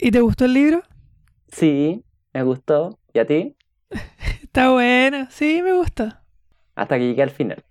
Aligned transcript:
¿Y 0.00 0.12
te 0.12 0.20
gustó 0.20 0.44
el 0.44 0.54
libro? 0.54 0.82
Sí, 1.48 2.04
me 2.32 2.44
gustó. 2.44 3.00
¿Y 3.12 3.18
a 3.18 3.26
ti? 3.26 3.56
Está 4.42 4.70
bueno, 4.70 5.26
sí, 5.28 5.60
me 5.60 5.72
gusta. 5.72 6.22
Hasta 6.76 6.98
que 6.98 7.06
llegué 7.08 7.22
al 7.24 7.30
final. 7.30 7.64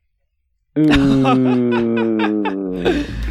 Uh. 0.75 0.83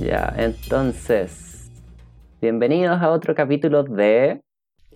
Ya, 0.00 0.32
entonces, 0.38 1.70
bienvenidos 2.40 3.02
a 3.02 3.10
otro 3.10 3.34
capítulo 3.34 3.82
de... 3.82 4.40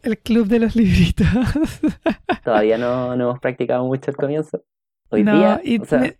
El 0.02 0.18
Club 0.18 0.46
de 0.48 0.58
los 0.60 0.74
Libritos. 0.76 1.26
Todavía 2.44 2.78
no, 2.78 3.16
no 3.16 3.24
hemos 3.30 3.40
practicado 3.40 3.84
mucho 3.84 4.10
el 4.10 4.16
comienzo. 4.16 4.62
Hoy 5.10 5.22
No, 5.24 5.36
día, 5.36 5.60
y 5.62 5.80
o 5.80 5.84
sea, 5.84 5.98
me- 6.00 6.16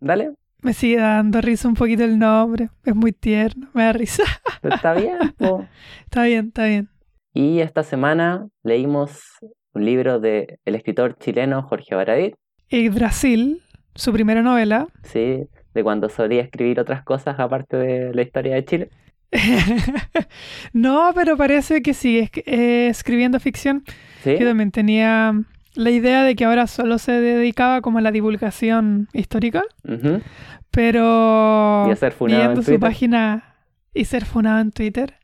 dale, 0.00 0.32
Me 0.62 0.72
sigue 0.72 0.98
dando 0.98 1.40
risa 1.40 1.66
un 1.68 1.74
poquito 1.74 2.04
el 2.04 2.18
nombre. 2.18 2.70
Es 2.84 2.94
muy 2.94 3.12
tierno, 3.12 3.68
me 3.72 3.84
da 3.84 3.92
risa. 3.92 4.22
pero 4.60 4.74
está 4.76 4.94
bien. 4.94 5.18
po. 5.38 5.66
Está 6.04 6.24
bien, 6.24 6.48
está 6.48 6.66
bien. 6.66 6.88
Y 7.32 7.60
esta 7.60 7.82
semana 7.82 8.46
leímos 8.62 9.20
un 9.72 9.84
libro 9.84 10.20
de 10.20 10.58
el 10.64 10.74
escritor 10.76 11.16
chileno 11.18 11.62
Jorge 11.62 11.94
Baradit, 11.96 12.34
Y 12.68 12.88
Brasil, 12.90 13.60
su 13.94 14.12
primera 14.12 14.42
novela. 14.42 14.86
¿sí? 15.02 15.48
de 15.74 15.82
cuando 15.82 16.08
solía 16.08 16.40
escribir 16.40 16.78
otras 16.78 17.02
cosas 17.02 17.34
aparte 17.40 17.76
de 17.76 18.14
la 18.14 18.22
historia 18.22 18.54
de 18.54 18.64
Chile. 18.64 18.90
no, 20.72 21.10
pero 21.14 21.36
parece 21.36 21.82
que 21.82 21.94
sigue 21.94 22.30
es- 22.34 22.42
eh, 22.46 22.88
escribiendo 22.88 23.40
ficción. 23.40 23.84
¿sí? 24.22 24.36
Yo 24.38 24.46
también 24.46 24.70
tenía 24.70 25.34
la 25.74 25.90
idea 25.90 26.22
de 26.22 26.36
que 26.36 26.44
ahora 26.44 26.66
solo 26.66 26.98
se 26.98 27.12
dedicaba 27.12 27.80
como 27.80 27.98
a 27.98 28.00
la 28.00 28.12
divulgación 28.12 29.08
histórica, 29.12 29.62
Ujú. 29.84 30.20
pero 30.70 31.88
Y 31.90 31.96
ser 31.96 32.14
viendo 32.20 32.56
su 32.62 32.66
Twitter. 32.66 32.80
página 32.80 33.54
y 33.92 34.04
ser 34.04 34.24
funado 34.24 34.60
en 34.60 34.70
Twitter, 34.72 35.14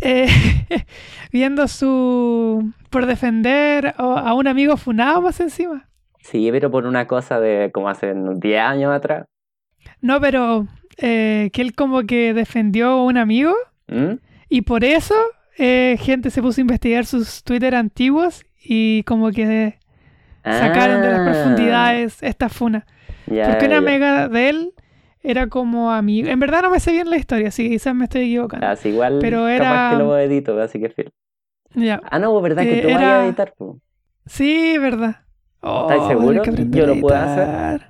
eh, 0.00 0.26
viendo 1.32 1.68
su 1.68 2.72
por 2.90 3.06
defender 3.06 3.94
a 3.98 4.02
a 4.30 4.34
un 4.34 4.46
amigo 4.48 4.76
funado 4.76 5.20
más 5.22 5.40
encima. 5.40 5.88
Sí, 6.22 6.48
pero 6.52 6.70
por 6.70 6.86
una 6.86 7.06
cosa 7.06 7.40
de 7.40 7.70
como 7.72 7.88
hace 7.88 8.12
10 8.14 8.60
años 8.60 8.92
atrás. 8.94 9.26
No, 10.02 10.20
pero 10.20 10.66
eh, 11.00 11.50
que 11.52 11.62
él 11.62 11.74
como 11.74 12.02
que 12.02 12.34
defendió 12.34 12.88
a 12.90 13.04
un 13.04 13.16
amigo 13.16 13.54
¿Mm? 13.88 14.14
y 14.48 14.62
por 14.62 14.84
eso 14.84 15.14
eh, 15.58 15.96
gente 16.00 16.30
se 16.30 16.42
puso 16.42 16.60
a 16.60 16.62
investigar 16.62 17.06
sus 17.06 17.42
Twitter 17.44 17.74
antiguos 17.74 18.44
y 18.62 19.02
como 19.04 19.30
que 19.30 19.78
sacaron 20.44 21.02
de 21.02 21.08
las 21.10 21.20
Ah, 21.20 21.24
profundidades 21.32 22.22
esta 22.22 22.48
funa. 22.48 22.86
ya, 23.26 23.48
Porque 23.50 23.66
una 23.66 23.80
ya. 23.80 23.88
amiga 23.90 24.28
de 24.28 24.48
él 24.48 24.72
era 25.22 25.48
como 25.48 25.90
amigo. 25.92 26.28
En 26.28 26.40
verdad 26.40 26.62
no 26.62 26.70
me 26.70 26.80
sé 26.80 26.92
bien 26.92 27.10
la 27.10 27.16
historia, 27.18 27.48
así 27.48 27.64
que 27.64 27.70
quizás 27.70 27.94
me 27.94 28.04
estoy 28.04 28.22
equivocando. 28.22 28.66
Así 28.66 28.88
igual 28.88 29.18
Pero 29.20 29.38
capaz 29.44 29.52
era- 29.54 29.90
que 29.92 29.96
lo 29.98 30.18
edito, 30.18 30.60
así 30.60 30.80
que 30.80 30.88
filo. 30.90 31.10
Ya. 31.74 32.00
Ah, 32.10 32.18
no, 32.18 32.40
¿verdad 32.40 32.62
que 32.62 32.78
Eh, 32.78 32.82
tú 32.82 32.88
vas 32.88 32.96
era- 33.02 33.20
a 33.22 33.26
editar? 33.26 33.54
po? 33.56 33.78
Sí, 34.26 34.78
verdad. 34.78 35.16
¿Estás 35.62 35.98
Oh, 36.00 36.08
seguro? 36.08 36.42
que 36.42 36.50
aprender 36.50 36.80
¿Yo 36.80 36.86
lo 36.94 37.00
puedo 37.00 37.16
hacer? 37.16 37.86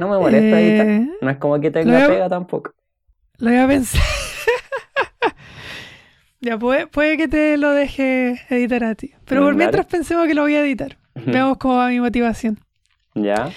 No 0.00 0.08
me 0.08 0.18
molesta 0.18 0.60
editar. 0.60 0.88
Eh, 0.88 1.08
No 1.20 1.30
es 1.30 1.36
como 1.36 1.60
que 1.60 1.70
tenga 1.70 2.08
pega 2.08 2.28
tampoco. 2.28 2.72
Lo 3.38 3.50
voy 3.50 3.58
a 3.58 3.68
pensar. 3.68 4.02
ya, 6.40 6.58
puede, 6.58 6.86
puede 6.86 7.16
que 7.16 7.28
te 7.28 7.56
lo 7.58 7.70
deje 7.70 8.40
editar 8.48 8.84
a 8.84 8.94
ti. 8.94 9.12
Pero 9.26 9.42
Mm, 9.42 9.44
por 9.44 9.52
dale. 9.52 9.58
mientras 9.58 9.86
pensemos 9.86 10.26
que 10.26 10.34
lo 10.34 10.42
voy 10.42 10.54
a 10.54 10.60
editar. 10.62 10.96
Veamos 11.14 11.58
cómo 11.58 11.76
va 11.76 11.88
mi 11.88 12.00
motivación. 12.00 12.58
Ya. 13.14 13.50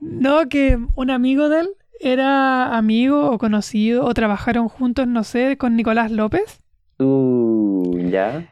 No, 0.00 0.48
que 0.48 0.78
un 0.96 1.10
amigo 1.10 1.48
de 1.48 1.60
él 1.60 1.68
era 2.00 2.76
amigo 2.76 3.30
o 3.30 3.38
conocido 3.38 4.04
o 4.04 4.14
trabajaron 4.14 4.68
juntos, 4.68 5.06
no 5.06 5.24
sé, 5.24 5.56
con 5.58 5.76
Nicolás 5.76 6.10
López. 6.10 6.60
Uh, 6.98 7.98
ya. 8.08 8.48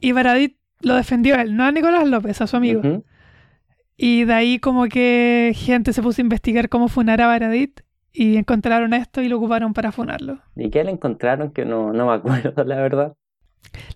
Y 0.00 0.12
Baradit 0.12 0.56
lo 0.80 0.94
defendió 0.94 1.36
a 1.36 1.42
él, 1.42 1.56
no 1.56 1.64
a 1.64 1.72
Nicolás 1.72 2.06
López, 2.06 2.40
a 2.40 2.46
su 2.46 2.56
amigo. 2.56 2.82
Y 4.04 4.24
de 4.24 4.34
ahí 4.34 4.58
como 4.58 4.86
que 4.86 5.52
gente 5.54 5.92
se 5.92 6.02
puso 6.02 6.20
a 6.20 6.24
investigar 6.24 6.68
cómo 6.68 6.88
funar 6.88 7.20
a 7.20 7.28
Baradit 7.28 7.82
y 8.12 8.36
encontraron 8.36 8.94
esto 8.94 9.22
y 9.22 9.28
lo 9.28 9.36
ocuparon 9.36 9.74
para 9.74 9.92
funarlo. 9.92 10.40
¿Y 10.56 10.70
qué 10.70 10.82
le 10.82 10.90
encontraron? 10.90 11.52
Que 11.52 11.64
no, 11.64 11.92
no 11.92 12.06
me 12.06 12.12
acuerdo, 12.14 12.64
la 12.64 12.76
verdad. 12.76 13.14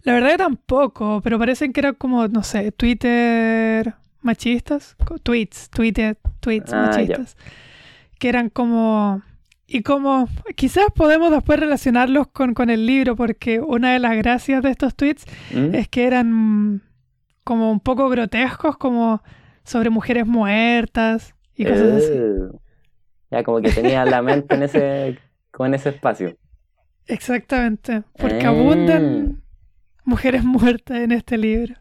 La 0.04 0.12
verdad 0.12 0.30
que 0.30 0.38
tampoco, 0.38 1.20
pero 1.24 1.40
parecen 1.40 1.72
que 1.72 1.80
eran 1.80 1.94
como, 1.96 2.28
no 2.28 2.44
sé, 2.44 2.70
Twitter 2.70 3.94
machistas, 4.22 4.96
tweets, 5.24 5.70
Twitter, 5.70 6.16
tweets 6.38 6.72
Ah, 6.72 6.82
ya. 6.92 6.98
machistas, 6.98 7.36
que 8.20 8.28
eran 8.28 8.48
como... 8.48 9.22
Y 9.66 9.82
como 9.82 10.28
quizás 10.54 10.86
podemos 10.94 11.32
después 11.32 11.58
relacionarlos 11.58 12.28
con, 12.28 12.54
con 12.54 12.70
el 12.70 12.86
libro, 12.86 13.16
porque 13.16 13.58
una 13.60 13.92
de 13.92 13.98
las 13.98 14.16
gracias 14.16 14.62
de 14.62 14.70
estos 14.70 14.94
tweets 14.94 15.24
¿Mm? 15.52 15.74
es 15.74 15.88
que 15.88 16.04
eran 16.06 16.82
como 17.42 17.72
un 17.72 17.80
poco 17.80 18.08
grotescos, 18.08 18.76
como 18.76 19.20
sobre 19.66 19.90
mujeres 19.90 20.26
muertas 20.26 21.34
y 21.54 21.64
cosas 21.66 21.92
así. 22.04 22.12
Eh, 22.12 22.48
Ya 23.30 23.42
como 23.42 23.60
que 23.60 23.70
tenía 23.72 24.04
la 24.04 24.22
mente 24.22 24.54
en 24.54 24.62
ese, 24.62 25.18
como 25.50 25.66
en 25.66 25.74
ese 25.74 25.88
espacio. 25.90 26.36
Exactamente, 27.08 28.02
porque 28.16 28.38
Eh. 28.38 28.46
abundan 28.46 29.42
mujeres 30.04 30.44
muertas 30.44 30.98
en 30.98 31.12
este 31.12 31.36
libro. 31.36 31.74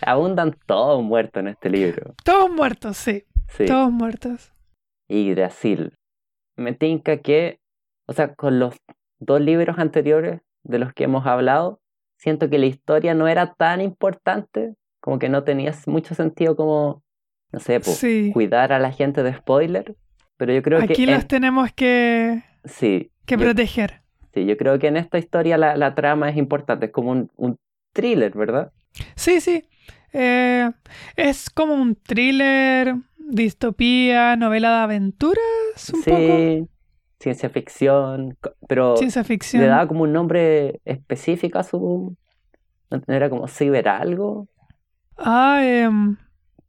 Abundan 0.00 0.56
todos 0.66 1.02
muertos 1.02 1.40
en 1.40 1.48
este 1.48 1.68
libro. 1.70 2.14
Todos 2.24 2.50
muertos, 2.50 2.96
sí, 2.96 3.24
Sí. 3.48 3.66
todos 3.66 3.90
muertos. 3.92 4.52
Y 5.08 5.32
Brasil. 5.34 5.92
Me 6.56 6.72
tinca 6.72 7.18
que, 7.18 7.60
o 8.06 8.12
sea, 8.12 8.34
con 8.34 8.58
los 8.58 8.74
dos 9.18 9.40
libros 9.40 9.78
anteriores 9.78 10.40
de 10.64 10.78
los 10.78 10.92
que 10.94 11.04
hemos 11.04 11.26
hablado, 11.26 11.80
siento 12.18 12.48
que 12.48 12.58
la 12.58 12.66
historia 12.66 13.12
no 13.14 13.28
era 13.28 13.54
tan 13.54 13.80
importante, 13.80 14.74
como 15.00 15.18
que 15.18 15.28
no 15.28 15.44
tenía 15.44 15.72
mucho 15.86 16.14
sentido 16.14 16.56
como, 16.56 17.02
no 17.56 17.60
sé, 17.60 17.80
Sí. 17.82 18.30
cuidar 18.34 18.72
a 18.72 18.78
la 18.78 18.92
gente 18.92 19.22
de 19.22 19.32
spoiler. 19.34 19.96
Pero 20.36 20.52
yo 20.52 20.62
creo 20.62 20.78
Aquí 20.82 21.06
que 21.06 21.06
los 21.06 21.22
en- 21.22 21.28
tenemos 21.28 21.72
que, 21.72 22.42
sí, 22.64 23.10
que 23.24 23.36
yo, 23.36 23.40
proteger. 23.40 24.02
sí, 24.34 24.44
yo 24.44 24.56
creo 24.58 24.78
que 24.78 24.88
en 24.88 24.98
esta 24.98 25.16
historia 25.18 25.56
la, 25.56 25.74
la 25.76 25.94
trama 25.94 26.28
es 26.28 26.36
importante, 26.36 26.86
es 26.86 26.92
como 26.92 27.10
un, 27.12 27.30
un 27.36 27.56
thriller, 27.94 28.32
¿verdad? 28.36 28.72
Sí, 29.14 29.40
sí. 29.40 29.64
Eh, 30.12 30.70
es 31.16 31.48
como 31.50 31.74
un 31.74 31.94
thriller, 31.96 32.94
distopía, 33.18 34.36
novela 34.36 34.70
de 34.76 34.82
aventuras, 34.84 35.40
un 35.94 36.02
poco. 36.02 36.04
sí, 36.04 36.68
ciencia 37.18 37.48
ficción, 37.48 38.36
pero 38.68 38.96
Ciencia 38.98 39.24
ficción. 39.24 39.62
le 39.62 39.68
daba 39.68 39.88
como 39.88 40.02
un 40.02 40.12
nombre 40.12 40.80
específico 40.84 41.58
a 41.58 41.62
su... 41.64 42.14
¿No 42.90 43.14
era 43.14 43.28
como 43.30 43.48
ciber 43.48 43.88
algo? 43.88 44.46
Ah, 45.18 45.60
em, 45.64 46.16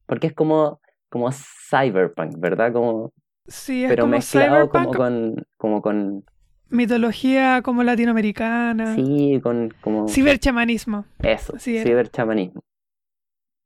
Porque 0.07 0.27
es 0.27 0.33
como, 0.33 0.81
como 1.09 1.29
cyberpunk, 1.31 2.39
¿verdad? 2.39 2.73
Como, 2.73 3.13
sí, 3.45 3.83
es 3.83 3.89
pero 3.89 4.03
como 4.03 4.11
mezclado 4.11 4.69
como 4.69 4.91
con, 4.91 5.45
como 5.57 5.81
con, 5.81 6.25
mitología 6.69 7.61
como 7.61 7.83
latinoamericana. 7.83 8.95
sí, 8.95 9.39
con, 9.43 9.73
como 9.81 10.07
Ciberchamanismo. 10.07 11.05
eso, 11.19 11.53
era. 11.53 11.83
ciberchamanismo. 11.83 12.61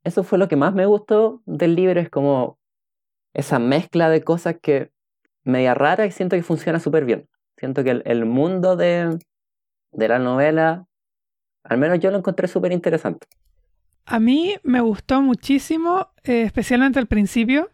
Eso 0.04 0.24
fue 0.24 0.38
lo 0.38 0.48
que 0.48 0.56
más 0.56 0.74
me 0.74 0.84
gustó 0.86 1.42
del 1.46 1.76
libro, 1.76 2.00
es 2.00 2.10
como 2.10 2.58
esa 3.34 3.58
mezcla 3.58 4.10
de 4.10 4.22
cosas 4.22 4.56
que 4.60 4.90
media 5.44 5.74
rara 5.74 6.06
y 6.06 6.10
siento 6.10 6.36
que 6.36 6.42
funciona 6.42 6.80
súper 6.80 7.04
bien. 7.04 7.28
Siento 7.56 7.84
que 7.84 7.90
el, 7.90 8.02
el 8.04 8.24
mundo 8.24 8.76
de, 8.76 9.16
de 9.92 10.08
la 10.08 10.18
novela, 10.18 10.86
al 11.62 11.78
menos 11.78 12.00
yo 12.00 12.10
lo 12.10 12.18
encontré 12.18 12.48
súper 12.48 12.72
interesante. 12.72 13.26
A 14.04 14.18
mí 14.18 14.54
me 14.64 14.80
gustó 14.80 15.22
muchísimo, 15.22 16.08
eh, 16.24 16.42
especialmente 16.42 16.98
al 16.98 17.06
principio, 17.06 17.70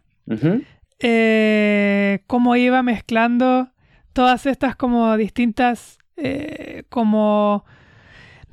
eh, 0.99 2.19
cómo 2.27 2.55
iba 2.55 2.83
mezclando 2.83 3.69
todas 4.13 4.45
estas 4.45 4.75
como 4.75 5.15
distintas 5.17 5.97
eh, 6.17 6.83
como 6.89 7.63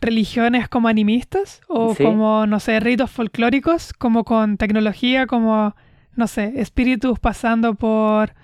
religiones 0.01 0.69
como 0.69 0.89
animistas 0.89 1.61
o 1.69 1.95
Sí. 1.95 2.05
como, 2.05 2.47
no 2.47 2.61
sé, 2.61 2.79
ritos 2.81 3.11
folclóricos, 3.11 3.93
como 3.93 4.25
con 4.25 4.57
tecnología, 4.57 5.27
como, 5.27 5.75
no 6.15 6.27
sé, 6.29 6.53
espíritus 6.57 7.19
pasando 7.19 7.75
por 7.75 8.35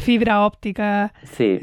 fibra 0.00 0.44
óptica, 0.44 1.12
Sí, 1.24 1.58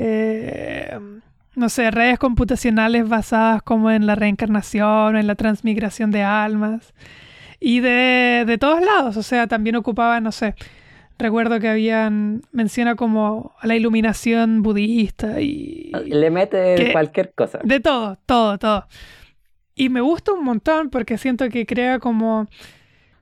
no 1.57 1.69
sé, 1.69 1.91
redes 1.91 2.19
computacionales 2.19 3.09
basadas 3.09 3.61
como 3.63 3.89
en 3.91 4.05
la 4.05 4.15
reencarnación, 4.15 5.17
en 5.17 5.27
la 5.27 5.35
transmigración 5.35 6.11
de 6.11 6.21
almas. 6.23 6.93
Y 7.59 7.79
de, 7.79 8.43
de 8.45 8.57
todos 8.57 8.81
lados, 8.81 9.17
o 9.17 9.23
sea, 9.23 9.47
también 9.47 9.75
ocupaba, 9.75 10.19
no 10.21 10.31
sé, 10.31 10.53
recuerdo 11.17 11.59
que 11.59 11.67
habían, 11.67 12.43
menciona 12.51 12.95
como 12.95 13.55
a 13.59 13.65
la 13.65 13.75
iluminación 13.75 14.61
budista 14.61 15.41
y... 15.41 15.91
le 16.05 16.29
mete 16.29 16.75
que- 16.75 16.91
cualquier 16.91 17.33
cosa. 17.33 17.59
De 17.63 17.79
todo, 17.79 18.19
todo, 18.27 18.59
todo. 18.59 18.85
Y 19.73 19.89
me 19.89 20.01
gusta 20.01 20.33
un 20.33 20.43
montón 20.43 20.91
porque 20.91 21.17
siento 21.17 21.49
que 21.49 21.65
crea 21.65 21.97
como 21.99 22.47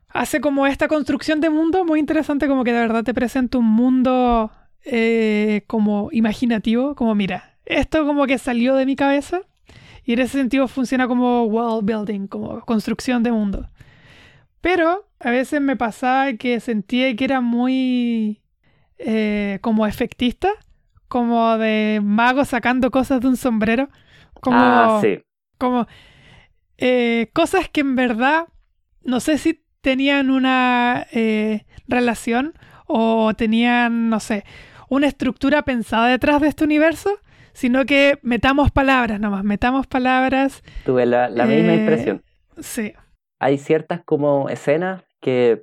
hace 0.09 0.39
como 0.41 0.67
esta 0.67 0.87
construcción 0.89 1.39
de 1.41 1.49
mundo 1.49 1.85
muy 1.85 1.99
interesante, 1.99 2.47
como 2.47 2.63
que 2.65 2.73
de 2.73 2.79
verdad 2.79 3.03
te 3.03 3.13
presenta 3.13 3.57
un 3.57 3.65
mundo 3.65 4.51
eh, 4.83 5.63
como 5.67 6.09
imaginativo, 6.11 6.95
como 6.95 7.15
mira, 7.15 7.54
esto 7.65 8.05
como 8.05 8.25
que 8.27 8.37
salió 8.37 8.75
de 8.75 8.85
mi 8.85 8.95
cabeza 8.95 9.41
y 10.03 10.13
en 10.13 10.19
ese 10.19 10.37
sentido 10.37 10.67
funciona 10.67 11.07
como 11.07 11.45
world 11.45 11.85
building, 11.85 12.27
como 12.27 12.61
construcción 12.61 13.23
de 13.23 13.31
mundo. 13.31 13.69
Pero 14.61 15.07
a 15.19 15.31
veces 15.31 15.61
me 15.61 15.75
pasaba 15.75 16.33
que 16.33 16.59
sentía 16.59 17.15
que 17.15 17.25
era 17.25 17.41
muy 17.41 18.41
eh, 18.97 19.59
como 19.61 19.87
efectista, 19.87 20.49
como 21.07 21.57
de 21.57 22.01
mago 22.03 22.45
sacando 22.45 22.91
cosas 22.91 23.21
de 23.21 23.27
un 23.27 23.37
sombrero. 23.37 23.89
Como, 24.41 24.57
ah, 24.59 24.99
sí. 25.01 25.19
como 25.57 25.87
eh, 26.77 27.29
cosas 27.33 27.69
que 27.69 27.81
en 27.81 27.95
verdad 27.95 28.47
no 29.03 29.19
sé 29.19 29.37
si 29.37 29.63
tenían 29.81 30.29
una 30.29 31.07
eh, 31.11 31.65
relación 31.87 32.53
o 32.87 33.33
tenían, 33.35 34.09
no 34.09 34.19
sé, 34.19 34.43
una 34.89 35.07
estructura 35.07 35.61
pensada 35.63 36.07
detrás 36.07 36.41
de 36.41 36.47
este 36.47 36.63
universo, 36.63 37.19
sino 37.55 37.85
que 37.85 38.19
metamos 38.21 38.69
palabras 38.69 39.19
nomás, 39.19 39.43
metamos 39.43 39.87
palabras. 39.87 40.61
Tuve 40.85 41.05
la, 41.05 41.29
misma 41.29 41.73
eh, 41.73 41.77
impresión. 41.77 42.23
Sí. 42.59 42.93
Hay 43.39 43.57
ciertas 43.57 44.01
como 44.03 44.49
escenas 44.49 45.03
que, 45.21 45.61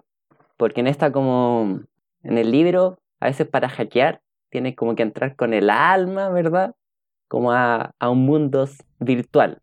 porque 0.56 0.80
en 0.80 0.86
esta 0.86 1.12
como, 1.12 1.82
en 2.22 2.38
el 2.38 2.50
libro, 2.50 2.98
a 3.20 3.26
veces 3.26 3.46
para 3.46 3.68
hackear, 3.68 4.20
tienes 4.48 4.74
como 4.74 4.94
que 4.96 5.02
entrar 5.02 5.36
con 5.36 5.52
el 5.52 5.68
alma, 5.68 6.30
¿verdad? 6.30 6.74
Como 7.28 7.52
a, 7.52 7.92
a 7.98 8.10
un 8.10 8.24
mundo 8.24 8.68
virtual. 8.98 9.58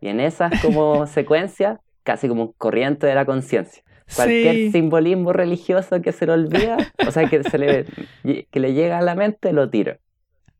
Y 0.00 0.08
en 0.08 0.20
esas 0.20 0.62
como 0.62 1.06
secuencias, 1.06 1.78
casi 2.02 2.28
como 2.28 2.42
un 2.42 2.52
corriente 2.56 3.06
de 3.06 3.14
la 3.14 3.26
conciencia. 3.26 3.82
Cualquier 4.16 4.72
simbolismo 4.72 5.32
religioso 5.32 6.00
que 6.00 6.12
se 6.12 6.26
le 6.26 6.32
olvida, 6.32 6.76
o 7.06 7.10
sea, 7.10 7.28
que, 7.28 7.42
se 7.42 7.58
le, 7.58 7.86
que 8.50 8.60
le 8.60 8.72
llega 8.72 8.98
a 8.98 9.02
la 9.02 9.14
mente, 9.14 9.52
lo 9.52 9.68
tira. 9.68 9.98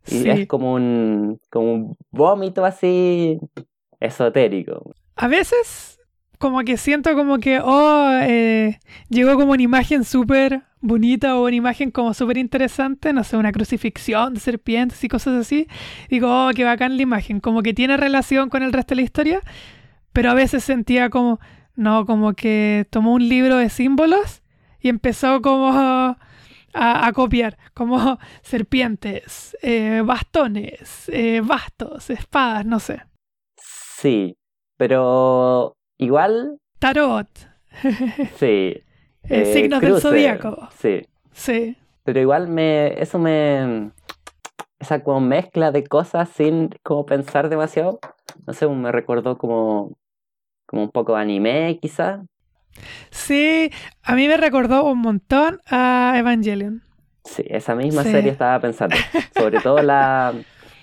Y 0.06 0.28
es 0.28 0.46
como 0.46 0.74
un, 0.74 1.40
como 1.50 1.72
un 1.72 1.96
vómito 2.10 2.64
así 2.64 3.38
esotérico. 4.00 4.94
A 5.16 5.28
veces, 5.28 5.98
como 6.38 6.60
que 6.60 6.76
siento 6.76 7.14
como 7.14 7.38
que, 7.38 7.60
oh, 7.60 8.10
eh, 8.22 8.78
llegó 9.08 9.34
como 9.36 9.52
una 9.52 9.62
imagen 9.62 10.04
súper 10.04 10.62
bonita 10.80 11.36
o 11.36 11.46
una 11.46 11.56
imagen 11.56 11.90
como 11.90 12.12
súper 12.12 12.36
interesante, 12.36 13.12
no 13.12 13.24
sé, 13.24 13.36
una 13.36 13.52
crucifixión 13.52 14.34
de 14.34 14.40
serpientes 14.40 15.02
y 15.02 15.08
cosas 15.08 15.40
así. 15.40 15.66
Digo, 16.10 16.28
oh, 16.28 16.50
qué 16.54 16.64
bacán 16.64 16.96
la 16.96 17.02
imagen, 17.02 17.40
como 17.40 17.62
que 17.62 17.72
tiene 17.72 17.96
relación 17.96 18.50
con 18.50 18.62
el 18.62 18.72
resto 18.72 18.90
de 18.90 18.96
la 18.96 19.02
historia, 19.02 19.40
pero 20.12 20.30
a 20.30 20.34
veces 20.34 20.62
sentía 20.64 21.08
como, 21.08 21.40
no, 21.76 22.04
como 22.04 22.34
que 22.34 22.86
tomó 22.90 23.14
un 23.14 23.26
libro 23.28 23.56
de 23.56 23.70
símbolos 23.70 24.42
y 24.80 24.88
empezó 24.90 25.40
como 25.40 26.16
a, 26.74 27.12
copiar, 27.12 27.56
como 27.72 28.18
serpientes, 28.42 29.56
eh, 29.62 30.02
bastones, 30.04 31.08
eh, 31.08 31.40
bastos, 31.42 32.10
espadas, 32.10 32.66
no 32.66 32.80
sé. 32.80 33.02
Sí, 33.56 34.36
pero 34.76 35.76
igual... 35.98 36.58
Tarot. 36.78 37.28
sí. 38.38 38.74
Eh, 39.26 39.54
signos 39.54 39.80
del 39.80 40.02
zodíaco. 40.02 40.68
Sí. 40.76 41.00
Sí. 41.32 41.78
Pero 42.04 42.20
igual 42.20 42.48
me. 42.48 43.00
Eso 43.00 43.18
me. 43.18 43.90
Esa 44.78 45.02
como 45.02 45.20
mezcla 45.20 45.72
de 45.72 45.84
cosas 45.84 46.28
sin 46.28 46.68
como 46.82 47.06
pensar 47.06 47.48
demasiado. 47.48 48.00
No 48.46 48.52
sé, 48.52 48.68
me 48.68 48.92
recordó 48.92 49.38
como. 49.38 49.96
Como 50.66 50.82
un 50.82 50.90
poco 50.90 51.16
anime, 51.16 51.78
quizás. 51.80 52.20
Sí, 53.10 53.70
a 54.02 54.14
mí 54.14 54.28
me 54.28 54.36
recordó 54.36 54.84
un 54.84 54.98
montón 55.00 55.60
a 55.66 56.14
Evangelion. 56.16 56.82
Sí, 57.24 57.42
esa 57.46 57.74
misma 57.74 58.02
serie 58.02 58.30
estaba 58.30 58.60
pensando. 58.60 58.96
Sobre 59.36 59.60
todo 59.60 59.82
la. 59.82 60.34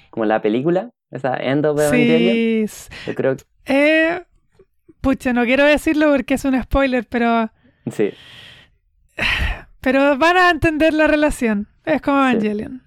Como 0.09 0.25
la 0.25 0.41
película, 0.41 0.89
esa 1.11 1.37
End 1.37 1.65
of 1.65 1.79
Evangelion. 1.79 2.67
Sí. 2.67 2.89
Yo 3.07 3.15
creo 3.15 3.37
que. 3.37 3.43
Eh, 3.65 4.23
pucha, 5.01 5.33
no 5.33 5.43
quiero 5.45 5.63
decirlo 5.63 6.11
porque 6.11 6.33
es 6.33 6.45
un 6.45 6.61
spoiler, 6.61 7.05
pero 7.07 7.49
Sí. 7.89 8.11
Pero 9.81 10.17
van 10.17 10.37
a 10.37 10.49
entender 10.49 10.93
la 10.93 11.07
relación. 11.07 11.67
Es 11.85 12.01
como 12.01 12.19
Evangelion. 12.19 12.83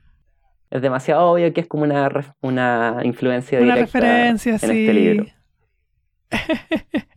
Es 0.71 0.83
demasiado 0.83 1.31
obvio 1.31 1.53
que 1.53 1.61
es 1.61 1.67
como 1.67 1.85
una, 1.85 2.09
una 2.41 3.01
influencia 3.05 3.61
una 3.61 3.77
referencia, 3.77 4.51
en 4.51 4.57
este 4.57 4.93
libro. 4.93 5.27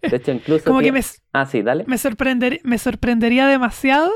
De 0.02 0.18
hecho, 0.18 0.32
incluso. 0.32 0.66
Como 0.66 0.80
que 0.80 0.92
me, 0.92 1.02
ah, 1.34 1.46
sí, 1.46 1.62
dale. 1.62 1.86
Me, 1.88 1.98
sorprender, 1.98 2.60
me 2.64 2.78
sorprendería 2.78 3.48
demasiado 3.48 4.12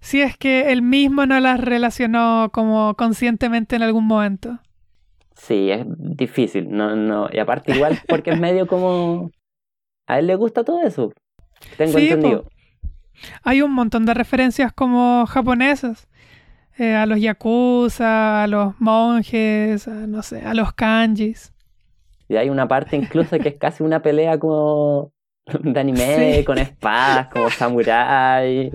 si 0.00 0.20
es 0.22 0.36
que 0.36 0.72
él 0.72 0.82
mismo 0.82 1.26
no 1.26 1.38
las 1.40 1.60
relacionó 1.60 2.50
como 2.52 2.94
conscientemente 2.96 3.76
en 3.76 3.82
algún 3.82 4.06
momento. 4.06 4.58
Sí, 5.34 5.70
es 5.70 5.84
difícil. 5.86 6.70
No, 6.70 6.96
no. 6.96 7.28
Y 7.32 7.38
aparte, 7.38 7.74
igual, 7.74 7.98
porque 8.08 8.30
es 8.30 8.40
medio 8.40 8.66
como. 8.66 9.30
A 10.06 10.18
él 10.18 10.26
le 10.26 10.34
gusta 10.34 10.64
todo 10.64 10.82
eso. 10.82 11.12
Tengo 11.76 11.98
entendido. 11.98 12.46
Hay 13.42 13.62
un 13.62 13.72
montón 13.72 14.06
de 14.06 14.14
referencias 14.14 14.72
como 14.72 15.26
japonesas. 15.26 16.08
Eh, 16.78 16.94
a 16.94 17.04
los 17.04 17.20
yakuza, 17.20 18.42
a 18.42 18.46
los 18.46 18.80
monjes, 18.80 19.86
a, 19.86 20.06
no 20.06 20.22
sé, 20.22 20.40
a 20.40 20.54
los 20.54 20.72
kanjis. 20.72 21.52
Y 22.30 22.36
hay 22.36 22.48
una 22.48 22.66
parte 22.66 22.96
incluso 22.96 23.38
que 23.38 23.50
es 23.50 23.56
casi 23.56 23.82
una 23.82 24.00
pelea 24.00 24.38
como 24.38 25.12
de 25.62 25.80
anime, 25.80 26.42
con 26.46 26.56
espadas, 26.56 27.28
como 27.28 27.50
samurai. 27.50 28.70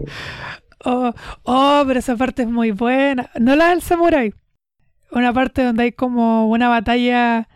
Oh, 0.84 1.12
oh, 1.44 1.84
pero 1.88 2.00
esa 2.00 2.16
parte 2.16 2.44
es 2.44 2.50
muy 2.50 2.72
buena. 2.72 3.32
No 3.40 3.56
la 3.56 3.70
del 3.70 3.82
samurai. 3.82 4.34
Una 5.12 5.34
parte 5.34 5.64
donde 5.64 5.84
hay 5.84 5.92
como 5.94 6.48
una 6.50 6.70
batalla 6.70 7.48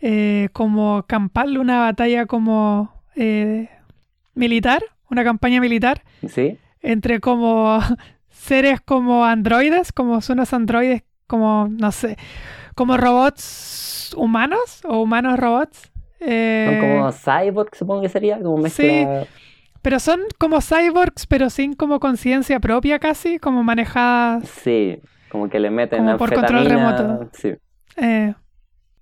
eh, 0.00 0.48
como 0.52 1.04
campal, 1.06 1.56
una 1.56 1.78
batalla 1.78 2.26
como 2.26 2.92
eh, 3.14 3.70
militar 4.34 4.82
una 5.12 5.22
campaña 5.22 5.60
militar. 5.60 6.02
Sí. 6.28 6.58
Entre 6.80 7.20
como 7.20 7.78
seres 8.30 8.80
como 8.80 9.24
androides, 9.24 9.92
como 9.92 10.20
son 10.20 10.38
los 10.38 10.52
androides, 10.52 11.04
como, 11.28 11.68
no 11.70 11.92
sé, 11.92 12.16
como 12.74 12.96
robots 12.96 14.14
humanos 14.16 14.82
o 14.84 15.02
humanos 15.02 15.38
robots. 15.38 15.90
Eh, 16.20 16.66
son 16.68 16.80
como 16.80 17.12
cyborgs, 17.12 17.78
supongo 17.78 18.02
que 18.02 18.08
sería, 18.08 18.40
como 18.40 18.58
mezcla... 18.58 18.84
Sí, 18.84 19.06
pero 19.82 19.98
son 19.98 20.20
como 20.38 20.60
cyborgs, 20.60 21.26
pero 21.26 21.50
sin 21.50 21.74
como 21.74 21.98
conciencia 21.98 22.60
propia 22.60 22.98
casi, 22.98 23.38
como 23.38 23.64
manejadas... 23.64 24.48
Sí, 24.48 25.00
como 25.30 25.48
que 25.48 25.58
le 25.58 25.70
meten 25.70 26.04
como 26.04 26.18
por 26.18 26.32
control 26.32 26.66
remoto. 26.66 27.28
Sí. 27.32 27.54
Eh. 27.96 28.34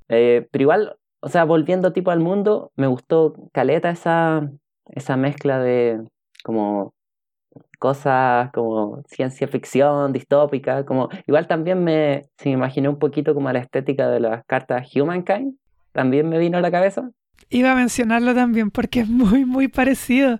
Eh, 0.08 0.48
pero 0.50 0.62
igual, 0.62 0.96
o 1.20 1.28
sea, 1.28 1.44
volviendo 1.44 1.92
tipo 1.92 2.10
al 2.10 2.20
mundo, 2.20 2.72
me 2.76 2.86
gustó 2.86 3.34
caleta 3.52 3.90
esa, 3.90 4.50
esa 4.86 5.16
mezcla 5.16 5.58
de 5.58 6.02
como 6.42 6.94
cosas 7.80 8.50
como 8.52 9.02
ciencia 9.08 9.48
ficción, 9.48 10.12
distópica, 10.12 10.84
como 10.84 11.08
igual 11.26 11.48
también 11.48 11.82
me, 11.82 12.26
se 12.36 12.50
me 12.50 12.52
imaginé 12.52 12.88
un 12.90 12.98
poquito 12.98 13.34
como 13.34 13.50
la 13.50 13.58
estética 13.58 14.08
de 14.08 14.20
las 14.20 14.44
cartas 14.44 14.94
Humankind, 14.94 15.54
también 15.90 16.28
me 16.28 16.38
vino 16.38 16.58
a 16.58 16.60
la 16.60 16.70
cabeza. 16.70 17.10
Iba 17.48 17.72
a 17.72 17.74
mencionarlo 17.74 18.34
también 18.34 18.70
porque 18.70 19.00
es 19.00 19.08
muy, 19.08 19.46
muy 19.46 19.66
parecido. 19.68 20.38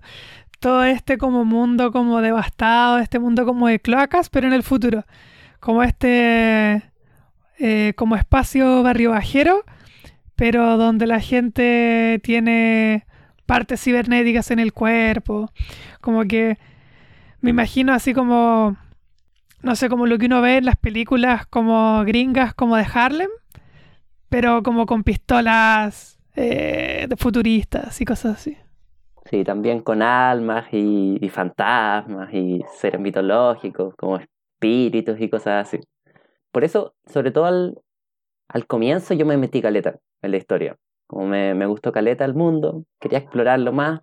Todo 0.59 0.83
este 0.83 1.17
como 1.17 1.43
mundo 1.43 1.91
como 1.91 2.21
devastado, 2.21 2.99
este 2.99 3.17
mundo 3.17 3.43
como 3.43 3.67
de 3.67 3.79
cloacas, 3.79 4.29
pero 4.29 4.45
en 4.47 4.53
el 4.53 4.61
futuro. 4.61 5.03
Como 5.59 5.81
este, 5.81 6.83
eh, 7.57 7.93
como 7.95 8.15
espacio 8.15 8.83
barrio 8.83 9.09
bajero, 9.11 9.63
pero 10.35 10.77
donde 10.77 11.07
la 11.07 11.19
gente 11.19 12.21
tiene 12.23 13.07
partes 13.47 13.83
cibernéticas 13.83 14.51
en 14.51 14.59
el 14.59 14.73
cuerpo. 14.73 15.51
Como 16.01 16.23
que 16.25 16.59
me 17.41 17.49
imagino 17.49 17.93
así 17.93 18.13
como, 18.13 18.77
no 19.61 19.75
sé, 19.75 19.89
como 19.89 20.07
lo 20.07 20.17
que 20.17 20.27
uno 20.27 20.41
ve 20.41 20.57
en 20.57 20.65
las 20.65 20.77
películas 20.77 21.45
como 21.47 22.03
gringas, 22.05 22.53
como 22.53 22.75
de 22.77 22.85
Harlem, 22.91 23.29
pero 24.29 24.63
como 24.63 24.85
con 24.85 25.03
pistolas 25.03 26.19
eh, 26.35 27.07
futuristas 27.17 27.99
y 27.99 28.05
cosas 28.05 28.37
así. 28.37 28.57
Sí, 29.25 29.43
también 29.43 29.81
con 29.81 30.01
almas 30.01 30.67
y, 30.71 31.29
fantasmas 31.29 32.33
y 32.33 32.63
seres 32.73 32.99
mitológicos, 32.99 33.95
como 33.95 34.17
espíritus 34.17 35.19
y 35.19 35.29
cosas 35.29 35.67
así. 35.67 35.79
Por 36.51 36.63
eso, 36.63 36.95
sobre 37.05 37.31
todo 37.31 37.45
al, 37.45 37.79
al 38.49 38.67
comienzo, 38.67 39.13
yo 39.13 39.25
me 39.25 39.37
metí 39.37 39.61
caleta 39.61 39.99
en 40.21 40.31
la 40.31 40.37
historia. 40.37 40.77
Como 41.07 41.27
me, 41.27 41.53
me 41.53 41.65
gustó 41.65 41.91
Caleta 41.91 42.23
el 42.23 42.33
mundo, 42.33 42.85
quería 42.99 43.19
explorarlo 43.19 43.73
más. 43.73 44.01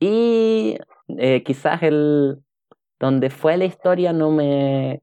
Y 0.00 0.78
eh, 1.08 1.42
quizás 1.42 1.82
el 1.82 2.42
donde 2.98 3.30
fue 3.30 3.56
la 3.56 3.64
historia 3.64 4.12
no 4.12 4.30
me, 4.30 5.02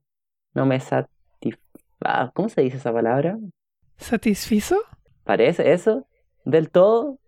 no 0.54 0.66
me 0.66 0.80
satisfa... 0.80 2.32
¿Cómo 2.34 2.50
se 2.50 2.62
dice 2.62 2.78
esa 2.78 2.92
palabra? 2.92 3.38
¿Satisfizo? 3.98 4.78
Parece 5.24 5.72
eso, 5.72 6.08
del 6.44 6.72
todo. 6.72 7.20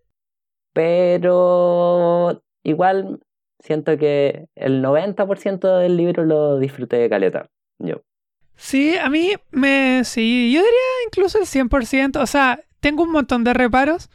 Pero 0.74 2.42
igual 2.64 3.20
siento 3.60 3.98
que 3.98 4.48
el 4.56 4.84
90% 4.84 5.78
del 5.78 5.98
libro 5.98 6.26
lo 6.26 6.58
disfruté 6.58 6.98
de 6.98 7.10
caleta. 7.10 7.50
Yo. 7.78 8.02
Sí, 8.56 8.98
a 8.98 9.10
mí 9.10 9.34
me... 9.52 10.04
Sí, 10.04 10.52
yo 10.52 10.62
diría 10.62 11.06
incluso 11.06 11.38
el 11.38 11.46
100%. 11.46 12.20
O 12.20 12.26
sea, 12.26 12.60
tengo 12.80 13.04
un 13.04 13.12
montón 13.12 13.44
de 13.44 13.54
reparos. 13.54 14.10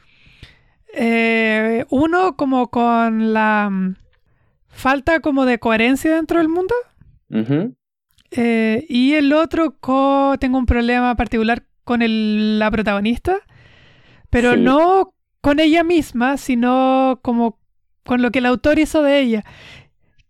Eh, 0.92 1.84
uno 1.90 2.36
como 2.36 2.68
con 2.70 3.32
la 3.32 3.68
mm, 3.70 3.96
falta 4.78 5.20
como 5.20 5.44
de 5.44 5.58
coherencia 5.58 6.14
dentro 6.14 6.38
del 6.38 6.48
mundo. 6.48 6.74
Eh, 8.30 8.86
y 8.88 9.14
el 9.14 9.32
otro, 9.32 9.76
tengo 10.38 10.58
un 10.58 10.66
problema 10.66 11.14
particular 11.16 11.64
con 11.84 12.02
el- 12.02 12.58
la 12.58 12.70
protagonista, 12.70 13.36
pero 14.30 14.54
Sí. 14.54 14.60
no 14.60 15.14
con 15.40 15.60
ella 15.60 15.82
misma, 15.84 16.36
sino 16.36 17.20
como 17.22 17.58
con 18.04 18.22
lo 18.22 18.30
que 18.30 18.38
el 18.40 18.46
autor 18.46 18.78
hizo 18.78 19.02
de 19.02 19.20
ella, 19.20 19.44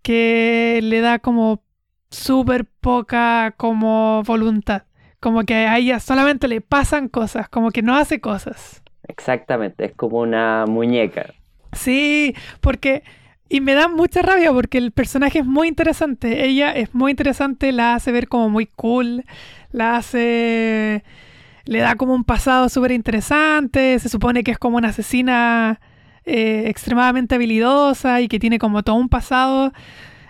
que 0.02 0.81
le 0.83 1.00
da 1.00 1.19
como 1.19 1.62
súper 2.11 2.64
poca 2.64 3.55
como 3.57 4.23
voluntad, 4.25 4.85
como 5.21 5.45
que 5.45 5.55
a 5.55 5.76
ella 5.78 6.00
solamente 6.00 6.49
le 6.49 6.61
pasan 6.61 7.09
cosas, 7.09 7.49
como 7.49 7.71
que 7.71 7.83
no 7.83 7.97
hace 7.97 8.21
cosas. 8.21 8.83
Exactamente, 9.07 9.85
es 9.87 9.93
como 9.95 10.19
una 10.19 10.64
muñeca. 10.67 11.35
Sí, 11.73 12.35
porque... 12.61 13.02
Y 13.49 13.61
me 13.61 13.75
da 13.75 13.88
mucha 13.88 14.21
rabia 14.23 14.52
porque 14.52 14.78
el 14.78 14.93
personaje 14.93 15.38
es 15.38 15.47
muy 15.47 15.69
interesante. 15.69 16.45
Ella 16.45 16.73
es 16.73 16.95
muy 16.95 17.11
interesante, 17.12 17.73
la 17.73 17.95
hace 17.95 18.12
ver 18.12 18.28
como 18.28 18.49
muy 18.49 18.67
cool, 18.67 19.25
la 19.73 19.97
hace... 19.97 21.05
Le 21.64 21.81
da 21.81 21.97
como 21.97 22.14
un 22.14 22.25
pasado 22.25 22.71
súper 22.71 22.93
interesante, 22.93 23.99
se 23.99 24.09
supone 24.09 24.43
que 24.43 24.52
es 24.52 24.59
como 24.59 24.78
una 24.78 24.88
asesina 24.88 25.81
eh, 26.25 26.64
extremadamente 26.67 27.35
habilidosa 27.35 28.23
y 28.23 28.28
que 28.28 28.38
tiene 28.38 28.59
como 28.59 28.83
todo 28.83 28.97
un 28.97 29.11
pasado 29.11 29.73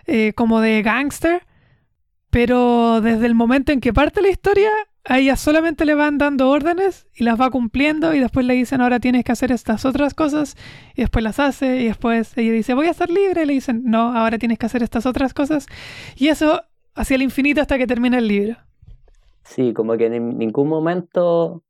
eh, 0.06 0.32
como 0.34 0.60
de 0.60 0.82
gángster. 0.82 1.46
Pero 2.30 3.00
desde 3.00 3.26
el 3.26 3.34
momento 3.34 3.72
en 3.72 3.80
que 3.80 3.92
parte 3.92 4.20
la 4.20 4.30
historia, 4.30 4.70
a 5.04 5.18
ella 5.18 5.36
solamente 5.36 5.84
le 5.86 5.94
van 5.94 6.18
dando 6.18 6.50
órdenes 6.50 7.06
y 7.14 7.24
las 7.24 7.40
va 7.40 7.50
cumpliendo 7.50 8.14
y 8.14 8.20
después 8.20 8.44
le 8.44 8.54
dicen 8.54 8.80
ahora 8.80 9.00
tienes 9.00 9.24
que 9.24 9.32
hacer 9.32 9.52
estas 9.52 9.84
otras 9.84 10.12
cosas 10.14 10.56
y 10.94 11.00
después 11.02 11.22
las 11.24 11.38
hace 11.40 11.76
y 11.80 11.86
después 11.86 12.36
ella 12.36 12.52
dice 12.52 12.74
voy 12.74 12.88
a 12.88 12.90
estar 12.90 13.08
libre 13.08 13.42
y 13.42 13.46
le 13.46 13.52
dicen 13.54 13.82
no, 13.84 14.14
ahora 14.16 14.38
tienes 14.38 14.58
que 14.58 14.66
hacer 14.66 14.82
estas 14.82 15.06
otras 15.06 15.32
cosas 15.32 15.66
y 16.16 16.28
eso 16.28 16.62
hacia 16.94 17.14
el 17.14 17.22
infinito 17.22 17.60
hasta 17.60 17.78
que 17.78 17.86
termina 17.86 18.18
el 18.18 18.28
libro. 18.28 18.56
Sí, 19.44 19.72
como 19.72 19.96
que 19.96 20.06
en 20.06 20.36
ningún 20.36 20.68
momento 20.68 21.62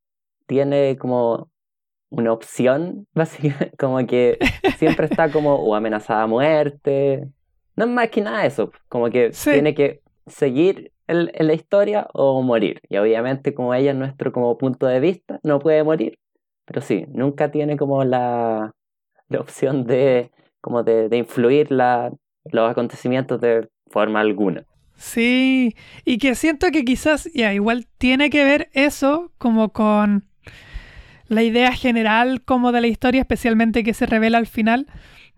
tiene 0.46 0.96
como 0.96 1.48
una 2.10 2.32
opción, 2.32 3.06
básicamente, 3.14 3.76
como 3.78 4.04
que 4.06 4.38
siempre 4.78 5.06
está 5.06 5.30
como 5.30 5.54
o 5.54 5.74
amenazada 5.74 6.22
a 6.22 6.26
muerte. 6.26 7.28
No 7.76 7.84
es 7.84 7.90
más 7.90 8.08
que 8.08 8.22
nada 8.22 8.44
eso, 8.46 8.72
como 8.88 9.10
que 9.10 9.32
Sí. 9.32 9.50
tiene 9.52 9.74
que 9.74 10.00
seguir 10.26 10.90
en 11.08 11.46
la 11.46 11.54
historia 11.54 12.08
o 12.14 12.42
morir. 12.42 12.80
Y 12.88 12.96
obviamente 12.98 13.54
como 13.54 13.74
ella 13.74 13.92
es 13.92 13.96
nuestro 13.96 14.32
como 14.32 14.58
punto 14.58 14.86
de 14.86 15.00
vista, 15.00 15.40
no 15.42 15.58
puede 15.60 15.82
morir, 15.84 16.18
pero 16.66 16.80
sí, 16.82 17.06
nunca 17.12 17.50
tiene 17.50 17.76
como 17.76 18.04
la, 18.04 18.72
la 19.28 19.40
opción 19.40 19.84
de 19.86 20.30
como 20.60 20.82
de, 20.84 21.08
de 21.08 21.16
influir 21.18 21.70
la, 21.72 22.12
los 22.52 22.70
acontecimientos 22.70 23.40
de 23.40 23.68
forma 23.90 24.20
alguna. 24.20 24.64
Sí, 24.96 25.76
y 26.04 26.18
que 26.18 26.34
siento 26.34 26.70
que 26.72 26.84
quizás, 26.84 27.30
ya, 27.32 27.54
igual 27.54 27.86
tiene 27.98 28.30
que 28.30 28.44
ver 28.44 28.68
eso 28.72 29.30
como 29.38 29.72
con 29.72 30.26
la 31.28 31.42
idea 31.42 31.72
general 31.72 32.42
como 32.42 32.72
de 32.72 32.80
la 32.80 32.86
historia, 32.86 33.20
especialmente 33.22 33.84
que 33.84 33.94
se 33.94 34.06
revela 34.06 34.38
al 34.38 34.46
final, 34.46 34.86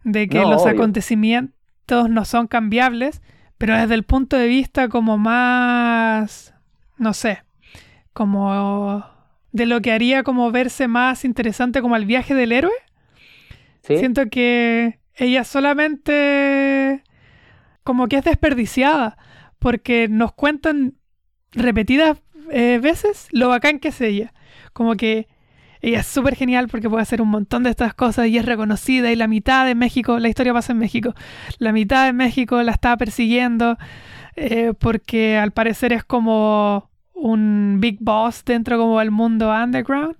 de 0.05 0.29
que 0.29 0.39
No, 0.39 0.47
los 0.47 0.67
obvio. 0.67 0.71
acontecimientos 0.73 2.09
no 2.11 2.25
son 2.25 2.47
cambiables, 2.47 3.23
pero 3.61 3.76
desde 3.76 3.95
el 3.95 4.05
punto 4.05 4.38
de 4.38 4.49
vista 4.49 4.88
como 4.88 5.19
más, 5.19 6.55
no 6.97 7.12
sé, 7.12 7.43
como 8.14 9.05
de 9.52 9.67
lo 9.67 9.83
que 9.83 9.93
haría 9.93 10.23
como 10.23 10.50
verse 10.50 10.88
más 10.88 11.26
interesante 11.26 11.83
como 11.83 11.95
el 11.95 12.07
viaje 12.07 12.35
del 12.35 12.52
héroe. 12.52 12.73
¿Sí? 13.83 13.99
Siento 13.99 14.31
que 14.31 14.99
ella 15.14 15.45
solamente 15.45 17.05
como 17.85 18.09
que 18.09 18.17
es 18.17 18.25
desperdiciada 18.25 19.19
porque 19.59 20.09
nos 20.09 20.33
cuentan 20.33 20.95
repetidas 21.52 22.17
eh, 22.50 22.79
veces 22.83 23.29
lo 23.31 23.50
bacán 23.50 23.79
que 23.79 23.88
es 23.88 24.00
ella. 24.00 24.33
Como 24.73 24.95
que 24.95 25.29
ella 25.83 26.01
es 26.01 26.07
súper 26.07 26.35
genial 26.37 26.69
porque 26.69 26.89
puede 26.91 27.03
hacer 27.03 27.23
un 27.23 27.29
montón 27.29 27.63
de 27.63 27.71
estas 27.71 27.95
cosas 27.95 28.27
y 28.29 28.37
es 28.39 28.45
reconocida 28.45 29.11
y 29.11 29.17
la 29.17 29.27
mitad 29.29 29.65
de 29.67 29.75
México, 29.75 30.19
la 30.19 30.29
historia 30.29 30.53
pasa 30.53 30.73
en 30.73 30.79
México, 30.79 31.15
la 31.59 31.73
mitad 31.73 32.07
de 32.07 32.13
México 32.13 32.63
la 32.63 32.73
está 32.73 32.97
persiguiendo 32.97 33.77
eh, 34.37 34.73
porque 34.79 35.37
al 35.39 35.51
parecer 35.53 35.93
es 35.93 36.05
como 36.05 36.89
un 37.15 37.79
big 37.81 37.99
boss 38.01 38.45
dentro 38.45 38.79
como 38.79 38.99
del 38.99 39.11
mundo 39.11 39.51
underground. 39.51 40.17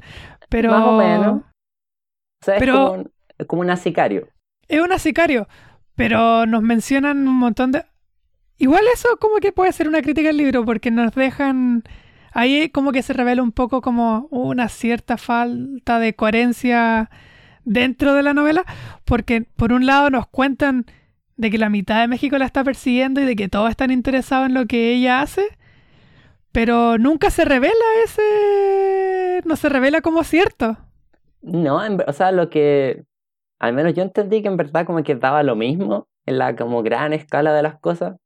Pero 0.49 0.71
Más 0.71 0.83
o 0.85 0.97
menos. 0.99 1.35
O 1.39 2.45
sea, 2.45 2.55
es 2.57 2.61
Pero- 2.61 2.75
como, 2.75 2.93
un- 3.03 3.13
como 3.47 3.63
una 3.63 3.77
sicario. 3.77 4.29
Es 4.69 4.81
una 4.81 4.99
sicario, 4.99 5.49
pero 5.95 6.45
nos 6.47 6.63
mencionan 6.63 7.27
un 7.29 7.37
montón 7.37 7.73
de... 7.73 7.85
Igual 8.59 8.85
eso 8.95 9.09
como 9.21 9.37
que 9.37 9.53
puede 9.53 9.73
ser 9.73 9.89
una 9.89 10.03
crítica 10.03 10.29
al 10.31 10.37
libro, 10.37 10.65
porque 10.65 10.91
nos 10.91 11.15
dejan... 11.15 11.85
Ahí 12.33 12.69
como 12.71 12.93
que 12.93 13.03
se 13.03 13.13
revela 13.13 13.43
un 13.43 13.53
poco 13.53 13.81
como 13.81 14.29
una 14.31 14.69
cierta 14.69 15.17
falta 15.17 15.99
de 15.99 16.15
coherencia 16.15 17.11
dentro 17.65 18.15
de 18.15 18.23
la 18.23 18.35
novela, 18.35 18.65
porque 19.05 19.43
por 19.43 19.73
un 19.73 19.87
lado 19.87 20.11
nos 20.11 20.27
cuentan 20.27 20.87
de 21.37 21.51
que 21.51 21.59
la 21.59 21.71
mitad 21.71 22.01
de 22.01 22.09
México 22.09 22.39
la 22.39 22.47
está 22.47 22.65
persiguiendo 22.65 23.21
y 23.21 23.25
de 23.25 23.37
que 23.37 23.49
todos 23.49 23.71
están 23.71 23.91
interesados 23.91 24.47
en 24.47 24.55
lo 24.55 24.67
que 24.67 24.93
ella 24.93 25.23
hace, 25.23 25.47
pero 26.53 26.99
nunca 26.99 27.31
se 27.31 27.45
revela 27.45 27.75
ese... 28.05 29.43
no 29.45 29.57
se 29.57 29.69
revela 29.69 30.01
como 30.01 30.25
cierto. 30.25 30.77
No, 31.43 31.85
en 31.85 31.99
o 32.07 32.13
sea, 32.13 32.33
lo 32.33 32.51
que 32.51 33.05
al 33.59 33.73
menos 33.75 33.95
yo 33.95 34.03
entendí 34.03 34.43
que 34.43 34.49
en 34.49 34.57
verdad 34.57 34.87
como 34.87 35.03
que 35.03 35.15
daba 35.15 35.43
lo 35.43 35.55
mismo 35.55 36.09
en 36.27 36.39
la 36.39 36.57
como 36.57 36.83
gran 36.83 37.13
escala 37.13 37.53
de 37.53 37.63
las 37.63 37.79
cosas, 37.79 38.17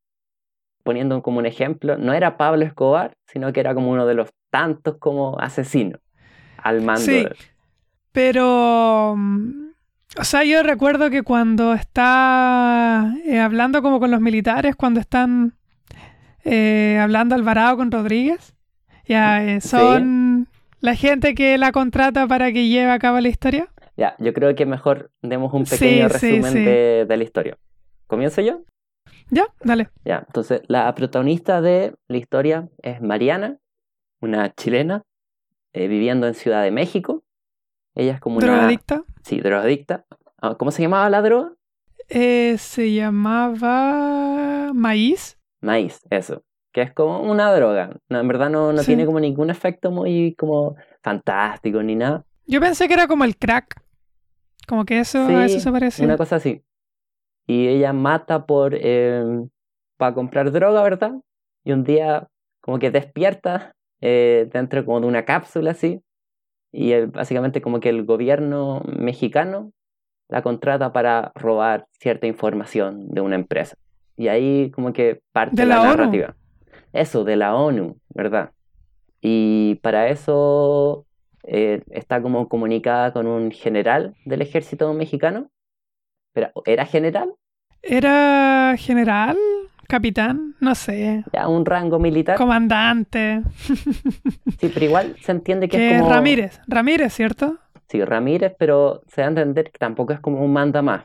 poniendo 0.84 1.20
como 1.22 1.38
un 1.38 1.46
ejemplo, 1.46 1.98
no 1.98 2.12
era 2.12 2.36
Pablo 2.36 2.64
Escobar, 2.64 3.14
sino 3.26 3.52
que 3.52 3.58
era 3.60 3.74
como 3.74 3.90
uno 3.90 4.06
de 4.06 4.14
los 4.14 4.30
tantos 4.50 4.98
como 4.98 5.36
asesinos 5.40 5.98
al 6.58 6.80
mando. 6.82 7.00
Sí. 7.00 7.24
de- 7.24 7.34
Pero, 8.12 9.14
mm, 9.16 9.70
o 10.20 10.24
sea, 10.24 10.44
yo 10.44 10.62
recuerdo 10.62 11.10
que 11.10 11.22
cuando 11.22 11.72
está 11.74 13.12
eh, 13.24 13.40
hablando 13.40 13.82
como 13.82 13.98
con 13.98 14.10
los 14.12 14.20
militares, 14.20 14.76
cuando 14.76 15.00
están 15.00 15.54
eh, 16.44 16.98
hablando 17.00 17.34
Alvarado 17.34 17.76
con 17.78 17.90
Rodríguez, 17.90 18.54
ya 19.06 19.42
eh, 19.44 19.60
Sí. 19.60 19.68
son 19.70 20.46
la 20.80 20.94
gente 20.94 21.34
que 21.34 21.58
la 21.58 21.72
contrata 21.72 22.26
para 22.28 22.52
que 22.52 22.68
lleve 22.68 22.90
a 22.92 22.98
cabo 22.98 23.18
la 23.20 23.28
historia. 23.28 23.68
Ya, 23.96 24.14
yo 24.18 24.32
creo 24.34 24.54
que 24.54 24.66
mejor 24.66 25.10
demos 25.22 25.52
un 25.54 25.64
pequeño 25.64 26.08
sí, 26.10 26.12
resumen 26.30 26.52
sí. 26.52 26.64
De, 26.64 27.06
de 27.08 27.16
la 27.16 27.24
historia. 27.24 27.56
¿Comienzo 28.06 28.40
yo? 28.42 28.60
Ya, 29.34 29.46
dale. 29.64 29.88
Ya, 30.04 30.24
entonces 30.26 30.62
la 30.68 30.94
protagonista 30.94 31.60
de 31.60 31.94
la 32.08 32.16
historia 32.16 32.68
es 32.82 33.00
Mariana, 33.02 33.58
una 34.20 34.54
chilena 34.54 35.02
eh, 35.72 35.88
viviendo 35.88 36.26
en 36.26 36.34
Ciudad 36.34 36.62
de 36.62 36.70
México. 36.70 37.24
Ella 37.96 38.12
es 38.14 38.20
como 38.20 38.36
una... 38.38 38.46
Drogadicta. 38.46 39.02
Sí, 39.22 39.40
drogadicta. 39.40 40.04
Ah, 40.40 40.54
¿Cómo 40.58 40.70
se 40.70 40.82
llamaba 40.82 41.08
la 41.10 41.20
droga? 41.22 41.52
Eh, 42.08 42.56
se 42.58 42.92
llamaba 42.92 44.72
Maíz. 44.74 45.38
Maíz, 45.60 46.00
eso. 46.10 46.42
Que 46.72 46.82
es 46.82 46.92
como 46.92 47.20
una 47.22 47.52
droga. 47.54 47.96
No, 48.08 48.20
en 48.20 48.28
verdad 48.28 48.50
no, 48.50 48.72
no 48.72 48.80
Sí. 48.80 48.86
tiene 48.86 49.06
como 49.06 49.20
ningún 49.20 49.50
efecto 49.50 49.90
muy 49.90 50.34
como 50.34 50.76
fantástico 51.02 51.82
ni 51.82 51.94
nada. 51.94 52.24
Yo 52.46 52.60
pensé 52.60 52.88
que 52.88 52.94
era 52.94 53.06
como 53.06 53.24
el 53.24 53.36
crack. 53.36 53.80
Como 54.66 54.84
que 54.84 54.98
eso, 55.00 55.18
a 55.26 55.44
eso 55.44 55.60
se 55.60 55.70
parece. 55.70 56.04
Una 56.04 56.16
cosa 56.16 56.36
así. 56.36 56.62
Y 57.46 57.68
ella 57.68 57.92
mata 57.92 58.46
por 58.46 58.74
para 59.96 60.14
comprar 60.14 60.50
droga, 60.50 60.82
¿verdad? 60.82 61.12
Y 61.64 61.72
un 61.72 61.84
día 61.84 62.28
como 62.60 62.78
que 62.78 62.90
despierta 62.90 63.74
eh, 64.00 64.48
dentro 64.52 64.84
como 64.84 65.00
de 65.00 65.06
una 65.06 65.24
cápsula 65.24 65.72
así. 65.72 66.00
Y 66.72 66.92
el- 66.92 67.06
básicamente 67.08 67.60
como 67.62 67.80
que 67.80 67.88
el 67.90 68.04
gobierno 68.04 68.82
mexicano 68.86 69.72
la 70.28 70.42
contrata 70.42 70.92
para 70.92 71.32
robar 71.34 71.86
cierta 72.00 72.26
información 72.26 73.08
de 73.08 73.20
una 73.20 73.36
empresa. 73.36 73.76
Y 74.16 74.28
ahí 74.28 74.70
como 74.70 74.92
que 74.92 75.20
parte 75.32 75.56
De 75.56 75.66
la, 75.66 75.76
la 75.76 75.82
ONU. 75.82 75.90
narrativa. 75.90 76.34
Eso, 76.92 77.24
de 77.24 77.36
la 77.36 77.54
ONU, 77.54 77.96
¿verdad? 78.14 78.50
Y 79.20 79.76
para 79.76 80.08
eso 80.08 81.06
eh, 81.44 81.82
está 81.90 82.22
como 82.22 82.48
comunicada 82.48 83.12
con 83.12 83.26
un 83.26 83.50
general 83.50 84.14
del 84.24 84.42
ejército 84.42 84.92
mexicano. 84.94 85.50
Pero, 86.34 86.50
¿era 86.66 86.84
general? 86.84 87.32
Era 87.82 88.74
general, 88.78 89.36
capitán, 89.88 90.54
no 90.60 90.74
sé, 90.74 91.24
Ya, 91.32 91.48
un 91.48 91.64
rango 91.64 91.98
militar. 91.98 92.36
comandante. 92.36 93.42
Sí, 94.60 94.70
pero 94.72 94.84
igual 94.86 95.16
se 95.22 95.32
entiende 95.32 95.68
que, 95.68 95.76
Que 95.76 95.94
es 95.96 96.00
como... 96.00 96.10
Ramírez, 96.12 96.60
Ramírez, 96.66 97.12
¿cierto? 97.14 97.58
Sí, 97.88 98.02
Ramírez, 98.04 98.54
pero 98.58 99.02
se 99.08 99.20
da 99.20 99.26
a 99.26 99.30
entender 99.30 99.70
que 99.70 99.78
tampoco 99.78 100.12
es 100.12 100.20
como 100.20 100.42
un 100.44 100.52
manda 100.52 100.80
más. 100.82 101.04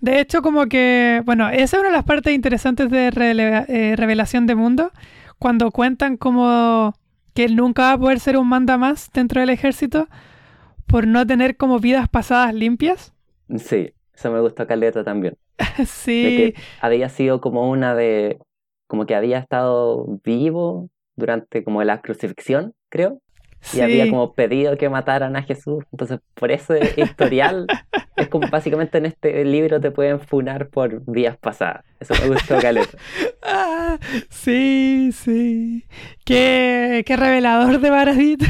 De 0.00 0.20
hecho, 0.20 0.42
como 0.42 0.66
que, 0.66 1.22
bueno, 1.24 1.48
esa 1.48 1.76
es 1.76 1.80
una 1.80 1.88
de 1.90 1.96
las 1.96 2.04
partes 2.04 2.32
interesantes 2.34 2.88
de 2.90 3.08
eh, 3.08 3.94
Revelación 3.96 4.46
de 4.46 4.54
Mundo, 4.54 4.92
cuando 5.38 5.70
cuentan 5.72 6.16
como 6.16 6.94
que 7.34 7.44
él 7.44 7.56
nunca 7.56 7.82
va 7.82 7.92
a 7.92 7.98
poder 7.98 8.20
ser 8.20 8.36
un 8.36 8.48
manda 8.48 8.76
más 8.76 9.10
dentro 9.12 9.40
del 9.40 9.50
ejército 9.50 10.08
por 10.86 11.06
no 11.06 11.26
tener 11.26 11.56
como 11.56 11.78
vidas 11.80 12.08
pasadas 12.08 12.54
limpias. 12.54 13.12
Sí, 13.56 13.92
eso 14.18 14.32
me 14.32 14.40
gustó 14.40 14.66
Caleta 14.66 15.04
también. 15.04 15.36
sí. 15.86 16.24
De 16.24 16.36
que 16.36 16.60
había 16.80 17.08
sido 17.08 17.40
como 17.40 17.70
una 17.70 17.94
de, 17.94 18.38
como 18.88 19.06
que 19.06 19.14
había 19.14 19.38
estado 19.38 20.06
vivo 20.24 20.88
durante 21.14 21.62
como 21.62 21.84
la 21.84 22.00
crucifixión, 22.00 22.74
creo. 22.88 23.20
Y 23.74 23.80
había 23.80 24.08
como 24.08 24.34
pedido 24.34 24.76
que 24.76 24.88
mataran 24.88 25.34
a 25.34 25.42
Jesús. 25.42 25.84
Entonces, 25.92 26.20
por 26.34 26.52
ese 26.52 26.94
historial, 26.96 27.66
es 28.16 28.28
como 28.28 28.48
básicamente 28.48 28.98
en 28.98 29.06
este 29.06 29.44
libro 29.44 29.80
te 29.80 29.90
pueden 29.90 30.20
funar 30.20 30.68
por 30.68 31.04
días 31.06 31.36
pasadas. 31.36 31.84
Eso 32.00 32.14
me 32.20 32.28
gustó, 32.28 32.58
Caleta. 32.60 32.96
ah, 33.42 33.98
sí, 34.30 35.10
sí. 35.12 35.84
Qué, 36.24 37.02
qué 37.06 37.16
revelador 37.16 37.80
de 37.80 37.90
Baradit. 37.90 38.42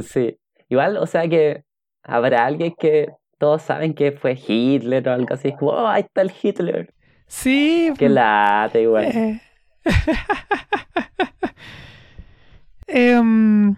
sí. 0.00 0.38
Igual, 0.68 0.96
o 0.96 1.06
sea 1.06 1.28
que 1.28 1.64
habrá 2.02 2.46
alguien 2.46 2.74
que 2.78 3.10
todos 3.42 3.62
saben 3.62 3.92
que 3.92 4.12
fue 4.12 4.38
Hitler 4.38 5.08
o 5.08 5.12
algo 5.14 5.34
así. 5.34 5.52
Como, 5.58 5.72
oh, 5.72 5.88
ahí 5.88 6.02
está 6.02 6.22
el 6.22 6.30
Hitler. 6.30 6.94
Sí. 7.26 7.92
Qué 7.98 8.08
lata, 8.08 8.78
igual. 8.78 9.06
Eh. 9.06 9.40
Em, 12.86 13.74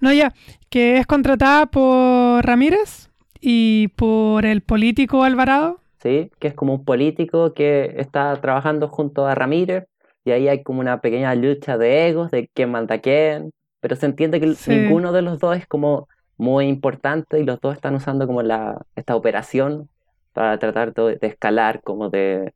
no, 0.00 0.12
ya, 0.12 0.32
que 0.70 0.98
es 0.98 1.06
contratada 1.06 1.66
por 1.66 2.46
Ramírez 2.46 3.10
y 3.40 3.88
por 3.96 4.46
el 4.46 4.60
político 4.60 5.24
Alvarado. 5.24 5.80
Sí, 6.00 6.30
que 6.38 6.46
es 6.48 6.54
como 6.54 6.74
un 6.74 6.84
político 6.84 7.54
que 7.54 7.94
está 7.96 8.36
trabajando 8.36 8.86
junto 8.86 9.26
a 9.26 9.34
Ramírez 9.34 9.86
y 10.24 10.30
ahí 10.30 10.46
hay 10.46 10.62
como 10.62 10.78
una 10.78 11.00
pequeña 11.00 11.34
lucha 11.34 11.76
de 11.76 12.08
egos, 12.08 12.30
de 12.30 12.48
quién 12.54 12.70
manda 12.70 12.98
quién, 12.98 13.50
pero 13.80 13.96
se 13.96 14.06
entiende 14.06 14.38
que 14.38 14.54
ninguno 14.68 15.10
de 15.10 15.22
los 15.22 15.40
dos 15.40 15.56
es 15.56 15.66
como 15.66 16.06
muy 16.38 16.66
importante 16.66 17.40
y 17.40 17.44
los 17.44 17.60
dos 17.60 17.74
están 17.74 17.94
usando 17.96 18.26
como 18.26 18.42
la, 18.42 18.80
esta 18.96 19.16
operación 19.16 19.88
para 20.32 20.58
tratar 20.58 20.94
de, 20.94 21.18
escalar 21.20 21.82
como 21.82 22.08
de 22.10 22.54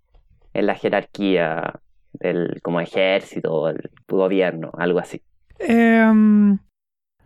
en 0.54 0.66
la 0.66 0.74
jerarquía 0.74 1.80
del 2.12 2.60
como 2.62 2.80
ejército, 2.80 3.68
el 3.68 3.90
gobierno, 4.06 4.70
algo 4.78 5.00
así. 5.00 5.20
Em, 5.58 6.58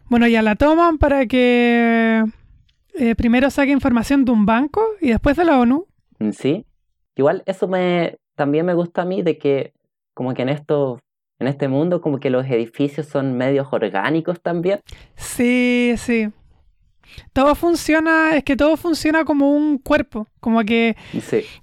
bueno, 0.08 0.26
ya 0.28 0.42
la 0.42 0.54
toman 0.54 0.98
para 0.98 1.26
que 1.26 2.24
eh, 2.94 3.14
primero 3.16 3.50
saque 3.50 3.70
información 3.70 4.24
de 4.24 4.32
un 4.32 4.46
banco 4.46 4.82
y 5.00 5.10
después 5.10 5.36
de 5.36 5.44
la 5.44 5.60
ONU. 5.60 5.86
Mm, 6.18 6.30
sí. 6.30 6.64
Igual 7.16 7.42
eso 7.46 7.68
me 7.68 8.16
también 8.34 8.66
me 8.66 8.74
gusta 8.74 9.02
a 9.02 9.06
mí 9.06 9.22
de 9.22 9.38
que 9.38 9.72
como 10.14 10.32
que 10.34 10.42
en 10.42 10.50
esto 10.50 11.00
en 11.38 11.48
este 11.48 11.68
mundo 11.68 12.00
como 12.00 12.18
que 12.18 12.30
los 12.30 12.46
edificios 12.46 13.06
son 13.06 13.36
medios 13.36 13.68
orgánicos 13.70 14.40
también. 14.40 14.80
Sí, 15.16 15.94
sí. 15.98 16.30
Todo 17.32 17.54
funciona, 17.54 18.36
es 18.36 18.44
que 18.44 18.56
todo 18.56 18.76
funciona 18.76 19.24
como 19.24 19.52
un 19.52 19.78
cuerpo, 19.78 20.28
como 20.40 20.62
que 20.64 20.96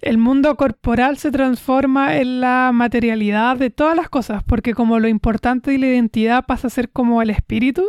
el 0.02 0.18
mundo 0.18 0.56
corporal 0.56 1.18
se 1.18 1.32
transforma 1.32 2.18
en 2.18 2.42
la 2.42 2.72
materialidad 2.74 3.58
de 3.58 3.70
todas 3.70 3.96
las 3.96 4.10
cosas, 4.10 4.44
porque 4.44 4.74
como 4.74 5.00
lo 5.00 5.08
importante 5.08 5.72
de 5.72 5.78
la 5.78 5.88
identidad 5.88 6.46
pasa 6.46 6.68
a 6.68 6.70
ser 6.70 6.90
como 6.90 7.22
el 7.22 7.30
espíritu, 7.30 7.86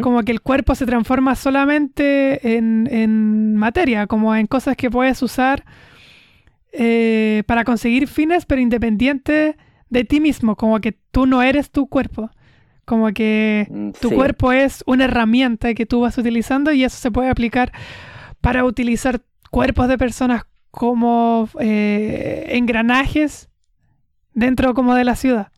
como 0.00 0.22
que 0.22 0.32
el 0.32 0.40
cuerpo 0.40 0.74
se 0.74 0.86
transforma 0.86 1.36
solamente 1.36 2.56
en, 2.56 3.56
materia, 3.56 4.06
como 4.06 4.34
en 4.34 4.46
cosas 4.46 4.76
que 4.76 4.90
puedes 4.90 5.22
usar 5.22 5.64
eh, 6.72 7.44
para 7.46 7.64
conseguir 7.64 8.08
fines, 8.08 8.44
pero 8.44 8.60
independiente 8.60 9.56
de 9.88 10.04
ti 10.04 10.20
mismo, 10.20 10.56
como 10.56 10.80
que 10.80 10.92
tú 11.10 11.26
no 11.26 11.42
eres 11.42 11.70
tu 11.70 11.86
cuerpo. 11.86 12.30
Como 12.84 13.12
que 13.12 13.66
mm, 13.70 13.90
tu 14.00 14.10
cuerpo 14.10 14.52
es 14.52 14.82
una 14.86 15.04
herramienta 15.04 15.74
que 15.74 15.86
tú 15.86 16.00
vas 16.00 16.18
utilizando 16.18 16.72
y 16.72 16.84
eso 16.84 16.96
se 16.96 17.10
puede 17.10 17.30
aplicar 17.30 17.72
para 18.40 18.64
utilizar 18.64 19.20
cuerpos 19.50 19.88
de 19.88 19.98
personas 19.98 20.44
como 20.70 21.48
eh, 21.60 22.46
engranajes 22.50 23.50
dentro 24.34 24.74
como 24.74 24.94
de 24.94 25.04
la 25.04 25.16
ciudad. 25.16 25.48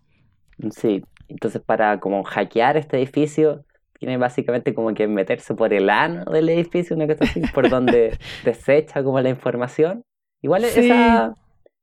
Sí, 0.70 1.02
entonces 1.28 1.62
para 1.62 1.98
como 2.00 2.22
hackear 2.24 2.76
este 2.76 2.98
edificio 2.98 3.64
tiene 3.98 4.18
básicamente 4.18 4.74
como 4.74 4.92
que 4.92 5.06
meterse 5.06 5.54
por 5.54 5.72
el 5.72 5.88
ano 5.88 6.24
del 6.30 6.48
edificio, 6.48 6.96
una 6.96 7.06
cosa 7.06 7.24
así, 7.24 7.40
por 7.54 7.70
donde 7.70 8.18
desecha 8.44 9.02
como 9.02 9.20
la 9.20 9.30
información. 9.30 10.02
Igual 10.42 10.64
esa, 10.64 11.34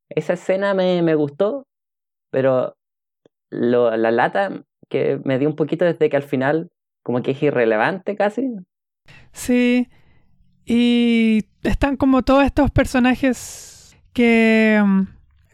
esa 0.09 0.33
escena 0.33 0.73
me, 0.73 1.01
me 1.01 1.15
gustó, 1.15 1.65
pero 2.29 2.75
lo, 3.49 3.95
la 3.97 4.11
lata 4.11 4.63
que 4.91 5.19
me 5.23 5.39
dio 5.39 5.49
un 5.49 5.55
poquito 5.55 5.85
desde 5.85 6.09
que 6.09 6.17
al 6.17 6.23
final 6.23 6.69
como 7.01 7.23
que 7.23 7.31
es 7.31 7.41
irrelevante 7.41 8.15
casi. 8.15 8.51
Sí, 9.31 9.87
y 10.65 11.45
están 11.63 11.97
como 11.97 12.21
todos 12.21 12.43
estos 12.43 12.69
personajes 12.69 13.97
que 14.13 14.79
mm, 14.85 15.01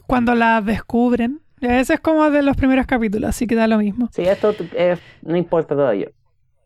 cuando 0.08 0.36
la 0.36 0.62
descubren, 0.62 1.40
ese 1.62 1.94
es 1.94 2.00
como 2.00 2.30
de 2.30 2.42
los 2.42 2.58
primeros 2.58 2.86
capítulos, 2.86 3.30
así 3.30 3.48
que 3.48 3.56
da 3.56 3.68
lo 3.68 3.78
mismo. 3.78 4.10
Sí, 4.12 4.24
esto 4.24 4.54
no 5.22 5.38
importa 5.38 5.76
todavía. 5.76 6.10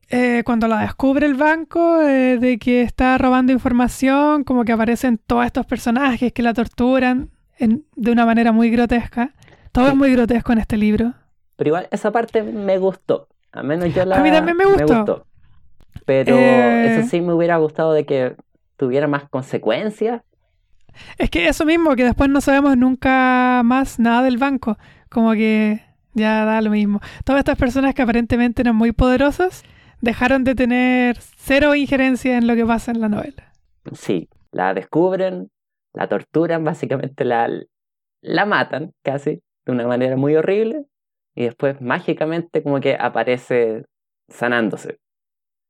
Eh, 0.09 0.41
cuando 0.43 0.67
la 0.67 0.81
descubre 0.81 1.25
el 1.25 1.35
banco 1.35 2.01
eh, 2.01 2.37
de 2.37 2.57
que 2.57 2.81
está 2.81 3.17
robando 3.17 3.53
información, 3.53 4.43
como 4.43 4.65
que 4.65 4.71
aparecen 4.71 5.17
todos 5.17 5.45
estos 5.45 5.65
personajes 5.65 6.33
que 6.33 6.41
la 6.41 6.53
torturan 6.53 7.29
de 7.95 8.11
una 8.11 8.25
manera 8.25 8.51
muy 8.51 8.69
grotesca. 8.69 9.33
Todo 9.71 9.89
es 9.89 9.95
muy 9.95 10.11
grotesco 10.11 10.51
en 10.51 10.59
este 10.59 10.77
libro. 10.77 11.13
Pero 11.61 11.69
igual 11.69 11.87
esa 11.91 12.11
parte 12.11 12.41
me 12.41 12.79
gustó. 12.79 13.27
Al 13.51 13.65
menos 13.65 13.93
yo 13.93 14.03
la. 14.03 14.15
A 14.15 14.23
mí 14.23 14.31
también 14.31 14.57
me 14.57 14.65
gustó. 14.65 15.27
Pero 16.07 16.35
eh, 16.35 16.97
eso 16.97 17.07
sí 17.07 17.21
me 17.21 17.33
hubiera 17.33 17.57
gustado 17.57 17.93
de 17.93 18.03
que 18.03 18.35
tuviera 18.77 19.07
más 19.07 19.29
consecuencias. 19.29 20.23
Es 21.19 21.29
que 21.29 21.47
eso 21.47 21.63
mismo, 21.63 21.95
que 21.95 22.03
después 22.03 22.31
no 22.31 22.41
sabemos 22.41 22.77
nunca 22.77 23.61
más 23.63 23.99
nada 23.99 24.23
del 24.23 24.39
banco. 24.39 24.79
Como 25.07 25.33
que 25.33 25.83
ya 26.15 26.45
da 26.45 26.61
lo 26.61 26.71
mismo. 26.71 26.99
Todas 27.25 27.41
estas 27.41 27.59
personas 27.59 27.93
que 27.93 28.01
aparentemente 28.01 28.63
eran 28.63 28.75
muy 28.75 28.91
poderosas 28.91 29.61
dejaron 30.01 30.43
de 30.43 30.55
tener 30.55 31.17
cero 31.19 31.75
injerencia 31.75 32.39
en 32.39 32.47
lo 32.47 32.55
que 32.55 32.65
pasa 32.65 32.89
en 32.89 33.01
la 33.01 33.07
novela. 33.07 33.53
Sí, 33.93 34.29
la 34.51 34.73
descubren, 34.73 35.51
la 35.93 36.07
torturan, 36.09 36.63
básicamente 36.63 37.23
la, 37.23 37.47
la 38.21 38.45
matan 38.47 38.93
casi 39.03 39.43
de 39.67 39.71
una 39.71 39.85
manera 39.85 40.17
muy 40.17 40.35
horrible 40.35 40.87
y 41.35 41.43
después 41.43 41.81
mágicamente 41.81 42.63
como 42.63 42.79
que 42.79 42.95
aparece 42.99 43.85
sanándose. 44.27 44.99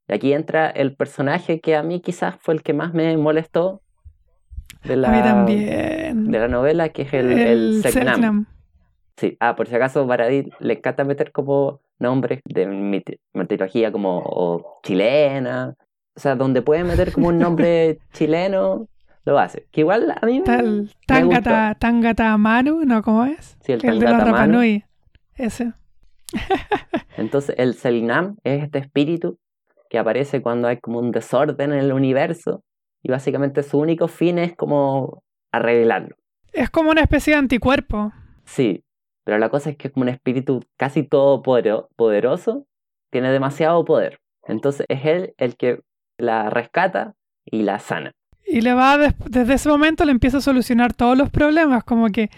Y 0.07 0.13
aquí 0.13 0.33
entra 0.33 0.69
el 0.69 0.95
personaje 0.95 1.61
que 1.61 1.75
a 1.75 1.83
mí 1.83 2.01
quizás 2.01 2.35
fue 2.39 2.53
el 2.53 2.63
que 2.63 2.73
más 2.73 2.93
me 2.93 3.15
molestó 3.17 3.81
de 4.83 4.95
la. 4.95 5.45
De 5.45 6.39
la 6.39 6.47
novela, 6.47 6.89
que 6.89 7.03
es 7.03 7.13
el, 7.13 7.31
el, 7.31 7.83
Sí, 9.17 9.37
ah, 9.39 9.55
por 9.55 9.67
si 9.67 9.75
acaso 9.75 10.07
Baradit 10.07 10.51
le 10.59 10.73
encanta 10.73 11.03
meter 11.03 11.31
como 11.31 11.81
nombres 11.99 12.41
de 12.45 12.65
mitología 13.33 13.91
como 13.91 14.79
chilena, 14.83 15.75
o 16.15 16.19
sea, 16.19 16.35
donde 16.35 16.61
puede 16.61 16.83
meter 16.83 17.11
como 17.11 17.27
un 17.27 17.37
nombre 17.37 17.99
chileno, 18.13 18.87
lo 19.23 19.37
hace. 19.37 19.67
Que 19.71 19.81
igual 19.81 20.15
a 20.19 20.25
mí 20.25 20.41
Tal, 20.43 20.89
Tangata, 21.05 21.75
Tangata 21.75 22.35
Manu, 22.37 22.83
¿no? 22.85 23.03
¿Cómo 23.03 23.25
es? 23.25 23.57
Sí, 23.61 23.73
el, 23.73 23.85
el 23.85 23.99
de 23.99 24.09
los 24.09 24.23
Rapanui. 24.23 24.83
Ese. 25.41 25.73
Entonces, 27.17 27.55
el 27.57 27.73
Selinam 27.73 28.37
es 28.43 28.63
este 28.63 28.77
espíritu 28.77 29.39
que 29.89 29.97
aparece 29.97 30.41
cuando 30.41 30.67
hay 30.67 30.77
como 30.77 30.99
un 30.99 31.11
desorden 31.11 31.73
en 31.73 31.79
el 31.79 31.91
universo 31.93 32.63
y 33.01 33.09
básicamente 33.09 33.63
su 33.63 33.79
único 33.79 34.07
fin 34.07 34.37
es 34.37 34.55
como 34.55 35.23
arreglarlo. 35.51 36.15
Es 36.53 36.69
como 36.69 36.91
una 36.91 37.01
especie 37.01 37.33
de 37.33 37.39
anticuerpo. 37.39 38.13
Sí, 38.45 38.83
pero 39.23 39.39
la 39.39 39.49
cosa 39.49 39.71
es 39.71 39.77
que 39.77 39.87
es 39.87 39.93
como 39.93 40.03
un 40.03 40.09
espíritu 40.09 40.61
casi 40.77 41.03
todo 41.03 41.41
poderoso, 41.41 42.67
tiene 43.09 43.31
demasiado 43.31 43.83
poder. 43.83 44.19
Entonces 44.43 44.85
es 44.89 45.05
él 45.05 45.33
el 45.37 45.57
que 45.57 45.81
la 46.17 46.49
rescata 46.49 47.15
y 47.45 47.63
la 47.63 47.79
sana. 47.79 48.11
Y 48.45 48.61
le 48.61 48.73
va, 48.73 48.97
desde 48.97 49.53
ese 49.53 49.69
momento 49.69 50.05
le 50.05 50.11
empieza 50.11 50.37
a 50.37 50.41
solucionar 50.41 50.93
todos 50.93 51.17
los 51.17 51.31
problemas, 51.31 51.83
como 51.83 52.09
que 52.09 52.29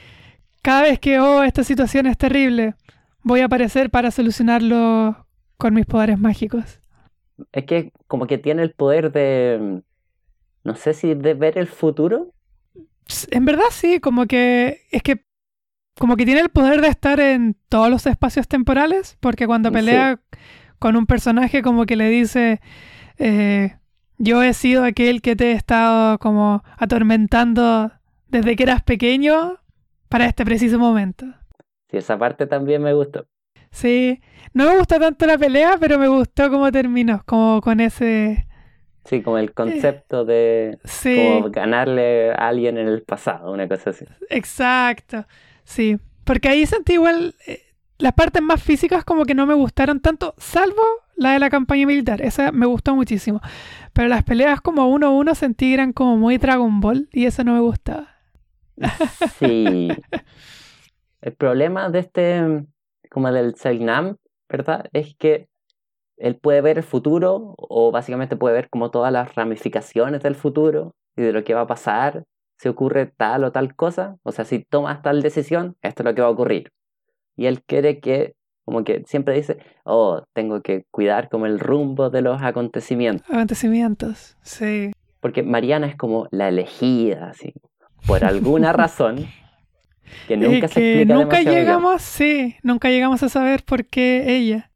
cada 0.62 0.84
vez 0.84 1.00
que, 1.00 1.20
oh, 1.20 1.44
esta 1.44 1.64
situación 1.64 2.08
es 2.08 2.18
terrible, 2.18 2.76
voy 3.24 3.42
a 3.42 3.46
aparecer 3.46 3.90
para 3.90 4.12
solucionarlo 4.12 5.28
con 5.58 5.74
mis 5.74 5.86
poderes 5.86 6.20
mágicos. 6.20 6.82
Es 7.52 7.66
que 7.66 7.92
como 8.08 8.28
que 8.28 8.38
tiene 8.38 8.62
el 8.64 8.72
poder 8.74 9.12
de, 9.12 9.82
no 10.64 10.76
sé 10.76 10.94
si 10.94 11.14
de 11.16 11.34
ver 11.34 11.58
el 11.58 11.68
futuro. 11.68 12.34
En 13.32 13.46
verdad 13.46 13.66
sí, 13.72 14.00
como 14.00 14.26
que 14.28 14.82
es 14.92 15.04
que 15.04 15.26
como 16.00 16.16
que 16.18 16.26
tiene 16.26 16.42
el 16.42 16.50
poder 16.50 16.82
de 16.82 16.88
estar 16.88 17.20
en 17.20 17.56
todos 17.70 17.90
los 17.90 18.06
espacios 18.08 18.48
temporales, 18.48 19.18
porque 19.20 19.46
cuando 19.48 19.72
pelea 19.72 20.20
con 20.80 20.96
un 20.96 21.06
personaje 21.06 21.62
como 21.62 21.86
que 21.86 21.96
le 21.96 22.10
dice, 22.10 22.62
eh, 23.18 23.78
Yo 24.18 24.44
he 24.44 24.54
sido 24.54 24.84
aquel 24.86 25.22
que 25.22 25.36
te 25.36 25.52
he 25.52 25.54
estado 25.54 26.20
como 26.20 26.64
atormentando 26.78 27.92
desde 28.30 28.56
que 28.56 28.64
eras 28.64 28.84
pequeño 28.84 29.60
para 30.10 30.26
este 30.28 30.46
preciso 30.46 30.80
momento. 30.80 31.26
Sí, 31.94 31.98
esa 32.00 32.18
parte 32.18 32.48
también 32.48 32.82
me 32.82 32.94
gustó. 32.94 33.28
Sí, 33.72 34.20
no 34.54 34.66
me 34.68 34.78
gusta 34.78 35.00
tanto 35.00 35.28
la 35.28 35.38
pelea, 35.38 35.78
pero 35.80 36.00
me 36.00 36.08
gustó 36.08 36.50
cómo 36.50 36.72
terminó, 36.72 37.22
como 37.26 37.62
con 37.62 37.80
ese... 37.80 38.48
Sí, 39.06 39.22
como 39.22 39.38
el 39.38 39.54
concepto 39.54 40.26
de 40.26 40.80
Sí, 40.86 41.16
como 41.16 41.52
ganarle 41.52 42.32
a 42.32 42.48
alguien 42.48 42.78
en 42.80 42.88
el 42.88 43.04
pasado, 43.04 43.52
una 43.52 43.68
cosa 43.68 43.92
así. 43.92 44.06
exacto, 44.30 45.26
sí. 45.64 46.00
Porque 46.24 46.50
ahí 46.50 46.66
sentí 46.66 46.94
igual 46.94 47.36
eh, 47.48 47.62
las 48.00 48.14
partes 48.14 48.42
más 48.42 48.64
físicas 48.64 49.04
como 49.06 49.26
que 49.26 49.36
no 49.36 49.46
me 49.46 49.54
gustaron 49.54 50.00
tanto, 50.00 50.34
salvo 50.40 50.82
la 51.16 51.34
de 51.34 51.40
la 51.40 51.52
campaña 51.52 51.86
militar, 51.86 52.22
esa 52.22 52.52
me 52.52 52.66
gustó 52.66 52.96
muchísimo. 52.96 53.40
Pero 53.94 54.08
las 54.08 54.24
peleas 54.24 54.62
como 54.62 54.88
uno 54.90 55.08
a 55.08 55.12
uno 55.12 55.36
sentí 55.36 55.68
que 55.68 55.74
eran 55.76 55.94
como 55.94 56.18
muy 56.18 56.38
Dragon 56.40 56.80
Ball 56.82 57.08
y 57.14 57.26
eso 57.26 57.44
no 57.44 57.54
me 57.54 57.60
gustaba. 57.60 58.08
Sí. 59.40 59.90
El 61.24 61.34
problema 61.36 61.90
de 61.90 62.00
este, 62.00 62.66
como 63.10 63.32
del 63.32 63.56
Selknam, 63.56 64.18
¿verdad? 64.50 64.90
Es 64.92 65.16
que 65.16 65.48
él 66.18 66.36
puede 66.36 66.60
ver 66.60 66.78
el 66.78 66.84
futuro 66.84 67.56
o 67.58 67.92
básicamente 67.92 68.36
puede 68.36 68.56
ver 68.56 68.70
como 68.70 68.92
todas 68.92 69.14
las 69.14 69.34
ramificaciones 69.34 70.22
del 70.22 70.36
futuro 70.36 70.96
y 71.16 71.22
de 71.22 71.32
lo 71.32 71.46
que 71.46 71.54
va 71.54 71.62
a 71.62 71.68
pasar 71.68 72.26
si 72.58 72.68
ocurre 72.68 73.06
tal 73.06 73.46
o 73.46 73.54
tal 73.54 73.74
cosa. 73.74 74.18
O 74.24 74.34
sea, 74.34 74.44
si 74.44 74.66
tomas 74.66 75.02
tal 75.02 75.22
decisión, 75.22 75.78
esto 75.82 76.04
es 76.04 76.06
lo 76.06 76.14
que 76.14 76.22
va 76.22 76.28
a 76.28 76.32
ocurrir. 76.32 76.74
Y 77.38 77.46
él 77.46 77.64
quiere 77.64 78.02
que, 78.02 78.36
como 78.66 78.84
que 78.84 79.04
siempre 79.08 79.34
dice, 79.34 79.60
oh, 79.86 80.24
tengo 80.34 80.62
que 80.62 80.84
cuidar 80.92 81.30
como 81.30 81.46
el 81.46 81.58
rumbo 81.58 82.10
de 82.10 82.22
los 82.22 82.42
acontecimientos. 82.42 83.30
Acontecimientos, 83.30 84.36
sí. 84.42 84.92
Porque 85.22 85.42
Mariana 85.42 85.88
es 85.88 85.96
como 85.96 86.28
la 86.32 86.50
elegida, 86.50 87.30
así. 87.30 87.54
Por 88.06 88.26
alguna 88.26 88.74
razón 88.74 89.26
que 90.26 90.38
nunca 90.38 90.68
Eh, 90.68 90.70
se 90.70 90.82
que 90.82 90.82
explica 90.82 91.16
nunca 91.16 91.42
llegamos, 91.42 92.02
sí, 92.02 92.56
nunca 92.64 92.90
llegamos 92.90 93.24
a 93.24 93.30
saber 93.30 93.64
por 93.64 93.86
qué 93.86 94.36
ella. 94.36 94.72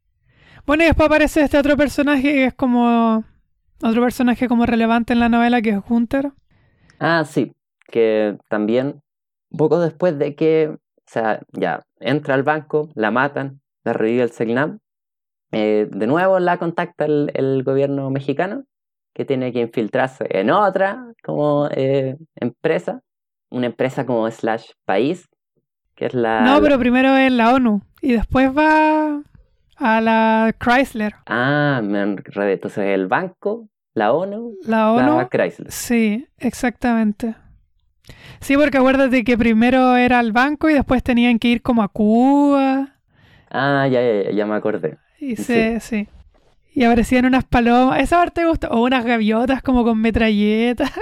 Bueno, 0.66 0.84
y 0.84 0.86
después 0.86 1.06
aparece 1.08 1.42
este 1.42 1.58
otro 1.58 1.76
personaje 1.76 2.22
que 2.22 2.44
es 2.46 2.54
como 2.54 3.24
otro 3.82 4.02
personaje 4.02 4.48
como 4.48 4.66
relevante 4.66 5.12
en 5.14 5.20
la 5.20 5.28
novela 5.28 5.62
que 5.62 5.70
es 5.70 5.82
Gunther. 5.82 6.32
Ah, 6.98 7.24
sí, 7.24 7.54
que 7.88 8.38
también 8.48 9.02
poco 9.56 9.80
después 9.80 10.18
de 10.18 10.34
que, 10.34 10.68
o 10.68 10.78
sea, 11.06 11.40
ya 11.52 11.82
entra 12.00 12.34
al 12.34 12.42
banco, 12.42 12.90
la 12.94 13.10
matan, 13.10 13.60
la 13.84 13.92
revive 13.92 14.22
el 14.24 14.30
Selknam, 14.32 14.80
eh, 15.52 15.88
de 15.90 16.06
nuevo 16.06 16.40
la 16.40 16.58
contacta 16.58 17.06
el, 17.06 17.30
el 17.34 17.62
gobierno 17.64 18.10
mexicano, 18.10 18.64
que 19.14 19.24
tiene 19.24 19.52
que 19.52 19.60
infiltrarse 19.62 20.26
en 20.30 20.50
otra 20.50 21.12
como 21.24 21.68
eh, 21.72 22.16
empresa, 22.36 23.02
una 23.50 23.66
empresa 23.66 24.04
como 24.06 24.30
slash 24.30 24.70
país, 24.84 25.28
que 25.94 26.06
es 26.06 26.14
la... 26.14 26.42
no, 26.42 26.60
pero 26.60 26.78
primero 26.78 27.16
es 27.16 27.32
la 27.32 27.54
ONU 27.54 27.82
y 28.00 28.12
después 28.12 28.50
va 28.56 29.22
a 29.76 30.00
la 30.00 30.54
Chrysler. 30.58 31.14
Ah, 31.26 31.80
me 31.82 32.00
enredé. 32.02 32.52
Entonces 32.54 32.84
el 32.86 33.06
banco, 33.06 33.68
la 33.94 34.12
ONU, 34.12 34.54
La 34.64 34.92
ONU. 34.92 35.16
la 35.18 35.28
Chrysler. 35.28 35.70
Sí, 35.72 36.26
exactamente. 36.38 37.34
Sí, 38.40 38.56
porque 38.56 38.78
acuérdate 38.78 39.24
que 39.24 39.36
primero 39.36 39.96
era 39.96 40.20
el 40.20 40.32
banco 40.32 40.70
y 40.70 40.74
después 40.74 41.02
tenían 41.02 41.38
que 41.38 41.48
ir 41.48 41.62
como 41.62 41.82
a 41.82 41.88
Cuba. 41.88 42.94
Ah, 43.50 43.86
ya, 43.90 44.00
ya, 44.02 44.30
ya, 44.30 44.46
me 44.46 44.54
acordé. 44.54 44.98
Y 45.18 45.36
se, 45.36 45.80
sí. 45.80 46.08
Y 46.74 46.84
aparecían 46.84 47.24
unas 47.24 47.44
palomas. 47.44 48.00
Esa 48.00 48.18
parte 48.18 48.42
me 48.42 48.48
gustó. 48.48 48.68
O 48.68 48.82
unas 48.82 49.04
gaviotas 49.04 49.62
como 49.62 49.84
con 49.84 50.00
metralletas. 50.00 50.90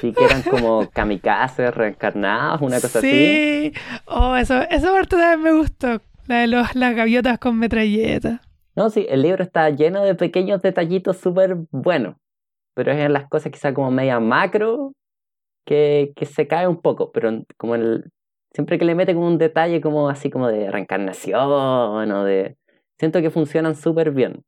Sí, 0.00 0.12
que 0.12 0.24
eran 0.24 0.42
como 0.42 0.88
kamikazes 0.88 1.74
reencarnados, 1.74 2.60
una 2.60 2.80
cosa 2.80 3.00
así. 3.00 3.10
sí. 3.10 3.72
Oh, 4.06 4.36
eso, 4.36 4.62
esa 4.70 4.92
parte 4.92 5.16
también 5.16 5.42
me 5.42 5.52
gustó. 5.58 6.00
La 6.28 6.42
de 6.42 6.46
los, 6.46 6.76
las 6.76 6.94
gaviotas 6.94 7.40
con 7.40 7.58
metralletas. 7.58 8.40
No, 8.76 8.88
sí, 8.90 9.04
el 9.08 9.22
libro 9.22 9.42
está 9.42 9.68
lleno 9.70 10.02
de 10.04 10.14
pequeños 10.14 10.62
detallitos 10.62 11.16
súper 11.16 11.56
buenos, 11.72 12.14
pero 12.74 12.92
es 12.92 12.98
en 12.98 13.12
las 13.12 13.28
cosas 13.28 13.50
quizá 13.50 13.74
como 13.74 13.90
media 13.90 14.20
macro 14.20 14.92
que, 15.66 16.12
que 16.14 16.24
se 16.24 16.46
cae 16.46 16.68
un 16.68 16.80
poco, 16.80 17.10
pero 17.10 17.44
como 17.56 17.74
el, 17.74 18.10
siempre 18.52 18.78
que 18.78 18.84
le 18.84 18.94
mete 18.94 19.14
como 19.14 19.26
un 19.26 19.38
detalle 19.38 19.80
como 19.80 20.08
así 20.08 20.30
como 20.30 20.48
de 20.48 20.70
reencarnación 20.70 22.12
o 22.12 22.24
de... 22.24 22.56
Siento 22.98 23.20
que 23.20 23.30
funcionan 23.30 23.74
súper 23.74 24.12
bien. 24.12 24.44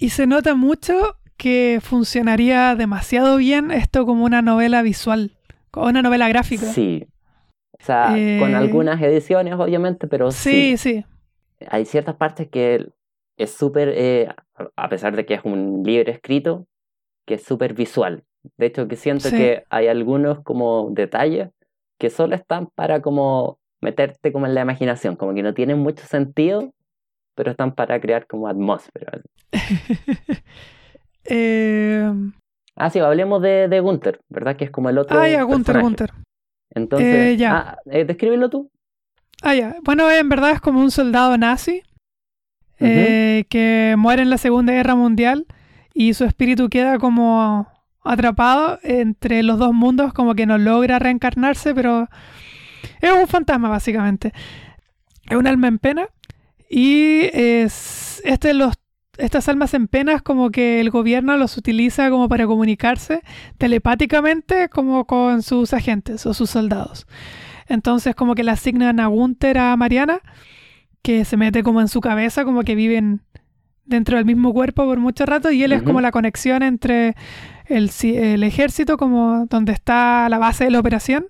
Y 0.00 0.08
se 0.10 0.26
nota 0.26 0.54
mucho 0.54 1.16
que 1.36 1.78
funcionaría 1.82 2.74
demasiado 2.74 3.36
bien 3.36 3.70
esto 3.70 4.06
como 4.06 4.24
una 4.24 4.42
novela 4.42 4.82
visual. 4.82 5.32
Como 5.70 5.86
una 5.86 6.02
novela 6.02 6.28
gráfica. 6.28 6.66
Sí. 6.66 7.06
O 7.78 7.84
sea, 7.84 8.08
con 8.08 8.18
Eh, 8.18 8.54
algunas 8.56 9.00
ediciones 9.00 9.54
obviamente, 9.54 10.06
pero 10.08 10.30
sí. 10.32 10.76
sí. 10.76 11.02
sí. 11.02 11.04
Hay 11.68 11.84
ciertas 11.84 12.16
partes 12.16 12.48
que 12.48 12.88
es 13.38 13.50
súper, 13.52 13.92
eh, 13.94 14.28
a 14.76 14.88
pesar 14.88 15.14
de 15.16 15.24
que 15.26 15.34
es 15.34 15.40
un 15.44 15.82
libro 15.84 16.10
escrito, 16.10 16.66
que 17.26 17.34
es 17.34 17.42
súper 17.44 17.74
visual. 17.74 18.24
De 18.56 18.66
hecho, 18.66 18.88
que 18.88 18.96
siento 18.96 19.28
Sí. 19.28 19.36
que 19.36 19.64
hay 19.70 19.88
algunos 19.88 20.40
como 20.42 20.88
detalles 20.92 21.50
que 21.98 22.08
solo 22.10 22.34
están 22.34 22.68
para 22.74 23.02
como 23.02 23.58
meterte 23.82 24.32
como 24.32 24.46
en 24.46 24.54
la 24.54 24.62
imaginación, 24.62 25.16
como 25.16 25.34
que 25.34 25.42
no 25.42 25.52
tienen 25.54 25.78
mucho 25.78 26.04
sentido, 26.06 26.72
pero 27.40 27.52
están 27.52 27.74
para 27.74 27.98
crear 27.98 28.26
como 28.26 28.48
atmósfera. 28.48 29.22
Eh, 31.24 32.12
Ah, 32.76 32.90
sí, 32.90 32.98
hablemos 32.98 33.40
de, 33.40 33.68
de 33.68 33.80
Gunther, 33.80 34.20
¿verdad? 34.28 34.56
Que 34.56 34.64
es 34.64 34.70
como 34.70 34.88
el 34.90 34.98
otro 34.98 35.18
ah, 35.20 35.28
ya, 35.28 35.42
Gunther. 35.42 35.80
Gunther. 35.80 36.10
Entonces, 36.74 37.14
Eh, 37.14 37.36
ya. 37.38 37.56
ah, 37.56 37.78
eh, 37.86 38.04
descríbelo 38.04 38.50
tú. 38.50 38.70
Ah, 39.42 39.54
ya. 39.54 39.76
Bueno, 39.84 40.10
en 40.10 40.28
verdad 40.28 40.50
es 40.50 40.60
como 40.60 40.80
un 40.80 40.90
soldado 40.90 41.36
nazi 41.38 41.82
eh, 42.78 43.44
que 43.48 43.94
muere 43.96 44.22
en 44.22 44.30
la 44.30 44.38
Segunda 44.38 44.72
Guerra 44.74 44.96
Mundial 44.96 45.46
y 45.94 46.12
su 46.14 46.24
espíritu 46.24 46.68
queda 46.68 46.98
como 46.98 47.68
atrapado 48.02 48.78
entre 48.82 49.42
los 49.42 49.58
dos 49.58 49.72
mundos, 49.72 50.12
como 50.12 50.34
que 50.34 50.46
no 50.46 50.58
logra 50.58 50.98
reencarnarse, 50.98 51.74
pero 51.74 52.08
es 53.00 53.12
un 53.12 53.28
fantasma 53.28 53.68
básicamente. 53.70 54.32
Es 55.28 55.36
un 55.36 55.46
alma 55.46 55.68
en 55.68 55.78
pena 55.78 56.08
y 56.70 57.22
es, 57.32 58.22
este 58.24 58.54
los, 58.54 58.74
estas 59.18 59.48
almas 59.48 59.74
en 59.74 59.88
penas 59.88 60.22
como 60.22 60.50
que 60.50 60.80
el 60.80 60.90
gobierno 60.90 61.36
los 61.36 61.56
utiliza 61.56 62.08
como 62.10 62.28
para 62.28 62.46
comunicarse 62.46 63.22
telepáticamente 63.58 64.68
como 64.68 65.04
con 65.04 65.42
sus 65.42 65.74
agentes 65.74 66.24
o 66.26 66.32
sus 66.32 66.48
soldados. 66.48 67.08
Entonces 67.66 68.14
como 68.14 68.36
que 68.36 68.44
le 68.44 68.52
asignan 68.52 69.00
a 69.00 69.08
Gunther 69.08 69.58
a 69.58 69.76
Mariana, 69.76 70.20
que 71.02 71.24
se 71.24 71.36
mete 71.36 71.64
como 71.64 71.80
en 71.80 71.88
su 71.88 72.00
cabeza, 72.00 72.44
como 72.44 72.62
que 72.62 72.76
viven 72.76 73.22
dentro 73.84 74.16
del 74.16 74.24
mismo 74.24 74.52
cuerpo 74.52 74.84
por 74.84 75.00
mucho 75.00 75.26
rato 75.26 75.50
y 75.50 75.64
él 75.64 75.72
es 75.72 75.82
como 75.82 76.00
la 76.00 76.12
conexión 76.12 76.62
entre 76.62 77.16
el, 77.66 77.90
el 78.02 78.44
ejército, 78.44 78.96
como 78.96 79.46
donde 79.46 79.72
está 79.72 80.28
la 80.28 80.38
base 80.38 80.64
de 80.64 80.70
la 80.70 80.78
operación, 80.78 81.26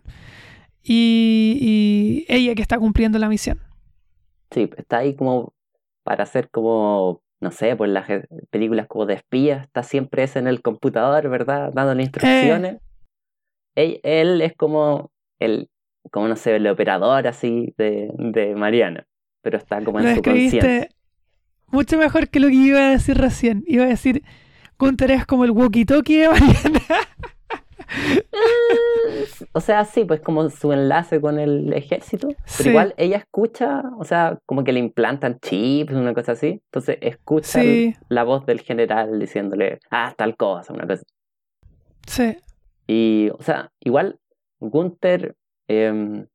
y, 0.83 1.57
y 1.61 2.27
ella 2.29 2.55
que 2.55 2.63
está 2.63 2.79
cumpliendo 2.79 3.19
la 3.19 3.29
misión. 3.29 3.59
Sí, 4.51 4.69
está 4.77 4.99
ahí 4.99 5.15
como 5.15 5.55
para 6.03 6.25
hacer 6.25 6.51
como, 6.51 7.23
no 7.41 7.51
sé, 7.51 7.77
pues 7.77 7.91
las 7.91 8.09
eh, 8.11 8.27
películas 8.51 8.87
como 8.89 9.07
de 9.07 9.15
espías, 9.15 9.65
está 9.67 9.83
siempre 9.83 10.25
ese 10.25 10.39
en 10.39 10.49
el 10.49 10.63
computador, 10.63 11.29
¿verdad? 11.29 11.73
Dándole 11.73 12.03
instrucciones. 12.03 12.81
Él, 13.77 14.01
él 14.03 14.43
es 14.43 14.57
como 14.57 15.11
el, 15.39 15.69
como 16.11 16.29
no 16.29 16.37
sé, 16.37 16.57
el 16.57 16.67
operador 16.67 17.27
así 17.27 17.75
de, 17.77 18.11
de 18.19 18.55
Mariana, 18.55 19.07
pero 19.43 19.59
está 19.59 19.83
como 19.85 20.01
en 20.01 20.07
Lo 20.07 20.15
su 20.17 20.23
conciencia. 20.23 20.89
mucho 21.69 21.99
mejor 21.99 22.29
que 22.29 22.41
lo 22.41 22.49
que 22.49 22.55
iba 22.55 22.81
a 22.81 22.91
decir 22.91 23.17
recién. 23.17 23.63
Iba 23.67 23.85
a 23.85 23.89
decir, 23.89 24.23
Gunther 24.79 25.13
es 25.13 25.27
como 25.27 25.45
el 25.45 25.53
walkie-talkie 25.53 26.21
de 26.23 26.29
Mariana. 26.29 26.81
O 29.53 29.61
sea, 29.61 29.85
sí, 29.85 30.05
pues 30.05 30.21
como 30.21 30.49
su 30.51 30.73
enlace 30.73 31.21
con 31.21 31.39
el 31.39 31.73
ejército, 31.73 32.29
pero 32.29 32.63
Sí. 32.63 32.69
igual 32.71 32.95
ella 32.97 33.17
escucha, 33.19 33.83
o 33.99 34.05
sea, 34.05 34.39
como 34.47 34.65
que 34.65 34.73
le 34.73 34.81
implantan 34.81 35.39
chips, 35.41 35.93
una 35.93 36.15
cosa 36.15 36.33
así, 36.33 36.61
entonces 36.67 36.99
escucha 37.01 37.61
el- 37.63 37.97
la 38.09 38.25
voz 38.25 38.47
del 38.47 38.61
general 38.61 39.19
diciéndole, 39.19 39.79
ah, 39.91 40.15
tal 40.17 40.37
cosa, 40.37 40.73
una 40.73 40.87
cosa. 40.87 41.03
sí, 42.07 42.37
Y, 42.87 43.31
o 43.39 43.43
sea, 43.43 43.71
igual 43.81 44.19
Gunther, 44.61 45.35
em, 45.69 46.27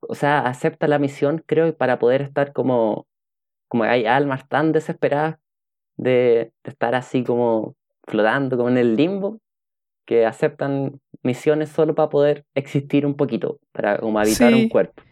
o 0.00 0.14
sea, 0.14 0.40
acepta 0.46 0.86
la 0.86 0.98
misión, 0.98 1.42
creo, 1.46 1.76
para 1.76 1.98
poder 1.98 2.22
estar 2.22 2.52
como, 2.52 3.06
como 3.68 3.84
hay 3.84 4.06
almas 4.06 4.48
tan 4.48 4.70
desesperadas 4.72 5.36
de, 5.96 6.52
de 6.62 6.70
estar 6.70 6.94
así 6.94 7.24
como 7.24 7.74
flotando, 8.06 8.56
como 8.56 8.68
en 8.68 8.78
el 8.78 8.96
limbo, 8.96 9.40
que 10.04 10.26
aceptan 10.26 11.00
misiones 11.22 11.70
solo 11.70 11.94
para 11.94 12.10
poder 12.10 12.44
existir 12.54 13.06
un 13.06 13.14
poquito, 13.14 13.58
para 13.72 13.98
como 13.98 14.18
habitar 14.18 14.52
Sí. 14.52 14.62
un 14.64 14.68
cuerpo. 14.68 15.02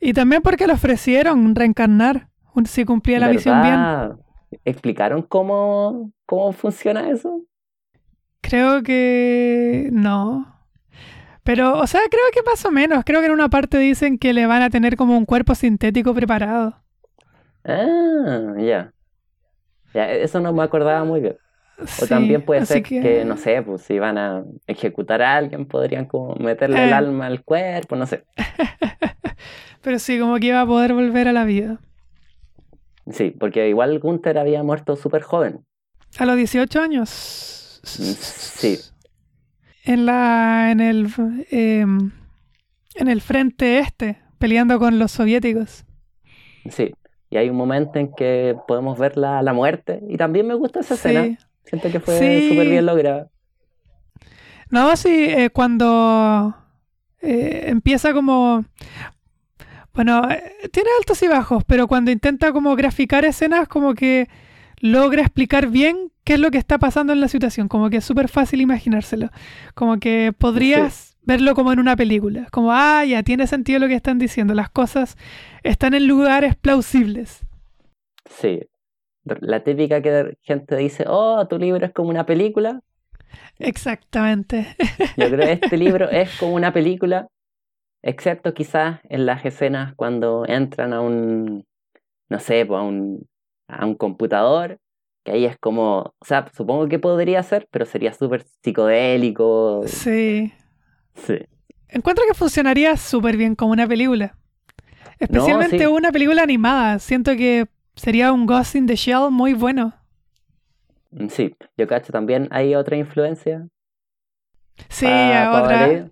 Y 0.00 0.12
también 0.12 0.42
porque 0.42 0.66
le 0.66 0.72
ofrecieron 0.72 1.54
reencarnar 1.54 2.28
si 2.64 2.84
cumplía 2.84 3.18
la 3.20 3.28
misión 3.28 3.62
bien. 3.62 4.18
¿Explicaron 4.64 5.22
cómo, 5.22 6.12
cómo 6.26 6.52
funciona 6.52 7.08
eso? 7.08 7.42
Creo 8.40 8.82
que 8.82 9.88
no. 9.92 10.56
Pero, 11.44 11.78
o 11.78 11.86
sea, 11.86 12.00
creo 12.10 12.22
que 12.32 12.42
más 12.42 12.64
o 12.64 12.70
menos. 12.70 13.04
Creo 13.04 13.20
que 13.20 13.26
en 13.26 13.32
una 13.32 13.48
parte 13.48 13.78
dicen 13.78 14.18
que 14.18 14.32
le 14.32 14.46
van 14.46 14.62
a 14.62 14.70
tener 14.70 14.96
como 14.96 15.16
un 15.16 15.24
cuerpo 15.24 15.54
sintético 15.54 16.14
preparado. 16.14 16.82
Ah, 17.64 18.54
ya. 18.58 18.92
Ya, 19.94 20.10
eso 20.12 20.40
no 20.40 20.52
me 20.52 20.62
acordaba 20.62 21.04
muy 21.04 21.20
bien. 21.20 21.36
O 22.02 22.06
también 22.06 22.42
puede 22.42 22.66
ser 22.66 22.82
que... 22.82 23.24
no 23.24 23.36
sé, 23.36 23.62
pues 23.62 23.82
si 23.82 23.98
van 23.98 24.18
a 24.18 24.44
ejecutar 24.66 25.22
a 25.22 25.36
alguien, 25.36 25.66
podrían 25.66 26.06
como 26.06 26.34
meterle 26.36 26.84
el 26.84 26.90
eh. 26.90 26.94
alma 26.94 27.26
al 27.26 27.42
cuerpo, 27.42 27.96
no 27.96 28.06
sé. 28.06 28.24
Pero 29.82 29.98
sí, 29.98 30.18
como 30.18 30.36
que 30.36 30.48
iba 30.48 30.60
a 30.60 30.66
poder 30.66 30.92
volver 30.92 31.28
a 31.28 31.32
la 31.32 31.44
vida. 31.44 31.80
Sí, 33.10 33.30
porque 33.30 33.68
igual 33.68 33.98
Gunther 33.98 34.38
había 34.38 34.62
muerto 34.62 34.96
súper 34.96 35.22
joven. 35.22 35.64
A 36.18 36.26
los 36.26 36.36
18 36.36 36.80
años. 36.80 37.80
Mm, 37.98 38.12
sí. 38.12 38.78
En 39.84 40.06
la. 40.06 40.70
en 40.70 40.80
el. 40.80 41.08
Em, 41.50 42.12
en 42.96 43.08
el 43.08 43.20
frente 43.20 43.78
este, 43.78 44.18
peleando 44.38 44.78
con 44.78 44.98
los 44.98 45.12
soviéticos. 45.12 45.84
Sí. 46.68 46.92
Y 47.30 47.36
hay 47.36 47.48
un 47.48 47.56
momento 47.56 47.98
en 47.98 48.12
que 48.12 48.56
podemos 48.66 48.98
ver 48.98 49.16
la, 49.16 49.42
la 49.42 49.52
muerte. 49.52 50.00
Y 50.08 50.16
también 50.16 50.46
me 50.46 50.54
gusta 50.54 50.80
esa 50.80 50.94
escena. 50.94 51.38
Siento 51.64 51.90
que 51.90 52.00
fue 52.00 52.48
súper 52.48 52.68
bien 52.68 52.86
lograda. 52.86 53.30
No, 54.70 54.96
sí, 54.96 55.26
eh, 55.28 55.50
cuando 55.50 56.54
eh, 57.20 57.64
empieza 57.66 58.12
como... 58.12 58.64
Bueno, 59.92 60.28
eh, 60.30 60.68
tiene 60.72 60.88
altos 60.98 61.22
y 61.22 61.28
bajos, 61.28 61.64
pero 61.64 61.88
cuando 61.88 62.10
intenta 62.10 62.52
como 62.52 62.76
graficar 62.76 63.24
escenas, 63.24 63.68
como 63.68 63.94
que 63.94 64.28
logra 64.78 65.22
explicar 65.22 65.66
bien 65.66 66.12
qué 66.24 66.34
es 66.34 66.40
lo 66.40 66.50
que 66.50 66.58
está 66.58 66.78
pasando 66.78 67.12
en 67.12 67.20
la 67.20 67.28
situación. 67.28 67.68
Como 67.68 67.90
que 67.90 67.98
es 67.98 68.04
súper 68.04 68.28
fácil 68.28 68.60
imaginárselo. 68.60 69.30
Como 69.74 69.98
que 69.98 70.32
podrías 70.36 71.16
verlo 71.22 71.54
como 71.54 71.72
en 71.72 71.80
una 71.80 71.96
película. 71.96 72.46
Como, 72.52 72.72
ah, 72.72 73.04
ya 73.04 73.24
tiene 73.24 73.48
sentido 73.48 73.80
lo 73.80 73.88
que 73.88 73.96
están 73.96 74.18
diciendo. 74.18 74.54
Las 74.54 74.70
cosas 74.70 75.16
están 75.64 75.94
en 75.94 76.06
lugares 76.06 76.54
plausibles. 76.54 77.40
Sí, 78.26 78.60
la 79.40 79.62
típica 79.62 80.02
que 80.02 80.36
gente 80.42 80.76
dice, 80.76 81.04
oh, 81.06 81.46
tu 81.48 81.58
libro 81.58 81.84
es 81.84 81.92
como 81.92 82.08
una 82.10 82.26
película. 82.26 82.80
Exactamente. 83.58 84.76
Yo 85.16 85.28
creo 85.28 85.46
que 85.46 85.52
este 85.52 85.76
libro 85.76 86.08
es 86.10 86.30
como 86.38 86.54
una 86.54 86.72
película, 86.72 87.28
excepto 88.02 88.54
quizás 88.54 89.00
en 89.04 89.26
las 89.26 89.44
escenas 89.44 89.94
cuando 89.94 90.44
entran 90.46 90.92
a 90.92 91.00
un, 91.00 91.64
no 92.28 92.40
sé, 92.40 92.62
a 92.62 92.82
un, 92.82 93.26
a 93.68 93.86
un 93.86 93.94
computador, 93.94 94.78
que 95.24 95.32
ahí 95.32 95.44
es 95.44 95.58
como, 95.58 96.14
o 96.18 96.24
sea, 96.24 96.46
supongo 96.56 96.88
que 96.88 96.98
podría 96.98 97.42
ser, 97.42 97.68
pero 97.70 97.84
sería 97.84 98.12
súper 98.12 98.44
psicodélico. 98.62 99.82
Sí. 99.86 100.52
Sí. 101.14 101.38
Encuentro 101.88 102.24
que 102.26 102.34
funcionaría 102.34 102.96
súper 102.96 103.36
bien 103.36 103.54
como 103.54 103.72
una 103.72 103.86
película. 103.86 104.36
Especialmente 105.18 105.86
una 105.86 106.12
película 106.12 106.42
animada. 106.42 106.98
Siento 106.98 107.32
que 107.36 107.66
Sería 108.00 108.32
un 108.32 108.46
Ghost 108.46 108.76
in 108.76 108.86
the 108.86 108.96
Shell 108.96 109.30
muy 109.30 109.52
bueno. 109.52 109.92
Sí, 111.28 111.54
yo 111.76 111.86
cacho 111.86 112.14
también 112.14 112.48
hay 112.50 112.74
otra 112.74 112.96
influencia. 112.96 113.68
Sí, 114.88 115.04
otra. 115.04 116.08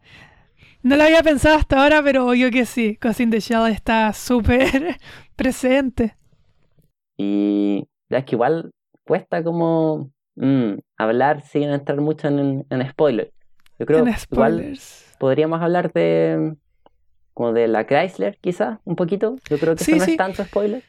No 0.82 0.96
lo 0.96 1.02
había 1.04 1.22
pensado 1.22 1.56
hasta 1.56 1.82
ahora, 1.82 2.02
pero 2.02 2.26
obvio 2.26 2.50
que 2.50 2.66
sí. 2.66 2.98
Ghost 3.00 3.20
in 3.20 3.30
the 3.30 3.40
Shell 3.40 3.68
está 3.72 4.12
súper 4.12 4.98
presente. 5.36 6.14
Y 7.16 7.88
es 8.10 8.24
que 8.26 8.34
igual 8.34 8.70
cuesta 9.06 9.42
como 9.42 10.10
mm, 10.36 10.72
hablar 10.98 11.40
sin 11.40 11.70
entrar 11.70 12.02
mucho 12.02 12.28
en, 12.28 12.66
en 12.68 12.86
spoilers. 12.90 13.32
Yo 13.78 13.86
creo 13.86 14.04
que 14.04 14.14
igual 14.30 14.78
podríamos 15.18 15.62
hablar 15.62 15.90
de 15.94 16.54
como 17.32 17.54
de 17.54 17.66
la 17.66 17.86
Chrysler, 17.86 18.36
quizás, 18.42 18.78
un 18.84 18.94
poquito. 18.94 19.36
Yo 19.48 19.58
creo 19.58 19.74
que 19.74 19.84
eso 19.84 19.96
no 19.96 20.04
es 20.04 20.16
tanto 20.18 20.44
spoiler. 20.44 20.84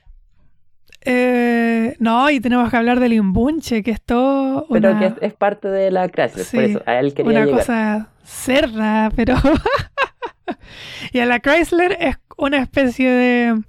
Eh, 1.02 1.96
no, 2.00 2.30
y 2.30 2.40
tenemos 2.40 2.70
que 2.70 2.78
hablar 2.78 3.00
del 3.00 3.14
imbunche, 3.14 3.84
que 3.84 3.92
es 3.92 4.02
todo. 4.02 4.68
Pero 4.70 5.00
que 5.00 5.14
es, 5.26 5.34
parte 5.34 5.70
de 5.70 5.92
la 5.92 6.10
Chrysler, 6.10 6.46
por 6.46 6.64
eso 6.64 6.82
a 6.86 7.00
él 7.00 7.14
quería 7.14 7.44
Una 7.44 7.52
cosa 7.52 8.10
cerda, 8.24 9.12
pero. 9.16 9.36
y 11.14 11.20
a 11.20 11.26
la 11.26 11.40
Chrysler 11.40 11.98
es 12.00 12.18
una 12.38 12.58
especie 12.58 13.10
de. 13.10 13.62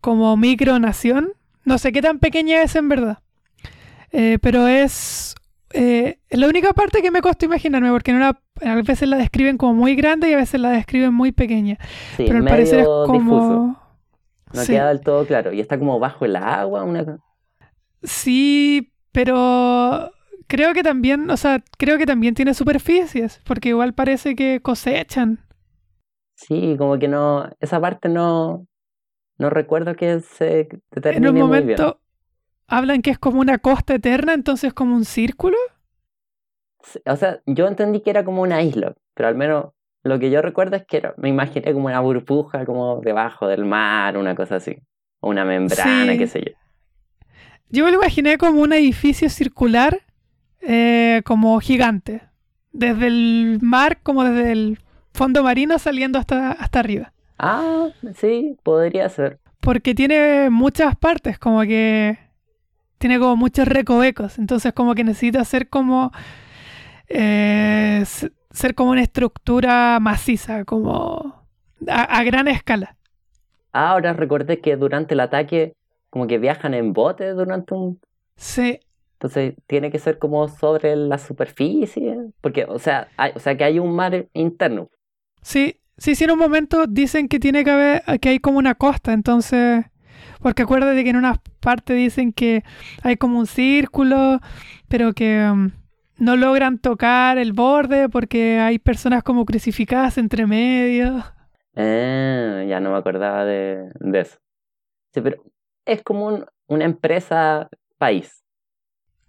como 0.00 0.36
micronación. 0.36 1.32
No 1.64 1.78
sé 1.78 1.92
qué 1.92 2.02
tan 2.02 2.18
pequeña 2.18 2.62
es 2.62 2.76
en 2.76 2.88
verdad. 2.88 3.18
Eh, 4.12 4.38
pero 4.42 4.68
es. 4.68 5.34
Eh, 5.72 6.18
la 6.30 6.48
única 6.48 6.72
parte 6.72 7.00
que 7.00 7.12
me 7.12 7.22
costó 7.22 7.46
imaginarme, 7.46 7.90
porque 7.90 8.10
a 8.12 8.74
veces 8.74 9.08
la 9.08 9.16
describen 9.16 9.56
como 9.56 9.74
muy 9.74 9.94
grande 9.94 10.28
y 10.28 10.32
a 10.32 10.36
veces 10.36 10.60
la 10.60 10.70
describen 10.70 11.14
muy 11.14 11.32
pequeña. 11.32 11.78
pero 12.16 12.38
al 12.38 12.44
parecer 12.44 12.80
es 12.80 12.86
como. 12.86 13.79
No 14.52 14.66
queda 14.66 14.88
del 14.88 15.00
todo 15.00 15.26
claro. 15.26 15.52
Y 15.52 15.60
está 15.60 15.78
como 15.78 15.98
bajo 15.98 16.24
el 16.24 16.36
agua. 16.36 16.84
Una... 16.84 17.18
Sí, 18.02 18.92
pero 19.12 20.12
creo 20.46 20.74
que 20.74 20.82
también, 20.82 21.30
o 21.30 21.36
sea, 21.36 21.62
creo 21.78 21.98
que 21.98 22.06
también 22.06 22.34
tiene 22.34 22.54
superficies, 22.54 23.40
porque 23.44 23.70
igual 23.70 23.94
parece 23.94 24.34
que 24.34 24.60
cosechan. 24.60 25.40
Sí, 26.34 26.74
como 26.78 26.98
que 26.98 27.08
no, 27.08 27.50
esa 27.60 27.80
parte 27.80 28.08
no, 28.08 28.66
no 29.38 29.50
recuerdo 29.50 29.94
que 29.94 30.20
se 30.20 30.68
determine 30.90 31.28
En 31.28 31.34
un 31.34 31.40
momento 31.40 31.82
muy 31.82 31.92
bien. 31.92 31.94
hablan 32.66 33.02
que 33.02 33.10
es 33.10 33.18
como 33.18 33.40
una 33.40 33.58
costa 33.58 33.94
eterna, 33.94 34.34
entonces 34.34 34.72
como 34.74 34.96
un 34.96 35.04
círculo. 35.04 35.56
o 37.06 37.16
sea, 37.16 37.40
yo 37.46 37.66
entendí 37.66 38.00
que 38.00 38.10
era 38.10 38.24
como 38.24 38.42
una 38.42 38.62
isla, 38.62 38.94
pero 39.14 39.28
al 39.28 39.34
menos 39.36 39.72
lo 40.02 40.18
que 40.18 40.30
yo 40.30 40.40
recuerdo 40.40 40.76
es 40.76 40.84
que 40.86 41.02
me 41.16 41.28
imaginé 41.28 41.72
como 41.72 41.86
una 41.86 42.00
burbuja 42.00 42.64
como 42.64 43.00
debajo 43.00 43.46
del 43.46 43.64
mar, 43.64 44.16
una 44.16 44.34
cosa 44.34 44.56
así. 44.56 44.78
O 45.20 45.28
una 45.28 45.44
membrana, 45.44 46.16
qué 46.16 46.26
sé 46.26 46.40
yo. 46.40 46.52
Yo 47.68 47.84
me 47.84 47.90
lo 47.90 47.98
imaginé 47.98 48.38
como 48.38 48.62
un 48.62 48.72
edificio 48.72 49.28
circular, 49.28 50.00
eh, 50.62 51.20
como 51.24 51.60
gigante. 51.60 52.22
Desde 52.72 53.06
el 53.08 53.58
mar, 53.60 53.98
como 54.02 54.24
desde 54.24 54.52
el 54.52 54.78
fondo 55.12 55.42
marino 55.42 55.78
saliendo 55.78 56.18
hasta, 56.18 56.52
hasta 56.52 56.80
arriba. 56.80 57.12
Ah, 57.38 57.88
sí, 58.16 58.56
podría 58.62 59.08
ser. 59.08 59.38
Porque 59.60 59.94
tiene 59.94 60.48
muchas 60.48 60.96
partes, 60.96 61.38
como 61.38 61.60
que 61.62 62.18
tiene 62.96 63.18
como 63.18 63.36
muchos 63.36 63.68
recovecos. 63.68 64.38
Entonces 64.38 64.72
como 64.72 64.94
que 64.94 65.04
necesita 65.04 65.44
ser 65.44 65.68
como... 65.68 66.12
Eh, 67.08 68.04
ser 68.50 68.74
como 68.74 68.90
una 68.90 69.02
estructura 69.02 69.98
maciza, 70.00 70.64
como 70.64 71.46
a, 71.86 72.24
gran 72.24 72.48
escala. 72.48 72.96
Ahora 73.72 74.12
recordé 74.12 74.60
que 74.60 74.76
durante 74.76 75.14
el 75.14 75.20
ataque 75.20 75.74
como 76.10 76.26
que 76.26 76.38
viajan 76.38 76.74
en 76.74 76.92
bote 76.92 77.30
durante 77.30 77.74
un... 77.74 78.00
Sí. 78.36 78.80
Entonces 79.14 79.54
tiene 79.66 79.90
que 79.90 79.98
ser 79.98 80.18
como 80.18 80.48
sobre 80.48 80.96
la 80.96 81.18
superficie, 81.18 82.16
porque, 82.40 82.64
o 82.64 82.78
sea, 82.78 83.08
hay, 83.16 83.32
o 83.34 83.38
sea 83.38 83.56
que 83.56 83.64
hay 83.64 83.78
un 83.78 83.94
mar 83.94 84.26
interno. 84.32 84.88
Sí, 85.42 85.76
sí, 85.98 86.14
sí, 86.14 86.24
en 86.24 86.32
un 86.32 86.38
momento 86.38 86.86
dicen 86.86 87.28
que 87.28 87.38
tiene 87.38 87.62
que 87.62 87.70
haber, 87.70 88.02
que 88.20 88.30
hay 88.30 88.38
como 88.38 88.58
una 88.58 88.74
costa, 88.74 89.12
entonces, 89.12 89.84
porque 90.40 90.62
acuérdate 90.62 91.04
que 91.04 91.10
en 91.10 91.16
una 91.16 91.40
parte 91.60 91.92
dicen 91.92 92.32
que 92.32 92.64
hay 93.02 93.16
como 93.16 93.38
un 93.38 93.46
círculo, 93.46 94.40
pero 94.88 95.12
que... 95.12 95.48
Um, 95.50 95.70
no 96.20 96.36
logran 96.36 96.78
tocar 96.78 97.38
el 97.38 97.52
borde 97.52 98.08
porque 98.08 98.58
hay 98.58 98.78
personas 98.78 99.22
como 99.22 99.44
crucificadas 99.44 100.18
entre 100.18 100.46
medio. 100.46 101.24
Ah, 101.74 102.62
ya 102.68 102.78
no 102.78 102.92
me 102.92 102.98
acordaba 102.98 103.44
de, 103.44 103.90
eso. 104.12 104.38
Sí, 105.12 105.20
pero 105.20 105.42
es 105.84 106.02
como 106.02 106.44
una 106.68 106.84
empresa 106.84 107.68
país. 107.98 108.44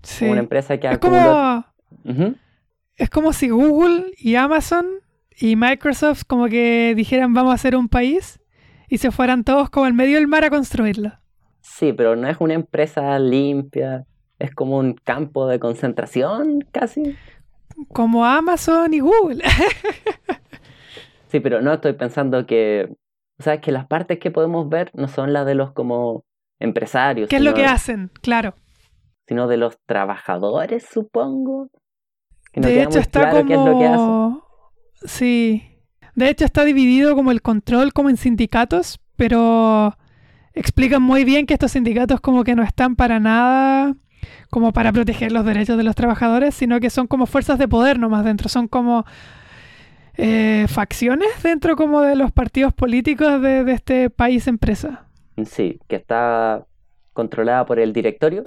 Sí. 0.03 0.25
una 0.25 0.39
empresa 0.39 0.77
que 0.77 0.87
es 0.87 0.97
como, 0.97 1.63
es 2.95 3.09
como 3.09 3.33
si 3.33 3.49
Google 3.49 4.11
y 4.17 4.35
Amazon 4.35 4.87
y 5.39 5.55
Microsoft 5.55 6.23
como 6.27 6.47
que 6.47 6.93
dijeran 6.95 7.33
vamos 7.33 7.51
a 7.51 7.55
hacer 7.55 7.75
un 7.75 7.87
país 7.87 8.39
y 8.89 8.97
se 8.97 9.11
fueran 9.11 9.43
todos 9.43 9.69
como 9.69 9.85
al 9.85 9.93
medio 9.93 10.17
del 10.17 10.27
mar 10.27 10.43
a 10.43 10.49
construirlo. 10.49 11.11
Sí, 11.61 11.93
pero 11.93 12.15
no 12.15 12.27
es 12.27 12.37
una 12.39 12.55
empresa 12.55 13.17
limpia 13.19 14.07
es 14.41 14.55
como 14.55 14.77
un 14.79 14.95
campo 14.95 15.47
de 15.47 15.59
concentración 15.59 16.65
casi. 16.71 17.15
Como 17.89 18.25
Amazon 18.25 18.93
y 18.93 18.99
Google. 18.99 19.43
sí, 21.27 21.39
pero 21.39 21.61
no 21.61 21.73
estoy 21.73 21.93
pensando 21.93 22.45
que, 22.47 22.89
o 23.39 23.43
sea, 23.43 23.61
que 23.61 23.71
las 23.71 23.85
partes 23.85 24.17
que 24.17 24.31
podemos 24.31 24.67
ver 24.67 24.89
no 24.93 25.07
son 25.07 25.31
las 25.31 25.45
de 25.45 25.55
los 25.55 25.71
como 25.73 26.25
empresarios. 26.59 27.29
¿Qué 27.29 27.35
es 27.35 27.41
lo 27.43 27.53
que 27.53 27.65
hacen? 27.65 28.09
Claro. 28.21 28.55
Sino 29.27 29.47
de 29.47 29.57
los 29.57 29.77
trabajadores, 29.85 30.87
supongo. 30.91 31.69
de 32.53 32.81
hecho, 32.81 32.99
está 32.99 33.29
como... 33.29 33.45
qué 33.45 33.53
es 33.53 33.59
lo 33.59 33.77
que 33.77 33.85
hacen. 33.85 34.39
Sí. 35.05 35.67
De 36.15 36.29
hecho, 36.29 36.45
está 36.45 36.65
dividido 36.65 37.15
como 37.15 37.31
el 37.31 37.43
control 37.43 37.93
como 37.93 38.09
en 38.09 38.17
sindicatos, 38.17 38.99
pero 39.15 39.95
explican 40.53 41.01
muy 41.03 41.25
bien 41.25 41.45
que 41.45 41.53
estos 41.53 41.71
sindicatos 41.71 42.19
como 42.21 42.43
que 42.43 42.55
no 42.55 42.63
están 42.63 42.95
para 42.95 43.19
nada 43.19 43.95
como 44.49 44.73
para 44.73 44.91
proteger 44.91 45.31
los 45.31 45.45
derechos 45.45 45.77
de 45.77 45.83
los 45.83 45.95
trabajadores, 45.95 46.55
sino 46.55 46.79
que 46.79 46.89
son 46.89 47.07
como 47.07 47.25
fuerzas 47.25 47.59
de 47.59 47.67
poder 47.67 47.99
nomás 47.99 48.25
dentro, 48.25 48.49
son 48.49 48.67
como 48.67 49.05
eh, 50.17 50.65
facciones 50.67 51.29
dentro 51.43 51.75
como 51.75 52.01
de 52.01 52.15
los 52.15 52.31
partidos 52.31 52.73
políticos 52.73 53.41
de, 53.41 53.63
de 53.63 53.71
este 53.71 54.09
país 54.09 54.47
empresa. 54.47 55.05
Sí, 55.45 55.79
que 55.87 55.95
está 55.95 56.65
controlada 57.13 57.65
por 57.65 57.79
el 57.79 57.93
directorio, 57.93 58.43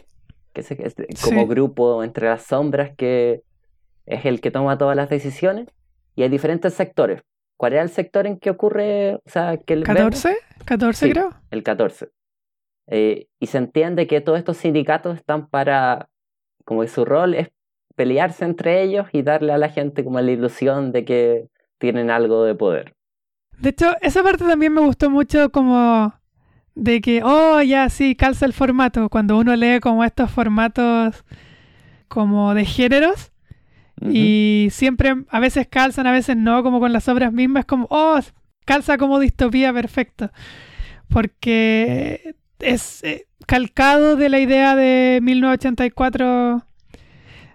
que 0.52 0.60
es, 0.60 0.94
como 1.22 1.46
grupo 1.46 2.04
entre 2.04 2.28
las 2.28 2.44
sombras 2.44 2.92
que 2.96 3.42
es 4.06 4.24
el 4.24 4.40
que 4.40 4.50
toma 4.50 4.78
todas 4.78 4.96
las 4.96 5.10
decisiones, 5.10 5.68
y 6.14 6.22
hay 6.22 6.28
diferentes 6.28 6.74
sectores. 6.74 7.22
¿Cuál 7.56 7.74
era 7.74 7.82
el 7.82 7.88
sector 7.88 8.26
en 8.26 8.38
que 8.38 8.50
ocurre? 8.50 9.14
O 9.14 9.30
sea, 9.30 9.56
que 9.56 9.74
el 9.74 9.84
¿14? 9.84 10.34
¿14 10.66 11.12
creo? 11.12 11.34
El 11.50 11.62
14. 11.62 12.08
Eh, 12.86 13.28
y 13.40 13.46
se 13.46 13.58
entiende 13.58 14.06
que 14.06 14.20
todos 14.20 14.38
estos 14.38 14.58
sindicatos 14.58 15.16
están 15.16 15.48
para, 15.48 16.08
como 16.64 16.82
que 16.82 16.88
su 16.88 17.04
rol 17.04 17.34
es 17.34 17.50
pelearse 17.94 18.44
entre 18.44 18.82
ellos 18.82 19.06
y 19.12 19.22
darle 19.22 19.52
a 19.52 19.58
la 19.58 19.68
gente 19.68 20.04
como 20.04 20.20
la 20.20 20.30
ilusión 20.30 20.92
de 20.92 21.04
que 21.04 21.48
tienen 21.78 22.10
algo 22.10 22.44
de 22.44 22.54
poder. 22.54 22.94
De 23.58 23.70
hecho, 23.70 23.94
esa 24.00 24.22
parte 24.22 24.44
también 24.44 24.72
me 24.72 24.80
gustó 24.80 25.10
mucho 25.10 25.50
como 25.50 26.12
de 26.74 27.00
que, 27.00 27.22
oh, 27.22 27.62
ya 27.62 27.88
sí, 27.88 28.16
calza 28.16 28.46
el 28.46 28.52
formato. 28.52 29.08
Cuando 29.08 29.38
uno 29.38 29.54
lee 29.54 29.80
como 29.80 30.04
estos 30.04 30.30
formatos 30.30 31.24
como 32.08 32.54
de 32.54 32.64
géneros 32.64 33.32
y 34.02 34.68
siempre, 34.70 35.14
a 35.28 35.40
veces 35.40 35.66
calzan, 35.68 36.06
a 36.06 36.12
veces 36.12 36.36
no, 36.36 36.62
como 36.62 36.78
con 36.80 36.92
las 36.92 37.08
obras 37.08 37.32
mismas, 37.32 37.64
como, 37.64 37.86
oh, 37.90 38.18
calza 38.64 38.98
como 38.98 39.18
distopía, 39.18 39.72
perfecto. 39.72 40.30
Porque 41.08 42.34
es 42.64 43.04
eh, 43.04 43.26
calcado 43.46 44.16
de 44.16 44.28
la 44.28 44.40
idea 44.40 44.74
de 44.74 45.20
1984 45.22 46.64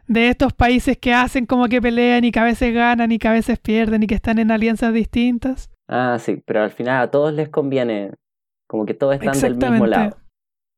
de 0.07 0.29
estos 0.29 0.53
países 0.53 0.97
que 0.97 1.13
hacen 1.13 1.45
como 1.45 1.67
que 1.67 1.81
pelean 1.81 2.23
y 2.23 2.31
que 2.31 2.39
a 2.39 2.43
veces 2.43 2.73
ganan 2.73 3.11
y 3.11 3.19
que 3.19 3.27
a 3.27 3.31
veces 3.31 3.59
pierden 3.59 4.03
y 4.03 4.07
que 4.07 4.15
están 4.15 4.39
en 4.39 4.51
alianzas 4.51 4.93
distintas. 4.93 5.69
Ah, 5.87 6.17
sí, 6.19 6.41
pero 6.45 6.63
al 6.63 6.71
final 6.71 7.01
a 7.01 7.11
todos 7.11 7.33
les 7.33 7.49
conviene, 7.49 8.11
como 8.67 8.85
que 8.85 8.93
todos 8.93 9.15
están 9.15 9.39
del 9.39 9.55
mismo 9.55 9.85
lado. 9.85 10.17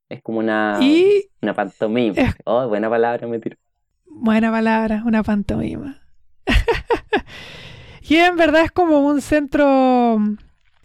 Es 0.10 0.22
como 0.22 0.40
una, 0.40 0.80
una 1.42 1.54
pantomima. 1.54 2.16
Oh, 2.44 2.68
buena 2.68 2.90
palabra, 2.90 3.28
me 3.28 3.40
tiro. 3.40 3.56
Buena 4.06 4.52
palabra, 4.52 5.04
una 5.06 5.24
pantomima. 5.24 6.02
y 8.02 8.18
en 8.18 8.36
verdad 8.36 8.66
es 8.66 8.72
como 8.72 9.00
un 9.00 9.22
centro 9.22 10.20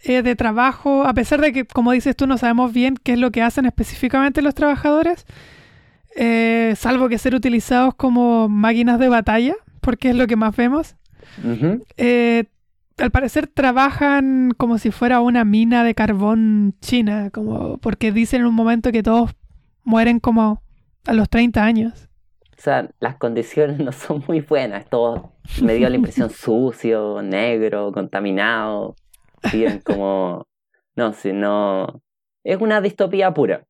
eh, 0.04 0.22
de 0.22 0.37
trabajo, 0.37 1.04
a 1.04 1.14
pesar 1.14 1.40
de 1.40 1.52
que, 1.52 1.64
como 1.64 1.92
dices 1.92 2.14
tú, 2.16 2.26
no 2.26 2.38
sabemos 2.38 2.72
bien 2.72 2.96
qué 3.02 3.14
es 3.14 3.18
lo 3.18 3.30
que 3.30 3.42
hacen 3.42 3.66
específicamente 3.66 4.42
los 4.42 4.54
trabajadores, 4.54 5.26
eh, 6.14 6.74
salvo 6.76 7.09
que 7.09 7.18
ser 7.18 7.35
utilizados 7.35 7.94
como 7.94 8.48
máquinas 8.48 8.98
de 8.98 9.09
batalla, 9.09 9.54
porque 9.80 10.11
es 10.11 10.16
lo 10.16 10.26
que 10.26 10.37
más 10.37 10.54
vemos. 10.56 10.96
Eh, 11.96 12.44
al 12.98 13.11
parecer 13.11 13.46
trabajan 13.46 14.52
como 14.56 14.78
si 14.78 14.90
fuera 14.90 15.20
una 15.20 15.44
mina 15.44 15.85
de 15.85 15.94
carbón 15.94 16.74
china, 16.80 17.30
como 17.30 17.78
porque 17.78 18.12
dicen 18.12 18.40
en 18.42 18.46
un 18.46 18.54
momento 18.54 18.92
que 18.92 19.02
todos 19.02 19.32
mueren 19.85 20.20
como 20.20 20.62
a 21.06 21.12
los 21.12 21.28
30 21.28 21.62
años. 21.62 22.09
O 22.59 22.61
sea, 22.61 22.88
las 23.00 23.16
condiciones 23.16 23.78
no 23.85 23.92
son 23.92 24.24
muy 24.26 24.40
buenas, 24.40 24.88
todo 24.88 25.32
me 25.62 25.74
dio 25.74 25.88
la 25.88 25.96
impresión 25.96 26.30
sucio, 26.35 27.22
negro, 27.22 27.92
contaminado 27.92 28.96
como, 29.85 30.46
no, 30.96 31.12
sino, 31.12 32.02
es 32.44 32.61
una 32.61 32.80
distopía 32.80 33.32
pura. 33.32 33.64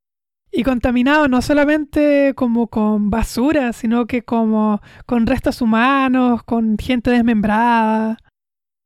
Y 0.53 0.63
contaminado 0.63 1.29
no 1.29 1.43
solamente 1.43 2.33
como 2.35 2.69
con 2.69 3.11
basura, 3.11 3.73
sino 3.73 4.07
que 4.07 4.23
como 4.23 4.81
con 5.05 5.27
restos 5.27 5.61
humanos, 5.61 6.43
con 6.45 6.79
gente 6.79 7.11
desmembrada. 7.11 8.17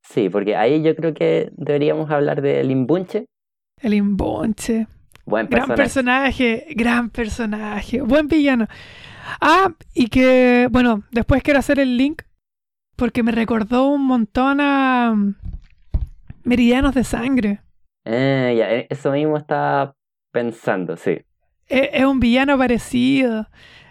Sí, 0.02 0.28
porque 0.28 0.56
ahí 0.56 0.82
yo 0.82 0.96
creo 0.96 1.14
que 1.14 1.50
deberíamos 1.52 2.10
hablar 2.10 2.42
del 2.42 2.70
imbunche. 2.70 3.26
El 3.80 3.94
imbunche. 3.94 4.88
Buen 5.24 5.46
personaje. 5.46 5.66
Gran 5.66 5.76
personaje, 5.76 6.66
gran 6.74 7.10
personaje, 7.10 8.00
buen 8.00 8.26
villano. 8.26 8.66
Ah, 9.40 9.72
y 9.94 10.08
que, 10.08 10.68
bueno, 10.70 11.04
después 11.12 11.42
quiero 11.42 11.60
hacer 11.60 11.78
el 11.78 11.96
link 11.96 12.22
porque 12.96 13.22
me 13.22 13.32
recordó 13.32 13.86
un 13.88 14.04
montón 14.06 14.60
a 14.60 15.14
meridianos 16.50 16.94
de 16.94 17.04
sangre. 17.04 17.60
Eh, 18.04 18.56
ya, 18.58 18.70
e, 18.72 18.86
eso 18.90 19.12
mismo 19.12 19.36
estaba 19.36 19.94
pensando, 20.32 20.96
sí. 20.96 21.18
Es, 21.68 22.04
un 22.04 22.18
villano 22.18 22.58
parecido. 22.58 23.46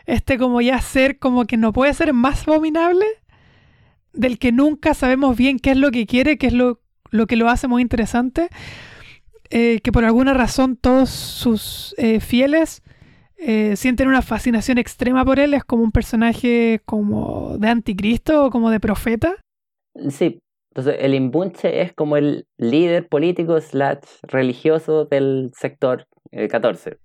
Este 0.05 0.37
como 0.37 0.59
ya 0.59 0.81
ser 0.81 1.19
como 1.19 1.45
que 1.45 1.55
no 1.55 1.71
puede 1.71 1.93
ser 1.93 2.11
más 2.13 2.45
abominable, 2.47 3.05
del 4.11 4.37
que 4.39 4.51
nunca 4.51 4.93
sabemos 4.93 5.37
bien 5.37 5.57
qué 5.57 5.71
es 5.71 5.77
lo 5.77 5.89
que 5.91 6.05
quiere, 6.05 6.37
qué 6.37 6.47
es 6.47 6.53
lo, 6.53 6.81
lo 7.11 7.27
que 7.27 7.37
lo 7.37 7.47
hace 7.47 7.69
muy 7.69 7.81
interesante. 7.81 8.49
Eh, 9.51 9.79
que 9.81 9.91
por 9.91 10.03
alguna 10.03 10.33
razón 10.33 10.75
todos 10.75 11.09
sus 11.09 11.95
eh, 11.97 12.19
fieles 12.19 12.83
eh, 13.37 13.75
sienten 13.77 14.07
una 14.07 14.21
fascinación 14.21 14.77
extrema 14.77 15.23
por 15.23 15.39
él. 15.39 15.53
Es 15.53 15.63
como 15.63 15.83
un 15.83 15.91
personaje 15.91 16.81
como 16.85 17.57
de 17.57 17.69
anticristo 17.69 18.45
o 18.45 18.49
como 18.49 18.69
de 18.69 18.81
profeta. 18.81 19.35
Sí, 20.09 20.39
entonces, 20.71 20.97
el 20.99 21.15
imbunche 21.15 21.81
es 21.81 21.93
como 21.93 22.15
el 22.15 22.47
líder 22.57 23.07
político 23.07 23.59
slash 23.59 24.03
religioso 24.23 25.05
del 25.05 25.51
sector 25.55 26.07
14. 26.31 26.97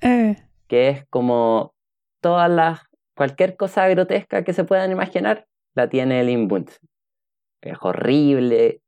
Eh. 0.00 0.36
Que 0.66 0.88
es 0.88 1.06
como 1.08 1.74
todas 2.20 2.50
las, 2.50 2.80
cualquier 3.14 3.56
cosa 3.56 3.86
grotesca 3.88 4.42
que 4.42 4.52
se 4.52 4.64
puedan 4.64 4.90
imaginar, 4.90 5.46
la 5.74 5.88
tiene 5.88 6.20
el 6.20 6.30
imbunche. 6.30 6.76
Es 7.60 7.78
horrible, 7.80 8.80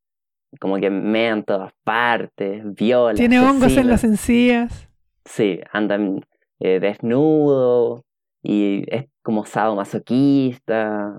como 0.60 0.78
que 0.78 0.90
mea 0.90 1.32
en 1.32 1.44
todas 1.44 1.72
partes, 1.84 2.62
viola. 2.74 3.14
Tiene 3.14 3.40
hongos 3.40 3.76
en 3.76 3.88
las 3.88 4.02
encías. 4.02 4.88
Sí, 5.24 5.60
andan 5.72 6.26
eh, 6.58 6.80
desnudo 6.80 8.04
y 8.42 8.84
es 8.88 9.06
como 9.22 9.44
masoquista. 9.76 11.18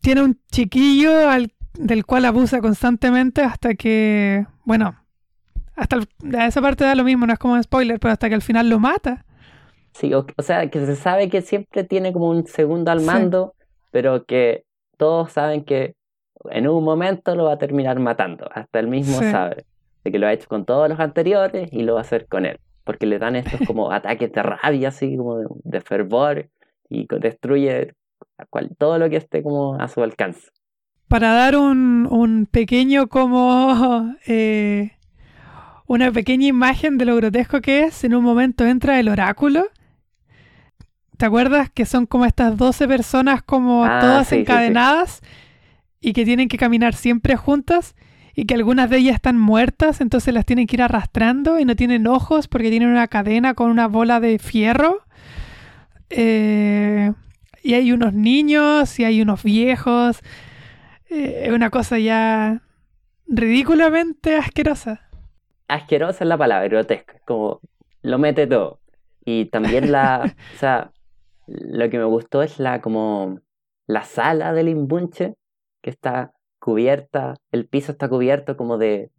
Tiene 0.00 0.22
un 0.22 0.40
chiquillo 0.50 1.28
al 1.28 1.50
del 1.78 2.06
cual 2.06 2.24
abusa 2.24 2.60
constantemente 2.60 3.42
hasta 3.42 3.74
que, 3.74 4.46
bueno, 4.64 4.96
hasta 5.76 5.98
esa 6.38 6.60
parte 6.60 6.84
da 6.84 6.94
lo 6.94 7.04
mismo, 7.04 7.26
no 7.26 7.32
es 7.32 7.38
como 7.38 7.54
un 7.54 7.62
spoiler, 7.62 7.98
pero 7.98 8.12
hasta 8.12 8.28
que 8.28 8.34
al 8.34 8.42
final 8.42 8.68
lo 8.68 8.78
mata. 8.78 9.24
Sí, 9.92 10.12
o, 10.12 10.24
sea, 10.38 10.68
que 10.70 10.84
se 10.86 10.96
sabe 10.96 11.28
que 11.28 11.42
siempre 11.42 11.84
tiene 11.84 12.12
como 12.12 12.28
un 12.28 12.46
segundo 12.46 12.90
al 12.90 13.00
mando, 13.00 13.54
pero 13.90 14.24
que 14.24 14.64
todos 14.96 15.32
saben 15.32 15.64
que 15.64 15.94
en 16.50 16.68
un 16.68 16.82
momento 16.84 17.34
lo 17.36 17.44
va 17.44 17.54
a 17.54 17.58
terminar 17.58 17.98
matando. 18.00 18.48
Hasta 18.52 18.80
él 18.80 18.88
mismo 18.88 19.18
sabe 19.20 19.64
de 20.02 20.12
que 20.12 20.18
lo 20.18 20.26
ha 20.26 20.32
hecho 20.32 20.48
con 20.48 20.64
todos 20.64 20.88
los 20.88 21.00
anteriores 21.00 21.72
y 21.72 21.82
lo 21.82 21.94
va 21.94 22.00
a 22.00 22.02
hacer 22.02 22.26
con 22.26 22.44
él. 22.44 22.58
Porque 22.82 23.06
le 23.06 23.18
dan 23.18 23.36
estos 23.36 23.60
como 23.66 23.92
ataques 23.92 24.32
de 24.32 24.42
rabia, 24.42 24.88
así 24.88 25.16
como 25.16 25.38
de, 25.62 25.80
fervor, 25.80 26.48
y 26.88 27.06
destruye 27.20 27.94
todo 28.78 28.98
lo 28.98 29.08
que 29.08 29.16
esté 29.16 29.42
como 29.42 29.76
a 29.76 29.88
su 29.88 30.02
alcance 30.02 30.50
para 31.08 31.32
dar 31.32 31.56
un, 31.56 32.48
pequeño 32.50 33.08
como... 33.08 34.14
Eh, 34.26 34.92
una 35.86 36.10
pequeña 36.10 36.46
imagen 36.46 36.96
de 36.96 37.04
lo 37.04 37.16
grotesco 37.16 37.60
que 37.60 37.84
es, 37.84 38.04
en 38.04 38.14
un 38.14 38.24
momento 38.24 38.64
entra 38.64 38.98
el 38.98 39.08
oráculo. 39.08 39.66
¿Te 41.16 41.26
acuerdas 41.26 41.70
que 41.70 41.86
son 41.86 42.06
como 42.06 42.24
estas 42.24 42.56
12 42.56 42.88
personas 42.88 43.42
como 43.42 43.84
ah, 43.84 43.98
todas 44.00 44.32
encadenadas 44.32 45.20
y 46.00 46.12
que 46.12 46.24
tienen 46.24 46.48
que 46.48 46.58
caminar 46.58 46.94
siempre 46.94 47.36
juntas 47.36 47.94
y 48.34 48.46
que 48.46 48.54
algunas 48.54 48.90
de 48.90 48.98
ellas 48.98 49.14
están 49.14 49.38
muertas, 49.38 50.00
entonces 50.00 50.34
las 50.34 50.44
tienen 50.44 50.66
que 50.66 50.76
ir 50.76 50.82
arrastrando 50.82 51.60
y 51.60 51.64
no 51.64 51.76
tienen 51.76 52.06
ojos 52.06 52.48
porque 52.48 52.70
tienen 52.70 52.88
una 52.88 53.06
cadena 53.06 53.54
con 53.54 53.70
una 53.70 53.86
bola 53.86 54.18
de 54.20 54.38
fierro? 54.38 55.02
Eh, 56.10 57.12
y 57.62 57.74
hay 57.74 57.92
unos 57.92 58.12
niños 58.12 58.98
y 58.98 59.04
hay 59.04 59.22
unos 59.22 59.42
viejos 59.42 60.20
es 61.14 61.52
una 61.52 61.70
cosa 61.70 61.98
ya 61.98 62.62
ridículamente 63.26 64.36
asquerosa. 64.36 65.08
Asquerosa 65.68 66.24
es 66.24 66.28
la 66.28 66.38
palabra, 66.38 66.68
grotesca, 66.68 67.20
como 67.26 67.60
lo 68.02 68.18
mete 68.18 68.46
todo. 68.46 68.80
Y 69.24 69.46
también 69.46 69.92
la, 69.92 70.34
o 70.54 70.58
sea, 70.58 70.92
lo 71.46 71.88
que 71.90 71.98
me 71.98 72.04
gustó 72.04 72.42
es 72.42 72.58
la 72.58 72.80
como 72.80 73.40
la 73.86 74.04
sala 74.04 74.52
del 74.52 74.68
imbunche 74.68 75.34
que 75.82 75.90
está 75.90 76.32
cubierta, 76.58 77.34
el 77.52 77.66
piso 77.66 77.92
está 77.92 78.08
cubierto 78.08 78.56
como 78.56 78.78
de, 78.78 79.10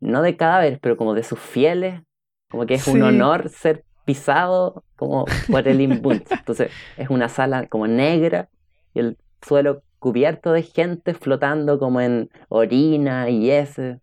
no 0.00 0.22
de 0.22 0.36
cadáveres, 0.36 0.78
pero 0.80 0.96
como 0.96 1.14
de 1.14 1.22
sus 1.22 1.38
fieles, 1.38 2.02
como 2.50 2.64
que 2.64 2.74
es 2.74 2.88
un 2.88 3.02
honor 3.02 3.50
ser 3.50 3.84
pisado 4.06 4.84
como 4.96 5.26
por 5.50 5.68
el 5.68 5.80
imbunche. 5.80 6.34
Entonces 6.38 6.72
es 6.96 7.10
una 7.10 7.28
sala 7.28 7.66
como 7.66 7.86
negra 7.86 8.48
y 8.94 9.00
el 9.00 9.18
suelo 9.42 9.82
cubierto 10.00 10.52
de 10.52 10.64
gente 10.64 11.14
flotando 11.14 11.78
como 11.78 12.00
en 12.00 12.28
orina 12.48 13.30
y 13.30 13.50
ese. 13.50 14.00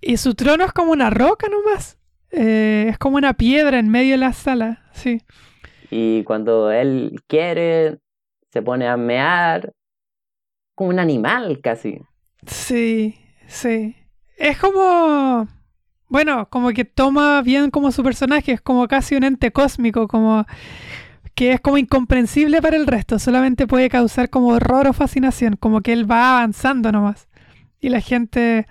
Y 0.00 0.16
su 0.16 0.34
trono 0.34 0.64
es 0.64 0.72
como 0.72 0.92
una 0.92 1.10
roca 1.10 1.48
nomás. 1.48 1.98
Eh, 2.30 2.86
es 2.88 2.98
como 2.98 3.18
una 3.18 3.34
piedra 3.34 3.78
en 3.78 3.90
medio 3.90 4.12
de 4.12 4.18
la 4.18 4.32
sala, 4.32 4.88
sí. 4.92 5.20
Y 5.90 6.24
cuando 6.24 6.70
él 6.72 7.20
quiere, 7.26 7.98
se 8.50 8.62
pone 8.62 8.88
a 8.88 8.96
mear 8.96 9.72
como 10.74 10.88
un 10.88 10.98
animal 10.98 11.60
casi. 11.60 12.00
Sí, 12.46 13.18
sí. 13.46 13.96
Es 14.38 14.58
como... 14.58 15.46
Bueno, 16.08 16.48
como 16.50 16.70
que 16.70 16.84
toma 16.84 17.40
bien 17.42 17.70
como 17.70 17.90
su 17.90 18.02
personaje, 18.02 18.52
es 18.52 18.60
como 18.60 18.86
casi 18.86 19.14
un 19.14 19.24
ente 19.24 19.50
cósmico, 19.50 20.08
como 20.08 20.44
que 21.42 21.52
es 21.54 21.60
como 21.60 21.76
incomprensible 21.76 22.62
para 22.62 22.76
el 22.76 22.86
resto, 22.86 23.18
solamente 23.18 23.66
puede 23.66 23.88
causar 23.88 24.30
como 24.30 24.48
horror 24.48 24.86
o 24.86 24.92
fascinación, 24.92 25.56
como 25.56 25.80
que 25.80 25.92
él 25.92 26.08
va 26.08 26.38
avanzando 26.38 26.92
nomás. 26.92 27.28
Y 27.80 27.88
la 27.88 28.00
gente 28.00 28.66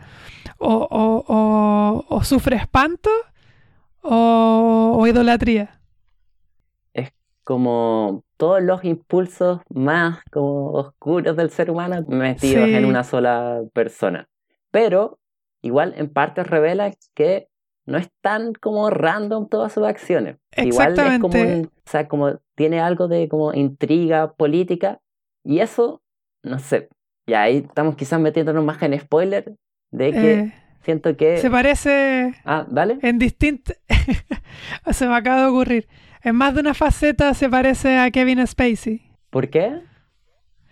o, 0.57 0.87
o, 0.89 1.25
o, 1.27 2.05
o 2.07 2.23
sufre 2.23 2.55
espanto 2.55 3.09
o, 4.01 5.05
idolatría. 5.05 5.81
Es 6.93 7.11
como 7.43 8.23
todos 8.37 8.63
los 8.63 8.85
impulsos 8.85 9.59
más 9.69 10.19
como 10.31 10.71
oscuros 10.71 11.35
del 11.35 11.49
ser 11.49 11.71
humano 11.71 12.05
metidos 12.07 12.69
en 12.69 12.85
una 12.85 13.03
sola 13.03 13.63
persona. 13.73 14.29
Pero 14.71 15.19
igual 15.61 15.93
en 15.97 16.07
parte 16.07 16.45
revela 16.45 16.91
que 17.13 17.49
no 17.85 17.97
es 17.97 18.09
tan 18.21 18.53
como 18.53 18.89
random 18.89 19.49
todas 19.49 19.73
sus 19.73 19.83
acciones. 19.83 20.37
Igual 20.55 20.97
es 20.99 21.19
como, 21.19 21.35
o 21.37 21.69
sea, 21.85 22.07
como 22.07 22.39
tiene 22.55 22.79
algo 22.79 23.07
de 23.07 23.27
como 23.27 23.53
intriga 23.53 24.33
política 24.33 24.99
y 25.43 25.59
eso, 25.59 26.01
no 26.43 26.59
sé, 26.59 26.89
y 27.25 27.33
ahí 27.33 27.57
estamos 27.57 27.95
quizás 27.95 28.19
metiéndonos 28.19 28.63
más 28.63 28.81
en 28.81 28.99
spoiler 28.99 29.55
de 29.91 30.11
que 30.11 30.33
eh, 30.33 30.53
siento 30.83 31.15
que... 31.15 31.37
Se 31.37 31.49
parece... 31.49 32.33
Ah, 32.45 32.65
dale. 32.69 32.99
En 33.01 33.19
distinto... 33.19 33.73
se 34.91 35.07
me 35.07 35.15
acaba 35.15 35.41
de 35.41 35.47
ocurrir. 35.47 35.87
En 36.23 36.35
más 36.35 36.53
de 36.53 36.61
una 36.61 36.73
faceta 36.73 37.33
se 37.33 37.49
parece 37.49 37.97
a 37.97 38.11
Kevin 38.11 38.45
Spacey. 38.45 39.01
¿Por 39.29 39.49
qué? 39.49 39.81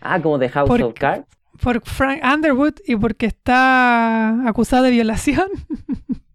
Ah, 0.02 0.22
como 0.22 0.38
de 0.38 0.50
House 0.50 0.70
of 0.70 0.94
Cards. 0.94 1.26
Por 1.62 1.82
Frank 1.82 2.22
Underwood 2.24 2.76
y 2.86 2.96
porque 2.96 3.26
está 3.26 4.48
acusado 4.48 4.84
de 4.84 4.92
violación. 4.92 5.50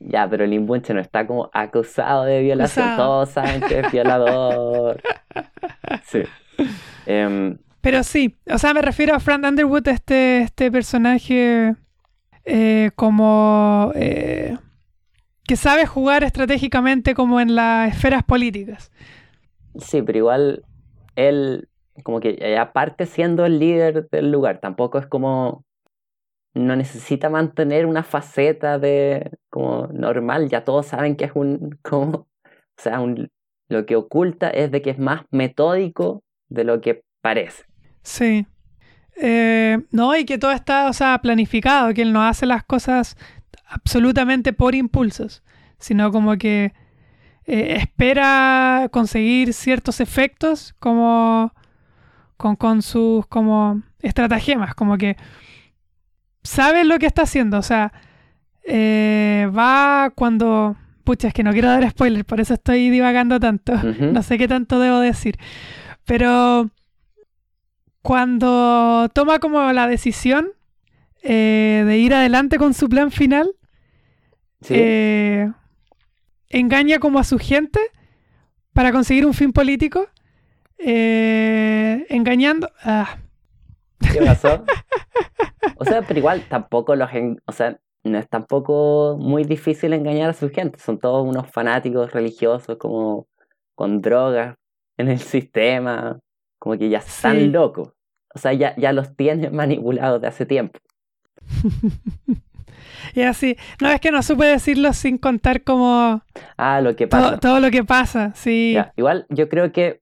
Ya, 0.00 0.28
pero 0.28 0.44
el 0.44 0.52
imbunche 0.52 0.94
no 0.94 1.00
está 1.00 1.26
como 1.26 1.50
acusado 1.52 2.24
de 2.24 2.40
violación. 2.40 2.96
Todos 2.96 3.30
saben 3.30 3.60
que 3.60 3.80
es 3.80 3.92
violador. 3.92 5.00
Sí. 6.04 6.22
Em, 7.06 7.58
pero 7.80 8.02
sí, 8.02 8.36
o 8.48 8.58
sea, 8.58 8.74
me 8.74 8.82
refiero 8.82 9.14
a 9.14 9.20
Frank 9.20 9.44
Underwood, 9.44 9.88
este, 9.88 10.42
este 10.42 10.70
personaje 10.70 11.74
eh, 12.44 12.90
como 12.94 13.92
eh, 13.94 14.56
que 15.46 15.56
sabe 15.56 15.86
jugar 15.86 16.24
estratégicamente 16.24 17.14
como 17.14 17.40
en 17.40 17.54
las 17.54 17.92
esferas 17.94 18.22
políticas. 18.24 18.90
Sí, 19.78 20.02
pero 20.02 20.18
igual 20.18 20.64
él 21.16 21.68
como 22.02 22.20
que 22.20 22.56
aparte 22.58 23.06
siendo 23.06 23.44
el 23.44 23.58
líder 23.58 24.08
del 24.10 24.30
lugar, 24.30 24.60
tampoco 24.60 24.98
es 24.98 25.06
como 25.06 25.64
no 26.54 26.76
necesita 26.76 27.30
mantener 27.30 27.86
una 27.86 28.02
faceta 28.02 28.78
de 28.78 29.30
como 29.48 29.86
normal, 29.88 30.48
ya 30.48 30.64
todos 30.64 30.86
saben 30.86 31.16
que 31.16 31.26
es 31.26 31.32
un 31.34 31.78
como 31.82 32.28
o 32.80 32.82
sea, 32.82 33.00
un, 33.00 33.30
lo 33.68 33.84
que 33.84 33.96
oculta 33.96 34.48
es 34.48 34.70
de 34.70 34.80
que 34.80 34.90
es 34.90 34.98
más 34.98 35.22
metódico 35.30 36.24
de 36.48 36.64
lo 36.64 36.80
que 36.80 37.04
parece. 37.20 37.64
Sí. 38.02 38.46
Eh, 39.16 39.78
no, 39.90 40.16
y 40.16 40.24
que 40.24 40.38
todo 40.38 40.52
está, 40.52 40.88
o 40.88 40.92
sea, 40.94 41.18
planificado, 41.20 41.92
que 41.92 42.00
él 42.00 42.12
no 42.12 42.22
hace 42.22 42.46
las 42.46 42.64
cosas 42.64 43.16
absolutamente 43.66 44.54
por 44.54 44.74
impulsos, 44.74 45.42
sino 45.78 46.10
como 46.10 46.36
que 46.38 46.72
eh, 47.44 47.76
espera 47.78 48.88
conseguir 48.90 49.52
ciertos 49.52 50.00
efectos 50.00 50.74
como 50.78 51.52
con, 52.36 52.56
con 52.56 52.80
sus 52.80 53.26
como 53.26 53.82
estratagemas, 54.00 54.74
como 54.74 54.96
que 54.96 55.16
sabe 56.42 56.84
lo 56.84 56.98
que 56.98 57.06
está 57.06 57.22
haciendo, 57.22 57.58
o 57.58 57.62
sea, 57.62 57.92
eh, 58.64 59.50
va 59.56 60.10
cuando... 60.14 60.76
Pucha, 61.04 61.28
es 61.28 61.34
que 61.34 61.42
no 61.42 61.52
quiero 61.52 61.68
dar 61.68 61.88
spoiler, 61.90 62.24
por 62.24 62.40
eso 62.40 62.54
estoy 62.54 62.90
divagando 62.90 63.40
tanto. 63.40 63.72
No 64.00 64.22
sé 64.22 64.38
qué 64.38 64.46
tanto 64.48 64.78
debo 64.78 65.00
decir. 65.00 65.38
Pero 66.04 66.70
cuando 68.02 69.08
toma 69.12 69.38
como 69.38 69.72
la 69.72 69.86
decisión 69.86 70.52
eh, 71.22 71.84
de 71.86 71.98
ir 71.98 72.14
adelante 72.14 72.58
con 72.58 72.74
su 72.74 72.88
plan 72.88 73.10
final, 73.10 73.50
eh, 74.68 75.50
engaña 76.48 76.98
como 76.98 77.18
a 77.18 77.24
su 77.24 77.38
gente 77.38 77.80
para 78.72 78.92
conseguir 78.92 79.26
un 79.26 79.34
fin 79.34 79.52
político, 79.52 80.08
eh, 80.78 82.06
engañando... 82.08 82.70
Ah. 82.82 83.18
¿Qué 84.00 84.20
pasó? 84.22 84.64
o 85.76 85.84
sea, 85.84 86.02
pero 86.02 86.18
igual 86.18 86.42
tampoco 86.48 86.96
los... 86.96 87.08
o 87.46 87.52
sea, 87.52 87.78
no 88.02 88.18
es 88.18 88.28
tampoco 88.28 89.16
muy 89.18 89.44
difícil 89.44 89.92
engañar 89.92 90.30
a 90.30 90.34
su 90.34 90.50
gente. 90.50 90.78
Son 90.78 90.98
todos 90.98 91.26
unos 91.26 91.50
fanáticos 91.50 92.12
religiosos 92.12 92.76
como 92.78 93.26
con 93.74 94.00
drogas 94.00 94.56
en 94.96 95.08
el 95.08 95.18
sistema 95.18 96.18
como 96.60 96.78
que 96.78 96.88
ya 96.88 96.98
están 96.98 97.50
locos. 97.50 97.92
O 98.32 98.38
sea, 98.38 98.52
ya, 98.52 98.76
ya 98.76 98.92
los 98.92 99.16
tienen 99.16 99.52
manipulados 99.56 100.20
de 100.20 100.28
hace 100.28 100.46
tiempo. 100.46 100.78
y 103.14 103.22
así, 103.22 103.56
no 103.80 103.88
es 103.88 104.00
que 104.00 104.12
no 104.12 104.22
supe 104.22 104.44
decirlo 104.44 104.92
sin 104.92 105.18
contar 105.18 105.64
como... 105.64 106.22
Ah, 106.56 106.80
lo 106.80 106.94
que 106.94 107.08
pasa. 107.08 107.38
Todo, 107.40 107.58
lo 107.58 107.72
que 107.72 107.82
pasa, 107.82 108.32
sí. 108.36 108.76
igual 108.96 109.26
yo 109.30 109.48
creo 109.48 109.72
que 109.72 110.00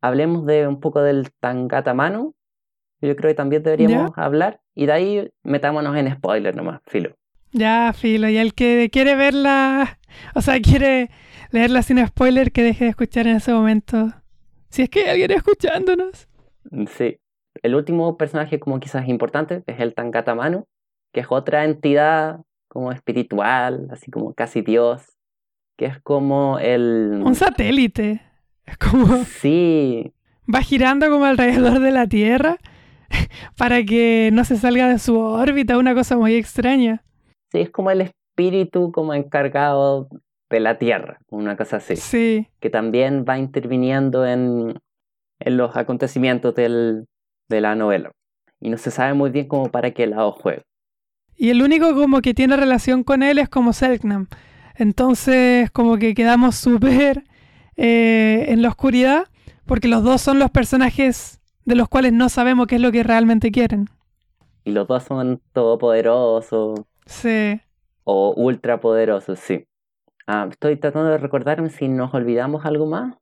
hablemos 0.00 0.46
de 0.46 0.66
un 0.66 0.80
poco 0.80 1.02
del 1.02 1.30
Tangatamano. 1.40 2.32
Yo 3.00 3.14
creo 3.16 3.30
que 3.30 3.34
también 3.34 3.62
deberíamos 3.62 4.12
hablar. 4.16 4.60
Y 4.74 4.86
de 4.86 4.92
ahí 4.92 5.30
metámonos 5.42 5.96
en 5.96 6.12
spoiler 6.12 6.56
nomás, 6.56 6.80
filo. 6.86 7.14
Ya, 7.52 7.92
filo. 7.92 8.28
Y 8.28 8.36
el 8.36 8.54
que 8.54 8.90
quiere 8.92 9.14
verla, 9.14 9.98
o 10.34 10.40
sea, 10.40 10.60
quiere 10.60 11.10
leerla 11.50 11.82
sin 11.82 12.04
spoiler, 12.06 12.52
que 12.52 12.62
deje 12.62 12.84
de 12.84 12.90
escuchar 12.90 13.26
en 13.26 13.36
ese 13.36 13.52
momento 13.52 14.12
si 14.68 14.82
es 14.82 14.90
que 14.90 15.04
hay 15.04 15.10
alguien 15.10 15.30
escuchándonos. 15.30 16.28
Sí. 16.96 17.18
El 17.62 17.74
último 17.74 18.18
personaje 18.18 18.60
como 18.60 18.78
quizás 18.80 19.08
importante 19.08 19.62
es 19.66 19.80
el 19.80 19.94
Tangatamano, 19.94 20.66
que 21.12 21.20
es 21.20 21.26
otra 21.30 21.64
entidad 21.64 22.40
como 22.68 22.92
espiritual, 22.92 23.88
así 23.90 24.10
como 24.10 24.34
casi 24.34 24.60
Dios, 24.60 25.16
que 25.78 25.86
es 25.86 25.98
como 26.02 26.58
el... 26.58 27.22
Un 27.24 27.34
satélite. 27.34 28.20
Es 28.66 28.76
como... 28.76 29.24
Sí. 29.24 30.12
Va 30.52 30.60
girando 30.60 31.08
como 31.08 31.24
alrededor 31.24 31.80
de 31.80 31.90
la 31.90 32.06
Tierra 32.06 32.58
para 33.56 33.84
que 33.84 34.30
no 34.32 34.44
se 34.44 34.56
salga 34.56 34.88
de 34.88 34.98
su 34.98 35.18
órbita, 35.18 35.78
una 35.78 35.94
cosa 35.94 36.16
muy 36.16 36.34
extraña. 36.34 37.02
Sí, 37.52 37.60
es 37.60 37.70
como 37.70 37.90
el 37.90 38.00
espíritu 38.02 38.92
como 38.92 39.14
encargado 39.14 40.08
de 40.50 40.60
la 40.60 40.78
Tierra, 40.78 41.18
una 41.30 41.56
cosa 41.56 41.78
así. 41.78 41.96
Sí. 41.96 42.48
Que 42.60 42.70
también 42.70 43.24
va 43.28 43.38
interviniendo 43.38 44.26
en, 44.26 44.78
en 45.40 45.56
los 45.56 45.76
acontecimientos 45.76 46.54
del, 46.54 47.06
de 47.48 47.60
la 47.60 47.74
novela. 47.74 48.12
Y 48.60 48.70
no 48.70 48.78
se 48.78 48.90
sabe 48.90 49.14
muy 49.14 49.30
bien 49.30 49.48
cómo 49.48 49.70
para 49.70 49.90
qué 49.92 50.06
lado 50.06 50.32
juega. 50.32 50.62
Y 51.36 51.50
el 51.50 51.62
único 51.62 51.94
como 51.94 52.22
que 52.22 52.32
tiene 52.32 52.56
relación 52.56 53.04
con 53.04 53.22
él 53.22 53.38
es 53.38 53.48
como 53.48 53.72
Selknam. 53.72 54.28
Entonces 54.74 55.70
como 55.70 55.98
que 55.98 56.14
quedamos 56.14 56.56
súper 56.56 57.24
eh, 57.76 58.46
en 58.48 58.62
la 58.62 58.68
oscuridad 58.68 59.24
porque 59.66 59.88
los 59.88 60.02
dos 60.02 60.22
son 60.22 60.38
los 60.38 60.50
personajes 60.50 61.40
de 61.66 61.74
los 61.74 61.88
cuales 61.88 62.12
no 62.12 62.30
sabemos 62.30 62.66
qué 62.66 62.76
es 62.76 62.80
lo 62.80 62.92
que 62.92 63.02
realmente 63.02 63.50
quieren. 63.50 63.90
Y 64.64 64.70
los 64.70 64.88
dos 64.88 65.02
son 65.02 65.42
todopoderosos. 65.52 66.80
Sí. 67.04 67.60
O 68.04 68.32
ultrapoderosos, 68.36 69.38
sí. 69.38 69.66
Ah, 70.26 70.46
estoy 70.50 70.76
tratando 70.76 71.10
de 71.10 71.18
recordarme 71.18 71.68
si 71.68 71.88
nos 71.88 72.14
olvidamos 72.14 72.64
algo 72.64 72.86
más. 72.86 73.14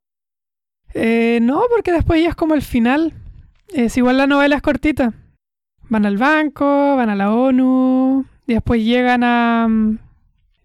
Eh, 0.92 1.38
no, 1.42 1.64
porque 1.74 1.90
después 1.90 2.22
ya 2.22 2.28
es 2.28 2.36
como 2.36 2.54
el 2.54 2.62
final. 2.62 3.12
Es 3.72 3.96
igual 3.96 4.18
la 4.18 4.26
novela 4.26 4.56
es 4.56 4.62
cortita. 4.62 5.12
Van 5.88 6.06
al 6.06 6.16
banco, 6.16 6.96
van 6.96 7.10
a 7.10 7.16
la 7.16 7.34
ONU, 7.34 8.24
y 8.46 8.54
después 8.54 8.82
llegan 8.82 9.22
a 9.24 9.66
mm, 9.68 9.98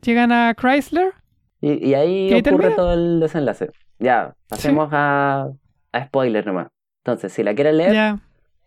llegan 0.01 0.31
a 0.31 0.53
Chrysler. 0.53 1.13
Y, 1.61 1.93
ahí 1.93 2.33
ocurre 2.33 2.71
todo 2.71 2.93
el 2.93 3.19
desenlace. 3.19 3.71
Ya, 3.99 4.33
pasemos 4.47 4.89
a, 4.93 5.49
a 5.91 6.05
spoiler 6.05 6.45
nomás. 6.45 6.67
Entonces, 7.03 7.33
si 7.33 7.43
la 7.43 7.55
quieren 7.55 7.77
leer, 7.77 8.15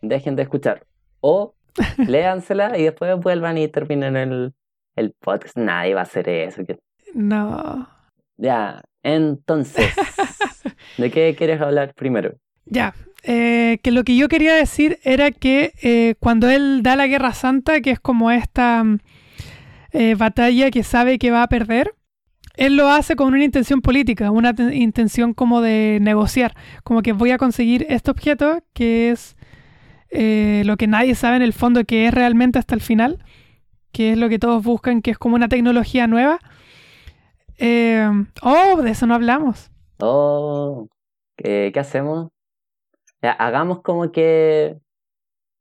dejen 0.01 0.37
de 0.37 0.43
escuchar. 0.43 0.87
O 1.20 1.55
léansela 1.99 2.78
y 2.78 2.85
después 2.85 3.16
vuelvan 3.18 3.59
y 3.59 3.68
terminen 3.68 4.16
el, 4.16 4.55
el 4.97 5.12
podcast. 5.12 5.57
Nadie 5.57 5.95
va 5.95 6.01
a 6.01 6.05
hacer 6.05 6.28
eso. 6.28 6.62
No. 7.14 7.89
Ya, 8.37 8.83
entonces, 9.03 9.93
¿de 10.99 11.11
qué 11.11 11.35
quieres 11.37 11.61
hablar 11.61 11.95
primero? 11.95 12.35
Ya, 12.64 12.95
eh, 13.24 13.78
que 13.83 13.91
lo 13.91 14.05
que 14.05 14.16
yo 14.16 14.28
quería 14.28 14.55
decir 14.55 14.99
era 15.05 15.30
que 15.30 15.72
eh, 15.83 16.14
cuando 16.18 16.51
él 16.51 16.83
da 16.83 16.97
la 16.97 17.07
Guerra 17.07 17.33
Santa, 17.35 17.80
que 17.80 17.91
es 17.91 18.01
como 18.01 18.30
esta 18.30 18.83
mm, 18.83 18.99
eh, 19.93 20.14
batalla 20.14 20.70
que 20.70 20.83
sabe 20.83 21.18
que 21.18 21.30
va 21.30 21.43
a 21.43 21.49
perder, 21.49 21.95
él 22.55 22.76
lo 22.76 22.88
hace 22.88 23.16
con 23.16 23.28
una 23.28 23.44
intención 23.44 23.80
política, 23.80 24.30
una 24.30 24.55
intención 24.72 25.34
como 25.34 25.61
de 25.61 25.98
negociar, 26.00 26.55
como 26.84 27.03
que 27.03 27.12
voy 27.12 27.30
a 27.30 27.38
conseguir 27.38 27.86
este 27.88 28.11
objeto 28.11 28.62
que 28.74 29.11
es 29.11 29.36
eh, 30.11 30.62
lo 30.66 30.76
que 30.76 30.86
nadie 30.86 31.14
sabe 31.14 31.36
en 31.36 31.42
el 31.42 31.55
fondo 31.55 31.84
que 31.84 32.07
es 32.07 32.14
realmente 32.14 32.59
hasta 32.59 32.74
el 32.74 32.82
final, 32.82 33.24
que 33.92 34.12
es 34.12 34.18
lo 34.18 34.28
que 34.28 34.38
todos 34.38 34.62
buscan, 34.62 35.00
que 35.00 35.11
es 35.11 35.18
como 35.18 35.36
una 35.36 35.48
tecnología 35.48 36.07
nueva. 36.07 36.38
Eh, 37.59 38.09
oh, 38.42 38.82
de 38.82 38.90
eso 38.90 39.07
no 39.07 39.14
hablamos. 39.14 39.70
Oh, 40.00 40.88
¿qué, 41.36 41.72
hacemos? 41.76 42.28
hagamos 43.22 43.82
como 43.82 44.11
que, 44.11 44.76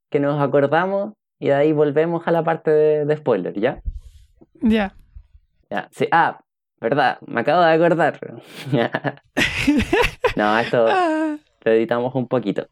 que 0.09 0.19
nos 0.19 0.41
acordamos 0.41 1.13
y 1.39 1.47
de 1.47 1.53
ahí 1.53 1.71
volvemos 1.73 2.27
a 2.27 2.31
la 2.31 2.43
parte 2.43 2.71
de, 2.71 3.05
de 3.05 3.17
spoiler, 3.17 3.59
¿ya? 3.59 3.81
Ya. 4.61 4.95
Ya, 5.69 5.87
sí. 5.91 6.07
Ah, 6.11 6.41
verdad, 6.81 7.19
me 7.25 7.41
acabo 7.41 7.61
de 7.61 7.71
acordar. 7.71 8.19
no, 10.35 10.59
esto 10.59 10.85
ah. 10.89 11.37
lo 11.63 11.71
editamos 11.71 12.13
un 12.15 12.27
poquito. 12.27 12.67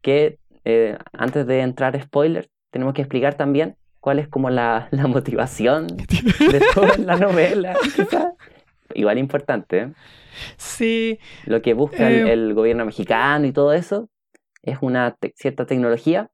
Que 0.00 0.38
eh, 0.64 0.98
antes 1.12 1.46
de 1.46 1.60
entrar 1.60 2.00
spoilers, 2.02 2.48
tenemos 2.70 2.94
que 2.94 3.02
explicar 3.02 3.34
también 3.34 3.76
cuál 4.00 4.18
es 4.18 4.28
como 4.28 4.50
la, 4.50 4.88
la 4.92 5.06
motivación 5.06 5.86
de 5.86 6.62
toda 6.74 6.96
la 6.98 7.16
novela, 7.16 7.76
Igual 8.92 9.18
importante. 9.18 9.78
¿eh? 9.78 9.92
Sí. 10.56 11.18
Lo 11.44 11.62
que 11.62 11.74
busca 11.74 12.10
el, 12.10 12.50
eh, 12.50 12.54
gobierno 12.54 12.84
mexicano 12.84 13.46
y 13.46 13.52
todo 13.52 13.72
eso 13.72 14.08
es 14.62 14.78
una 14.80 15.16
cierta 15.36 15.64
tecnología 15.64 16.28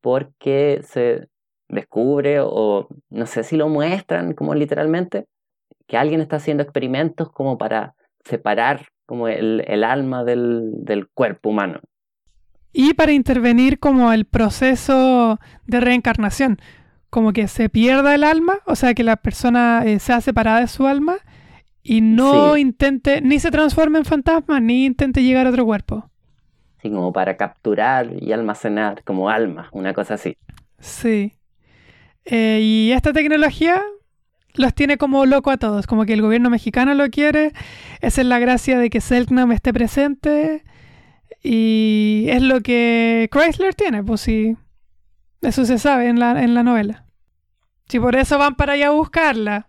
porque 0.00 0.80
se 0.82 1.28
descubre 1.68 2.38
o 2.40 2.88
no 3.10 3.26
sé 3.26 3.44
si 3.44 3.56
lo 3.56 3.68
muestran 3.68 4.32
como 4.32 4.54
literalmente 4.54 5.26
que 5.90 5.98
alguien 5.98 6.20
está 6.20 6.36
haciendo 6.36 6.62
experimentos 6.62 7.30
como 7.32 7.58
para 7.58 7.94
separar 8.24 8.86
como 9.06 9.28
el, 9.28 9.64
el 9.66 9.84
alma 9.84 10.24
del, 10.24 10.70
del 10.84 11.08
cuerpo 11.08 11.50
humano 11.50 11.80
y 12.72 12.94
para 12.94 13.12
intervenir 13.12 13.78
como 13.78 14.12
el 14.12 14.24
proceso 14.24 15.40
de 15.66 15.80
reencarnación, 15.80 16.60
como 17.08 17.32
que 17.32 17.48
se 17.48 17.68
pierda 17.68 18.14
el 18.14 18.24
alma, 18.24 18.60
o 18.66 18.76
sea, 18.76 18.94
que 18.94 19.02
la 19.02 19.16
persona 19.16 19.82
eh, 19.84 19.98
sea 19.98 20.20
separada 20.20 20.60
de 20.60 20.68
su 20.68 20.86
alma 20.86 21.18
y 21.82 22.00
no 22.00 22.56
intente, 22.56 23.20
ni 23.20 23.40
se 23.40 23.50
transforme 23.50 23.98
en 23.98 24.04
fantasma, 24.04 24.60
ni 24.60 24.84
intente 24.84 25.22
llegar 25.22 25.46
a 25.46 25.50
otro 25.50 25.64
cuerpo. 25.64 26.08
Sí, 26.80 26.90
como 26.90 27.12
para 27.12 27.36
capturar 27.36 28.10
y 28.20 28.32
almacenar 28.32 29.02
como 29.04 29.28
alma, 29.28 29.68
una 29.72 29.92
cosa 29.92 30.14
así. 30.14 30.36
Sí. 30.78 31.34
Eh, 32.24 32.60
y 32.62 32.92
esta 32.92 33.12
tecnología 33.12 33.82
los 34.54 34.74
tiene 34.74 34.96
como 34.96 35.26
loco 35.26 35.50
a 35.50 35.56
todos, 35.56 35.86
como 35.86 36.04
que 36.04 36.12
el 36.12 36.22
gobierno 36.22 36.50
mexicano 36.50 36.94
lo 36.94 37.08
quiere, 37.10 37.52
esa 38.00 38.20
es 38.20 38.26
la 38.26 38.38
gracia 38.38 38.78
de 38.78 38.90
que 38.90 39.00
Selknam 39.00 39.52
esté 39.52 39.72
presente 39.72 40.64
y 41.42 42.26
es 42.28 42.42
lo 42.42 42.60
que 42.60 43.28
Chrysler 43.32 43.74
tiene, 43.74 44.02
pues 44.02 44.20
sí. 44.20 44.56
Eso 45.42 45.64
se 45.64 45.78
sabe 45.78 46.08
en 46.08 46.20
la, 46.20 46.42
en 46.42 46.54
la 46.54 46.62
novela. 46.62 47.06
Si 47.88 47.98
por 47.98 48.14
eso 48.14 48.38
van 48.38 48.56
para 48.56 48.74
allá 48.74 48.88
a 48.88 48.90
buscarla. 48.90 49.68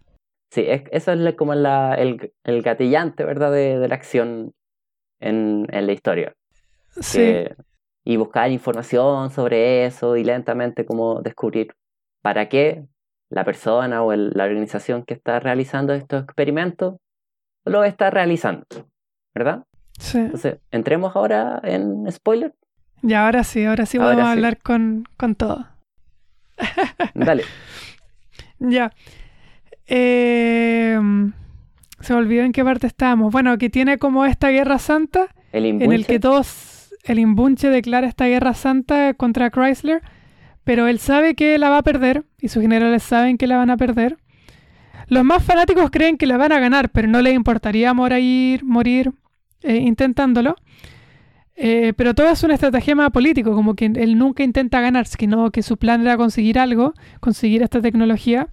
Sí, 0.52 0.66
eso 0.68 1.14
es 1.14 1.36
como 1.36 1.56
la, 1.56 1.96
el, 1.96 2.34
el, 2.44 2.62
gatillante, 2.62 3.24
¿verdad? 3.24 3.54
De, 3.54 3.80
de 3.80 3.88
la 3.88 3.96
acción 3.96 4.54
en, 5.22 5.66
en, 5.72 5.88
la 5.88 5.94
historia. 5.94 6.34
Sí. 7.00 7.46
y 8.04 8.18
buscar 8.18 8.52
información 8.52 9.30
sobre 9.30 9.86
eso 9.86 10.18
y 10.18 10.26
lentamente 10.26 10.86
como 10.86 11.22
descubrir 11.22 11.74
para 12.22 12.50
qué 12.50 12.86
la 13.32 13.46
persona 13.46 14.04
o 14.04 14.14
la 14.14 14.44
organización 14.44 15.04
que 15.04 15.14
está 15.14 15.40
realizando 15.40 15.94
estos 15.94 16.24
experimentos 16.24 16.98
lo 17.66 17.84
está 17.84 18.10
realizando, 18.10 18.66
¿verdad? 19.34 19.64
Entonces, 20.14 20.58
entremos 20.72 21.16
ahora 21.16 21.62
en 21.64 22.12
spoiler. 22.12 22.54
Ya, 23.02 23.26
ahora 23.26 23.44
sí, 23.44 23.66
ahora 23.66 23.86
sí 23.86 23.98
vamos 23.98 24.24
a 24.24 24.32
hablar 24.32 24.60
con, 24.60 25.06
todo. 25.38 25.68
Dale. 27.14 27.44
ya. 28.60 28.92
Em, 29.86 31.34
se 32.00 32.14
me 32.14 32.20
olvidó 32.20 32.44
en 32.44 32.52
qué 32.52 32.64
parte 32.64 32.88
estábamos. 32.88 33.32
Bueno, 33.32 33.58
que 33.58 33.70
tiene 33.70 33.98
como 33.98 34.26
esta 34.26 34.50
guerra 34.50 34.78
santa 34.78 35.28
en 35.54 35.92
el 35.92 36.06
que 36.06 36.20
todos, 36.20 36.94
el 37.04 37.20
imbunche 37.20 37.70
declara 37.70 38.08
esta 38.08 38.26
guerra 38.26 38.54
santa 38.54 39.14
contra 39.14 39.50
Chrysler, 39.50 40.02
pero 40.64 40.88
él 40.88 41.00
sabe 41.00 41.36
que 41.36 41.58
la 41.58 41.70
va 41.70 41.80
a 41.80 41.84
perder 41.84 42.24
y 42.40 42.48
sus 42.50 42.62
generales 42.62 43.04
saben 43.04 43.38
que 43.38 43.48
la 43.48 43.58
van 43.58 43.70
a 43.70 43.78
perder. 43.78 44.18
Los 45.08 45.24
más 45.24 45.44
fanáticos 45.44 45.90
creen 45.92 46.18
que 46.18 46.28
la 46.28 46.38
van 46.38 46.52
a 46.52 46.60
ganar, 46.60 46.90
pero 46.90 47.08
no 47.08 47.22
les 47.22 47.34
importaría 47.34 47.94
morir, 47.94 48.64
morir 48.64 49.12
eh, 49.64 49.76
intentándolo. 49.76 50.56
Eh, 51.56 51.94
pero 51.96 52.16
todo 52.16 52.30
es 52.30 52.42
un 52.44 52.52
estratagema 52.52 53.10
político, 53.10 53.54
como 53.54 53.76
que 53.76 53.86
él 53.86 54.18
nunca 54.18 54.44
intenta 54.44 54.82
ganar, 54.82 55.06
sino 55.06 55.52
que 55.52 55.62
su 55.62 55.78
plan 55.78 56.02
era 56.02 56.18
conseguir 56.18 56.58
algo, 56.58 56.94
conseguir 57.20 57.62
esta 57.62 57.82
tecnología 57.82 58.48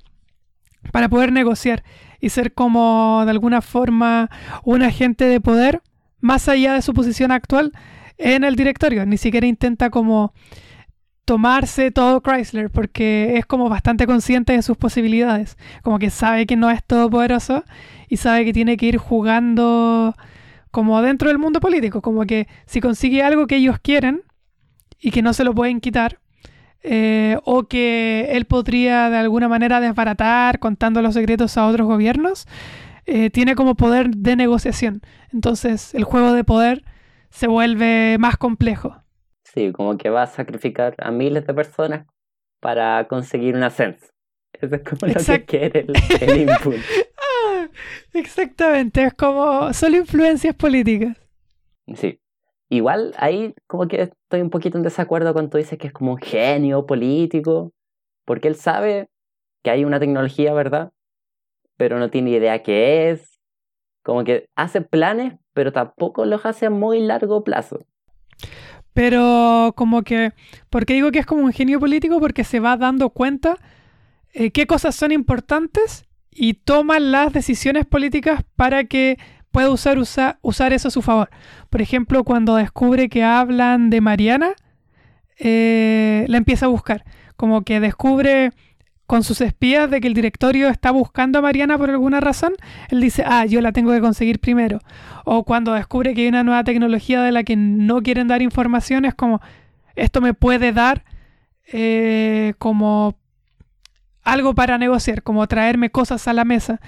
para 0.93 1.09
poder 1.09 1.33
negociar 1.33 1.85
y 2.21 2.31
ser 2.31 2.53
como 2.53 3.23
de 3.25 3.31
alguna 3.31 3.63
forma 3.63 4.31
un 4.65 4.83
agente 4.83 5.25
de 5.25 5.41
poder 5.41 5.83
más 6.21 6.49
allá 6.49 6.75
de 6.75 6.83
su 6.83 6.93
posición 6.93 7.31
actual 7.31 7.73
en 8.17 8.45
el 8.45 8.57
directorio. 8.57 9.07
Ni 9.07 9.17
siquiera 9.17 9.47
intenta 9.47 9.91
como 9.91 10.33
tomarse 11.29 11.91
todo 11.91 12.23
Chrysler 12.23 12.71
porque 12.71 13.37
es 13.37 13.45
como 13.45 13.69
bastante 13.69 14.07
consciente 14.07 14.55
de 14.55 14.63
sus 14.63 14.79
posibilidades, 14.79 15.59
como 15.83 15.99
que 15.99 16.09
sabe 16.09 16.47
que 16.47 16.57
no 16.57 16.71
es 16.71 16.83
todopoderoso 16.83 17.65
y 18.09 18.17
sabe 18.17 18.47
que 18.47 18.55
tiene 18.55 18.79
que 18.79 18.87
ir 18.87 18.97
jugando 18.97 20.17
como 20.71 21.03
dentro 21.03 21.29
del 21.29 21.37
mundo 21.37 21.61
político, 21.61 22.01
como 22.01 22.25
que 22.25 22.49
si 22.65 22.81
consigue 22.81 23.23
algo 23.23 23.47
que 23.47 23.57
ellos 23.57 23.79
quieren 23.79 24.23
y 24.99 25.11
que 25.11 25.21
no 25.21 25.35
se 25.35 25.45
lo 25.45 25.55
pueden 25.55 25.81
quitar, 25.81 26.19
eh, 26.83 27.37
o 27.45 27.65
que 27.65 28.29
él 28.31 28.47
podría 28.47 29.11
de 29.11 29.19
alguna 29.19 29.49
manera 29.49 29.83
desbaratar 29.83 30.59
contando 30.61 31.03
los 31.03 31.13
secretos 31.13 31.59
a 31.59 31.67
otros 31.67 31.87
gobiernos, 31.87 32.47
eh, 33.05 33.29
tiene 33.29 33.55
como 33.55 33.75
poder 33.75 34.09
de 34.17 34.35
negociación. 34.35 35.03
Entonces 35.31 35.95
el 35.95 36.05
juego 36.05 36.33
de 36.33 36.45
poder 36.45 36.85
se 37.29 37.49
vuelve 37.49 38.17
más 38.19 38.39
complejo. 38.39 39.03
Sí, 39.59 39.73
como 39.73 39.99
que 39.99 40.09
va 40.09 40.23
a 40.23 40.27
sacrificar 40.29 40.95
a 40.99 41.11
miles 41.11 41.45
de 41.45 41.53
personas 41.53 42.07
para 42.61 43.09
conseguir 43.09 43.57
un 43.57 43.65
ascenso. 43.65 44.07
Eso 44.53 44.77
es 44.77 44.83
como 44.83 45.13
lo 45.13 45.21
que 45.21 45.45
quiere 45.47 45.81
el, 45.81 45.93
el 46.21 46.41
input. 46.43 46.77
Exactamente, 48.13 49.03
es 49.03 49.15
como 49.15 49.73
solo 49.73 49.97
influencias 49.97 50.55
políticas. 50.55 51.17
Sí. 51.93 52.21
Igual 52.69 53.15
ahí 53.19 53.53
como 53.67 53.89
que 53.89 54.03
estoy 54.03 54.43
un 54.43 54.51
poquito 54.51 54.79
en 54.79 54.85
desacuerdo 54.85 55.33
cuando 55.33 55.51
tú 55.51 55.59
dices 55.59 55.77
que 55.77 55.89
es 55.89 55.93
como 55.93 56.13
un 56.13 56.19
genio 56.19 56.87
político, 56.87 57.73
porque 58.25 58.47
él 58.47 58.55
sabe 58.55 59.09
que 59.65 59.71
hay 59.71 59.85
una 59.85 59.99
tecnología, 59.99 60.55
¿verdad? 60.55 60.93
Pero 61.77 61.99
no 61.99 62.11
tiene 62.11 62.31
idea 62.31 62.63
qué 62.63 63.11
es. 63.11 63.41
Como 64.05 64.23
que 64.23 64.49
hace 64.55 64.83
planes, 64.83 65.35
pero 65.53 65.73
tampoco 65.73 66.27
los 66.27 66.47
hace 66.47 66.67
a 66.67 66.71
muy 66.71 67.01
largo 67.01 67.43
plazo. 67.43 67.85
Pero 68.99 69.75
como 69.77 70.03
que, 70.03 70.33
¿por 70.71 70.85
qué 70.85 70.95
digo 70.95 71.13
que 71.13 71.21
es 71.21 71.25
como 71.25 71.45
un 71.45 71.53
genio 71.53 71.79
político? 71.79 72.19
Porque 72.19 72.43
se 72.43 72.59
va 72.59 72.77
dando 72.77 73.11
cuenta 73.11 73.57
eh, 74.33 74.51
qué 74.51 74.67
cosas 74.67 74.97
son 74.97 75.13
importantes 75.13 76.05
y 76.33 76.55
toma 76.55 76.99
las 76.99 77.33
decisiones 77.33 77.87
políticas 77.87 78.43
para 78.57 78.83
que 78.87 79.17
pueda 79.53 79.71
usar, 79.71 79.99
usar 80.43 80.73
eso 80.73 80.89
a 80.89 80.91
su 80.91 81.01
favor. 81.01 81.31
Por 81.71 81.81
ejemplo, 81.81 82.25
cuando 82.25 82.57
descubre 82.57 83.09
que 83.09 83.23
hablan 83.23 83.89
de 83.89 84.01
Mariana, 84.01 84.55
eh, 85.39 86.25
la 86.27 86.37
empieza 86.37 86.67
a 86.67 86.69
buscar. 86.69 87.05
Como 87.37 87.63
que 87.63 87.79
descubre 87.79 88.51
con 89.09 89.25
sus 89.25 89.41
espías 89.41 89.91
de 89.91 90.03
que 90.03 90.07
el 90.07 90.13
directorio 90.13 90.69
está 90.69 90.91
buscando 90.91 91.39
a 91.39 91.43
Mariana 91.43 91.79
por 91.79 91.89
alguna 91.89 92.21
razón, 92.21 92.53
él 92.91 93.01
dice, 93.01 93.25
ah, 93.27 93.47
yo 93.47 93.63
la 93.63 93.73
tengo 93.73 93.91
que 93.91 94.03
conseguir 94.03 94.39
primero. 94.39 94.81
O 95.25 95.45
cuando 95.45 95.73
descubre 95.73 96.13
que 96.13 96.21
hay 96.21 96.29
una 96.29 96.45
nueva 96.45 96.63
tecnología 96.63 97.23
de 97.23 97.33
la 97.33 97.43
que 97.43 97.57
no 97.57 98.03
quieren 98.03 98.29
dar 98.29 98.43
información, 98.43 99.07
es 99.07 99.15
como, 99.15 99.41
esto 99.97 100.21
me 100.21 100.35
puede 100.35 100.73
dar 100.73 101.07
eh, 101.73 102.53
como 102.59 103.17
algo 104.25 104.55
para 104.55 104.77
negociar, 104.77 105.23
como 105.23 105.47
traerme 105.47 105.89
cosas 105.89 106.29
a 106.29 106.35
la 106.35 106.45
mesa. 106.45 106.79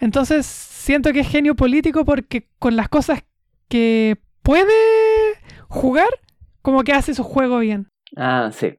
Entonces 0.00 0.44
siento 0.44 1.14
que 1.14 1.20
es 1.20 1.28
genio 1.28 1.56
político 1.56 2.04
porque 2.04 2.46
con 2.58 2.76
las 2.76 2.90
cosas 2.90 3.24
que 3.68 4.18
puede 4.42 4.74
jugar, 5.68 6.10
como 6.60 6.84
que 6.84 6.92
hace 6.92 7.14
su 7.14 7.24
juego 7.24 7.60
bien. 7.60 7.88
Ah, 8.18 8.50
sí, 8.52 8.74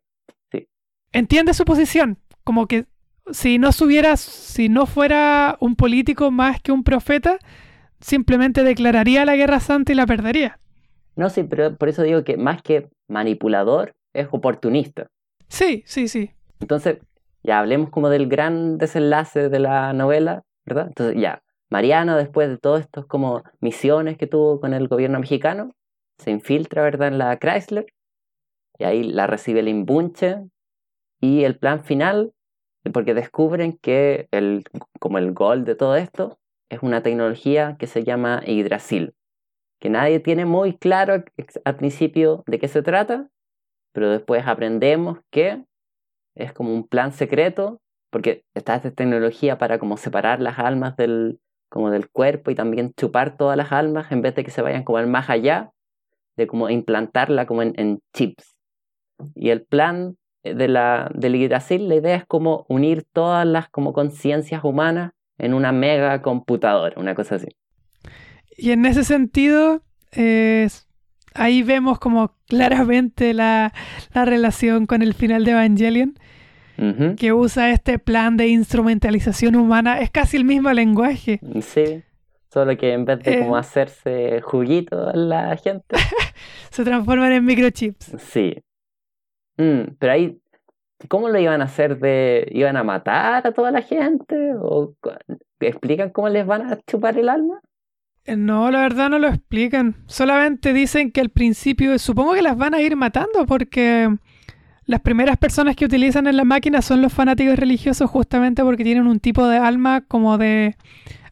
sí. 0.51 0.67
Entiende 1.11 1.55
su 1.55 1.65
posición, 1.65 2.19
como 2.43 2.67
que 2.67 2.90
si 3.33 3.57
no 3.57 3.71
subiera, 3.71 4.17
si 4.17 4.69
no 4.69 4.85
fuera 4.85 5.57
un 5.59 5.75
político 5.75 6.31
más 6.31 6.61
que 6.61 6.71
un 6.71 6.83
profeta, 6.83 7.37
simplemente 7.99 8.63
declararía 8.63 9.25
la 9.25 9.35
guerra 9.35 9.59
santa 9.59 9.91
y 9.91 9.95
la 9.95 10.05
perdería. 10.05 10.59
No, 11.15 11.29
sí, 11.29 11.43
pero 11.43 11.75
por 11.75 11.89
eso 11.89 12.03
digo 12.03 12.23
que 12.23 12.37
más 12.37 12.61
que 12.61 12.89
manipulador, 13.07 13.93
es 14.13 14.27
oportunista. 14.31 15.07
Sí, 15.47 15.83
sí, 15.85 16.07
sí. 16.07 16.31
Entonces, 16.59 16.99
ya 17.43 17.59
hablemos 17.59 17.89
como 17.89 18.09
del 18.09 18.27
gran 18.27 18.77
desenlace 18.77 19.49
de 19.49 19.59
la 19.59 19.93
novela, 19.93 20.43
¿verdad? 20.65 20.87
Entonces, 20.87 21.19
ya, 21.19 21.41
Mariana, 21.69 22.17
después 22.17 22.49
de 22.49 22.57
todas 22.57 22.81
estas 22.81 23.05
como 23.05 23.43
misiones 23.59 24.17
que 24.17 24.27
tuvo 24.27 24.59
con 24.59 24.73
el 24.73 24.87
gobierno 24.87 25.19
mexicano, 25.19 25.71
se 26.17 26.31
infiltra, 26.31 26.83
¿verdad?, 26.83 27.07
en 27.07 27.17
la 27.17 27.37
Chrysler, 27.37 27.85
y 28.77 28.83
ahí 28.83 29.03
la 29.03 29.27
recibe 29.27 29.61
el 29.61 29.67
imbunche, 29.67 30.37
y 31.19 31.43
el 31.43 31.57
plan 31.57 31.83
final, 31.83 32.31
porque 32.93 33.13
descubren 33.13 33.77
que 33.77 34.27
el, 34.31 34.63
como 34.99 35.17
el 35.17 35.33
gol 35.33 35.65
de 35.65 35.75
todo 35.75 35.95
esto 35.95 36.39
es 36.69 36.81
una 36.81 37.03
tecnología 37.03 37.75
que 37.77 37.87
se 37.87 38.03
llama 38.03 38.41
Yggdrasil, 38.45 39.13
que 39.79 39.89
nadie 39.89 40.19
tiene 40.19 40.45
muy 40.45 40.77
claro 40.77 41.23
al 41.65 41.75
principio 41.75 42.43
de 42.47 42.59
qué 42.59 42.67
se 42.67 42.81
trata, 42.81 43.29
pero 43.93 44.09
después 44.09 44.47
aprendemos 44.47 45.19
que 45.31 45.65
es 46.35 46.53
como 46.53 46.73
un 46.73 46.87
plan 46.87 47.11
secreto, 47.11 47.81
porque 48.09 48.43
está 48.53 48.75
esta 48.75 48.91
tecnología 48.91 49.57
para 49.57 49.79
como 49.79 49.97
separar 49.97 50.41
las 50.41 50.59
almas 50.59 50.95
del, 50.97 51.39
como 51.69 51.89
del 51.89 52.09
cuerpo 52.09 52.51
y 52.51 52.55
también 52.55 52.93
chupar 52.95 53.37
todas 53.37 53.57
las 53.57 53.71
almas 53.71 54.11
en 54.11 54.21
vez 54.21 54.35
de 54.35 54.43
que 54.43 54.51
se 54.51 54.61
vayan 54.61 54.83
como 54.83 54.97
al 54.97 55.07
más 55.07 55.29
allá, 55.29 55.71
de 56.37 56.47
como 56.47 56.69
implantarla 56.69 57.45
como 57.45 57.61
en, 57.61 58.01
chips. 58.13 58.57
Y 59.35 59.49
el 59.49 59.63
plan 59.65 60.17
de 60.43 60.67
la, 60.67 61.11
del 61.13 61.35
Yggdrasil, 61.35 61.87
la 61.87 61.95
idea 61.95 62.15
es 62.15 62.25
como 62.25 62.65
unir 62.67 63.03
todas 63.11 63.45
las 63.45 63.69
como 63.69 63.93
conciencias 63.93 64.63
humanas 64.63 65.13
en 65.37 65.53
una 65.53 65.71
mega 65.71 66.21
computadora, 66.21 66.99
una 66.99 67.15
cosa 67.15 67.35
así. 67.35 67.47
Y 68.57 68.71
en 68.71 68.85
ese 68.85 69.03
sentido, 69.03 69.81
ahí 71.33 71.63
vemos 71.63 71.99
como 71.99 72.35
claramente 72.47 73.33
la, 73.33 73.73
relación 74.13 74.85
con 74.85 75.01
el 75.01 75.13
final 75.13 75.45
de 75.45 75.51
Evangelion, 75.51 76.15
que 77.17 77.31
usa 77.31 77.71
este 77.71 77.99
plan 77.99 78.37
de 78.37 78.47
instrumentalización 78.47 79.55
humana. 79.55 79.99
Es 79.99 80.09
casi 80.09 80.37
el 80.37 80.45
mismo 80.45 80.71
lenguaje. 80.71 81.39
Sí, 81.61 82.03
solo 82.51 82.75
que 82.75 82.93
en 82.93 83.05
vez 83.05 83.19
de 83.19 83.39
como 83.39 83.55
eh. 83.55 83.59
hacerse 83.59 84.41
juguito 84.41 85.09
a 85.09 85.15
la 85.15 85.55
gente, 85.57 85.95
se 86.71 86.83
transforman 86.83 87.31
en 87.31 87.45
microchips. 87.45 88.15
Sí. 88.17 88.55
Mm, 89.61 89.95
pero 89.99 90.13
ahí, 90.13 90.41
¿cómo 91.07 91.29
lo 91.29 91.39
iban 91.39 91.61
a 91.61 91.65
hacer 91.65 91.99
de... 91.99 92.47
¿Iban 92.51 92.77
a 92.77 92.83
matar 92.83 93.45
a 93.45 93.51
toda 93.51 93.69
la 93.71 93.83
gente? 93.83 94.53
¿O 94.59 94.95
explican 95.59 96.09
cómo 96.09 96.29
les 96.29 96.47
van 96.47 96.71
a 96.71 96.79
chupar 96.87 97.17
el 97.19 97.29
alma? 97.29 97.61
Eh, 98.25 98.35
no, 98.35 98.71
la 98.71 98.81
verdad 98.81 99.09
no 99.09 99.19
lo 99.19 99.27
explican. 99.27 99.97
Solamente 100.07 100.73
dicen 100.73 101.11
que 101.11 101.21
al 101.21 101.29
principio, 101.29 101.97
supongo 101.99 102.33
que 102.33 102.41
las 102.41 102.57
van 102.57 102.73
a 102.73 102.81
ir 102.81 102.95
matando 102.95 103.45
porque 103.45 104.09
las 104.85 105.01
primeras 105.01 105.37
personas 105.37 105.75
que 105.75 105.85
utilizan 105.85 106.25
en 106.25 106.37
la 106.37 106.43
máquina 106.43 106.81
son 106.81 107.03
los 107.03 107.13
fanáticos 107.13 107.57
religiosos 107.57 108.09
justamente 108.09 108.63
porque 108.63 108.83
tienen 108.83 109.05
un 109.05 109.19
tipo 109.19 109.47
de 109.47 109.57
alma 109.57 110.01
como 110.01 110.39
de 110.39 110.75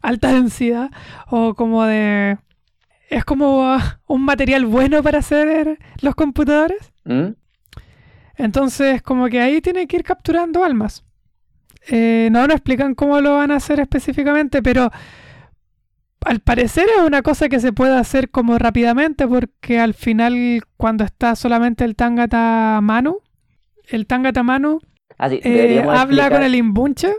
alta 0.01 0.32
densidad 0.34 0.91
o 1.30 1.55
como 1.55 1.84
de... 1.86 2.38
Es 3.09 3.25
como 3.25 3.75
un 4.05 4.21
material 4.23 4.67
bueno 4.67 5.01
para 5.01 5.17
hacer 5.17 5.80
los 6.03 6.13
computadores. 6.13 6.93
¿Mm? 7.05 7.38
Entonces, 8.39 9.01
como 9.01 9.27
que 9.27 9.41
ahí 9.41 9.59
tienen 9.59 9.85
que 9.85 9.97
ir 9.97 10.03
capturando 10.03 10.63
almas. 10.63 11.03
Eh, 11.89 12.29
no, 12.31 12.47
no 12.47 12.53
explican 12.53 12.95
cómo 12.95 13.19
lo 13.19 13.35
van 13.35 13.51
a 13.51 13.57
hacer 13.57 13.81
específicamente, 13.81 14.63
pero 14.63 14.89
al 16.25 16.39
parecer 16.39 16.87
es 16.97 17.03
una 17.05 17.21
cosa 17.21 17.49
que 17.49 17.59
se 17.59 17.73
puede 17.73 17.97
hacer 17.97 18.29
como 18.29 18.57
rápidamente 18.57 19.27
porque 19.27 19.77
al 19.79 19.93
final 19.93 20.61
cuando 20.77 21.03
está 21.03 21.35
solamente 21.35 21.83
el 21.83 21.97
Tangata 21.97 22.79
Manu, 22.81 23.19
el 23.89 24.07
Tangata 24.07 24.41
Manu 24.41 24.79
ah, 25.17 25.29
eh, 25.31 25.83
habla 25.85 26.29
con 26.29 26.41
el 26.41 26.55
Imbunche, 26.55 27.11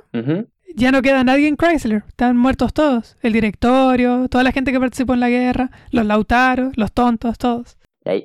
ya 0.74 0.90
no 0.90 1.02
queda 1.02 1.22
nadie 1.22 1.48
en 1.48 1.56
Chrysler, 1.56 2.04
están 2.08 2.36
muertos 2.36 2.72
todos, 2.72 3.18
el 3.22 3.34
directorio, 3.34 4.26
toda 4.28 4.42
la 4.42 4.52
gente 4.52 4.72
que 4.72 4.80
participó 4.80 5.12
en 5.12 5.20
la 5.20 5.28
guerra, 5.28 5.70
los 5.90 6.06
lautaros, 6.06 6.76
los 6.78 6.92
tontos, 6.92 7.36
todos. 7.36 7.76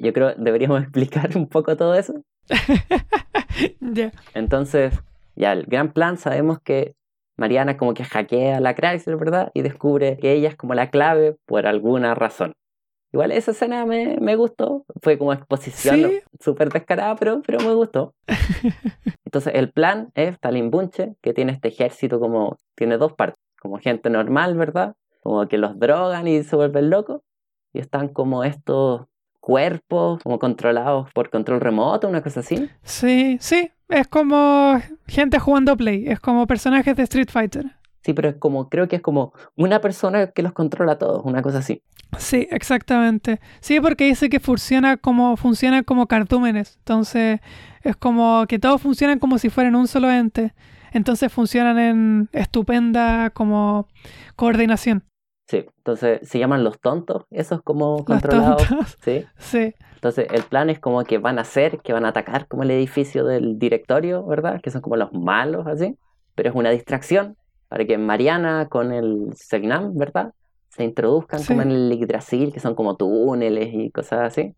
Yo 0.02 0.14
creo 0.14 0.34
deberíamos 0.38 0.82
explicar 0.84 1.36
un 1.36 1.48
poco 1.48 1.76
todo 1.76 1.96
eso. 1.96 2.24
Entonces, 4.34 4.94
ya 5.36 5.54
el 5.54 5.64
gran 5.66 5.92
plan 5.92 6.18
sabemos 6.18 6.60
que 6.60 6.96
Mariana 7.38 7.78
como 7.78 7.94
que 7.94 8.04
hackea 8.04 8.60
la 8.60 8.76
Chrysler, 8.76 9.18
¿verdad? 9.18 9.52
Y 9.54 9.62
descubre 9.62 10.18
que 10.18 10.34
ella 10.34 10.50
es 10.50 10.56
como 10.56 10.74
la 10.74 10.90
clave 10.90 11.36
por 11.46 11.68
alguna 11.68 12.16
razón. 12.16 12.54
Igual 13.12 13.32
esa 13.32 13.52
escena 13.52 13.86
me, 13.86 14.18
me 14.20 14.36
gustó, 14.36 14.86
fue 15.02 15.18
como 15.18 15.32
exposición 15.32 16.12
súper 16.40 16.70
descarada, 16.70 17.16
pero, 17.16 17.42
pero 17.46 17.60
me 17.60 17.74
gustó. 17.74 18.14
Entonces 19.26 19.54
el 19.56 19.72
plan 19.72 20.12
es 20.16 20.38
Talin 20.40 20.70
Bunche, 20.70 21.16
que 21.22 21.34
tiene 21.34 21.54
este 21.54 21.70
ejército 21.70 22.20
como, 22.20 22.58
tiene 22.76 22.98
dos 22.98 23.14
partes, 23.14 23.42
como 23.62 23.80
gente 23.80 24.10
normal, 24.10 24.58
¿verdad? 24.58 24.96
Como 25.22 25.48
que 25.48 25.58
los 25.58 25.80
drogan 25.80 26.28
y 26.28 26.44
se 26.44 26.56
vuelven 26.58 26.90
locos, 26.90 27.22
y 27.74 27.80
están 27.80 28.10
como 28.10 28.44
estos 28.44 29.08
cuerpos 29.46 30.24
como 30.24 30.40
controlados 30.40 31.08
por 31.14 31.30
control 31.30 31.62
remoto, 31.62 32.10
una 32.10 32.24
cosa 32.24 32.40
así. 32.40 32.68
Sí, 32.82 33.38
sí, 33.40 33.70
es 33.90 34.08
como 34.08 34.82
gente 35.06 35.38
jugando 35.38 35.78
Play, 35.78 36.08
es 36.08 36.20
como 36.20 36.48
personajes 36.48 36.96
de 36.96 37.04
Street 37.04 37.30
Fighter. 37.30 37.76
Sí, 38.04 38.14
pero 38.14 38.30
es 38.30 38.36
como, 38.38 38.70
creo 38.70 38.88
que 38.88 38.96
es 38.96 39.04
como 39.04 39.34
una 39.56 39.82
persona 39.82 40.32
que 40.32 40.42
los 40.42 40.52
controla 40.52 40.94
a 40.94 40.98
todos, 40.98 41.24
una 41.26 41.44
cosa 41.44 41.60
así. 41.60 41.84
Sí, 42.18 42.48
exactamente. 42.50 43.40
Sí, 43.60 43.80
porque 43.80 44.06
dice 44.06 44.30
que 44.30 44.40
funciona 44.40 44.98
como, 44.98 45.38
funciona 45.38 45.84
como 45.84 46.08
cartúmenes. 46.08 46.78
Entonces, 46.80 47.40
es 47.84 47.96
como 47.96 48.46
que 48.48 48.58
todos 48.58 48.82
funcionan 48.82 49.20
como 49.20 49.38
si 49.38 49.50
fueran 49.52 49.76
un 49.76 49.88
solo 49.88 50.10
ente. 50.10 50.56
Entonces 50.92 51.32
funcionan 51.32 51.78
en 51.78 52.30
estupenda 52.32 53.30
como 53.30 53.88
coordinación. 54.36 55.04
Sí, 55.48 55.66
entonces 55.78 56.28
se 56.28 56.40
llaman 56.40 56.64
los 56.64 56.80
tontos, 56.80 57.26
esos 57.30 57.62
como 57.62 58.04
controlados. 58.04 58.64
Sí. 59.04 59.26
Sí. 59.38 59.74
Entonces 59.96 60.28
el 60.32 60.44
plan 60.44 60.70
es 60.70 60.80
como 60.80 61.04
que 61.04 61.18
van 61.18 61.40
a 61.40 61.42
hacer, 61.42 61.80
que 61.80 61.94
van 61.94 62.06
a 62.06 62.10
atacar 62.10 62.48
como 62.48 62.64
el 62.64 62.72
edificio 62.72 63.26
del 63.26 63.58
directorio, 63.58 64.26
¿verdad? 64.26 64.62
Que 64.62 64.70
son 64.70 64.82
como 64.82 64.98
los 64.98 65.14
malos, 65.14 65.66
así. 65.68 65.98
Pero 66.36 66.50
es 66.50 66.56
una 66.56 66.70
distracción 66.70 67.38
para 67.70 67.86
que 67.86 67.98
Mariana 67.98 68.68
con 68.70 68.92
el 68.92 69.34
Segnam, 69.36 69.96
¿verdad? 69.96 70.34
Se 70.70 70.84
introduzcan 70.84 71.44
como 71.44 71.62
en 71.62 71.72
el 71.72 71.92
Yggdrasil, 71.92 72.54
que 72.54 72.60
son 72.60 72.76
como 72.76 72.96
túneles 72.98 73.74
y 73.74 73.90
cosas 73.92 74.22
así 74.22 74.56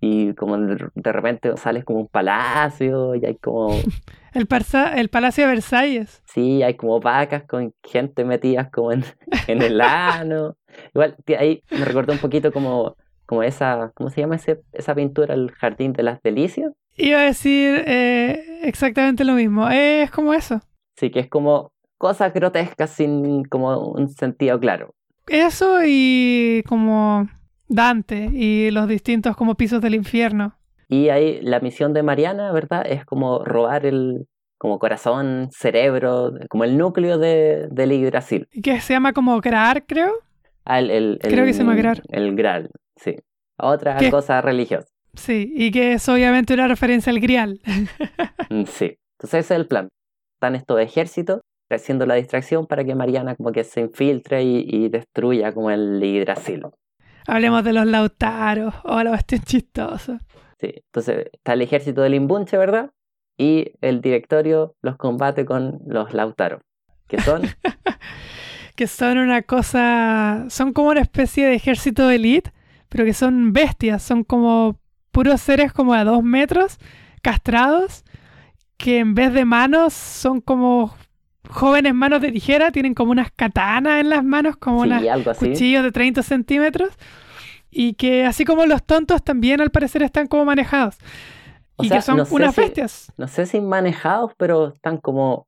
y 0.00 0.34
como 0.34 0.56
de 0.56 1.12
repente 1.12 1.56
sales 1.56 1.84
como 1.84 2.00
un 2.00 2.08
palacio 2.08 3.14
y 3.14 3.24
hay 3.26 3.36
como... 3.36 3.70
el, 4.32 4.48
el 4.96 5.08
Palacio 5.08 5.44
de 5.44 5.52
Versalles. 5.52 6.22
Sí, 6.24 6.62
hay 6.62 6.74
como 6.74 7.00
vacas 7.00 7.44
con 7.44 7.74
gente 7.82 8.24
metidas 8.24 8.70
como 8.70 8.92
en, 8.92 9.04
en 9.46 9.62
el 9.62 9.80
ano. 9.80 10.56
Igual 10.94 11.16
ahí 11.38 11.62
me 11.70 11.84
recordó 11.84 12.12
un 12.12 12.18
poquito 12.18 12.52
como, 12.52 12.96
como 13.26 13.42
esa, 13.42 13.92
¿cómo 13.94 14.08
se 14.08 14.22
llama 14.22 14.36
ese, 14.36 14.62
esa 14.72 14.94
pintura, 14.94 15.34
el 15.34 15.50
Jardín 15.52 15.92
de 15.92 16.02
las 16.02 16.22
Delicias? 16.22 16.72
Iba 16.96 17.20
a 17.20 17.24
decir 17.24 17.82
eh, 17.86 18.60
exactamente 18.62 19.24
lo 19.24 19.34
mismo, 19.34 19.68
es 19.68 20.10
como 20.10 20.32
eso. 20.32 20.60
Sí, 20.96 21.10
que 21.10 21.20
es 21.20 21.28
como 21.28 21.72
cosas 21.98 22.32
grotescas 22.32 22.90
sin 22.90 23.44
como 23.44 23.92
un 23.92 24.08
sentido 24.08 24.58
claro. 24.58 24.94
Eso 25.26 25.80
y 25.84 26.62
como 26.66 27.28
Dante 27.70 28.28
y 28.32 28.70
los 28.72 28.88
distintos 28.88 29.36
como 29.36 29.54
pisos 29.54 29.80
del 29.80 29.94
infierno. 29.94 30.56
Y 30.88 31.08
ahí 31.08 31.40
la 31.40 31.60
misión 31.60 31.94
de 31.94 32.02
Mariana, 32.02 32.52
¿verdad? 32.52 32.84
Es 32.84 33.04
como 33.04 33.44
robar 33.44 33.86
el 33.86 34.26
como 34.58 34.78
corazón, 34.78 35.48
cerebro, 35.52 36.32
como 36.50 36.64
el 36.64 36.76
núcleo 36.76 37.16
de, 37.16 37.68
del 37.70 37.92
Yggdrasil. 37.92 38.46
Que 38.62 38.80
se 38.80 38.92
llama 38.92 39.12
como 39.14 39.40
Graal, 39.40 39.84
creo. 39.86 40.12
Ah, 40.66 40.80
el, 40.80 41.18
creo 41.22 41.46
que 41.46 41.54
se 41.54 41.60
llama 41.60 41.76
Graal. 41.76 42.02
El 42.10 42.34
Graal, 42.36 42.70
sí. 42.96 43.16
Otra 43.56 43.96
cosa 44.10 44.40
religiosa. 44.42 44.86
Sí, 45.14 45.52
y 45.56 45.70
que 45.70 45.92
es 45.92 46.08
obviamente 46.08 46.52
una 46.52 46.68
referencia 46.68 47.10
al 47.10 47.20
Grial. 47.20 47.60
Mm, 48.52 48.64
sí, 48.64 48.96
entonces 49.16 49.44
ese 49.44 49.54
es 49.54 49.60
el 49.60 49.68
plan. 49.68 49.88
Están 50.34 50.56
estos 50.56 50.80
ejércitos 50.80 51.40
haciendo 51.70 52.04
la 52.04 52.16
distracción 52.16 52.66
para 52.66 52.82
que 52.82 52.96
Mariana 52.96 53.36
como 53.36 53.52
que 53.52 53.62
se 53.62 53.82
infiltre 53.82 54.42
y, 54.42 54.66
y 54.68 54.88
destruya 54.88 55.52
como 55.52 55.70
el 55.70 56.00
Yggdrasil. 56.00 56.62
Hablemos 57.26 57.64
de 57.64 57.72
los 57.72 57.86
lautaros. 57.86 58.74
Hola, 58.84 59.10
bastante 59.10 59.44
chistoso. 59.44 60.18
Sí, 60.58 60.72
entonces 60.76 61.26
está 61.32 61.54
el 61.54 61.62
ejército 61.62 62.02
del 62.02 62.14
Imbunche, 62.14 62.56
¿verdad? 62.56 62.90
Y 63.38 63.72
el 63.80 64.00
directorio 64.00 64.76
los 64.82 64.96
combate 64.96 65.44
con 65.44 65.80
los 65.86 66.12
lautaros. 66.12 66.60
Que 67.06 67.20
son. 67.20 67.42
que 68.76 68.86
son 68.86 69.18
una 69.18 69.42
cosa. 69.42 70.46
Son 70.48 70.72
como 70.72 70.90
una 70.90 71.00
especie 71.00 71.46
de 71.46 71.54
ejército 71.54 72.06
de 72.06 72.16
elite, 72.16 72.52
pero 72.88 73.04
que 73.04 73.14
son 73.14 73.52
bestias. 73.52 74.02
Son 74.02 74.24
como 74.24 74.80
puros 75.10 75.40
seres 75.40 75.72
como 75.72 75.94
a 75.94 76.04
dos 76.04 76.22
metros, 76.22 76.78
castrados, 77.22 78.04
que 78.76 78.98
en 78.98 79.14
vez 79.14 79.32
de 79.32 79.44
manos 79.44 79.92
son 79.92 80.40
como 80.40 80.94
jóvenes 81.50 81.94
manos 81.94 82.20
de 82.20 82.32
tijera, 82.32 82.70
tienen 82.70 82.94
como 82.94 83.12
unas 83.12 83.30
katanas 83.32 84.00
en 84.00 84.08
las 84.08 84.24
manos, 84.24 84.56
como 84.56 84.80
unos 84.82 85.02
cuchillos 85.38 85.82
de 85.82 85.92
30 85.92 86.22
centímetros, 86.22 86.90
y 87.70 87.94
que 87.94 88.24
así 88.24 88.44
como 88.44 88.66
los 88.66 88.82
tontos 88.84 89.22
también 89.22 89.60
al 89.60 89.70
parecer 89.70 90.02
están 90.02 90.26
como 90.26 90.44
manejados. 90.44 90.96
y 91.78 91.88
que 91.88 92.02
son 92.02 92.24
unas 92.30 92.56
bestias. 92.56 93.12
No 93.16 93.26
sé 93.28 93.46
si 93.46 93.60
manejados, 93.60 94.32
pero 94.36 94.74
están 94.74 94.98
como, 94.98 95.46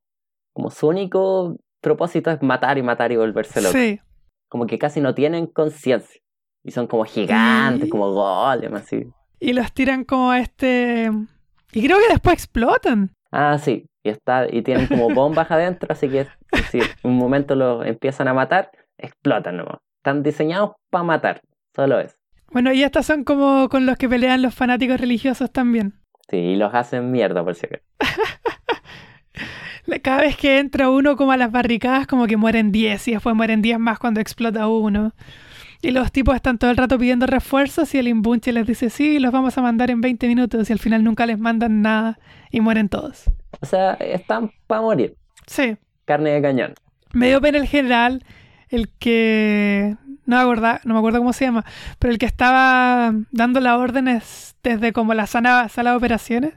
como 0.52 0.70
su 0.70 0.88
único 0.88 1.56
propósito 1.80 2.30
es 2.30 2.42
matar 2.42 2.78
y 2.78 2.82
matar 2.82 3.12
y 3.12 3.16
volverse 3.16 3.60
locos. 3.60 3.78
Sí, 3.78 4.00
como 4.48 4.66
que 4.66 4.78
casi 4.78 5.00
no 5.00 5.14
tienen 5.14 5.46
conciencia. 5.46 6.20
Y 6.64 6.70
son 6.70 6.86
como 6.86 7.04
gigantes, 7.04 7.90
como 7.90 8.12
golem, 8.12 8.74
así. 8.74 9.08
Y 9.40 9.52
los 9.52 9.72
tiran 9.72 10.04
como 10.04 10.30
a 10.30 10.38
este... 10.38 11.10
Y 11.72 11.84
creo 11.84 11.98
que 11.98 12.12
después 12.12 12.34
explotan. 12.34 13.10
Ah, 13.32 13.58
sí. 13.58 13.86
Y, 14.04 14.10
está, 14.10 14.46
y 14.50 14.62
tienen 14.62 14.86
como 14.86 15.10
bombas 15.14 15.50
adentro, 15.50 15.92
así 15.92 16.08
que 16.08 16.26
si 16.70 16.80
un 17.02 17.16
momento 17.16 17.54
los 17.54 17.86
empiezan 17.86 18.28
a 18.28 18.34
matar, 18.34 18.70
explotan 18.98 19.56
nomás. 19.56 19.78
Están 19.98 20.22
diseñados 20.22 20.72
para 20.90 21.04
matar, 21.04 21.42
solo 21.74 22.00
eso. 22.00 22.16
Bueno, 22.50 22.72
y 22.72 22.82
estas 22.82 23.06
son 23.06 23.24
como 23.24 23.68
con 23.68 23.86
los 23.86 23.96
que 23.96 24.08
pelean 24.08 24.42
los 24.42 24.54
fanáticos 24.54 25.00
religiosos 25.00 25.50
también. 25.50 25.94
Sí, 26.28 26.36
y 26.36 26.56
los 26.56 26.74
hacen 26.74 27.10
mierda, 27.10 27.44
por 27.44 27.54
si 27.54 27.66
acaso. 27.66 27.84
Cada 30.02 30.22
vez 30.22 30.36
que 30.36 30.58
entra 30.58 30.90
uno 30.90 31.16
como 31.16 31.32
a 31.32 31.36
las 31.36 31.50
barricadas, 31.50 32.06
como 32.06 32.26
que 32.26 32.36
mueren 32.36 32.72
10 32.72 33.08
y 33.08 33.12
después 33.12 33.34
mueren 33.34 33.62
10 33.62 33.78
más 33.78 33.98
cuando 33.98 34.20
explota 34.20 34.68
uno. 34.68 35.12
Y 35.80 35.90
los 35.90 36.12
tipos 36.12 36.36
están 36.36 36.58
todo 36.58 36.70
el 36.70 36.76
rato 36.76 36.98
pidiendo 36.98 37.26
refuerzos 37.26 37.92
y 37.94 37.98
el 37.98 38.06
imbunche 38.06 38.52
les 38.52 38.66
dice, 38.66 38.88
sí, 38.88 39.18
los 39.18 39.32
vamos 39.32 39.58
a 39.58 39.62
mandar 39.62 39.90
en 39.90 40.00
20 40.00 40.28
minutos 40.28 40.70
y 40.70 40.72
al 40.72 40.78
final 40.78 41.02
nunca 41.02 41.26
les 41.26 41.38
mandan 41.38 41.82
nada 41.82 42.20
y 42.50 42.60
mueren 42.60 42.88
todos. 42.88 43.24
O 43.60 43.66
sea, 43.66 43.94
están 43.94 44.50
para 44.66 44.80
morir. 44.82 45.16
Sí, 45.46 45.76
Carne 46.04 46.30
de 46.30 46.42
cañón. 46.42 46.74
me 47.12 47.28
dio 47.28 47.40
pena 47.40 47.58
el 47.58 47.66
general, 47.66 48.24
el 48.68 48.88
que... 48.98 49.96
No 50.24 50.36
me, 50.36 50.42
acuerdo, 50.42 50.78
no 50.84 50.94
me 50.94 50.98
acuerdo 51.00 51.18
cómo 51.18 51.32
se 51.32 51.44
llama, 51.46 51.64
pero 51.98 52.12
el 52.12 52.18
que 52.18 52.26
estaba 52.26 53.12
dando 53.32 53.58
las 53.60 53.76
órdenes 53.78 54.54
desde 54.62 54.92
como 54.92 55.14
la 55.14 55.26
sala, 55.26 55.68
sala 55.68 55.90
de 55.90 55.96
operaciones, 55.96 56.54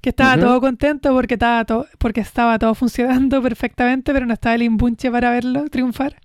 que 0.00 0.10
estaba 0.10 0.38
todo 0.38 0.60
contento 0.60 1.12
porque 1.12 1.34
estaba, 1.34 1.64
to- 1.64 1.86
porque 1.98 2.20
estaba 2.20 2.58
todo 2.58 2.74
funcionando 2.74 3.42
perfectamente, 3.42 4.12
pero 4.12 4.26
no 4.26 4.32
estaba 4.34 4.54
el 4.54 4.62
imbunche 4.62 5.10
para 5.10 5.30
verlo 5.32 5.64
triunfar. 5.68 6.16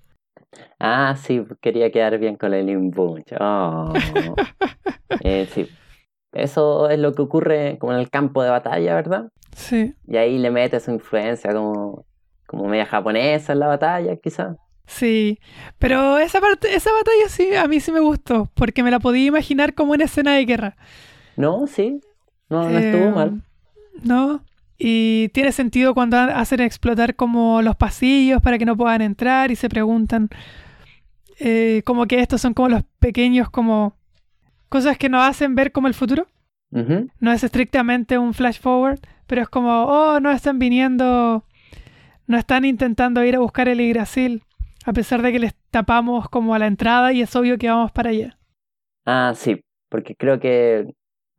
Ah, 0.79 1.15
sí, 1.17 1.43
quería 1.59 1.91
quedar 1.91 2.17
bien 2.19 2.35
con 2.37 2.53
el 2.53 2.69
imbunche. 2.69 3.35
Oh. 3.39 3.91
Eh, 5.21 5.47
sí. 5.53 5.67
Eso 6.33 6.89
es 6.89 6.99
lo 6.99 7.13
que 7.13 7.21
ocurre 7.21 7.77
como 7.79 7.93
en 7.93 7.99
el 7.99 8.09
campo 8.09 8.43
de 8.43 8.49
batalla, 8.49 8.93
¿verdad? 8.95 9.29
Sí, 9.55 9.93
Y 10.07 10.17
ahí 10.17 10.37
le 10.37 10.51
mete 10.51 10.79
su 10.81 10.91
influencia 10.91 11.53
como, 11.53 12.05
como 12.45 12.67
media 12.67 12.85
japonesa 12.85 13.53
en 13.53 13.59
la 13.59 13.67
batalla, 13.67 14.15
quizás. 14.17 14.57
sí. 14.85 15.39
Pero 15.79 16.17
esa 16.17 16.41
parte, 16.41 16.75
esa 16.75 16.91
batalla 16.91 17.29
sí, 17.29 17.55
a 17.55 17.65
mí 17.67 17.79
sí 17.79 17.91
me 17.91 18.01
gustó, 18.01 18.49
porque 18.53 18.83
me 18.83 18.91
la 18.91 18.99
podía 18.99 19.25
imaginar 19.27 19.73
como 19.73 19.93
una 19.93 20.03
escena 20.05 20.33
de 20.35 20.45
guerra. 20.45 20.75
No, 21.37 21.67
sí. 21.67 22.01
No, 22.49 22.69
no 22.69 22.77
estuvo 22.77 23.05
Eh, 23.05 23.11
mal. 23.11 23.41
No. 24.03 24.43
Y 24.77 25.29
tiene 25.29 25.53
sentido 25.53 25.93
cuando 25.93 26.17
ha- 26.17 26.37
hacen 26.39 26.59
explotar 26.59 27.15
como 27.15 27.61
los 27.61 27.77
pasillos 27.77 28.41
para 28.41 28.57
que 28.57 28.65
no 28.65 28.75
puedan 28.75 29.01
entrar 29.01 29.51
y 29.51 29.55
se 29.55 29.69
preguntan 29.69 30.29
eh, 31.39 31.81
como 31.85 32.05
que 32.07 32.19
estos 32.19 32.41
son 32.41 32.53
como 32.53 32.69
los 32.69 32.83
pequeños 32.99 33.49
como 33.49 33.95
cosas 34.69 34.97
que 34.97 35.09
nos 35.09 35.23
hacen 35.27 35.55
ver 35.55 35.71
como 35.71 35.87
el 35.87 35.93
futuro. 35.93 36.27
Ujú. 36.71 37.09
No 37.19 37.31
es 37.31 37.43
estrictamente 37.43 38.17
un 38.17 38.33
flash 38.33 38.59
forward, 38.59 38.99
pero 39.27 39.41
es 39.41 39.49
como, 39.49 39.85
oh, 39.85 40.19
no 40.19 40.31
están 40.31 40.59
viniendo, 40.59 41.43
no 42.27 42.37
están 42.37 42.65
intentando 42.65 43.23
ir 43.23 43.35
a 43.35 43.39
buscar 43.39 43.67
el 43.67 43.79
Yggdrasil, 43.79 44.43
a 44.85 44.93
pesar 44.93 45.21
de 45.21 45.31
que 45.31 45.39
les 45.39 45.53
tapamos 45.71 46.29
como 46.29 46.53
a 46.55 46.59
la 46.59 46.67
entrada 46.67 47.11
y 47.13 47.21
es 47.21 47.35
obvio 47.35 47.57
que 47.57 47.69
vamos 47.69 47.91
para 47.91 48.09
allá. 48.11 48.37
Ah, 49.05 49.33
sí, 49.35 49.61
porque 49.89 50.15
creo 50.15 50.39
que 50.39 50.87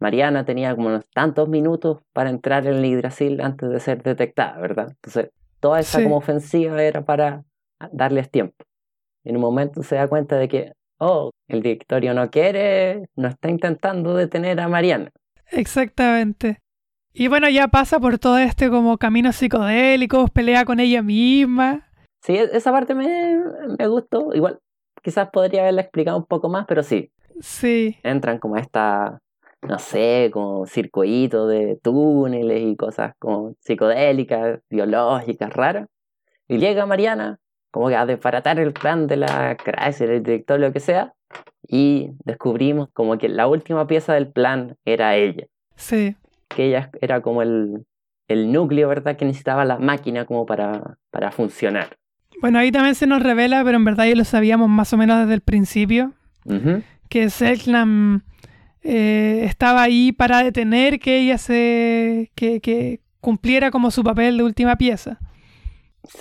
Mariana 0.01 0.45
tenía 0.45 0.75
como 0.75 0.89
unos 0.89 1.05
tantos 1.15 1.49
minutos 1.49 1.99
para 2.13 2.31
entrar 2.31 2.67
en 2.67 2.75
el 2.75 2.85
Yggdrasil 2.85 3.41
antes 3.41 3.71
de 3.71 3.81
ser 3.81 4.03
detectada, 4.03 4.59
¿verdad? 4.59 4.89
Entonces, 4.91 5.31
toda 5.61 5.81
esa 5.81 5.99
Sí. 5.99 6.05
como 6.05 6.17
ofensiva 6.19 6.83
era 6.83 7.05
para 7.05 7.45
darles 7.93 8.31
tiempo. 8.31 8.65
En 9.25 9.37
un 9.37 9.43
momento 9.43 9.83
se 9.83 9.97
da 9.97 10.07
cuenta 10.07 10.37
de 10.37 10.49
que, 10.49 10.73
oh, 10.99 11.31
el 11.49 11.63
directorio 11.63 12.15
no 12.15 12.31
quiere, 12.31 13.07
no 13.17 13.29
está 13.29 13.51
intentando 13.51 14.15
detener 14.15 14.61
a 14.61 14.69
Mariana. 14.69 15.11
Exactamente. 15.51 16.59
Y 17.19 17.29
bueno, 17.29 17.49
ya 17.49 17.69
pasa 17.69 17.99
por 17.99 18.19
todo 18.19 18.37
este 18.37 18.69
como 18.69 18.99
caminos 18.99 19.37
psicodélicos, 19.37 20.31
pelea 20.31 20.67
con 20.67 20.81
ella 20.81 21.03
misma. 21.03 21.89
Sí, 22.23 22.37
e- 22.37 22.51
esa 22.53 22.73
parte 22.73 22.95
me, 22.95 23.39
me 23.79 23.89
gustó. 23.89 24.35
Igual, 24.35 24.59
quizás 25.03 25.31
podría 25.31 25.63
haberla 25.63 25.81
explicado 25.81 26.19
un 26.19 26.27
poco 26.27 26.51
más, 26.51 26.67
pero 26.69 26.83
sí, 26.83 27.11
Sí, 27.41 27.97
entran 28.03 28.39
como 28.39 28.57
a 28.57 28.61
esta, 28.61 29.19
no 29.63 29.79
sé, 29.79 30.31
como 30.33 30.67
circuito 30.67 31.47
de 31.47 31.79
túneles 31.83 32.63
y 32.63 32.77
cosas 32.77 33.15
como 33.19 33.55
psicodélicas, 33.61 34.61
biológicas, 34.69 35.51
raras. 35.53 35.89
Y 36.49 36.59
llega 36.59 36.85
Mariana 36.87 37.39
como 37.71 37.89
que 37.89 37.97
a 37.97 38.05
desbaratar 38.07 38.59
el 38.59 38.73
plan 38.75 39.07
de 39.07 39.17
la 39.17 39.57
Chrysler, 39.57 40.11
el 40.11 40.23
director, 40.23 40.61
lo 40.61 40.73
que 40.73 40.81
sea. 40.81 41.15
Y 41.67 42.11
descubrimos 42.25 42.89
como 42.93 43.17
que 43.19 43.29
la 43.31 43.49
última 43.49 43.87
pieza 43.87 44.13
del 44.15 44.31
plan 44.31 44.77
era 44.85 45.17
ella. 45.17 45.47
sí. 45.77 46.15
Que 46.57 46.69
ella 46.69 46.91
era 47.03 47.21
como 47.21 47.43
el, 47.43 47.85
el 48.29 48.51
núcleo, 48.51 48.89
¿verdad? 48.89 49.17
Que 49.17 49.27
necesitaba 49.27 49.65
la 49.67 49.79
máquina 49.79 50.25
como 50.25 50.47
para, 50.47 50.97
para 51.11 51.31
funcionar. 51.31 51.97
Bueno, 52.41 52.59
ahí 52.59 52.73
también 52.73 52.95
se 52.95 53.07
nos 53.07 53.23
revela, 53.23 53.63
pero 53.63 53.77
en 53.77 53.85
verdad 53.85 54.07
ya 54.07 54.15
lo 54.15 54.25
sabíamos 54.25 54.69
más 54.69 54.93
o 54.93 54.97
menos 54.97 55.21
desde 55.21 55.35
el 55.35 55.43
principio, 55.43 56.13
que 57.09 57.31
Selknam 57.31 58.23
eh, 58.83 59.43
estaba 59.45 59.83
ahí 59.83 60.13
para 60.13 60.43
detener 60.43 60.99
que 60.99 61.19
ella 61.19 61.39
se 61.39 62.31
que, 62.35 62.61
que 62.61 63.01
cumpliera 63.21 63.71
como 63.71 63.91
su 63.91 64.03
papel 64.03 64.39
de 64.39 64.45
última 64.45 64.77
pieza. 64.77 65.19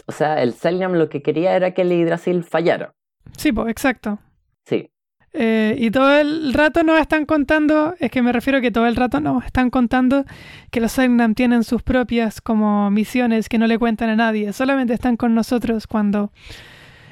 O 0.08 0.12
sea, 0.12 0.42
el 0.42 0.54
Selnam 0.54 0.94
lo 0.94 1.10
que 1.10 1.22
quería 1.22 1.56
era 1.56 1.72
que 1.72 1.84
el 1.84 1.90
Yggdrasil 1.90 2.44
fallara. 2.44 2.94
Sí, 3.38 3.52
pues, 3.52 3.70
exacto. 3.70 4.20
Sí. 4.66 4.90
Eh, 5.38 5.76
y 5.78 5.92
todo 5.92 6.18
el 6.18 6.54
rato 6.54 6.84
nos 6.84 6.98
están 6.98 7.26
contando, 7.26 7.94
es 8.00 8.10
que 8.10 8.22
me 8.22 8.32
refiero 8.32 8.62
que 8.62 8.72
todo 8.72 8.88
el 8.88 8.96
rato 8.96 9.20
nos 9.20 9.44
están 9.44 9.70
contando 9.70 10.24
que 10.72 10.80
los 10.80 10.94
Selknam 10.94 11.36
tienen 11.36 11.66
sus 11.66 11.84
propias 11.84 12.40
como 12.40 12.90
misiones 12.90 13.50
que 13.50 13.58
no 13.58 13.68
le 13.68 13.78
cuentan 13.78 14.10
a 14.10 14.16
nadie, 14.16 14.54
solamente 14.54 14.94
están 14.94 15.18
con 15.18 15.36
nosotros 15.36 15.88
cuando 15.88 16.32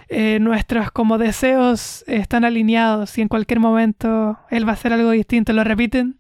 eh, 0.07 0.39
nuestros 0.39 0.89
como 0.91 1.17
deseos 1.17 2.05
están 2.07 2.45
alineados 2.45 3.17
y 3.17 3.21
en 3.21 3.28
cualquier 3.28 3.59
momento 3.59 4.39
él 4.49 4.65
va 4.65 4.71
a 4.71 4.76
hacer 4.76 4.93
algo 4.93 5.11
distinto, 5.11 5.51
lo 5.51 5.65
repiten 5.65 6.17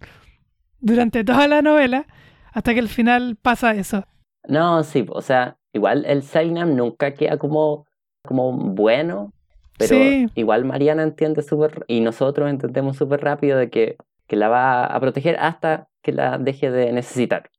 durante 0.81 1.23
toda 1.23 1.47
la 1.47 1.61
novela 1.61 2.05
hasta 2.51 2.73
que 2.73 2.81
al 2.81 2.89
final 2.89 3.37
pasa 3.41 3.75
eso. 3.75 4.03
No, 4.45 4.83
sí, 4.83 5.05
o 5.07 5.21
sea, 5.21 5.55
igual 5.71 6.03
el 6.05 6.21
Selnam 6.21 6.75
nunca 6.75 7.13
queda 7.13 7.37
como, 7.37 7.85
como 8.27 8.51
bueno, 8.51 9.31
pero 9.77 9.95
Sí. 9.95 10.27
igual 10.35 10.65
Mariana 10.65 11.03
entiende 11.03 11.41
súper, 11.41 11.85
y 11.87 12.01
nosotros 12.01 12.49
entendemos 12.49 12.97
súper 12.97 13.21
rápido 13.21 13.57
de 13.57 13.69
que, 13.69 13.97
que 14.27 14.35
la 14.35 14.49
va 14.49 14.85
a 14.85 14.99
proteger 14.99 15.37
hasta 15.39 15.87
que 16.01 16.11
la 16.11 16.37
deje 16.37 16.71
de 16.71 16.91
necesitar. 16.91 17.49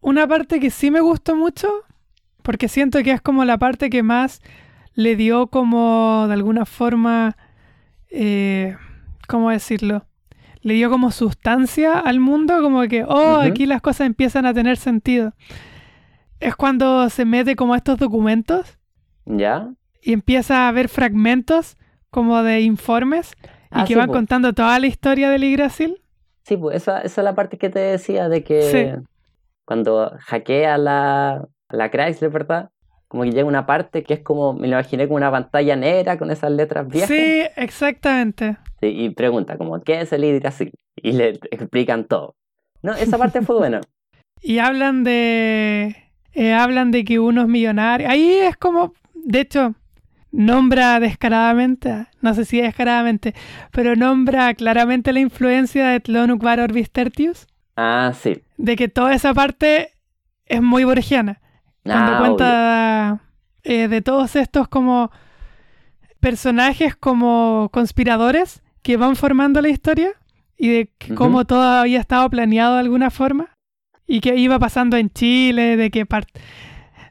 Una 0.00 0.26
parte 0.26 0.60
que 0.60 0.70
sí 0.70 0.90
me 0.90 1.00
gustó 1.00 1.36
mucho, 1.36 1.68
porque 2.42 2.68
siento 2.68 3.02
que 3.02 3.10
es 3.12 3.20
como 3.20 3.44
la 3.44 3.58
parte 3.58 3.90
que 3.90 4.02
más 4.02 4.40
le 4.94 5.16
dio 5.16 5.48
como 5.48 6.26
de 6.28 6.34
alguna 6.34 6.64
forma, 6.64 7.36
eh, 8.10 8.76
¿cómo 9.28 9.50
decirlo? 9.50 10.04
Le 10.62 10.74
dio 10.74 10.90
como 10.90 11.10
sustancia 11.10 11.98
al 11.98 12.18
mundo, 12.20 12.60
como 12.62 12.82
que, 12.88 13.04
oh, 13.04 13.36
aquí 13.36 13.66
las 13.66 13.80
cosas 13.82 14.06
empiezan 14.06 14.46
a 14.46 14.54
tener 14.54 14.76
sentido. 14.76 15.32
Es 16.40 16.56
cuando 16.56 17.08
se 17.10 17.24
mete 17.24 17.56
como 17.56 17.74
a 17.74 17.78
estos 17.78 17.98
documentos 17.98 18.78
¿Ya? 19.24 19.70
Y 20.06 20.12
empieza 20.12 20.68
a 20.68 20.72
ver 20.72 20.88
fragmentos 20.88 21.76
como 22.10 22.42
de 22.42 22.60
informes 22.62 23.32
y 23.42 23.46
Ah, 23.70 23.82
que 23.82 23.88
sí, 23.94 23.94
van 23.94 24.10
contando 24.10 24.52
toda 24.54 24.78
la 24.78 24.86
historia 24.86 25.28
del 25.30 25.42
Yggdrasil. 25.42 26.00
Sí, 26.44 26.56
pues 26.56 26.76
esa, 26.76 27.00
esa 27.00 27.20
es 27.20 27.24
la 27.24 27.34
parte 27.34 27.58
que 27.58 27.68
te 27.68 27.80
decía 27.80 28.28
de 28.28 28.44
que 28.44 28.62
Sí. 28.62 29.06
cuando 29.66 30.12
hackea 30.20 30.78
la, 30.78 31.46
la 31.70 31.90
Chrysler, 31.90 32.30
¿verdad? 32.30 32.70
Como 33.08 33.24
que 33.24 33.30
llega 33.32 33.44
una 33.46 33.66
parte 33.66 34.02
que 34.04 34.14
es 34.14 34.20
como, 34.20 34.52
me 34.54 34.68
lo 34.68 34.74
imaginé 34.78 35.06
como 35.06 35.16
una 35.16 35.30
pantalla 35.30 35.76
negra 35.76 36.16
con 36.18 36.30
esas 36.30 36.50
letras 36.52 36.86
viejas. 36.88 37.08
Sí, 37.08 37.42
exactamente. 37.56 38.56
Sí, 38.80 38.86
y 38.88 39.10
pregunta 39.10 39.56
como, 39.58 39.80
¿qué 39.82 40.00
es 40.00 40.12
el 40.12 40.22
Yggdrasil? 40.22 40.70
Y 40.96 41.12
le 41.12 41.30
explican 41.50 42.04
todo. 42.04 42.34
No, 42.82 42.94
esa 42.94 43.18
parte 43.18 43.42
fue 43.42 43.56
buena. 43.56 43.80
Y 44.42 44.58
hablan 44.58 45.02
de. 45.02 45.96
eh, 46.34 46.52
hablan 46.52 46.90
de 46.90 47.04
que 47.04 47.18
unos 47.18 47.48
millonarios. 47.48 48.08
Ahí 48.10 48.30
es 48.30 48.56
como. 48.56 48.92
De 49.14 49.40
hecho, 49.40 49.74
nombra 50.36 51.00
descaradamente. 51.00 52.06
No 52.20 52.34
sé 52.34 52.44
si 52.44 52.60
descaradamente. 52.60 53.34
Pero 53.72 53.96
nombra 53.96 54.54
claramente 54.54 55.12
la 55.12 55.20
influencia 55.20 55.86
de 55.88 56.00
Tlonuk 56.00 56.42
Var 56.42 56.60
Orbis 56.60 56.90
Tertius. 56.90 57.46
Ah, 57.76 58.12
sí. 58.20 58.42
De 58.56 58.76
que 58.76 58.88
toda 58.88 59.14
esa 59.14 59.34
parte 59.34 59.90
es 60.46 60.62
muy 60.62 60.84
borgiana. 60.84 61.40
Cuando 61.82 62.12
Ah, 62.12 62.18
cuenta 62.18 63.20
eh, 63.64 63.88
de 63.88 64.02
todos 64.02 64.36
estos 64.36 64.68
como. 64.68 65.10
personajes 66.20 66.96
como 66.96 67.68
conspiradores 67.72 68.62
que 68.82 68.96
van 68.96 69.16
formando 69.16 69.60
la 69.60 69.68
historia. 69.68 70.10
Y 70.58 70.68
de 70.68 70.90
cómo 71.14 71.44
todo 71.44 71.62
había 71.62 72.00
estado 72.00 72.30
planeado 72.30 72.74
de 72.74 72.80
alguna 72.80 73.10
forma 73.10 73.50
y 74.06 74.20
que 74.20 74.36
iba 74.36 74.58
pasando 74.58 74.96
en 74.96 75.10
Chile, 75.10 75.76
de 75.76 75.90
que 75.90 76.06
par- 76.06 76.26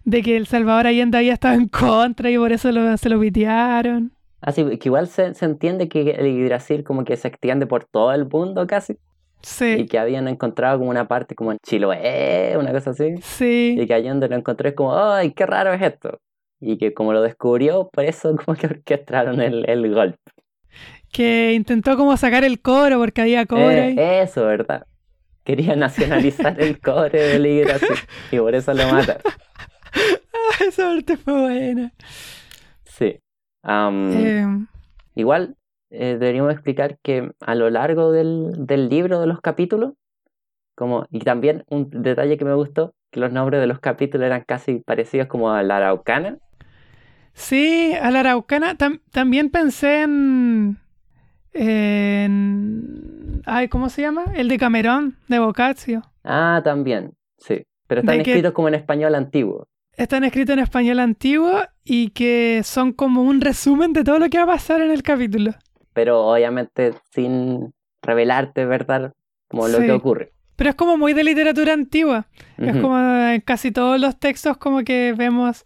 de 0.05 0.21
que 0.21 0.37
El 0.37 0.47
Salvador 0.47 0.87
Allende 0.87 1.17
había 1.17 1.33
estado 1.33 1.55
en 1.55 1.67
contra 1.67 2.29
y 2.31 2.37
por 2.37 2.51
eso 2.51 2.71
lo- 2.71 2.95
se 2.97 3.09
lo 3.09 3.19
pitearon. 3.19 4.11
Así 4.41 4.63
que 4.77 4.87
igual 4.89 5.07
se, 5.07 5.33
se 5.33 5.45
entiende 5.45 5.89
que 5.89 6.01
el 6.11 6.27
Yggdrasil 6.27 6.83
como 6.83 7.03
que 7.03 7.17
se 7.17 7.27
extiende 7.27 7.65
por 7.65 7.85
todo 7.85 8.13
el 8.13 8.25
mundo 8.27 8.65
casi. 8.67 8.93
Y 8.93 8.97
Sí, 9.47 9.85
que 9.87 9.99
habían 9.99 10.27
encontrado 10.27 10.77
como 10.79 10.89
una 10.89 11.07
parte 11.07 11.35
como 11.35 11.51
en 11.51 11.57
Chiloé, 11.63 12.55
una 12.57 12.71
cosa 12.71 12.91
así. 12.91 13.15
sí. 13.21 13.75
Y 13.79 13.85
que 13.85 13.93
allí 13.93 14.07
donde 14.07 14.27
lo 14.27 14.35
encontré 14.35 14.69
es 14.69 14.75
como, 14.75 14.95
¡ay, 14.97 15.31
qué 15.33 15.45
raro 15.45 15.73
es 15.73 15.81
esto! 15.81 16.19
Y 16.59 16.77
que 16.77 16.93
como 16.93 17.13
lo 17.13 17.21
descubrió, 17.21 17.89
por 17.91 18.05
eso 18.05 18.35
como 18.45 18.55
que 18.57 18.67
orquestaron 18.67 19.41
el, 19.41 19.67
el 19.69 19.93
golpe. 19.93 20.17
Que 21.11 21.53
intentó 21.53 21.95
como 21.95 22.15
sacar 22.17 22.43
el 22.43 22.59
coro 22.61 22.97
porque 22.99 23.21
había 23.21 23.45
cobre. 23.45 23.89
Eh, 23.91 24.21
eso, 24.23 24.45
¿verdad? 24.45 24.85
Quería 25.43 25.75
nacionalizar 25.75 26.59
el 26.59 26.79
cobre 26.79 27.21
del 27.21 27.45
Yggdrasil 27.45 27.95
y 28.31 28.37
por 28.39 28.53
eso 28.55 28.73
lo 28.73 28.87
mata. 28.91 29.17
Esa 30.67 30.83
parte 30.93 31.17
fue 31.17 31.33
buena. 31.41 31.91
Sí. 32.83 33.19
Eh, 33.67 34.47
Igual 35.15 35.55
eh, 35.89 36.17
deberíamos 36.19 36.51
explicar 36.53 36.97
que 37.01 37.31
a 37.39 37.55
lo 37.55 37.69
largo 37.69 38.11
del, 38.11 38.65
del 38.67 38.89
libro, 38.89 39.19
de 39.21 39.27
los 39.27 39.41
capítulos, 39.41 39.93
como, 40.75 41.07
y 41.09 41.19
también 41.19 41.63
un 41.69 41.89
detalle 41.89 42.37
que 42.37 42.45
me 42.45 42.53
gustó, 42.53 42.93
que 43.11 43.19
los 43.21 43.31
nombres 43.31 43.61
de 43.61 43.67
los 43.67 43.79
capítulos 43.79 44.25
eran 44.25 44.43
casi 44.45 44.79
parecidos 44.79 45.27
como 45.27 45.51
a 45.51 45.63
la 45.63 45.77
araucana. 45.77 46.37
sí, 47.33 47.93
a 48.01 48.11
la 48.11 48.19
Araucana 48.21 48.77
tam- 48.77 48.99
también 49.11 49.49
pensé 49.49 50.01
en, 50.03 50.77
en... 51.53 53.41
Ay, 53.45 53.67
¿cómo 53.69 53.89
se 53.89 54.01
llama? 54.01 54.25
El 54.35 54.47
de 54.49 54.57
Camerón, 54.57 55.17
de 55.27 55.39
Boccaccio. 55.39 56.01
Ah, 56.23 56.61
también, 56.63 57.13
sí. 57.37 57.65
Pero 57.87 58.01
están 58.01 58.17
De 58.17 58.23
que- 58.23 58.31
escritos 58.31 58.53
como 58.53 58.67
en 58.67 58.75
español 58.75 59.15
antiguo. 59.15 59.67
Están 59.97 60.23
escritos 60.23 60.53
en 60.53 60.59
español 60.59 60.99
antiguo 60.99 61.61
y 61.83 62.09
que 62.09 62.61
son 62.63 62.91
como 62.91 63.21
un 63.23 63.39
resumen 63.41 63.93
de 63.93 64.03
todo 64.03 64.19
lo 64.19 64.29
que 64.29 64.37
va 64.37 64.43
a 64.43 64.47
pasar 64.47 64.81
en 64.81 64.91
el 64.91 65.03
capítulo. 65.03 65.51
Pero 65.93 66.25
obviamente 66.27 66.93
sin 67.13 67.73
revelarte, 68.01 68.65
¿verdad? 68.65 69.13
Como 69.47 69.67
lo 69.67 69.79
Sí. 69.79 69.85
que 69.85 69.91
ocurre. 69.91 70.31
Pero 70.57 70.69
es 70.69 70.75
como 70.75 70.97
muy 70.97 71.13
de 71.13 71.23
literatura 71.23 71.73
antigua. 71.73 72.27
Es 72.57 72.77
como 72.77 72.97
en 72.97 73.41
casi 73.41 73.71
todos 73.71 73.99
los 73.99 74.17
textos 74.17 74.57
como 74.57 74.83
que 74.83 75.13
vemos, 75.17 75.65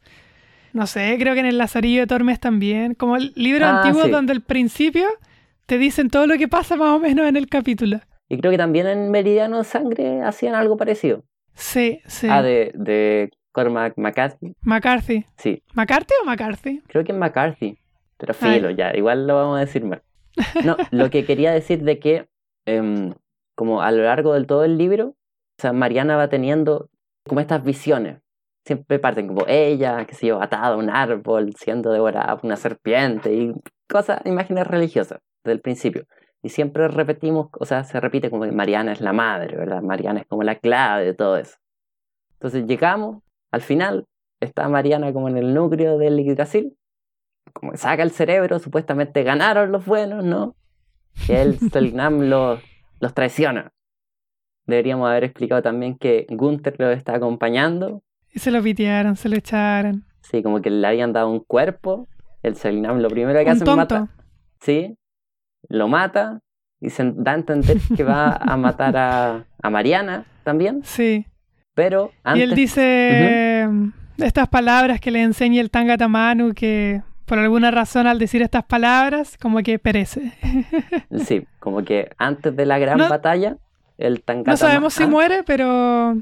no 0.73 0.87
sé, 0.87 1.15
creo 1.19 1.33
que 1.35 1.39
en 1.41 1.45
el 1.45 1.57
Lazarillo 1.59 2.01
de 2.01 2.07
Tormes 2.07 2.39
también, 2.39 2.95
como 2.95 3.15
el 3.15 3.31
libro 3.35 3.65
Ah, 3.65 3.81
antiguo 3.81 4.05
sí. 4.05 4.11
donde 4.11 4.33
al 4.33 4.41
principio 4.41 5.05
te 5.67 5.77
dicen 5.77 6.09
todo 6.09 6.25
lo 6.25 6.37
que 6.37 6.47
pasa 6.47 6.75
más 6.75 6.89
o 6.95 6.99
menos 6.99 7.27
en 7.27 7.35
el 7.35 7.47
capítulo. 7.47 7.99
Y 8.27 8.37
creo 8.39 8.51
que 8.51 8.57
también 8.57 8.87
en 8.87 9.11
Meridiano 9.11 9.63
Sangre 9.63 10.21
hacían 10.23 10.55
algo 10.55 10.75
parecido. 10.77 11.23
Sí, 11.53 11.99
sí. 12.07 12.27
Ah, 12.29 12.41
de, 12.41 12.71
de 12.73 13.29
McCarthy. 13.67 14.55
McCarthy. 14.61 15.25
Sí, 15.37 15.63
¿McCarthy 15.73 16.13
o 16.21 16.25
McCarthy? 16.25 16.81
creo 16.87 17.03
que 17.03 17.11
es 17.11 17.17
McCarthy. 17.17 17.77
Pero 18.17 18.33
Ah, 18.33 18.53
filo, 18.53 18.69
ya, 18.69 18.95
igual 18.95 19.27
lo 19.27 19.35
vamos 19.35 19.57
a 19.57 19.61
decir 19.61 19.85
mal. 19.85 20.01
No, 20.65 20.77
lo 20.91 21.09
que 21.09 21.25
quería 21.25 21.51
decir 21.51 21.83
de 21.83 21.99
que, 21.99 22.27
em, 22.65 23.13
como 23.55 23.81
a 23.81 23.91
lo 23.91 24.03
largo 24.03 24.33
del 24.33 24.45
todo 24.47 24.63
el 24.63 24.77
libro, 24.77 25.07
o 25.09 25.61
sea, 25.61 25.73
Mariana 25.73 26.15
va 26.17 26.29
teniendo 26.29 26.89
como 27.27 27.41
estas 27.41 27.63
visiones. 27.63 28.19
Siempre 28.65 28.99
parten 28.99 29.27
como 29.27 29.45
ella, 29.47 30.05
que 30.05 30.15
se 30.15 30.27
yo, 30.27 30.41
atada 30.41 30.67
a 30.67 30.75
un 30.77 30.89
árbol, 30.89 31.53
siendo 31.55 31.91
devorada 31.91 32.35
por 32.35 32.45
una 32.45 32.55
serpiente 32.57 33.33
y 33.33 33.53
cosas, 33.89 34.21
imágenes 34.25 34.67
religiosas 34.67 35.19
desde 35.43 35.53
el 35.55 35.61
principio. 35.61 36.05
Y 36.41 36.49
siempre 36.49 36.87
repetimos, 36.87 37.47
o 37.59 37.65
sea, 37.65 37.83
se 37.83 37.99
repite 37.99 38.29
como 38.29 38.43
que 38.43 38.51
Mariana 38.51 38.91
es 38.93 39.01
la 39.01 39.11
madre, 39.13 39.57
¿verdad? 39.57 39.81
Mariana 39.81 40.21
es 40.21 40.27
como 40.27 40.43
la 40.43 40.55
clave 40.55 41.03
de 41.05 41.13
todo 41.13 41.37
eso. 41.37 41.57
Entonces 42.33 42.65
llegamos, 42.65 43.21
al 43.51 43.61
final, 43.61 44.05
está 44.39 44.67
Mariana 44.69 45.13
como 45.13 45.27
en 45.29 45.37
el 45.37 45.53
núcleo 45.53 45.97
del 45.97 46.17
Yggdrasil, 46.19 46.75
como 47.53 47.71
que 47.71 47.77
saca 47.77 48.03
el 48.03 48.11
cerebro, 48.11 48.59
supuestamente 48.59 49.23
ganaron 49.23 49.71
los 49.71 49.85
buenos, 49.85 50.23
¿no? 50.23 50.55
El 51.27 51.57
Selgnam 51.59 52.29
los, 52.29 52.61
los 52.99 53.13
traiciona. 53.13 53.71
Deberíamos 54.65 55.09
haber 55.09 55.23
explicado 55.23 55.61
también 55.61 55.97
que 55.97 56.27
Gunther 56.29 56.75
lo 56.77 56.91
está 56.91 57.15
acompañando. 57.15 58.03
Y 58.31 58.39
se 58.39 58.51
lo 58.51 58.61
pitearon, 58.61 59.15
se 59.15 59.27
lo 59.27 59.35
echaron. 59.35 60.05
Sí, 60.21 60.43
como 60.43 60.61
que 60.61 60.69
le 60.69 60.85
habían 60.85 61.11
dado 61.11 61.29
un 61.29 61.39
cuerpo. 61.39 62.07
El 62.43 62.55
Selgnam 62.55 62.99
lo 62.99 63.09
primero 63.09 63.39
que 63.43 63.49
hace 63.49 63.63
es 63.63 63.75
matar. 63.75 64.09
Sí, 64.61 64.95
lo 65.67 65.87
mata 65.87 66.41
y 66.79 66.91
se 66.91 67.11
da 67.15 67.31
a 67.31 67.35
entender 67.35 67.77
que 67.97 68.03
va 68.03 68.35
a 68.35 68.55
matar 68.55 68.95
a, 68.95 69.45
a 69.61 69.69
Mariana 69.69 70.25
también. 70.43 70.81
Sí. 70.83 71.25
Pero 71.79 72.11
Y 72.35 72.41
él 72.41 72.55
dice 72.55 73.69
estas 74.17 74.49
palabras 74.49 74.99
que 74.99 75.11
le 75.11 75.21
enseña 75.21 75.61
el 75.61 75.71
Tangata 75.71 76.09
Manu 76.09 76.53
que 76.53 77.01
por 77.25 77.39
alguna 77.39 77.71
razón 77.71 78.05
al 78.05 78.19
decir 78.19 78.41
estas 78.41 78.65
palabras 78.65 79.37
como 79.41 79.59
que 79.59 79.79
perece. 79.79 80.33
Sí, 81.25 81.45
como 81.59 81.83
que 81.83 82.09
antes 82.17 82.53
de 82.55 82.65
la 82.65 82.79
gran 82.79 82.97
No- 82.97 83.07
batalla, 83.07 83.55
el 83.97 84.21
Tangata 84.23 84.51
No 84.51 84.57
sabemos 84.57 84.93
si 84.93 85.03
ah, 85.03 85.07
muere, 85.07 85.43
pero 85.43 86.17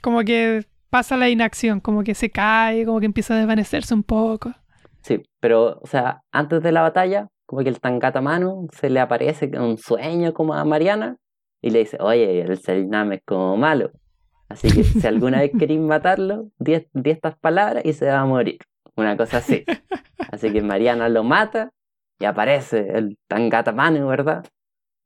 como 0.00 0.20
que 0.22 0.64
pasa 0.90 1.16
la 1.16 1.28
inacción, 1.28 1.80
como 1.80 2.04
que 2.04 2.14
se 2.14 2.30
cae, 2.30 2.84
como 2.84 3.00
que 3.00 3.06
empieza 3.06 3.34
a 3.34 3.38
desvanecerse 3.38 3.94
un 3.94 4.04
poco. 4.04 4.52
Sí, 5.02 5.22
pero, 5.40 5.80
o 5.82 5.86
sea, 5.86 6.20
antes 6.30 6.62
de 6.62 6.70
la 6.72 6.82
batalla, 6.82 7.26
como 7.46 7.62
que 7.62 7.68
el 7.68 7.80
Tangata 7.80 8.20
Manu 8.20 8.68
se 8.72 8.90
le 8.90 9.00
aparece 9.00 9.46
en 9.46 9.60
un 9.60 9.76
sueño 9.76 10.32
como 10.32 10.54
a 10.54 10.64
Mariana 10.64 11.16
y 11.60 11.70
le 11.70 11.80
dice, 11.80 11.96
oye, 12.00 12.42
el 12.42 12.58
Selnam 12.58 13.12
es 13.12 13.22
como 13.26 13.56
malo. 13.56 13.90
Así 14.48 14.68
que 14.70 14.84
si 14.84 15.06
alguna 15.06 15.40
vez 15.40 15.52
queréis 15.58 15.80
matarlo, 15.80 16.50
di, 16.58 16.86
di 16.92 17.10
estas 17.10 17.36
palabras 17.36 17.84
y 17.84 17.92
se 17.92 18.06
va 18.06 18.20
a 18.20 18.26
morir. 18.26 18.58
Una 18.96 19.16
cosa 19.16 19.38
así. 19.38 19.64
Así 20.30 20.52
que 20.52 20.62
Mariana 20.62 21.08
lo 21.08 21.24
mata 21.24 21.70
y 22.18 22.24
aparece 22.24 22.88
el 22.96 23.18
Tangata 23.28 23.72
Manu, 23.72 24.06
¿verdad? 24.06 24.44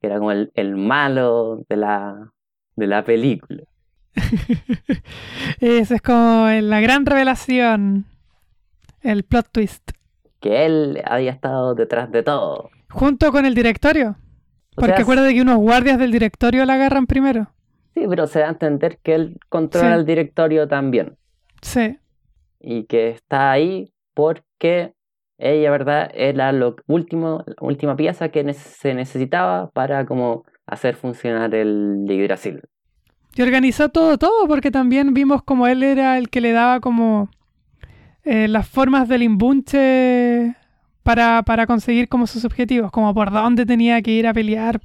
Que 0.01 0.09
era 0.09 0.19
como 0.19 0.33
el, 0.33 0.51
el 0.55 0.77
malo 0.77 1.65
de 1.69 1.77
la, 1.77 2.33
de 2.77 2.87
la 2.87 3.05
película. 3.05 3.65
Esa 5.61 5.95
es 5.97 6.03
como 6.03 6.49
la 6.49 6.81
gran 6.81 7.07
revelación, 7.07 8.07
el 9.01 9.25
plot 9.25 9.49
twist. 9.53 9.91
Que 10.41 10.67
él 10.67 11.03
había 11.05 11.33
estado 11.33 11.75
detrás 11.75 12.11
de 12.11 12.23
todo. 12.23 12.71
Junto 12.91 13.33
con 13.33 13.47
el 13.47 13.55
directorio. 13.55 14.17
O 14.77 14.81
Porque 14.81 14.87
sea, 14.87 15.03
acuérdate 15.03 15.35
que 15.35 15.43
unos 15.43 15.59
guardias 15.59 15.99
del 15.99 16.13
directorio 16.13 16.65
la 16.65 16.75
agarran 16.75 17.07
primero. 17.07 17.53
Sí, 17.95 18.05
pero 18.09 18.27
se 18.27 18.41
da 18.41 18.47
a 18.47 18.51
entender 18.51 18.99
que 19.03 19.15
él 19.15 19.39
controla 19.49 19.95
Sí. 19.95 20.01
el 20.01 20.07
directorio 20.07 20.69
también. 20.69 21.17
Sí, 21.63 21.99
Y 22.61 22.85
que 22.85 23.11
está 23.11 23.51
ahí 23.53 23.93
porque 24.15 24.93
ella, 25.39 25.71
¿verdad? 25.71 26.11
Era 26.15 26.51
lo 26.53 26.75
último, 26.89 27.45
la 27.47 27.55
última 27.61 27.95
pieza 27.97 28.29
que 28.31 28.53
se 28.53 28.95
necesitaba 28.95 29.71
para 29.71 30.05
como 30.07 30.45
hacer 30.67 30.97
funcionar 30.97 31.55
el 31.55 32.05
Yggdrasil. 32.09 32.61
Y 33.37 33.43
organizó 33.43 33.89
todo, 33.91 34.19
todo, 34.19 34.49
porque 34.49 34.71
también 34.73 35.15
vimos 35.15 35.43
como 35.45 35.67
él 35.69 35.83
era 35.85 36.19
el 36.19 36.29
que 36.29 36.41
le 36.41 36.51
daba 36.53 36.81
como 36.81 37.29
eh, 38.25 38.49
las 38.49 38.69
formas 38.69 39.09
del 39.09 39.23
imbunche 39.23 40.57
para, 41.05 41.43
para 41.45 41.67
conseguir 41.67 42.09
como 42.09 42.27
sus 42.27 42.45
objetivos, 42.45 42.91
como 42.91 43.15
por 43.15 43.31
dónde 43.31 43.65
tenía 43.65 44.03
que 44.03 44.11
ir 44.11 44.27
a 44.27 44.35
pelear 44.35 44.81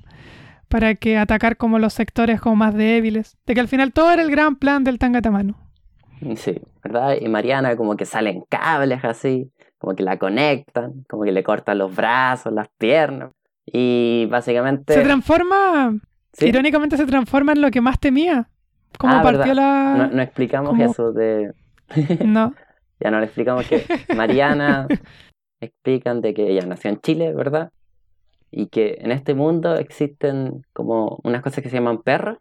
para 0.73 0.95
que 0.95 1.17
atacar 1.19 1.55
como 1.55 1.77
los 1.77 1.93
sectores 1.93 2.41
como 2.41 2.55
más 2.55 2.73
débiles. 2.73 3.37
De 3.45 3.53
que 3.53 3.59
al 3.59 3.67
final 3.67 3.93
todo 3.93 4.09
era 4.11 4.23
el 4.23 4.31
gran 4.31 4.55
plan 4.55 4.83
del 4.83 4.97
Tangatamano. 4.97 5.55
Sí, 6.35 6.59
¿verdad? 6.83 7.15
Y 7.21 7.27
Mariana 7.29 7.75
como 7.75 7.95
que 7.95 8.05
salen 8.05 8.43
cables 8.49 9.03
así, 9.05 9.51
como 9.77 9.95
que 9.95 10.01
la 10.01 10.17
conectan, 10.17 11.03
como 11.07 11.23
que 11.25 11.31
le 11.31 11.43
cortan 11.43 11.77
los 11.77 11.95
brazos, 11.95 12.51
las 12.53 12.69
piernas. 12.79 13.29
Y 13.67 14.25
básicamente... 14.31 14.93
Se 14.95 15.01
transforma, 15.03 15.95
¿sí? 16.33 16.47
irónicamente 16.47 16.97
se 16.97 17.05
transforma 17.05 17.51
en 17.51 17.61
lo 17.61 17.69
que 17.69 17.81
más 17.81 17.99
temía. 17.99 18.49
Como 18.97 19.13
Ah, 19.13 19.21
partió 19.21 19.53
la... 19.53 20.09
no 20.11 20.21
explicamos 20.23 20.71
como- 20.71 20.83
eso 20.91 21.11
de... 21.13 21.53
No, 22.25 22.53
Ya 22.99 23.11
no 23.11 23.19
le 23.19 23.25
explicamos 23.25 23.67
que 23.67 23.85
Mariana 24.15 24.87
explican 25.61 26.21
de 26.21 26.33
que 26.33 26.49
ella 26.49 26.65
nació 26.65 26.89
en 26.89 26.99
Chile, 26.99 27.31
¿verdad? 27.33 27.71
Y 28.55 28.67
que 28.67 28.97
en 29.01 29.11
este 29.11 29.33
mundo 29.33 29.75
existen 29.75 30.63
como 30.73 31.19
unas 31.23 31.41
cosas 31.41 31.63
que 31.63 31.69
se 31.69 31.77
llaman 31.77 32.03
perros, 32.03 32.37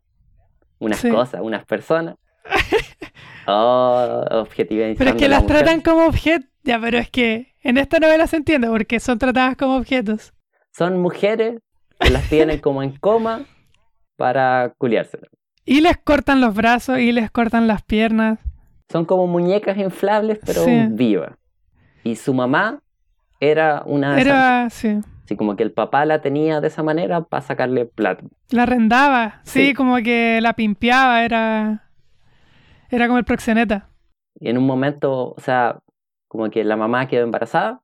unas 0.78 0.98
Sí. 0.98 1.08
cosas, 1.08 1.40
unas 1.42 1.64
personas. 1.64 2.16
Oh, 3.46 4.24
objetivizando 4.30 4.94
pero 4.98 5.10
es 5.10 5.16
que 5.16 5.28
las 5.28 5.44
tratan 5.46 5.80
como 5.80 6.06
objetos. 6.06 6.48
Ya, 6.62 6.78
pero 6.80 6.98
es 6.98 7.10
que 7.10 7.54
en 7.64 7.76
esta 7.76 7.98
novela 7.98 8.28
se 8.28 8.36
entiende 8.36 8.68
porque 8.68 9.00
son 9.00 9.18
tratadas 9.18 9.56
como 9.56 9.76
objetos. 9.76 10.32
Son 10.72 11.00
mujeres 11.00 11.58
que 11.98 12.10
las 12.10 12.28
tienen 12.28 12.60
como 12.60 12.84
en 12.84 12.96
coma 12.98 13.44
para 14.16 14.72
culiárselas. 14.78 15.28
Y 15.64 15.80
les 15.80 15.96
cortan 15.96 16.40
los 16.40 16.54
brazos 16.54 17.00
y 17.00 17.10
les 17.10 17.32
cortan 17.32 17.66
las 17.66 17.82
piernas. 17.82 18.38
Son 18.90 19.04
como 19.04 19.26
muñecas 19.26 19.76
inflables, 19.76 20.38
pero 20.46 20.64
Sí. 20.64 20.86
vivas. 20.90 21.32
Y 22.04 22.14
su 22.14 22.34
mamá 22.34 22.80
era 23.40 23.82
una. 23.86 24.20
Era, 24.20 24.70
sí, 24.70 25.00
Así 25.32 25.36
como 25.38 25.56
que 25.56 25.62
el 25.62 25.72
papá 25.72 26.04
la 26.04 26.20
tenía 26.20 26.60
de 26.60 26.68
esa 26.68 26.82
manera 26.82 27.22
para 27.22 27.40
sacarle 27.40 27.86
plata. 27.86 28.22
la 28.50 28.64
arrendaba. 28.64 29.40
Sí, 29.44 29.68
Sí. 29.68 29.74
como 29.74 29.96
que 29.96 30.40
la 30.42 30.52
pimpeaba, 30.52 31.24
era... 31.24 31.88
Era 32.90 33.06
como 33.06 33.18
el 33.18 33.24
proxeneta. 33.24 33.88
Y 34.38 34.50
en 34.50 34.58
un 34.58 34.66
momento, 34.66 35.32
o 35.34 35.40
sea, 35.40 35.78
como 36.28 36.50
que 36.50 36.64
la 36.64 36.76
mamá 36.76 37.08
quedó 37.08 37.24
embarazada 37.24 37.80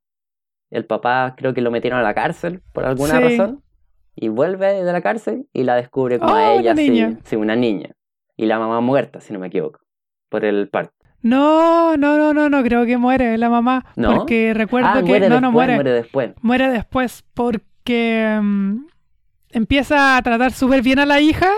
el 0.70 0.84
papá 0.84 1.34
creo 1.38 1.55
que 1.55 1.62
lo 1.62 1.70
metieron 1.70 1.99
a 1.99 2.03
la 2.03 2.12
cárcel 2.12 2.61
por 2.74 2.84
alguna 2.84 3.14
Sí. 3.16 3.22
razón. 3.38 3.62
Y 4.14 4.28
vuelve 4.28 4.84
de 4.84 4.92
la 4.92 5.01
cárcel 5.01 5.46
y 5.55 5.62
la 5.64 5.76
descubre 5.76 6.18
como 6.18 6.32
Oh, 6.34 6.36
a 6.36 6.53
una 6.53 6.61
ella, 6.61 6.76
sí, 6.76 6.90
niña. 6.90 7.18
sí, 7.24 7.36
una 7.36 7.57
niña. 7.57 7.92
Y 8.36 8.44
la 8.44 8.59
mamá 8.59 8.82
muerta, 8.82 9.20
si 9.22 9.32
no 9.32 9.38
me 9.38 9.46
equivoco, 9.46 9.80
por 10.28 10.44
el 10.44 10.68
parto. 10.68 10.92
No, 11.20 11.96
no, 11.96 12.16
no, 12.16 12.32
no, 12.32 12.48
no, 12.48 12.62
creo 12.62 12.86
que 12.86 12.96
muere 12.96 13.36
la 13.38 13.50
mamá. 13.50 13.84
¿No? 13.96 14.14
Porque 14.14 14.54
recuerdo 14.54 14.88
ah, 14.90 15.02
que. 15.02 15.02
muere 15.02 15.28
no, 15.28 15.36
después, 15.36 15.42
no 15.42 15.52
muere. 15.52 15.74
muere 15.74 15.90
después. 15.92 16.30
Muere 16.42 16.70
después 16.70 17.24
porque 17.34 18.38
mm, 18.40 18.76
empieza 19.50 20.16
a 20.16 20.22
tratar 20.22 20.52
súper 20.52 20.82
bien 20.82 20.98
a 20.98 21.06
la 21.06 21.20
hija 21.20 21.50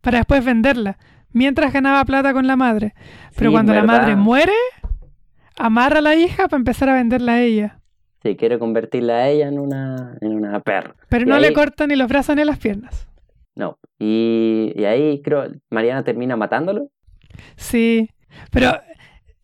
para 0.00 0.18
después 0.18 0.44
venderla. 0.44 0.98
Mientras 1.32 1.72
ganaba 1.72 2.04
plata 2.04 2.32
con 2.32 2.46
la 2.46 2.56
madre. 2.56 2.94
Pero 3.36 3.50
Sí, 3.50 3.54
cuando 3.54 3.74
la 3.74 3.82
madre 3.84 4.14
muere, 4.16 4.52
amarra 5.58 5.98
a 5.98 6.02
la 6.02 6.14
hija 6.14 6.48
para 6.48 6.58
empezar 6.58 6.88
a 6.88 6.94
venderla 6.94 7.34
a 7.34 7.40
ella. 7.42 7.80
Sí, 8.22 8.36
quiere 8.36 8.58
convertirla 8.58 9.14
a 9.14 9.28
ella 9.28 9.48
en 9.48 9.58
una, 9.58 10.16
en 10.20 10.34
una 10.34 10.60
perra. 10.60 10.94
Pero 11.08 11.24
Y 11.24 11.28
no 11.28 11.38
le 11.38 11.52
corta 11.52 11.86
ni 11.86 11.96
los 11.96 12.08
brazos 12.08 12.36
ni 12.36 12.44
las 12.44 12.58
piernas. 12.58 13.08
No. 13.54 13.78
Y, 13.98 14.72
y 14.76 14.84
ahí 14.84 15.20
creo 15.22 15.46
Mariana 15.70 16.04
termina 16.04 16.36
matándolo. 16.36 16.88
Sí, 17.56 18.08
pero 18.50 18.72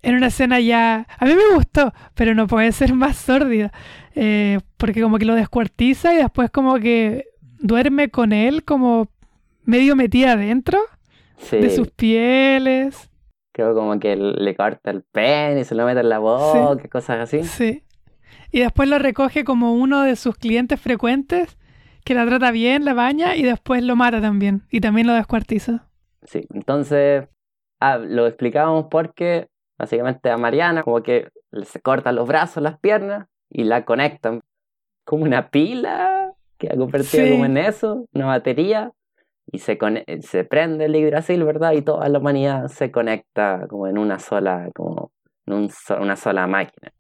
en 0.03 0.15
una 0.15 0.29
escena 0.29 0.61
ya... 0.61 1.07
A 1.19 1.25
mí 1.27 1.35
me 1.35 1.55
gustó, 1.55 1.93
pero 2.15 2.35
no 2.35 2.47
puede 2.47 2.73
ser 2.73 2.95
más 2.95 3.17
sórdida. 3.17 3.73
eh, 4.15 4.59
porque 4.77 5.01
como 5.03 5.19
que 5.19 5.25
lo 5.25 5.35
descuartiza 5.35 6.13
y 6.15 6.17
después 6.17 6.51
como 6.51 6.79
que 6.79 7.27
duerme 7.59 8.09
con 8.11 8.33
él 8.33 8.65
como 8.65 9.09
medio 9.65 9.95
metida 9.95 10.33
adentro 10.33 10.79
Sí. 11.37 11.59
de 11.59 11.71
sus 11.71 11.89
pieles. 11.91 13.11
Creo 13.53 13.75
como 13.75 13.99
que 13.99 14.17
le 14.17 14.55
corta 14.57 14.91
el 14.91 15.03
pene 15.03 15.61
y 15.61 15.65
se 15.65 15.75
lo 15.75 15.85
mete 15.87 16.01
en 16.01 16.09
la 16.09 16.19
boca, 16.19 16.89
cosas 16.89 17.19
así. 17.21 17.45
Sí. 17.45 17.83
Y 18.53 18.61
después 18.61 18.89
lo 18.89 18.99
recoge 18.99 19.45
como 19.45 19.73
uno 19.75 20.03
de 20.03 20.17
sus 20.17 20.37
clientes 20.37 20.81
frecuentes 20.81 21.57
que 22.05 22.15
la 22.15 22.27
trata 22.27 22.51
bien, 22.51 22.85
la 22.85 22.95
baña 22.95 23.37
y 23.37 23.43
después 23.43 23.83
lo 23.83 23.97
mata 23.97 24.21
también. 24.21 24.63
Y 24.71 24.81
también 24.81 25.07
lo 25.07 25.13
descuartiza. 25.15 25.87
Sí, 26.25 26.47
entonces 26.53 27.29
ah, 27.81 27.99
lo 27.99 28.27
explicábamos 28.27 28.87
porque 28.91 29.49
básicamente 29.81 30.31
a 30.31 30.37
Mariana 30.37 30.83
como 30.83 31.03
que 31.03 31.29
se 31.65 31.81
cortan 31.81 32.15
los 32.17 32.29
brazos, 32.29 32.63
las 32.63 32.79
piernas 32.79 33.27
y 33.51 33.65
la 33.65 33.85
conectan 33.85 34.41
como 35.05 35.25
una 35.25 35.49
pila 35.51 36.31
que 36.59 36.69
ha 36.69 36.77
convertido 36.77 37.25
Sí. 37.25 37.31
como 37.33 37.45
en 37.47 37.57
eso, 37.57 38.05
una 38.13 38.27
batería 38.27 38.93
y 39.51 39.59
se, 39.59 39.79
se 40.21 40.45
prende 40.45 40.85
el 40.85 40.95
Yggdrasil, 40.95 41.43
¿verdad? 41.45 41.73
Y 41.73 41.83
toda 41.83 42.09
la 42.09 42.19
humanidad 42.19 42.69
se 42.69 42.91
conecta 42.93 43.67
como 43.69 43.87
en 43.89 43.99
una 43.99 44.19
sola, 44.19 44.69
como 44.75 45.11
en 45.47 45.55
un 45.55 45.71
so- 45.71 45.99
una 46.01 46.15
sola 46.17 46.47
máquina. 46.47 46.93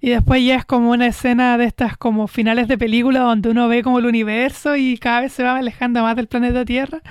Y 0.00 0.10
después 0.10 0.42
ya 0.46 0.54
es 0.54 0.64
como 0.64 0.90
una 0.92 1.08
escena 1.08 1.58
de 1.58 1.64
estas 1.64 1.96
como 1.96 2.28
finales 2.28 2.68
de 2.68 2.78
película 2.78 3.20
donde 3.20 3.50
uno 3.50 3.66
ve 3.68 3.82
como 3.82 3.98
el 3.98 4.06
universo 4.06 4.76
y 4.76 4.96
cada 4.96 5.22
vez 5.22 5.32
se 5.32 5.42
va 5.42 5.56
alejando 5.56 6.00
más 6.02 6.14
del 6.14 6.28
planeta 6.28 6.64
Tierra. 6.64 7.02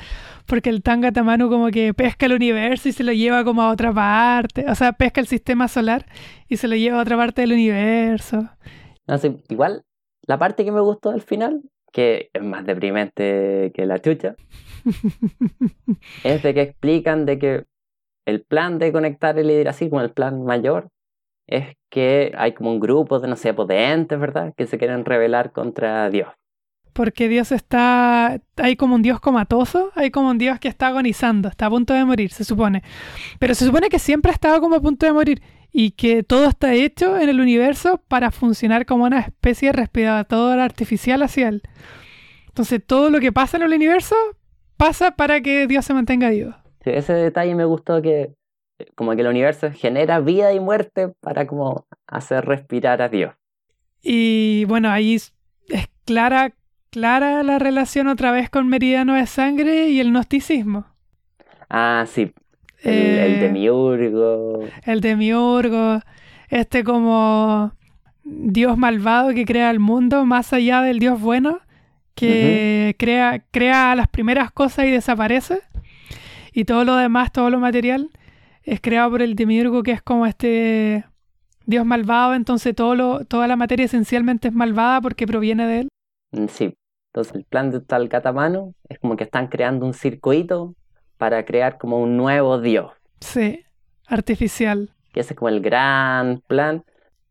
Porque 0.45 0.69
el 0.69 0.81
Tanga 0.81 1.11
Tamanu 1.11 1.49
como 1.49 1.69
que 1.69 1.93
pesca 1.93 2.25
el 2.25 2.33
universo 2.33 2.89
y 2.89 2.91
se 2.91 3.03
lo 3.03 3.13
lleva 3.13 3.43
como 3.43 3.61
a 3.61 3.71
otra 3.71 3.93
parte. 3.93 4.65
O 4.69 4.75
sea, 4.75 4.93
pesca 4.93 5.21
el 5.21 5.27
sistema 5.27 5.67
solar 5.67 6.05
y 6.47 6.57
se 6.57 6.67
lo 6.67 6.75
lleva 6.75 6.99
a 6.99 7.01
otra 7.01 7.17
parte 7.17 7.41
del 7.41 7.53
universo. 7.53 8.49
No 9.07 9.17
sé, 9.17 9.37
igual 9.49 9.83
la 10.27 10.37
parte 10.37 10.63
que 10.63 10.71
me 10.71 10.81
gustó 10.81 11.11
del 11.11 11.21
final, 11.21 11.61
que 11.91 12.29
es 12.33 12.43
más 12.43 12.65
deprimente 12.65 13.71
que 13.73 13.85
la 13.85 13.99
chucha, 13.99 14.35
es 16.23 16.43
de 16.43 16.53
que 16.53 16.61
explican 16.61 17.25
de 17.25 17.39
que 17.39 17.65
el 18.25 18.43
plan 18.43 18.77
de 18.77 18.91
conectar 18.91 19.37
el 19.37 19.49
Yggdrasil 19.49 19.89
con 19.89 20.01
el 20.03 20.11
plan 20.11 20.43
mayor 20.43 20.89
es 21.47 21.75
que 21.89 22.31
hay 22.37 22.53
como 22.53 22.71
un 22.71 22.79
grupo 22.79 23.19
de, 23.19 23.27
no 23.27 23.35
sé, 23.35 23.53
pues, 23.53 23.67
de 23.67 23.91
entes, 23.91 24.19
¿verdad? 24.19 24.53
Que 24.55 24.67
se 24.67 24.77
quieren 24.77 25.03
rebelar 25.03 25.51
contra 25.51 26.09
Dios. 26.09 26.29
Porque 26.93 27.27
Dios 27.29 27.51
está... 27.51 28.41
Hay 28.57 28.75
como 28.75 28.95
un 28.95 29.01
Dios 29.01 29.19
comatoso, 29.19 29.91
hay 29.95 30.11
como 30.11 30.29
un 30.29 30.37
Dios 30.37 30.59
que 30.59 30.67
está 30.67 30.87
agonizando, 30.87 31.49
está 31.49 31.67
a 31.67 31.69
punto 31.69 31.93
de 31.93 32.05
morir, 32.05 32.31
se 32.31 32.43
supone. 32.43 32.83
Pero 33.39 33.55
se 33.55 33.65
supone 33.65 33.89
que 33.89 33.99
siempre 33.99 34.31
ha 34.31 34.33
estado 34.33 34.59
como 34.59 34.75
a 34.75 34.81
punto 34.81 35.05
de 35.05 35.13
morir 35.13 35.41
y 35.71 35.91
que 35.91 36.23
todo 36.23 36.47
está 36.47 36.73
hecho 36.73 37.17
en 37.17 37.29
el 37.29 37.39
universo 37.39 38.01
para 38.07 38.31
funcionar 38.31 38.85
como 38.85 39.05
una 39.05 39.19
especie 39.21 39.69
de 39.69 39.73
respirador 39.73 40.59
artificial 40.59 41.23
hacia 41.23 41.49
él. 41.49 41.61
Entonces 42.47 42.81
todo 42.85 43.09
lo 43.09 43.19
que 43.19 43.31
pasa 43.31 43.57
en 43.57 43.63
el 43.63 43.73
universo 43.73 44.15
pasa 44.75 45.11
para 45.11 45.41
que 45.41 45.67
Dios 45.67 45.85
se 45.85 45.93
mantenga 45.93 46.29
vivo. 46.29 46.53
Sí, 46.83 46.89
ese 46.89 47.13
detalle 47.13 47.55
me 47.55 47.65
gustó 47.65 48.01
que 48.01 48.33
eh, 48.79 48.85
como 48.95 49.15
que 49.15 49.21
el 49.21 49.27
universo 49.27 49.71
genera 49.71 50.19
vida 50.19 50.53
y 50.53 50.59
muerte 50.59 51.09
para 51.21 51.47
como 51.47 51.85
hacer 52.07 52.45
respirar 52.45 53.01
a 53.01 53.07
Dios. 53.07 53.33
Y 54.01 54.65
bueno, 54.65 54.89
ahí 54.89 55.15
es 55.15 55.33
clara, 56.05 56.53
clara 56.91 57.43
la 57.43 57.59
relación 57.59 58.07
otra 58.07 58.31
vez 58.31 58.49
con 58.49 58.67
Meridiano 58.67 59.15
de 59.15 59.25
Sangre 59.27 59.89
y 59.89 59.99
el 59.99 60.11
gnosticismo. 60.11 60.85
Ah, 61.69 62.05
sí, 62.07 62.33
el, 62.83 63.17
el 63.17 63.35
Eh, 63.35 63.37
demiurgo. 63.39 64.73
el 64.85 65.01
demiurgo, 65.01 66.01
este 66.49 66.83
como 66.83 67.73
dios 68.23 68.77
malvado 68.77 69.33
que 69.33 69.45
crea 69.45 69.71
el 69.71 69.79
mundo 69.79 70.25
más 70.25 70.53
allá 70.53 70.81
del 70.81 70.99
dios 70.99 71.19
bueno, 71.21 71.59
que 72.15 72.95
crea, 72.99 73.43
crea 73.51 73.95
las 73.95 74.07
primeras 74.09 74.51
cosas 74.51 74.85
y 74.85 74.91
desaparece. 74.91 75.61
Y 76.53 76.65
todo 76.65 76.85
lo 76.85 76.95
demás, 76.97 77.31
todo 77.31 77.49
lo 77.49 77.59
material, 77.59 78.09
es 78.63 78.81
creado 78.81 79.11
por 79.11 79.21
el 79.21 79.35
demiurgo 79.35 79.83
que 79.83 79.91
es 79.91 80.01
como 80.01 80.25
este 80.25 81.05
dios 81.65 81.85
malvado, 81.85 82.35
entonces 82.35 82.75
todo 82.75 82.95
lo, 82.95 83.25
toda 83.25 83.47
la 83.47 83.55
materia 83.55 83.85
esencialmente 83.85 84.49
es 84.49 84.53
malvada 84.53 85.01
porque 85.01 85.27
proviene 85.27 85.65
de 85.67 85.79
él. 85.81 85.87
Mm, 86.31 86.47
Sí, 86.47 86.73
entonces 87.11 87.35
el 87.35 87.43
plan 87.43 87.71
de 87.71 87.81
Talcatamano 87.81 88.73
es 88.89 88.97
como 88.99 89.15
que 89.17 89.25
están 89.25 89.47
creando 89.47 89.85
un 89.85 89.93
circuito 89.93 90.75
para 91.17 91.43
crear 91.45 91.77
como 91.77 91.99
un 92.01 92.15
nuevo 92.17 92.59
dios, 92.59 92.91
Sí, 93.19 93.63
artificial. 94.07 94.89
que 95.13 95.19
ese 95.19 95.33
es 95.33 95.37
como 95.37 95.49
el 95.49 95.61
gran 95.61 96.41
plan. 96.47 96.83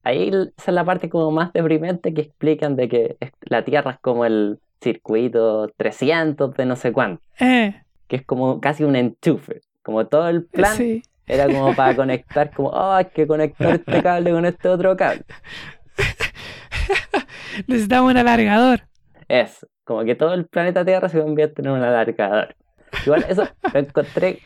Ahí 0.03 0.28
esa 0.28 0.70
es 0.70 0.74
la 0.74 0.85
parte 0.85 1.09
como 1.11 1.31
más 1.31 1.53
deprimente 1.53 2.14
que 2.14 2.20
explican 2.22 2.76
de 2.76 2.89
que 2.89 3.16
la 3.43 3.64
Tierra 3.64 3.93
es 3.93 3.99
como 4.01 4.24
el 4.24 4.61
circuito 4.83 5.68
300 5.76 6.55
de 6.55 6.64
no 6.66 6.76
sé 6.76 6.93
cuánto, 6.93 7.22
Eh, 7.39 7.83
que 8.07 8.16
es 8.16 8.24
como 8.24 8.61
casi 8.61 8.85
un 8.85 8.97
enchufe, 8.97 9.61
como 9.83 10.07
todo 10.07 10.28
el 10.28 10.45
plan 10.47 10.76
sí. 10.76 11.03
era 11.26 11.47
como 11.47 11.74
para 11.76 11.97
conectar, 11.97 12.51
como, 12.55 12.68
oh, 12.70 12.93
hay 12.93 13.07
que 13.07 13.26
conectar 13.26 13.74
este 13.74 14.03
cable 14.03 14.31
con 14.31 14.45
este 14.47 14.68
otro 14.68 14.97
cable. 14.97 15.24
Necesitamos 17.66 18.11
un 18.12 18.16
alargador. 18.16 18.81
Eso, 19.28 19.66
como 19.91 20.05
que 20.05 20.14
todo 20.14 20.34
el 20.34 20.47
planeta 20.47 20.84
Tierra 20.84 21.09
se 21.09 21.20
convierte 21.20 21.62
en 21.62 21.68
un 21.70 21.82
alargador. 21.82 22.55
Igual 23.05 23.24
eso 23.28 23.43
lo 23.74 23.80
encontré, 23.80 24.38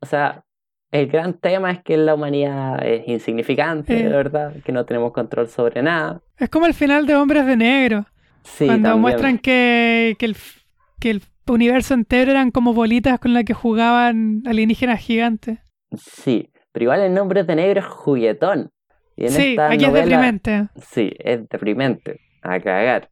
o 0.00 0.06
sea, 0.06 0.42
el 0.90 1.06
gran 1.06 1.34
tema 1.34 1.70
es 1.70 1.82
que 1.84 1.96
la 1.96 2.14
humanidad 2.16 2.84
es 2.84 3.06
insignificante, 3.06 3.96
Eh. 3.96 4.02
de 4.04 4.08
verdad, 4.08 4.54
que 4.64 4.72
no 4.72 4.84
tenemos 4.84 5.12
control 5.12 5.46
sobre 5.48 5.82
nada. 5.84 6.20
Es 6.36 6.48
como 6.48 6.66
el 6.66 6.74
final 6.74 7.06
de 7.06 7.14
Hombres 7.14 7.46
de 7.46 7.56
Negro. 7.56 8.06
Sí, 8.42 8.66
cuando 8.66 8.88
también. 8.88 9.00
muestran 9.02 9.38
que, 9.38 10.16
que, 10.18 10.26
el, 10.26 10.36
que 10.98 11.10
el 11.10 11.22
universo 11.46 11.94
entero 11.94 12.32
eran 12.32 12.50
como 12.50 12.74
bolitas 12.74 13.20
con 13.20 13.34
las 13.34 13.44
que 13.44 13.54
jugaban 13.54 14.42
alienígenas 14.46 14.98
gigantes. 15.00 15.60
Sí, 15.96 16.50
pero 16.72 16.84
igual 16.84 17.02
el 17.02 17.14
nombre 17.14 17.44
de 17.44 17.54
negro 17.54 17.80
es 17.80 17.86
juguetón. 17.86 18.70
Y 19.16 19.26
en 19.26 19.30
Sí, 19.30 19.50
esta 19.50 19.66
aquí 19.68 19.84
es 19.84 19.90
novela- 19.90 20.04
deprimente. 20.06 20.68
Sí, 20.76 21.12
es 21.18 21.48
deprimente, 21.48 22.20
a 22.42 22.60
cagar. 22.60 23.10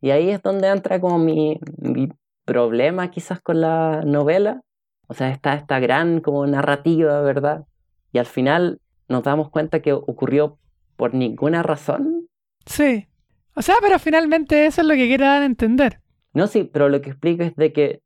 y 0.00 0.10
ahí 0.10 0.30
es 0.30 0.42
donde 0.42 0.68
entra 0.68 1.00
como 1.00 1.18
mi, 1.18 1.58
mi 1.78 2.08
problema 2.44 3.10
quizás 3.10 3.40
con 3.40 3.60
la 3.60 4.02
novela. 4.04 4.62
O 5.08 5.14
sea, 5.14 5.30
está 5.30 5.54
esta 5.54 5.78
gran 5.80 6.20
como 6.20 6.46
narrativa, 6.46 7.20
¿verdad? 7.20 7.64
Y 8.12 8.18
al 8.18 8.26
final 8.26 8.80
nos 9.08 9.22
damos 9.22 9.50
cuenta 9.50 9.80
que 9.80 9.92
ocurrió 9.92 10.58
por 10.96 11.14
ninguna 11.14 11.62
razón. 11.62 12.28
Sí. 12.66 13.08
O 13.54 13.62
sea, 13.62 13.76
pero 13.80 13.98
finalmente 13.98 14.66
eso 14.66 14.80
es 14.80 14.86
lo 14.86 14.94
que 14.94 15.06
quiere 15.06 15.24
dar 15.24 15.42
a 15.42 15.46
entender. 15.46 16.00
No, 16.32 16.46
sí, 16.46 16.64
pero 16.64 16.88
lo 16.88 17.02
que 17.02 17.10
explico 17.10 17.42
es 17.42 17.54
de 17.56 17.72
que, 17.72 18.00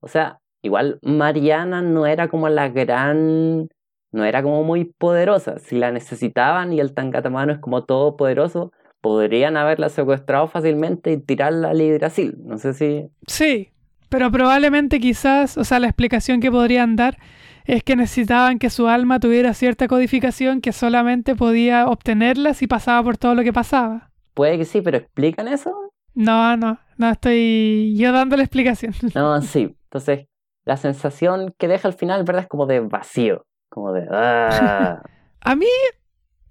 o 0.00 0.08
sea, 0.08 0.40
igual 0.60 0.98
Mariana 1.02 1.80
no 1.80 2.06
era 2.06 2.28
como 2.28 2.48
la 2.48 2.68
gran, 2.68 3.68
no 4.10 4.24
era 4.24 4.42
como 4.42 4.62
muy 4.62 4.84
poderosa. 4.84 5.58
Si 5.58 5.78
la 5.78 5.90
necesitaban 5.90 6.72
y 6.72 6.80
el 6.80 6.92
Tangatamano 6.92 7.52
es 7.52 7.58
como 7.58 7.84
todopoderoso, 7.84 8.72
podrían 9.02 9.58
haberla 9.58 9.90
secuestrado 9.90 10.46
fácilmente 10.48 11.12
y 11.12 11.18
tirarla 11.18 11.70
al 11.70 11.80
Yggdrasil. 11.82 12.36
No 12.44 12.56
sé 12.56 12.72
si... 12.72 13.08
Sí. 13.26 13.68
Pero 14.08 14.30
probablemente 14.30 15.00
quizás, 15.00 15.58
o 15.58 15.64
sea, 15.64 15.80
la 15.80 15.88
explicación 15.88 16.40
que 16.40 16.50
podrían 16.50 16.96
dar 16.96 17.18
es 17.64 17.82
que 17.82 17.96
necesitaban 17.96 18.58
que 18.58 18.70
su 18.70 18.88
alma 18.88 19.20
tuviera 19.20 19.54
cierta 19.54 19.88
codificación 19.88 20.60
que 20.60 20.72
solamente 20.72 21.34
podía 21.34 21.86
obtenerla 21.86 22.54
si 22.54 22.66
pasaba 22.66 23.02
por 23.02 23.16
todo 23.18 23.34
lo 23.34 23.42
que 23.42 23.52
pasaba. 23.52 24.10
Puede 24.34 24.56
que 24.58 24.64
sí, 24.64 24.80
pero 24.80 24.98
¿explican 24.98 25.48
eso? 25.48 25.72
No, 26.14 26.56
no, 26.56 26.78
no 26.98 27.10
estoy 27.10 27.94
yo 27.96 28.12
dando 28.12 28.36
la 28.36 28.42
explicación. 28.44 28.94
No, 29.14 29.40
sí. 29.42 29.74
Entonces, 29.84 30.26
la 30.64 30.76
sensación 30.76 31.54
que 31.58 31.68
deja 31.68 31.88
al 31.88 31.94
final, 31.94 32.22
¿verdad? 32.24 32.42
Es 32.42 32.48
como 32.48 32.66
de 32.66 32.80
vacío. 32.80 33.46
Como 33.68 33.92
de... 33.92 34.06
"Ah". 34.10 35.02
A 35.40 35.56
mí 35.56 35.66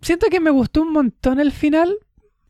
siento 0.02 0.28
que 0.30 0.40
me 0.40 0.50
gustó 0.50 0.82
un 0.82 0.92
montón 0.92 1.40
el 1.40 1.52
final, 1.52 1.96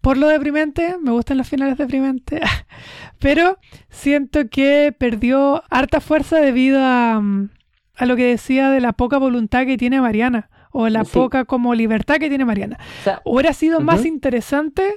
por 0.01 0.17
lo 0.17 0.27
deprimente, 0.27 0.95
me 1.01 1.11
gustan 1.11 1.37
los 1.37 1.47
finales 1.47 1.77
deprimentes, 1.77 2.41
pero 3.19 3.57
siento 3.89 4.49
que 4.49 4.93
perdió 4.97 5.63
harta 5.69 5.99
fuerza 6.01 6.37
debido 6.39 6.79
a, 6.83 7.19
mm, 7.21 7.49
a 7.95 8.05
lo 8.05 8.15
que 8.15 8.25
decía 8.25 8.69
de 8.69 8.81
la 8.81 8.93
poca 8.93 9.17
voluntad 9.17 9.65
que 9.65 9.77
tiene 9.77 10.01
Mariana, 10.01 10.49
o 10.71 10.87
la 10.89 11.05
Sí. 11.05 11.11
poca 11.13 11.45
como 11.45 11.75
libertad 11.75 12.15
que 12.17 12.29
tiene 12.29 12.45
Mariana. 12.45 12.77
O 13.01 13.03
sea, 13.03 13.21
Hubiera 13.25 13.53
sido 13.53 13.79
más 13.81 14.05
interesante 14.05 14.95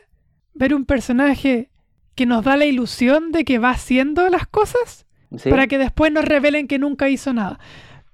ver 0.55 0.73
un 0.75 0.85
personaje 0.85 1.71
que 2.15 2.27
nos 2.27 2.45
da 2.45 2.57
la 2.57 2.65
ilusión 2.65 3.33
de 3.33 3.45
que 3.45 3.59
va 3.59 3.71
haciendo 3.71 4.29
las 4.31 4.47
cosas 4.47 5.07
sí. 5.37 5.51
para 5.51 5.67
que 5.67 5.79
después 5.79 6.13
nos 6.13 6.25
revelen 6.25 6.69
que 6.69 6.79
nunca 6.79 7.09
hizo 7.09 7.33
nada. 7.33 7.59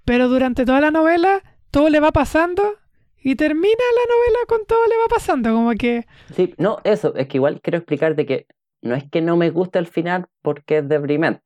Pero 0.06 0.28
durante 0.28 0.64
toda 0.64 0.80
la 0.80 0.90
novela 0.90 1.42
todo 1.70 1.90
le 1.90 2.00
va 2.00 2.10
pasando 2.12 2.62
y 3.22 3.34
termina 3.36 3.84
la 3.94 4.14
novela 4.14 4.38
con 4.48 4.66
todo 4.66 4.86
le 4.86 4.96
va 4.96 5.08
pasando, 5.08 5.52
como 5.52 5.72
que 5.72 6.06
Sí, 6.34 6.54
no, 6.58 6.78
eso, 6.84 7.14
es 7.14 7.28
que 7.28 7.38
igual 7.38 7.60
quiero 7.60 7.78
explicarte 7.78 8.26
que 8.26 8.46
no 8.82 8.94
es 8.94 9.08
que 9.10 9.20
no 9.20 9.36
me 9.36 9.50
guste 9.50 9.78
el 9.78 9.86
final 9.86 10.26
porque 10.42 10.78
es 10.78 10.88
deprimente. 10.88 11.42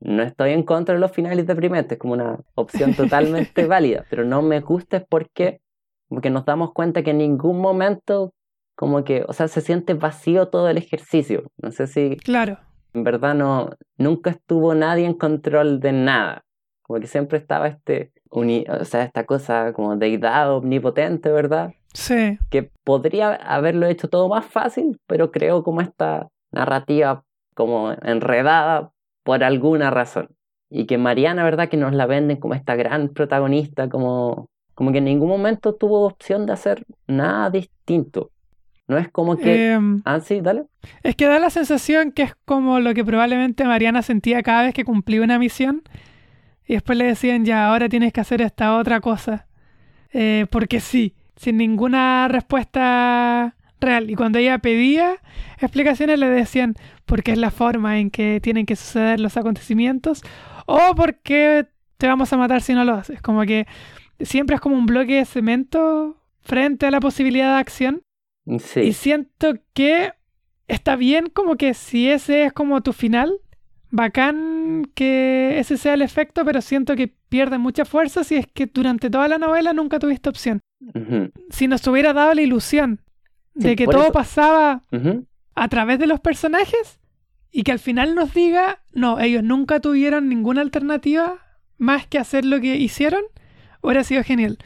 No 0.00 0.22
estoy 0.22 0.52
en 0.52 0.62
contra 0.62 0.94
de 0.94 1.00
los 1.00 1.12
finales 1.12 1.46
deprimentes, 1.46 1.92
es 1.92 1.98
como 1.98 2.14
una 2.14 2.40
opción 2.54 2.94
totalmente 2.96 3.66
válida, 3.66 4.06
pero 4.08 4.24
no 4.24 4.40
me 4.40 4.60
gusta 4.60 4.98
es 4.98 5.04
porque 5.08 5.60
como 6.08 6.20
que 6.20 6.30
nos 6.30 6.44
damos 6.44 6.72
cuenta 6.72 7.02
que 7.02 7.10
en 7.10 7.18
ningún 7.18 7.60
momento 7.60 8.32
como 8.74 9.04
que, 9.04 9.24
o 9.28 9.34
sea, 9.34 9.46
se 9.46 9.60
siente 9.60 9.92
vacío 9.92 10.48
todo 10.48 10.70
el 10.70 10.78
ejercicio. 10.78 11.50
No 11.58 11.70
sé 11.70 11.86
si 11.86 12.16
claro, 12.16 12.58
en 12.94 13.04
verdad 13.04 13.34
no, 13.34 13.70
nunca 13.98 14.30
estuvo 14.30 14.74
nadie 14.74 15.04
en 15.04 15.14
control 15.14 15.80
de 15.80 15.92
nada. 15.92 16.44
Como 16.82 16.98
que 16.98 17.06
siempre 17.06 17.38
estaba 17.38 17.68
este, 17.68 18.10
uni- 18.30 18.64
o 18.68 18.84
sea, 18.84 19.02
esta 19.04 19.24
cosa 19.26 19.72
como 19.72 19.96
deidad 19.96 20.52
omnipotente, 20.54 21.30
¿verdad? 21.30 21.72
sí, 21.92 22.38
que 22.50 22.70
podría 22.84 23.34
haberlo 23.34 23.86
hecho 23.86 24.08
todo 24.08 24.28
más 24.28 24.46
fácil, 24.46 24.98
pero 25.08 25.32
creo 25.32 25.64
como 25.64 25.80
esta 25.80 26.28
narrativa 26.52 27.24
como 27.54 27.92
enredada 28.02 28.90
por 29.24 29.42
alguna 29.42 29.90
razón. 29.90 30.28
Y 30.70 30.86
que 30.86 30.98
Mariana, 30.98 31.42
¿verdad? 31.42 31.68
Que 31.68 31.76
nos 31.76 31.92
la 31.92 32.06
venden 32.06 32.36
como 32.36 32.54
esta 32.54 32.76
gran 32.76 33.08
protagonista, 33.08 33.88
como, 33.88 34.46
como 34.76 34.92
que 34.92 34.98
en 34.98 35.04
ningún 35.06 35.28
momento 35.28 35.74
tuvo 35.74 36.06
opción 36.06 36.46
de 36.46 36.52
hacer 36.52 36.84
nada 37.08 37.50
distinto. 37.50 38.30
No 38.86 38.96
es 38.96 39.08
como 39.08 39.36
que... 39.36 39.72
Em, 39.72 40.00
Ah, 40.04 40.20
sí, 40.20 40.40
dale. 40.40 40.66
es 41.02 41.16
que 41.16 41.26
da 41.26 41.40
la 41.40 41.50
sensación 41.50 42.12
que 42.12 42.22
es 42.22 42.34
como 42.44 42.78
lo 42.78 42.94
que 42.94 43.04
probablemente 43.04 43.64
Mariana 43.64 44.02
sentía 44.02 44.42
cada 44.44 44.62
vez 44.62 44.74
que 44.74 44.84
cumplía 44.84 45.22
una 45.22 45.38
misión 45.40 45.82
y 46.70 46.74
después 46.74 46.96
le 46.96 47.04
decían 47.06 47.44
ya, 47.44 47.66
ahora 47.66 47.88
tienes 47.88 48.12
que 48.12 48.20
hacer 48.20 48.40
esta 48.40 48.76
otra 48.76 49.00
cosa. 49.00 49.48
Eh, 50.12 50.46
porque 50.50 50.78
sí, 50.78 51.16
sin 51.34 51.56
ninguna 51.56 52.28
respuesta 52.28 53.56
real. 53.80 54.08
Y 54.08 54.14
cuando 54.14 54.38
ella 54.38 54.56
pedía 54.58 55.16
explicaciones 55.58 56.20
le 56.20 56.28
decían 56.28 56.76
porque 57.06 57.32
es 57.32 57.38
la 57.38 57.50
forma 57.50 57.98
en 57.98 58.08
que 58.08 58.38
tienen 58.40 58.66
que 58.66 58.76
suceder 58.76 59.18
los 59.18 59.36
acontecimientos 59.36 60.22
o 60.66 60.94
porque 60.94 61.66
te 61.96 62.06
vamos 62.06 62.32
a 62.32 62.36
matar 62.36 62.62
si 62.62 62.72
no 62.72 62.84
lo 62.84 62.94
haces. 62.94 63.20
Como 63.20 63.42
que 63.42 63.66
siempre 64.20 64.54
es 64.54 64.60
como 64.60 64.78
un 64.78 64.86
bloque 64.86 65.16
de 65.16 65.24
cemento 65.24 66.22
frente 66.40 66.86
a 66.86 66.92
la 66.92 67.00
posibilidad 67.00 67.54
de 67.54 67.58
acción. 67.58 68.02
Y 68.46 68.92
siento 68.92 69.54
que 69.74 70.12
está 70.68 70.94
bien 70.94 71.30
como 71.30 71.56
que 71.56 71.74
si 71.74 72.08
ese 72.08 72.44
es 72.44 72.52
como 72.52 72.80
tu 72.80 72.92
final, 72.92 73.40
bacán 73.90 74.90
que 74.94 75.58
ese 75.58 75.76
sea 75.76 75.94
el 75.94 76.02
efecto, 76.02 76.44
pero 76.44 76.60
siento 76.60 76.96
que 76.96 77.08
pierde 77.08 77.58
mucha 77.58 77.84
fuerza 77.84 78.24
si 78.24 78.36
es 78.36 78.46
que 78.46 78.66
durante 78.66 79.10
toda 79.10 79.28
la 79.28 79.38
novela 79.38 79.72
nunca 79.72 79.98
tuviste 79.98 80.28
opción. 80.28 80.60
Si 81.50 81.68
nos 81.68 81.86
hubiera 81.86 82.12
dado 82.12 82.34
la 82.34 82.42
ilusión 82.42 83.00
de 83.54 83.76
que 83.76 83.86
todo 83.86 84.04
eso. 84.04 84.12
pasaba 84.12 84.82
a 85.54 85.68
través 85.68 85.98
de 85.98 86.06
los 86.06 86.20
personajes 86.20 87.00
y 87.52 87.64
que 87.64 87.72
al 87.72 87.78
final 87.78 88.14
nos 88.14 88.32
diga, 88.32 88.80
no, 88.92 89.18
ellos 89.20 89.42
nunca 89.42 89.80
tuvieron 89.80 90.28
ninguna 90.28 90.62
alternativa 90.62 91.38
más 91.78 92.06
que 92.06 92.18
hacer 92.18 92.44
lo 92.44 92.60
que 92.60 92.76
hicieron, 92.76 93.22
hubiera 93.82 94.04
sido 94.04 94.22
genial. 94.22 94.58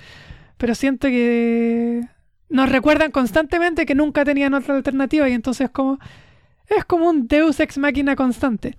Pero 0.59 0.75
siento 0.75 1.09
que 1.09 2.03
nos 2.49 2.69
recuerdan 2.69 3.11
constantemente 3.11 3.87
que 3.87 3.95
nunca 3.95 4.25
tenían 4.25 4.55
otra 4.55 4.77
alternativa 4.77 5.29
y 5.29 5.33
entonces 5.33 5.71
como 5.71 5.99
es 6.69 6.85
como 6.85 7.09
un 7.09 7.27
Deus 7.27 7.61
ex 7.61 7.79
máquina 7.79 8.17
constante. 8.17 8.79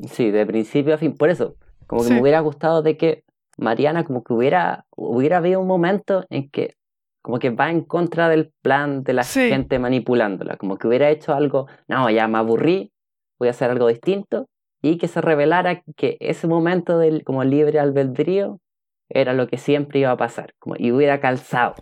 Sí, 0.00 0.30
de 0.30 0.44
principio 0.46 0.94
a 0.94 0.98
fin. 0.98 1.16
Por 1.16 1.28
eso, 1.30 1.56
como 1.86 2.02
que 2.02 2.08
Sí. 2.08 2.14
me 2.14 2.20
hubiera 2.20 2.40
gustado 2.40 2.82
de 2.82 2.96
que 2.96 3.24
Mariana 3.58 4.04
como 4.04 4.24
que 4.24 4.32
hubiera, 4.32 4.84
hubiera 4.96 5.36
habido 5.38 5.60
un 5.60 5.66
momento 5.66 6.24
en 6.30 6.48
que 6.50 6.74
como 7.22 7.38
que 7.38 7.48
va 7.48 7.70
en 7.70 7.80
contra 7.80 8.28
del 8.28 8.52
plan 8.60 9.02
de 9.02 9.14
la 9.14 9.22
Sí. 9.22 9.48
gente 9.48 9.78
manipulándola, 9.78 10.56
como 10.58 10.76
que 10.76 10.86
hubiera 10.88 11.08
hecho 11.08 11.32
algo, 11.32 11.66
no, 11.88 12.10
ya 12.10 12.28
me 12.28 12.36
aburrí, 12.36 12.92
voy 13.38 13.48
a 13.48 13.52
hacer 13.52 13.70
algo 13.70 13.86
distinto, 13.88 14.46
y 14.82 14.98
que 14.98 15.08
se 15.08 15.22
revelara 15.22 15.82
que 15.96 16.18
ese 16.20 16.46
momento 16.46 16.98
del 16.98 17.24
como 17.24 17.42
libre 17.42 17.78
albedrío 17.80 18.60
era 19.08 19.32
lo 19.32 19.46
que 19.46 19.56
siempre 19.56 20.00
iba 20.00 20.10
a 20.10 20.18
pasar, 20.18 20.52
como, 20.58 20.74
y 20.76 20.92
hubiera 20.92 21.20
calzado. 21.20 21.76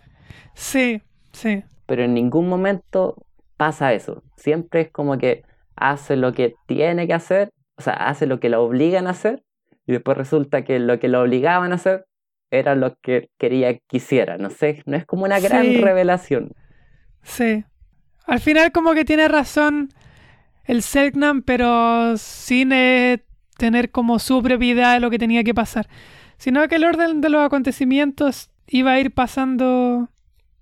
Sí, 0.53 1.01
sí, 1.33 1.63
Pero 1.87 2.03
en 2.03 2.13
ningún 2.13 2.47
momento 2.47 3.17
pasa 3.57 3.91
eso. 3.93 4.23
Siempre 4.37 4.81
es 4.81 4.91
como 4.91 5.17
que 5.17 5.43
hace 5.75 6.15
lo 6.15 6.31
que 6.31 6.55
tiene 6.67 7.05
que 7.05 7.13
hacer, 7.13 7.51
o 7.77 7.81
sea, 7.81 7.93
hace 7.93 8.25
lo 8.27 8.39
que 8.39 8.49
lo 8.49 8.63
obligan 8.63 9.07
a 9.07 9.11
hacer, 9.11 9.43
y 9.85 9.91
después 9.93 10.17
resulta 10.17 10.63
que 10.63 10.79
lo 10.79 10.99
que 10.99 11.07
lo 11.07 11.21
obligaban 11.21 11.71
a 11.71 11.75
hacer 11.75 12.05
era 12.51 12.75
lo 12.75 12.95
que 13.01 13.29
quería 13.37 13.73
que 13.77 13.97
hiciera. 13.97 14.37
No 14.37 14.49
sé, 14.49 14.83
no 14.85 14.95
es 14.95 15.05
como 15.05 15.23
una 15.25 15.39
gran 15.39 15.63
Sí. 15.63 15.81
revelación. 15.81 16.51
sí. 17.21 17.63
Al 18.25 18.39
final 18.39 18.71
como 18.71 18.93
que 18.93 19.03
tiene 19.03 19.27
razón 19.27 19.89
el 20.63 20.81
Selknam, 20.81 21.41
pero 21.41 22.15
sin 22.17 22.71
eh, 22.71 23.21
tener 23.57 23.91
como 23.91 24.17
su 24.19 24.41
de 24.41 24.99
lo 25.01 25.09
que 25.09 25.19
tenía 25.19 25.43
que 25.43 25.53
pasar. 25.53 25.89
Sino 26.37 26.65
que 26.69 26.75
el 26.75 26.85
orden 26.85 27.19
de 27.19 27.29
los 27.29 27.45
acontecimientos 27.45 28.49
iba 28.67 28.93
a 28.93 28.99
ir 28.99 29.13
pasando 29.13 30.07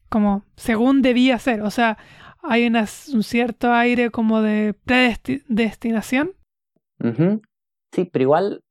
como 0.10 0.44
según 0.56 1.04
debía 1.04 1.38
ser. 1.38 1.62
O 1.62 1.70
sea, 1.70 2.00
hay 2.42 2.66
una- 2.66 2.88
un 3.14 3.22
cierto 3.24 3.72
aire 3.74 4.10
como 4.10 4.42
de 4.42 4.74
predestinación. 4.84 6.32
Ujú. 7.04 7.42
Sí, 7.94 8.06
pero 8.06 8.24
igual 8.24 8.62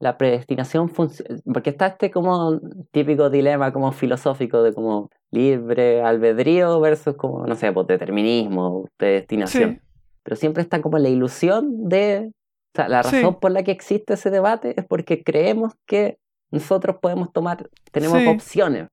la 0.00 0.16
predestinación 0.16 0.88
funciona, 0.88 1.40
porque 1.52 1.70
está 1.70 1.88
este 1.88 2.10
como 2.10 2.60
típico 2.92 3.30
dilema 3.30 3.72
como 3.72 3.90
filosófico 3.92 4.62
de 4.62 4.72
como 4.72 5.10
libre 5.32 6.02
albedrío 6.02 6.78
versus 6.80 7.16
como, 7.16 7.44
no 7.46 7.54
sé, 7.56 7.72
pues 7.72 7.86
determinismo, 7.88 8.86
predestinación. 8.96 9.72
Sí, 9.72 9.80
pero 10.22 10.36
siempre 10.36 10.62
está 10.62 10.80
como 10.80 10.98
la 10.98 11.08
ilusión 11.08 11.88
de, 11.88 12.28
o 12.28 12.32
sea, 12.76 12.88
la 12.88 13.02
Sí. 13.02 13.16
razón 13.16 13.40
por 13.40 13.50
la 13.50 13.64
que 13.64 13.72
existe 13.72 14.14
ese 14.14 14.30
debate 14.30 14.74
es 14.78 14.86
porque 14.86 15.24
creemos 15.24 15.72
que 15.86 16.18
nosotros 16.52 16.96
podemos 17.02 17.32
tomar, 17.32 17.68
tenemos 17.90 18.18
Sí. 18.22 18.28
opciones, 18.28 18.88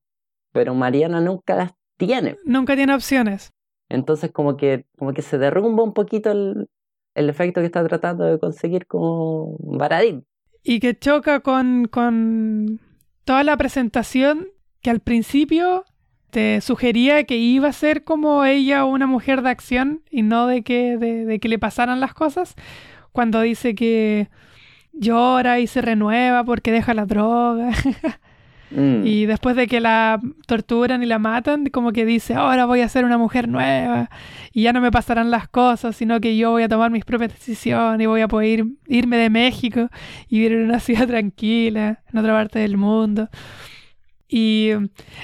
pero 0.52 0.74
Mariana 0.74 1.20
nunca 1.20 1.54
las 1.54 1.72
tiene. 1.98 2.36
nunca 2.44 2.74
tiene 2.74 2.94
opciones. 2.94 3.52
Entonces 3.88 4.32
como 4.32 4.56
que, 4.56 4.84
como 4.98 5.12
que 5.12 5.22
se 5.22 5.38
derrumba 5.38 5.84
un 5.84 5.92
poquito 5.94 6.32
el, 6.32 6.68
el 7.16 7.30
efecto 7.30 7.60
que 7.60 7.66
está 7.66 7.86
tratando 7.86 8.24
de 8.24 8.38
conseguir 8.38 8.86
como 8.86 9.56
Baradit. 9.58 10.24
Y 10.62 10.80
que 10.80 10.98
choca 10.98 11.40
con, 11.40 11.86
con 11.86 12.80
toda 13.24 13.42
la 13.42 13.56
presentación 13.56 14.48
que 14.82 14.90
al 14.90 15.00
principio 15.00 15.84
te 16.30 16.60
sugería 16.60 17.24
que 17.24 17.36
iba 17.36 17.68
a 17.68 17.72
ser 17.72 18.04
como 18.04 18.44
ella 18.44 18.84
una 18.84 19.06
mujer 19.06 19.42
de 19.42 19.50
acción 19.50 20.02
y 20.10 20.22
no 20.22 20.46
de 20.46 20.62
que, 20.62 20.98
de, 20.98 21.24
de 21.24 21.38
que 21.38 21.48
le 21.48 21.58
pasaran 21.58 22.00
las 22.00 22.14
cosas. 22.14 22.54
Cuando 23.12 23.40
dice 23.40 23.74
que 23.74 24.28
llora 24.92 25.60
y 25.60 25.66
se 25.66 25.80
renueva 25.80 26.44
porque 26.44 26.72
deja 26.72 26.94
la 26.94 27.06
droga. 27.06 27.70
Mm, 28.70 29.06
Y 29.06 29.26
después 29.26 29.54
de 29.56 29.68
que 29.68 29.80
la 29.80 30.20
torturan 30.46 31.02
y 31.02 31.06
la 31.06 31.18
matan, 31.20 31.66
como 31.66 31.92
que 31.92 32.04
dice, 32.04 32.34
ahora 32.34 32.66
voy 32.66 32.80
a 32.80 32.88
ser 32.88 33.04
una 33.04 33.16
mujer 33.18 33.48
nueva 33.48 34.10
y 34.52 34.62
ya 34.62 34.72
no 34.72 34.80
me 34.80 34.90
pasarán 34.90 35.30
las 35.30 35.48
cosas, 35.48 35.94
sino 35.96 36.20
que 36.20 36.36
yo 36.36 36.50
voy 36.50 36.64
a 36.64 36.68
tomar 36.68 36.90
mis 36.90 37.04
propias 37.04 37.32
decisiones 37.32 38.02
y 38.02 38.06
voy 38.06 38.22
a 38.22 38.28
poder 38.28 38.60
ir- 38.60 38.76
irme 38.88 39.18
de 39.18 39.30
México 39.30 39.88
y 40.28 40.38
vivir 40.40 40.52
en 40.58 40.64
una 40.64 40.80
ciudad 40.86 41.06
tranquila, 41.06 42.02
en 42.12 42.18
otra 42.18 42.32
parte 42.32 42.58
del 42.58 42.76
mundo. 42.76 43.28
Y 44.28 44.70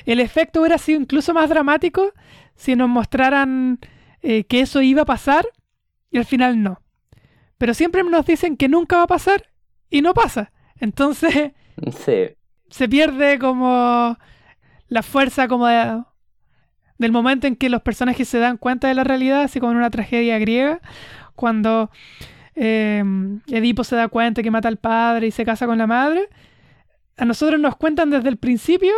el 0.07 0.21
efecto 0.21 0.61
hubiera 0.61 0.79
sido 0.79 1.01
incluso 1.01 1.35
más 1.35 1.49
dramático 1.49 2.13
si 2.55 2.77
nos 2.77 2.89
mostraran 2.89 3.81
eh, 4.23 4.45
que 4.45 4.61
eso 4.61 4.81
iba 4.83 5.03
a 5.03 5.07
pasar 5.07 5.47
y 6.11 6.19
al 6.19 6.25
final 6.25 6.63
no. 6.63 6.81
Pero 7.59 7.75
siempre 7.75 8.05
nos 8.05 8.27
dicen 8.27 8.57
que 8.57 8.69
nunca 8.69 8.99
va 8.99 9.03
a 9.05 9.07
pasar 9.09 9.45
y 9.91 10.03
no 10.03 10.15
pasa. 10.15 10.53
Entonces 10.79 11.53
sí, 12.05 12.29
se 12.73 12.89
pierde 12.89 13.39
como 13.39 14.17
la 14.89 15.03
fuerza 15.03 15.47
como 15.47 15.67
de- 15.67 16.03
del 16.99 17.13
momento 17.13 17.47
en 17.47 17.57
que 17.57 17.69
los 17.69 17.83
personajes 17.83 18.29
se 18.29 18.39
dan 18.39 18.57
cuenta 18.57 18.89
de 18.89 18.95
la 18.95 19.05
realidad, 19.05 19.43
así 19.43 19.61
como 19.61 19.73
en 19.73 19.79
una 19.79 19.91
tragedia 19.91 20.39
griega, 20.39 20.81
cuando 21.37 21.91
eh, 22.55 23.03
Edipo 23.49 23.85
se 23.85 23.97
da 23.97 24.09
cuenta 24.09 24.43
que 24.43 24.51
mata 24.51 24.69
al 24.69 24.77
padre 24.79 25.27
y 25.29 25.31
se 25.31 25.45
casa 25.45 25.67
con 25.67 25.79
la 25.79 25.87
madre. 25.87 26.29
A 27.17 27.25
nosotros 27.25 27.61
nos 27.61 27.77
cuentan 27.77 28.11
desde 28.11 28.29
el 28.29 28.37
principio 28.37 28.93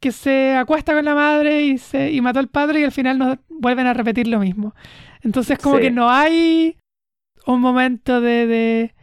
que 0.00 0.12
se 0.12 0.54
acuesta 0.56 0.92
con 0.94 1.04
la 1.04 1.14
madre 1.14 1.62
y, 1.62 1.78
se, 1.78 2.12
y 2.12 2.20
mató 2.20 2.38
al 2.38 2.48
padre 2.48 2.80
y 2.80 2.84
al 2.84 2.92
final 2.92 3.18
nos 3.18 3.38
vuelven 3.48 3.86
a 3.86 3.94
repetir 3.94 4.26
lo 4.28 4.38
mismo. 4.40 4.74
Entonces 5.22 5.58
como 5.58 5.76
Sí. 5.76 5.82
que 5.82 5.90
no 5.90 6.10
hay 6.10 6.76
un 7.46 7.60
momento 7.60 8.20
de, 8.20 8.46
de 8.46 8.94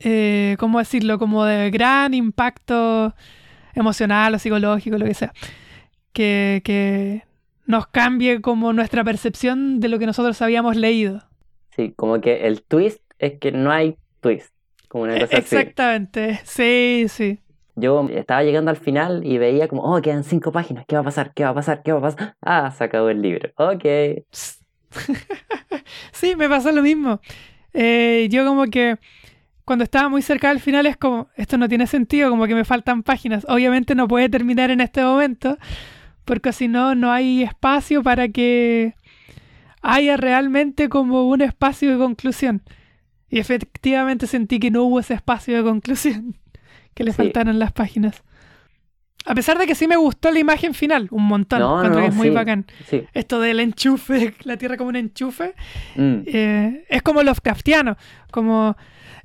eh, 0.00 0.56
¿cómo 0.58 0.78
decirlo? 0.78 1.18
Como 1.18 1.44
de 1.44 1.70
gran 1.70 2.14
impacto 2.14 3.14
emocional 3.74 4.34
o 4.34 4.38
psicológico, 4.38 4.98
lo 4.98 5.06
que 5.06 5.14
sea. 5.14 5.32
Que, 6.12 6.62
que 6.64 7.24
nos 7.66 7.86
cambie 7.86 8.40
como 8.40 8.72
nuestra 8.72 9.04
percepción 9.04 9.80
de 9.80 9.88
lo 9.88 9.98
que 9.98 10.06
nosotros 10.06 10.40
habíamos 10.42 10.76
leído. 10.76 11.22
Sí, 11.76 11.92
como 11.96 12.20
que 12.20 12.46
el 12.46 12.62
twist 12.62 13.00
es 13.18 13.38
que 13.38 13.52
no 13.52 13.70
hay 13.70 13.96
twist. 14.20 14.52
Como 14.88 15.04
una 15.04 15.14
cosa 15.14 15.38
así. 15.38 15.56
Exactamente, 15.56 16.40
sí, 16.44 17.06
sí. 17.08 17.40
Yo 17.76 18.08
estaba 18.10 18.42
llegando 18.42 18.70
al 18.70 18.76
final 18.76 19.24
y 19.24 19.38
veía 19.38 19.68
como, 19.68 19.82
oh, 19.82 20.00
quedan 20.02 20.24
cinco 20.24 20.50
páginas, 20.50 20.84
¿qué 20.86 20.96
va 20.96 21.02
a 21.02 21.04
pasar? 21.04 21.32
¿Qué 21.34 21.44
va 21.44 21.50
a 21.50 21.54
pasar? 21.54 21.82
¿Qué 21.82 21.92
va 21.92 21.98
a 21.98 22.02
pasar? 22.02 22.36
Ah, 22.40 22.70
se 22.72 22.84
acabó 22.84 23.08
el 23.10 23.22
libro. 23.22 23.50
Ok. 23.56 23.84
Sí, 26.12 26.34
me 26.36 26.48
pasó 26.48 26.72
lo 26.72 26.82
mismo. 26.82 27.20
Eh, 27.72 28.28
yo 28.30 28.44
como 28.44 28.64
que 28.66 28.98
cuando 29.68 29.84
estaba 29.84 30.08
muy 30.08 30.22
cerca 30.22 30.48
del 30.48 30.60
final 30.60 30.86
es 30.86 30.96
como, 30.96 31.28
esto 31.36 31.58
no 31.58 31.68
tiene 31.68 31.86
sentido, 31.86 32.30
como 32.30 32.46
que 32.46 32.54
me 32.54 32.64
faltan 32.64 33.02
páginas. 33.02 33.44
Obviamente 33.48 33.94
no 33.94 34.08
puede 34.08 34.28
terminar 34.30 34.70
en 34.70 34.80
este 34.80 35.02
momento, 35.04 35.58
porque 36.24 36.52
si 36.54 36.68
no, 36.68 36.94
no 36.94 37.12
hay 37.12 37.42
espacio 37.42 38.02
para 38.02 38.28
que 38.28 38.94
haya 39.82 40.16
realmente 40.16 40.88
como 40.88 41.28
un 41.28 41.42
espacio 41.42 41.90
de 41.92 41.98
conclusión. 41.98 42.62
Y 43.28 43.38
efectivamente 43.40 44.26
sentí 44.26 44.58
que 44.58 44.70
no 44.70 44.84
hubo 44.84 45.00
ese 45.00 45.12
espacio 45.14 45.54
de 45.56 45.62
conclusión, 45.62 46.34
que 46.94 47.04
le 47.04 47.12
Sí. 47.12 47.18
faltaron 47.18 47.58
las 47.58 47.72
páginas. 47.72 48.22
A 49.26 49.34
pesar 49.34 49.58
de 49.58 49.66
que 49.66 49.74
sí 49.74 49.86
me 49.86 49.96
gustó 49.96 50.30
la 50.30 50.38
imagen 50.38 50.72
final, 50.72 51.08
un 51.10 51.24
montón, 51.24 51.58
No, 51.60 51.76
encuentro 51.76 52.00
no, 52.00 52.06
que 52.06 52.10
es 52.10 52.16
muy 52.16 52.28
sí. 52.28 52.34
bacán. 52.34 52.64
Sí. 52.88 53.04
Esto 53.12 53.38
del 53.40 53.60
enchufe, 53.60 54.32
la 54.44 54.56
Tierra 54.56 54.78
como 54.78 54.88
un 54.88 54.96
enchufe, 54.96 55.54
Mm. 55.96 56.20
eh, 56.26 56.84
es 56.88 57.02
como 57.02 57.22
Lovecraftiano, 57.22 57.98
como 58.30 58.76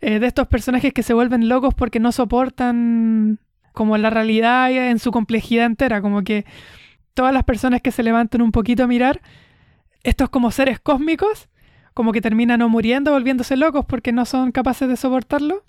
eh, 0.04 0.20
de 0.20 0.28
estos 0.28 0.48
personajes 0.48 0.94
que 0.94 1.04
se 1.04 1.14
vuelven 1.14 1.48
locos 1.50 1.74
porque 1.74 2.00
no 2.00 2.12
soportan 2.12 3.40
como 3.74 3.98
la 3.98 4.10
realidad 4.10 4.72
en 4.72 5.00
su 5.00 5.12
complejidad 5.12 5.66
entera, 5.66 6.02
como 6.02 6.24
que 6.24 6.46
todas 7.14 7.34
las 7.34 7.44
personas 7.44 7.82
que 7.82 7.92
se 7.92 8.04
levantan 8.04 8.42
un 8.42 8.52
poquito 8.52 8.84
a 8.84 8.88
mirar, 8.88 9.22
estos 10.04 10.30
como 10.30 10.52
seres 10.52 10.80
cósmicos, 10.80 11.48
como 11.94 12.12
que 12.12 12.22
terminan 12.22 12.62
o 12.62 12.70
muriendo, 12.70 13.12
volviéndose 13.12 13.56
locos 13.56 13.86
porque 13.86 14.12
no 14.12 14.26
son 14.26 14.52
capaces 14.52 14.88
de 14.90 14.98
soportarlo. 14.98 15.64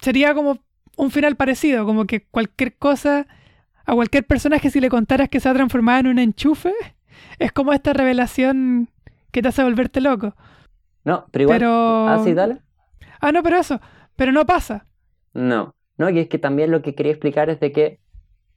Sería 0.00 0.34
como 0.34 0.58
un 0.96 1.10
final 1.10 1.36
parecido, 1.36 1.84
como 1.86 2.04
que 2.06 2.22
cualquier 2.24 2.76
cosa, 2.76 3.26
a 3.84 3.94
cualquier 3.94 4.24
personaje 4.26 4.70
si 4.70 4.80
le 4.80 4.88
contaras 4.88 5.28
que 5.28 5.40
se 5.40 5.48
ha 5.48 5.54
transformado 5.54 6.00
en 6.00 6.06
un 6.06 6.18
enchufe, 6.18 6.72
es 7.38 7.52
como 7.52 7.72
esta 7.72 7.92
revelación 7.92 8.88
que 9.32 9.42
te 9.42 9.48
hace 9.48 9.62
volverte 9.64 10.00
loco. 10.00 10.34
No, 11.04 11.26
pero 11.30 11.42
igual. 11.42 11.58
Pero- 11.58 12.08
Ah, 12.08 12.20
sí, 12.24 12.32
dale. 12.34 12.58
Ah, 13.20 13.32
no, 13.32 13.42
pero 13.42 13.58
eso, 13.58 13.80
pero 14.16 14.32
no 14.32 14.46
pasa. 14.46 14.86
No, 15.32 15.74
no, 15.98 16.10
y 16.10 16.18
es 16.18 16.28
que 16.28 16.38
también 16.38 16.70
lo 16.70 16.82
que 16.82 16.94
quería 16.94 17.12
explicar 17.12 17.50
es 17.50 17.60
de 17.60 17.72
que, 17.72 18.00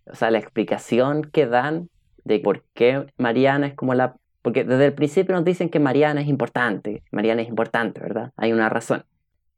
o 0.06 0.16
sea, 0.16 0.32
la 0.32 0.40
explicación 0.40 1.24
que 1.24 1.48
dan 1.48 1.90
de 2.24 2.40
por 2.40 2.64
qué 2.74 3.08
Mariana 3.18 3.68
es 3.68 3.74
como 3.74 3.94
la... 3.94 4.16
Porque 4.42 4.64
desde 4.64 4.86
el 4.86 4.94
principio 4.94 5.36
nos 5.36 5.44
dicen 5.44 5.70
que 5.70 5.80
Mariana 5.80 6.22
es 6.22 6.28
importante, 6.28 7.04
Mariana 7.12 7.42
es 7.42 7.50
importante, 7.50 8.00
¿verdad? 8.00 8.32
Hay 8.38 8.54
una 8.54 8.70
razón. 8.70 9.06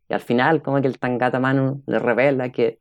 Y 0.09 0.13
al 0.13 0.21
final, 0.21 0.61
como 0.61 0.81
que 0.81 0.87
el 0.87 0.97
Tangata 0.97 1.39
Manu 1.39 1.83
le 1.85 1.99
revela 1.99 2.49
que 2.49 2.79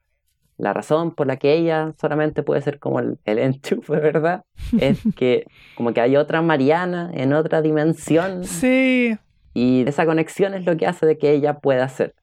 la 0.57 0.73
razón 0.73 1.15
por 1.15 1.27
la 1.27 1.37
que 1.37 1.55
ella 1.55 1.95
solamente 2.01 2.43
puede 2.43 2.61
ser 2.63 2.79
como 2.79 2.99
el, 2.99 3.19
el 3.25 3.39
enchufe, 3.39 3.97
¿verdad? 3.97 4.45
Es 4.81 5.01
que 5.17 5.47
como 5.77 5.93
que 5.93 6.01
hay 6.01 6.17
otra 6.17 6.43
Mariana 6.43 7.11
en 7.15 7.33
otra 7.33 7.63
dimensión 7.63 8.45
Sí, 8.45 9.17
y 9.55 9.87
esa 9.89 10.07
conexión 10.07 10.55
es 10.55 10.65
lo 10.65 10.77
que 10.77 10.87
hace 10.87 11.07
de 11.07 11.19
que 11.19 11.33
ella 11.33 11.59
pueda 11.59 11.85
hacer. 11.85 12.15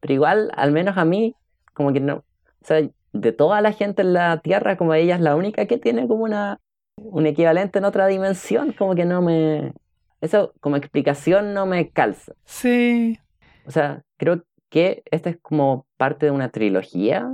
Pero 0.00 0.14
igual, 0.14 0.50
al 0.56 0.72
menos 0.72 0.96
a 0.96 1.04
mí, 1.04 1.34
como 1.74 1.92
que 1.92 2.00
no. 2.00 2.16
O 2.16 2.64
sea, 2.64 2.88
de 3.12 3.32
toda 3.32 3.60
la 3.60 3.72
gente 3.72 4.02
en 4.02 4.12
la 4.12 4.40
Tierra, 4.40 4.76
como 4.76 4.94
ella 4.94 5.14
es 5.16 5.20
la 5.20 5.36
única 5.36 5.66
que 5.66 5.78
tiene 5.78 6.06
como 6.08 6.24
una 6.24 6.60
un 6.96 7.26
equivalente 7.26 7.78
en 7.78 7.84
otra 7.84 8.06
dimensión, 8.08 8.72
como 8.72 8.94
que 8.94 9.04
no 9.04 9.22
me. 9.22 9.72
Eso 10.20 10.52
como 10.60 10.76
explicación 10.76 11.54
no 11.54 11.66
me 11.66 11.90
calza. 11.90 12.32
sí. 12.44 13.18
O 13.66 13.70
sea, 13.70 14.02
creo 14.16 14.44
que 14.70 15.02
esta 15.10 15.28
es 15.30 15.36
como 15.42 15.86
parte 15.98 16.26
de 16.26 16.32
una 16.32 16.48
trilogía. 16.48 17.30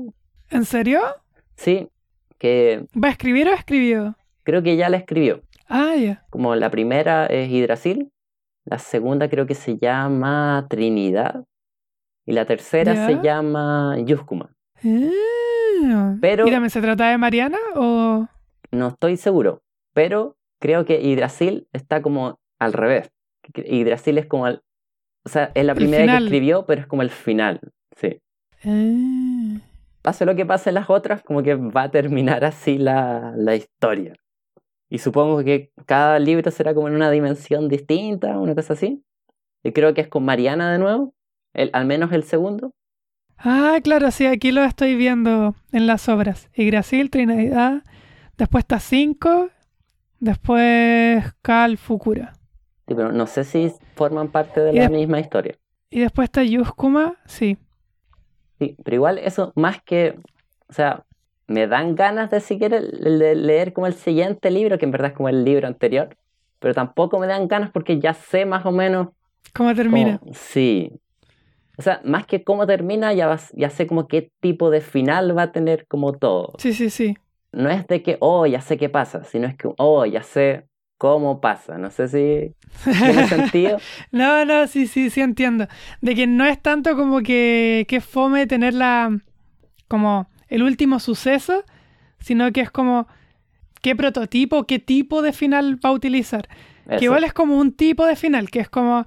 ¿En 0.50 0.64
serio? 0.64 1.00
Sí, 1.56 1.88
que 2.38 2.86
¿Va 3.02 3.08
a 3.08 3.10
escribir 3.12 3.48
o 3.48 3.52
escribió? 3.54 4.16
creo 4.42 4.62
que 4.62 4.76
ya 4.76 4.88
la 4.88 4.96
escribió. 4.96 5.42
Ah, 5.68 5.94
ya. 5.96 6.24
Como 6.30 6.54
la 6.56 6.70
primera 6.70 7.26
es 7.26 7.48
Hidrasil, 7.50 8.10
la 8.64 8.78
segunda 8.78 9.28
creo 9.28 9.46
que 9.46 9.54
se 9.54 9.76
llama 9.78 10.66
Trinidad 10.70 11.44
y 12.26 12.32
la 12.32 12.44
tercera 12.46 12.94
Ya. 12.94 13.06
se 13.06 13.14
llama 13.22 13.96
Yuskuma. 14.04 14.54
Ah. 14.82 16.16
Pero- 16.20 16.46
¿Y 16.46 16.50
también 16.50 16.70
se 16.70 16.80
trata 16.80 17.08
de 17.10 17.18
Mariana 17.18 17.58
o...? 17.74 18.26
No 18.70 18.88
estoy 18.88 19.16
seguro, 19.16 19.62
pero 19.92 20.36
creo 20.60 20.84
que 20.84 21.00
Hidrasil 21.00 21.68
está 21.72 22.00
como 22.02 22.38
al 22.58 22.72
revés. 22.72 23.10
Hidrasil 23.54 24.18
es 24.18 24.26
como 24.26 24.46
el... 24.48 24.62
O 25.26 25.28
sea, 25.28 25.50
es 25.54 25.64
la 25.64 25.74
primera 25.74 26.18
que 26.18 26.24
escribió, 26.24 26.64
pero 26.66 26.80
es 26.80 26.86
como 26.86 27.02
el 27.02 27.10
final. 27.10 27.60
Sí. 27.96 28.20
Ah. 28.64 29.60
Pase 30.02 30.24
lo 30.26 30.34
que 30.34 30.44
pase 30.44 30.70
en 30.70 30.74
las 30.74 30.90
otras, 30.90 31.22
como 31.22 31.42
que 31.42 31.54
va 31.54 31.82
a 31.84 31.90
terminar 31.90 32.44
así 32.44 32.78
la, 32.78 33.32
la 33.36 33.54
historia. 33.54 34.14
Y 34.90 34.98
supongo 34.98 35.42
que 35.42 35.72
cada 35.86 36.18
libro 36.18 36.50
será 36.50 36.74
como 36.74 36.88
en 36.88 36.94
una 36.94 37.10
dimensión 37.10 37.68
distinta, 37.68 38.38
una 38.38 38.54
cosa 38.54 38.74
así. 38.74 39.02
Y 39.62 39.72
creo 39.72 39.94
que 39.94 40.02
es 40.02 40.08
con 40.08 40.24
Mariana 40.24 40.70
de 40.72 40.78
nuevo, 40.78 41.14
el, 41.54 41.70
al 41.72 41.86
menos 41.86 42.12
el 42.12 42.22
segundo. 42.24 42.72
Ah, 43.38 43.78
claro, 43.82 44.10
sí, 44.10 44.26
aquí 44.26 44.52
lo 44.52 44.62
estoy 44.62 44.94
viendo 44.94 45.54
en 45.72 45.86
las 45.86 46.08
obras. 46.08 46.48
Yggdrasil, 46.54 47.10
Trinidad, 47.10 47.82
después 48.38 48.62
está 48.62 48.78
5, 48.78 49.50
después 50.20 51.24
Cal 51.42 51.76
Fukura. 51.78 52.32
Sí, 52.86 52.94
pero 52.94 53.12
no 53.12 53.26
sé 53.26 53.44
si 53.44 53.72
forman 53.94 54.28
parte 54.28 54.60
de 54.60 54.72
Y 54.72 54.76
la 54.76 54.82
de- 54.88 54.96
misma 54.96 55.20
historia. 55.20 55.56
Y 55.90 56.00
después 56.00 56.26
está 56.26 56.42
Yuskuma, 56.42 57.16
sí. 57.26 57.56
Sí, 58.58 58.76
pero 58.84 58.96
igual 58.96 59.18
eso, 59.18 59.52
más 59.56 59.82
que, 59.82 60.18
o 60.68 60.72
sea, 60.72 61.04
me 61.46 61.66
dan 61.66 61.94
ganas 61.94 62.30
de 62.30 62.40
siquiera 62.40 62.80
le- 62.80 63.34
leer 63.34 63.72
como 63.72 63.86
el 63.86 63.94
siguiente 63.94 64.50
libro, 64.50 64.78
que 64.78 64.84
en 64.86 64.90
verdad 64.90 65.10
es 65.10 65.16
como 65.16 65.28
el 65.28 65.44
libro 65.44 65.66
anterior, 65.66 66.16
pero 66.58 66.74
tampoco 66.74 67.18
me 67.18 67.26
dan 67.26 67.48
ganas 67.48 67.70
porque 67.70 68.00
ya 68.00 68.14
sé 68.14 68.46
más 68.46 68.64
o 68.66 68.72
menos 68.72 69.08
¿Cómo 69.52 69.74
termina? 69.74 70.18
cómo- 70.18 70.32
sí. 70.34 70.92
O 71.76 71.82
sea, 71.82 72.00
más 72.04 72.26
que 72.26 72.44
cómo 72.44 72.66
termina, 72.66 73.12
ya, 73.12 73.26
vas- 73.26 73.52
ya 73.56 73.68
sé 73.70 73.86
como 73.86 74.06
qué 74.06 74.30
tipo 74.40 74.70
de 74.70 74.80
final 74.80 75.36
va 75.36 75.42
a 75.44 75.52
tener 75.52 75.86
como 75.88 76.12
todo. 76.12 76.52
Sí, 76.58 76.72
sí, 76.72 76.88
sí. 76.88 77.16
No 77.52 77.68
es 77.70 77.86
de 77.86 78.02
que, 78.02 78.16
oh, 78.20 78.46
ya 78.46 78.60
sé 78.60 78.76
qué 78.76 78.88
pasa, 78.88 79.24
sino 79.24 79.46
es 79.46 79.56
que, 79.56 79.68
oh, 79.78 80.04
ya 80.06 80.22
sé 80.22 80.66
cómo 80.98 81.40
pasa. 81.40 81.76
No 81.78 81.90
sé 81.90 82.08
si 82.08 82.54
tiene 83.00 83.26
sentido. 83.28 83.78
No, 84.12 84.44
no, 84.44 84.66
sí, 84.68 84.86
sí, 84.86 85.10
sí 85.10 85.20
entiendo. 85.20 85.66
De 86.00 86.14
que 86.14 86.26
no 86.26 86.44
es 86.46 86.60
tanto 86.62 86.96
como 86.96 87.20
que, 87.22 87.86
que 87.88 88.00
fome 88.00 88.46
tener 88.46 88.74
la, 88.74 89.16
como 89.88 90.28
el 90.54 90.62
último 90.62 90.98
suceso, 91.00 91.64
sino 92.18 92.52
que 92.52 92.60
es 92.62 92.70
como 92.70 93.06
qué 93.82 93.94
prototipo, 93.96 94.64
qué 94.64 94.78
tipo 94.78 95.20
de 95.22 95.32
final 95.32 95.78
va 95.84 95.90
a 95.90 95.92
utilizar. 95.92 96.48
Que 96.98 97.04
igual 97.06 97.24
es 97.24 97.32
como 97.32 97.58
un 97.58 97.72
tipo 97.72 98.06
de 98.06 98.16
final, 98.16 98.50
que 98.50 98.60
es 98.60 98.68
como, 98.68 99.04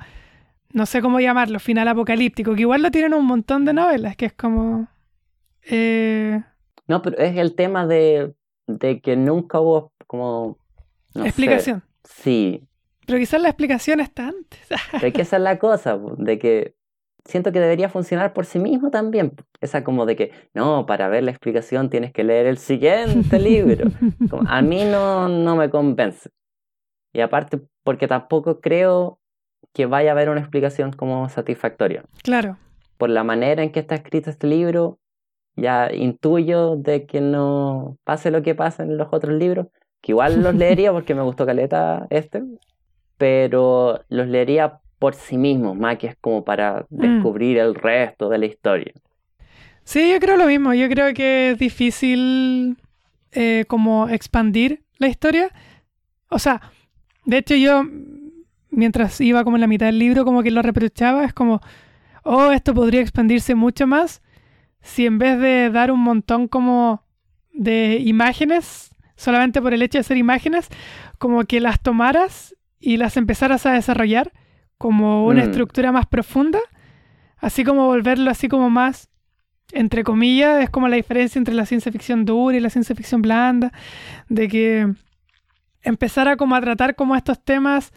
no 0.74 0.86
sé 0.86 1.02
cómo 1.02 1.20
llamarlo, 1.20 1.60
final 1.60 1.88
apocalíptico, 1.88 2.56
que 2.56 2.62
igual 2.62 2.82
lo 2.82 2.92
tienen 2.92 3.14
un 3.14 3.26
montón 3.26 3.66
de 3.66 3.74
novelas, 3.74 4.16
que 4.16 4.26
es 4.28 4.34
como... 4.34 4.88
eh, 5.64 6.42
No, 6.88 7.02
pero 7.02 7.18
es 7.18 7.38
el 7.38 7.56
tema 7.56 7.86
de, 7.88 8.34
de 8.68 9.02
que 9.02 9.16
nunca 9.16 9.60
hubo 9.60 9.94
como... 10.08 10.58
no 11.14 11.24
sé. 11.24 11.30
explicación. 11.30 11.84
Sí, 12.04 12.64
Pero 13.06 13.20
quizás 13.20 13.42
la 13.42 13.50
explicación 13.50 14.00
está 14.00 14.30
antes. 14.30 14.62
pero 14.92 15.08
es 15.08 15.14
que 15.14 15.22
esa 15.24 15.38
es 15.38 15.44
la 15.44 15.60
cosa, 15.60 16.00
de 16.18 16.40
que 16.40 16.76
siento 17.28 17.52
que 17.52 17.60
debería 17.60 17.90
funcionar 17.90 18.34
por 18.34 18.46
sí 18.46 18.60
mismo 18.60 18.90
también. 18.90 19.34
Esa 19.62 19.84
como 19.84 20.06
de 20.06 20.16
que, 20.16 20.32
no, 20.54 20.86
para 20.86 21.08
ver 21.08 21.24
la 21.24 21.32
explicación 21.32 21.90
tienes 21.90 22.12
que 22.12 22.24
leer 22.24 22.48
el 22.48 22.58
siguiente 22.58 23.40
libro. 23.40 23.92
Como, 24.30 24.48
a 24.48 24.62
mí 24.62 24.84
no, 24.86 25.28
no 25.28 25.56
me 25.56 25.70
convence. 25.70 26.30
Y 27.14 27.22
aparte, 27.22 27.62
porque 27.84 28.08
tampoco 28.08 28.60
creo 28.60 29.20
que 29.74 29.86
vaya 29.86 30.12
a 30.12 30.14
haber 30.14 30.30
una 30.30 30.42
explicación 30.42 30.92
como 30.92 31.30
satisfactoria. 31.30 32.04
claro. 32.24 32.58
Por 32.98 33.12
la 33.12 33.24
manera 33.24 33.62
en 33.62 33.72
que 33.72 33.80
está 33.80 33.94
escrito 33.94 34.32
este 34.32 34.48
libro, 34.48 34.98
ya 35.56 35.94
intuyo 35.94 36.78
de 36.78 37.06
que 37.06 37.22
no 37.22 37.98
pase 38.04 38.32
lo 38.32 38.42
que 38.42 38.56
pasa 38.56 38.82
en 38.82 38.98
los 38.98 39.10
otros 39.12 39.36
libros, 39.36 39.68
que 40.02 40.14
igual 40.14 40.42
los 40.42 40.56
leería 40.56 40.92
porque 40.94 41.14
me 41.14 41.22
gustó 41.22 41.46
Caleta 41.46 42.08
este, 42.10 42.44
pero 43.18 44.02
los 44.10 44.28
leería 44.28 44.80
por 45.00 45.14
sí 45.14 45.38
mismos, 45.38 45.78
más 45.78 45.98
que 45.98 46.08
es 46.08 46.16
como 46.20 46.44
para 46.44 46.86
descubrir 46.90 47.58
el 47.58 47.76
resto 47.76 48.30
de 48.30 48.38
la 48.38 48.46
historia. 48.46 48.94
Sí, 49.84 50.12
yo 50.12 50.20
creo 50.20 50.38
lo 50.38 50.48
mismo. 50.48 50.74
Yo 50.74 50.90
creo 50.90 51.14
que 51.14 51.52
es 51.52 51.60
difícil 51.60 52.78
eh, 53.32 53.66
como 53.68 54.10
expandir 54.10 54.84
la 54.98 55.08
historia. 55.08 55.50
O 56.30 56.40
sea, 56.40 56.62
de 57.26 57.38
hecho 57.38 57.56
yo, 57.56 57.86
mientras 58.70 59.22
iba 59.22 59.44
como 59.44 59.58
en 59.58 59.62
la 59.62 59.68
mitad 59.68 59.86
del 59.86 60.00
libro, 60.00 60.26
como 60.26 60.44
que 60.44 60.52
lo 60.52 60.62
reprochaba, 60.62 61.24
es 61.24 61.34
como, 61.34 61.62
oh, 62.24 62.52
esto 62.52 62.74
podría 62.74 63.02
expandirse 63.02 63.56
mucho 63.56 63.88
más 63.88 64.22
si 64.82 65.06
en 65.06 65.18
vez 65.20 65.40
de 65.40 65.70
dar 65.70 65.92
un 65.92 66.00
montón 66.00 66.48
como 66.48 67.04
de 67.54 67.98
imágenes, 68.04 68.92
solamente 69.16 69.62
por 69.62 69.74
el 69.74 69.82
hecho 69.82 69.98
de 69.98 70.04
ser 70.04 70.18
imágenes, 70.18 70.70
como 71.18 71.44
que 71.44 71.60
las 71.60 71.82
tomaras 71.82 72.56
y 72.80 72.98
las 72.98 73.18
empezaras 73.18 73.66
a 73.66 73.74
desarrollar 73.74 74.32
como 74.78 75.26
una 75.26 75.42
Mm. 75.44 75.48
estructura 75.50 75.92
más 75.92 76.06
profunda, 76.06 76.60
así 77.38 77.64
como 77.64 77.86
volverlo 77.86 78.30
así 78.32 78.48
como 78.48 78.70
más, 78.70 79.10
entre 79.72 80.04
comillas, 80.04 80.64
es 80.64 80.70
como 80.70 80.88
la 80.88 80.96
diferencia 80.96 81.40
entre 81.40 81.54
la 81.56 81.66
ciencia 81.66 81.92
ficción 81.92 82.26
dura 82.26 82.56
y 82.58 82.60
la 82.60 82.70
ciencia 82.70 82.96
ficción 82.96 83.22
blanda, 83.22 83.72
de 84.30 84.48
que 84.48 84.94
empezara 85.82 86.38
como 86.38 86.56
a 86.56 86.62
tratar 86.62 86.96
como 86.96 87.16
estos 87.16 87.44
temas 87.44 87.92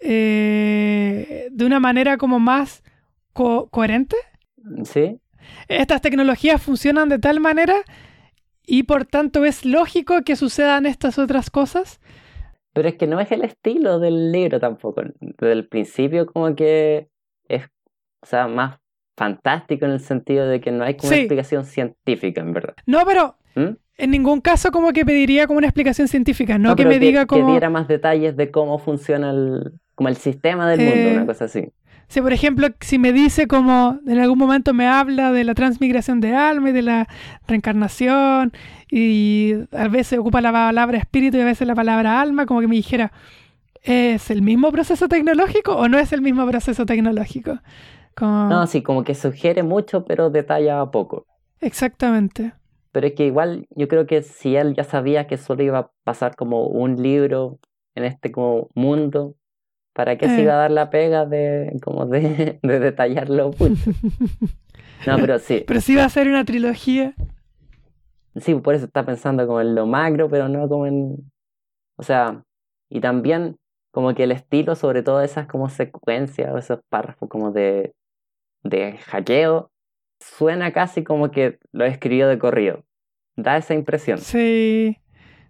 eh, 0.00 1.48
de 1.50 1.64
una 1.66 1.80
manera 1.80 2.16
como 2.16 2.38
más 2.38 2.82
co- 3.32 3.68
coherente. 3.70 4.16
¿Sí? 4.84 5.18
Estas 5.68 6.00
tecnologías 6.02 6.62
funcionan 6.62 7.08
de 7.08 7.18
tal 7.18 7.40
manera 7.40 7.74
y 8.66 8.82
por 8.84 9.04
tanto 9.06 9.44
es 9.44 9.64
lógico 9.64 10.22
que 10.22 10.36
sucedan 10.36 10.86
estas 10.86 11.18
otras 11.18 11.50
cosas. 11.50 12.00
Pero 12.72 12.88
es 12.88 12.94
que 12.96 13.06
no 13.06 13.18
es 13.20 13.30
el 13.32 13.42
estilo 13.42 13.98
del 13.98 14.30
libro 14.32 14.60
tampoco. 14.60 15.02
Desde 15.20 15.52
el 15.52 15.66
principio 15.68 16.26
como 16.26 16.54
que 16.54 17.08
es, 17.48 17.64
o 18.22 18.26
sea, 18.26 18.46
más 18.48 18.78
fantástico 19.16 19.84
en 19.84 19.92
el 19.92 20.00
sentido 20.00 20.46
de 20.46 20.60
que 20.60 20.70
no 20.70 20.84
hay 20.84 20.94
como 20.94 21.08
Sí. 21.08 21.14
una 21.14 21.22
explicación 21.22 21.64
científica, 21.64 22.40
en 22.40 22.52
verdad. 22.52 22.74
No, 22.86 23.04
pero 23.04 23.36
¿Mm? 23.56 23.76
en 23.96 24.10
ningún 24.10 24.40
caso 24.40 24.70
como 24.70 24.92
que 24.92 25.04
pediría 25.04 25.46
como 25.48 25.58
una 25.58 25.66
explicación 25.66 26.06
científica, 26.06 26.56
no, 26.56 26.76
que 26.76 26.84
me 26.86 27.00
diga 27.00 27.26
como... 27.26 27.46
Que 27.46 27.50
diera 27.52 27.68
más 27.70 27.88
detalles 27.88 28.36
de 28.36 28.50
cómo 28.52 28.78
funciona 28.78 29.30
el, 29.30 29.72
como 29.96 30.08
el 30.08 30.16
sistema 30.16 30.70
del 30.70 30.80
Eh, 30.80 30.84
mundo, 30.84 31.10
una 31.16 31.26
cosa 31.26 31.46
así. 31.46 31.68
Si 32.08 32.22
por 32.22 32.32
ejemplo, 32.32 32.68
si 32.80 32.98
me 32.98 33.12
dice 33.12 33.46
como 33.46 33.98
en 34.06 34.18
algún 34.18 34.38
momento 34.38 34.72
me 34.72 34.86
habla 34.86 35.30
de 35.30 35.44
la 35.44 35.54
transmigración 35.54 36.20
de 36.20 36.34
alma 36.34 36.70
y 36.70 36.72
de 36.72 36.82
la 36.82 37.08
reencarnación 37.46 38.52
y 38.90 39.52
a 39.72 39.88
veces 39.88 40.18
ocupa 40.18 40.40
la 40.40 40.50
palabra 40.50 40.96
espíritu 40.96 41.36
y 41.36 41.42
a 41.42 41.44
veces 41.44 41.68
la 41.68 41.74
palabra 41.74 42.20
alma, 42.20 42.46
como 42.46 42.60
que 42.60 42.66
me 42.66 42.76
dijera, 42.76 43.12
¿es 43.82 44.30
el 44.30 44.40
mismo 44.40 44.72
proceso 44.72 45.06
tecnológico 45.06 45.76
o 45.76 45.88
no 45.88 45.98
es 45.98 46.12
el 46.14 46.22
mismo 46.22 46.46
proceso 46.46 46.86
tecnológico? 46.86 47.58
Como... 48.14 48.48
No, 48.48 48.66
sí, 48.66 48.82
como 48.82 49.04
que 49.04 49.14
sugiere 49.14 49.62
mucho, 49.62 50.04
pero 50.04 50.30
detalla 50.30 50.84
poco. 50.90 51.26
Exactamente. 51.60 52.52
Pero 52.90 53.06
es 53.06 53.12
que 53.12 53.26
igual 53.26 53.66
yo 53.76 53.86
creo 53.86 54.06
que 54.06 54.22
si 54.22 54.56
él 54.56 54.74
ya 54.74 54.84
sabía 54.84 55.26
que 55.26 55.36
solo 55.36 55.62
iba 55.62 55.78
a 55.78 55.90
pasar 56.04 56.36
como 56.36 56.66
un 56.68 57.02
libro 57.02 57.58
en 57.94 58.04
este 58.04 58.32
como 58.32 58.70
mundo, 58.74 59.34
¿para 59.98 60.16
qué 60.16 60.28
se 60.28 60.36
Eh. 60.38 60.42
iba 60.42 60.52
a 60.54 60.58
dar 60.58 60.70
la 60.70 60.90
pega 60.90 61.26
de 61.26 61.76
como 61.82 62.06
de, 62.06 62.60
de 62.62 62.78
detallar 62.78 63.28
lo 63.28 63.48
oculto? 63.48 63.90
No, 65.06 65.16
pero 65.16 65.38
sí, 65.38 65.64
Pero 65.66 65.80
si 65.80 65.94
va 65.96 66.04
a 66.04 66.08
ser 66.08 66.28
una 66.28 66.44
trilogía. 66.44 67.14
sí, 68.36 68.54
por 68.56 68.74
eso 68.74 68.84
está 68.86 69.04
pensando 69.04 69.44
como 69.46 69.60
en 69.60 69.74
lo 69.74 69.86
macro, 69.86 70.28
pero 70.28 70.48
no 70.48 70.68
como 70.68 70.86
en, 70.86 71.30
o 71.96 72.02
sea, 72.02 72.42
y 72.90 73.00
también 73.00 73.56
como 73.92 74.14
que 74.14 74.24
el 74.24 74.32
estilo, 74.32 74.74
sobre 74.76 75.02
todo 75.02 75.22
esas 75.22 75.46
como 75.46 75.68
secuencias 75.68 76.52
o 76.52 76.58
esos 76.58 76.80
párrafos 76.88 77.28
como 77.28 77.52
de, 77.52 77.94
de 78.64 78.98
hackeo, 78.98 79.70
suena 80.20 80.72
casi 80.72 81.04
como 81.04 81.30
que 81.30 81.58
lo 81.72 81.84
escribió 81.84 82.26
de 82.28 82.38
corrido. 82.38 82.84
Da 83.36 83.56
esa 83.56 83.74
impresión. 83.74 84.18
Sí, 84.18 84.98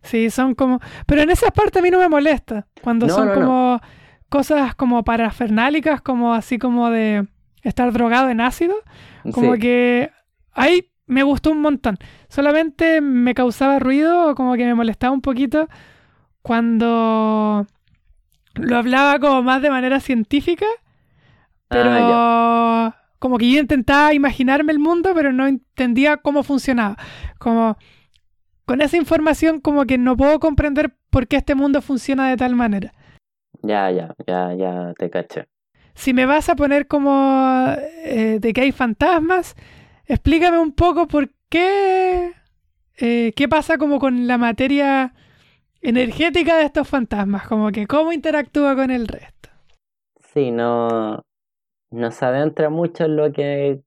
sí, 0.02 0.28
son 0.30 0.54
como... 0.54 0.78
Pero 1.06 1.22
en 1.22 1.30
esa 1.30 1.50
parte 1.50 1.78
a 1.78 1.82
mí 1.82 1.90
no 1.90 1.98
me 1.98 2.08
molesta, 2.10 2.66
cuando 2.82 3.06
No, 3.06 3.14
son 3.14 3.28
no, 3.28 3.34
no. 3.40 3.80
Cosas 4.28 4.74
como 4.74 5.04
parafernálicas, 5.04 6.00
como 6.00 6.34
así 6.34 6.58
como 6.58 6.90
de 6.90 7.26
estar 7.62 7.92
drogado 7.92 8.28
en 8.30 8.40
ácido, 8.40 8.74
como 9.32 9.54
Sí. 9.54 9.60
que 9.60 10.10
ahí 10.52 10.90
me 11.06 11.22
gustó 11.22 11.50
un 11.50 11.60
montón. 11.62 11.96
Solamente 12.28 13.00
me 13.00 13.34
causaba 13.34 13.78
ruido 13.78 14.34
como 14.34 14.54
que 14.54 14.64
me 14.66 14.74
molestaba 14.74 15.12
un 15.12 15.22
poquito 15.22 15.68
cuando 16.42 17.66
lo 18.54 18.76
hablaba 18.76 19.18
como 19.18 19.42
más 19.42 19.62
de 19.62 19.70
manera 19.70 20.00
científica, 20.00 20.66
pero 21.68 21.90
Ah, 21.92 22.96
como 23.18 23.38
que 23.38 23.50
yo 23.50 23.60
intentaba 23.60 24.14
imaginarme 24.14 24.72
el 24.72 24.78
mundo, 24.78 25.12
pero 25.14 25.32
no 25.32 25.46
entendía 25.46 26.16
cómo 26.18 26.42
funcionaba. 26.42 26.96
Como 27.38 27.76
con 28.64 28.80
esa 28.82 28.96
información 28.96 29.60
como 29.60 29.84
que 29.86 29.98
no 29.98 30.16
puedo 30.16 30.38
comprender 30.40 30.94
por 31.10 31.26
qué 31.26 31.36
este 31.36 31.54
mundo 31.54 31.80
funciona 31.82 32.28
de 32.28 32.36
tal 32.36 32.54
manera. 32.54 32.92
Ya, 33.62 33.90
ya, 33.90 34.14
ya, 34.26 34.54
ya 34.54 34.94
te 34.98 35.10
caché. 35.10 35.46
Si 35.94 36.14
me 36.14 36.26
vas 36.26 36.48
a 36.48 36.56
poner 36.56 36.86
como 36.86 37.74
eh, 38.04 38.38
de 38.40 38.52
que 38.52 38.60
hay 38.60 38.72
fantasmas, 38.72 39.56
explícame 40.06 40.58
un 40.58 40.72
poco 40.72 41.08
por 41.08 41.30
qué, 41.48 42.32
eh, 42.96 43.32
qué 43.34 43.48
pasa 43.48 43.78
como 43.78 43.98
con 43.98 44.26
la 44.26 44.38
materia 44.38 45.14
energética 45.80 46.56
de 46.56 46.64
estos 46.64 46.88
fantasmas, 46.88 47.46
como 47.48 47.70
que 47.72 47.86
cómo 47.86 48.12
interactúa 48.12 48.74
con 48.76 48.90
el 48.90 49.08
resto. 49.08 49.48
Sí, 50.32 50.50
no, 50.50 51.22
no 51.90 52.10
se 52.10 52.24
adentra 52.24 52.70
mucho 52.70 53.04
en 53.04 53.16
lo 53.16 53.32
que 53.32 53.82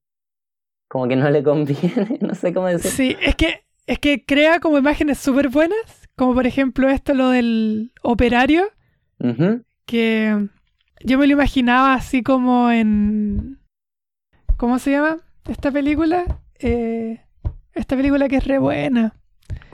como 0.92 1.08
que 1.08 1.16
no 1.16 1.30
le 1.30 1.42
conviene, 1.42 2.18
no 2.20 2.34
sé 2.34 2.52
cómo 2.52 2.66
decir. 2.66 2.90
Sí, 2.90 3.16
es 3.22 3.34
que, 3.34 3.64
es 3.86 3.98
que 3.98 4.26
crea 4.26 4.60
como 4.60 4.76
imágenes 4.76 5.16
súper 5.18 5.48
buenas, 5.48 6.08
como 6.16 6.34
por 6.34 6.46
ejemplo 6.46 6.90
esto, 6.90 7.14
lo 7.14 7.30
del 7.30 7.92
operario, 8.02 8.64
Que 9.86 10.48
yo 11.04 11.18
me 11.18 11.26
lo 11.26 11.32
imaginaba 11.32 11.94
así 11.94 12.22
como 12.22 12.70
en... 12.70 13.58
¿Cómo 14.56 14.78
se 14.78 14.92
llama 14.92 15.18
esta 15.48 15.70
película? 15.70 16.40
Eh, 16.58 17.20
esta 17.74 17.96
película 17.96 18.28
que 18.28 18.36
es 18.36 18.46
re 18.46 18.58
buena, 18.58 19.14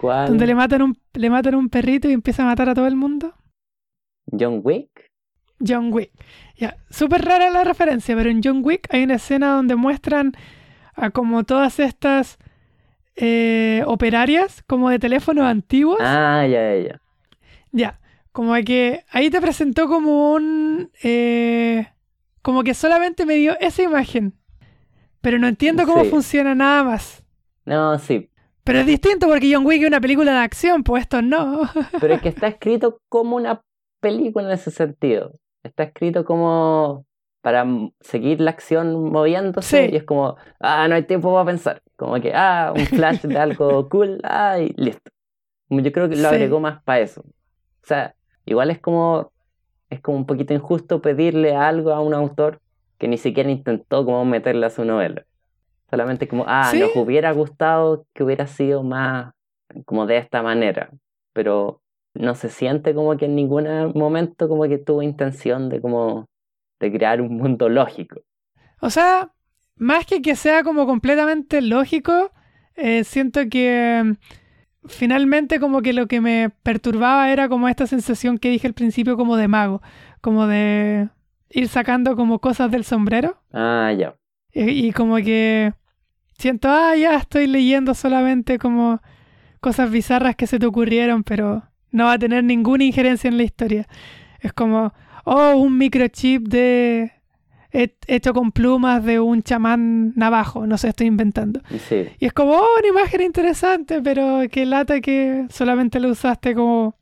¿Cuál? 0.01 0.29
donde 0.29 0.47
le 0.47 0.55
matan, 0.55 0.83
un, 0.83 0.99
le 1.13 1.31
matan 1.31 1.55
un 1.55 1.69
perrito 1.69 2.09
y 2.09 2.13
empieza 2.13 2.43
a 2.43 2.47
matar 2.47 2.69
a 2.71 2.75
todo 2.75 2.87
el 2.87 2.97
mundo. 2.97 3.35
John 4.31 4.61
Wick. 4.63 5.11
John 5.67 5.93
Wick. 5.93 6.11
Ya, 6.57 6.77
súper 6.91 7.25
rara 7.25 7.51
la 7.51 7.65
referencia, 7.65 8.17
pero 8.17 8.31
en 8.31 8.41
John 8.43 8.61
Wick 8.65 8.87
hay 8.91 9.05
una 9.05 9.17
escena 9.17 9.53
donde 9.53 9.77
muestran 9.77 10.33
a 10.95 11.11
como 11.11 11.45
todas 11.45 11.81
estas 11.81 12.39
eh, 13.17 13.83
operarias, 13.87 14.63
como 14.67 14.91
de 14.91 14.99
teléfonos 14.99 15.45
antiguos. 15.45 15.99
Ah, 16.01 16.47
ya, 16.47 16.75
ya, 16.75 16.89
ya. 16.89 17.01
Ya, 17.73 18.01
como 18.33 18.55
que 18.65 19.05
ahí 19.11 19.31
te 19.31 19.41
presentó 19.41 19.89
como 19.89 20.33
un... 20.33 20.91
eh, 21.03 21.87
como 22.43 22.63
que 22.63 22.75
solamente 22.75 23.27
me 23.27 23.35
dio 23.35 23.59
esa 23.61 23.83
imagen, 23.83 24.35
pero 25.21 25.39
no 25.39 25.49
entiendo 25.49 25.85
cómo 25.87 26.05
Sí. 26.05 26.11
funciona 26.11 26.55
nada 26.55 26.85
más. 26.85 27.25
No, 27.65 27.99
sí, 27.99 28.31
Pero 28.65 28.81
es 28.81 28.87
distinto 28.87 29.27
porque 29.27 29.53
John 29.55 29.65
Wick 29.67 29.83
es 29.83 29.89
una 29.89 30.01
película 30.01 30.33
de 30.33 30.39
acción, 30.39 30.83
pues 30.85 31.03
esto 31.03 31.21
no. 31.23 31.63
pero 32.01 32.15
es 32.15 32.23
que 32.23 32.29
está 32.29 32.47
escrito 32.49 33.01
como 33.09 33.37
una 33.37 33.63
película 34.01 34.47
en 34.47 34.53
ese 34.53 34.71
sentido. 34.71 35.33
Está 35.63 35.85
escrito 35.85 36.25
como 36.25 37.05
para 37.43 37.67
seguir 38.01 38.41
la 38.41 38.51
acción 38.51 39.11
moviéndose 39.11 39.87
Sí. 39.89 39.93
y 39.95 39.97
es 39.97 40.05
como, 40.05 40.37
ah, 40.61 40.87
no 40.89 40.95
hay 40.95 41.03
tiempo 41.05 41.33
para 41.33 41.45
pensar. 41.47 41.83
Como 41.97 42.21
que, 42.21 42.33
ah, 42.35 42.73
un 42.77 42.85
flash 42.87 43.23
de 43.23 43.39
algo 43.39 43.89
cool, 43.89 44.21
ah, 44.25 44.59
y 44.61 44.73
listo. 44.77 45.11
Yo 45.71 45.93
creo 45.93 46.09
que 46.09 46.17
lo 46.17 46.29
Sí. 46.29 46.35
agregó 46.35 46.61
más 46.61 46.83
para 46.83 47.01
eso. 47.01 47.21
O 47.23 47.87
sea, 47.87 48.15
igual 48.51 48.71
es 48.71 48.81
como, 48.81 49.33
es 49.91 50.01
como 50.01 50.17
un 50.19 50.27
poquito 50.27 50.55
injusto 50.55 51.01
pedirle 51.01 51.55
algo 51.55 51.93
a 51.93 52.01
un 52.01 52.15
autor 52.15 52.61
que 52.99 53.09
ni 53.09 53.17
siquiera 53.19 53.51
intentó 53.51 54.05
como 54.05 54.25
meterle 54.25 54.67
a 54.67 54.71
su 54.71 54.85
novela. 54.85 55.25
Solamente 55.91 56.29
como, 56.29 56.45
ah, 56.47 56.69
Sí. 56.71 56.81
nos 56.81 56.95
hubiera 56.97 57.33
gustado 57.33 58.07
que 58.13 58.23
hubiera 58.25 58.47
sido 58.47 58.83
más 58.83 59.33
como 59.87 60.07
de 60.07 60.19
esta 60.19 60.43
manera. 60.43 60.91
Pero 61.33 61.81
no 62.15 62.35
se 62.35 62.49
siente 62.49 62.95
como 62.95 63.17
que 63.17 63.27
en 63.27 63.37
ningún 63.37 63.93
momento 63.95 64.49
como 64.49 64.65
que 64.65 64.79
tuvo 64.79 65.03
intención 65.03 65.69
de 65.69 65.81
como 65.81 66.27
de 66.81 66.93
crear 66.93 67.21
un 67.21 67.37
mundo 67.37 67.69
lógico. 67.69 68.21
O 68.81 68.91
sea, 68.91 69.31
más 69.77 70.05
que 70.07 70.21
que 70.23 70.37
sea 70.37 70.63
como 70.65 70.87
completamente 70.87 71.63
lógico, 71.63 72.31
eh, 72.75 73.05
siento 73.05 73.41
que 73.51 74.15
finalmente 74.89 75.61
como 75.61 75.83
que 75.83 75.93
lo 75.93 76.07
que 76.07 76.21
me 76.21 76.51
perturbaba 76.63 77.31
era 77.31 77.49
como 77.49 77.69
esta 77.69 77.87
sensación 77.87 78.39
que 78.39 78.51
dije 78.51 78.67
al 78.67 78.75
principio 78.75 79.17
como 79.17 79.37
de 79.37 79.49
mago, 79.49 79.83
como 80.21 80.47
de 80.47 81.09
ir 81.51 81.69
sacando 81.69 82.17
como 82.17 82.41
cosas 82.41 82.71
del 82.71 82.85
sombrero 82.85 83.41
Ah, 83.53 83.93
ya. 83.97 84.15
y, 84.53 84.87
y 84.89 84.93
como 84.93 85.17
que 85.17 85.73
siento, 86.39 86.69
ah, 86.71 86.95
ya 86.97 87.17
estoy 87.17 87.47
leyendo 87.47 87.95
solamente 87.95 88.59
como 88.59 89.01
cosas 89.61 89.91
bizarras 89.91 90.37
que 90.37 90.47
se 90.47 90.59
te 90.59 90.67
ocurrieron, 90.67 91.25
pero 91.25 91.65
no 91.91 92.05
va 92.05 92.13
a 92.15 92.19
tener 92.19 92.45
ninguna 92.45 92.85
injerencia 92.85 93.29
en 93.29 93.37
la 93.39 93.43
historia. 93.45 93.87
Es 94.41 94.53
como, 94.53 94.93
oh, 95.25 95.57
un 95.57 95.77
microchip 95.79 96.47
de 96.49 97.13
hecho 97.71 98.33
con 98.33 98.53
plumas 98.53 99.05
de 99.05 99.21
un 99.21 99.43
chamán 99.43 100.13
navajo, 100.17 100.67
no 100.67 100.79
sé, 100.79 100.89
estoy 100.89 101.07
inventando. 101.07 101.61
Sí. 101.89 102.07
Y 102.19 102.27
es 102.27 102.33
como, 102.33 102.53
oh, 102.53 102.79
una 102.79 102.89
imagen 102.89 103.21
interesante, 103.21 104.01
pero 104.03 104.41
que 104.51 104.67
lata 104.67 105.01
que 105.01 105.47
solamente 105.51 106.01
lo 106.01 106.09
usaste 106.11 106.55
como 106.55 106.97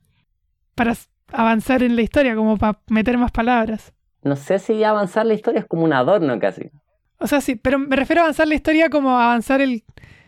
para 0.74 0.94
avanzar 1.32 1.82
en 1.82 1.96
la 1.96 2.02
historia, 2.02 2.34
como 2.34 2.56
para 2.56 2.80
meter 2.88 3.18
más 3.18 3.32
palabras. 3.32 3.92
No 4.22 4.36
sé 4.36 4.58
si 4.58 4.82
avanzar 4.82 5.26
la 5.26 5.34
historia 5.34 5.60
es 5.60 5.66
como 5.66 5.84
un 5.84 5.92
adorno 5.92 6.38
casi. 6.38 6.70
O 7.18 7.26
sea, 7.26 7.40
sí, 7.40 7.56
pero 7.56 7.78
me 7.78 7.96
refiero 7.96 8.22
a 8.22 8.24
avanzar 8.24 8.48
la 8.48 8.54
historia 8.54 8.90
como 8.90 9.10
avanzar 9.18 9.60
el 9.60 9.84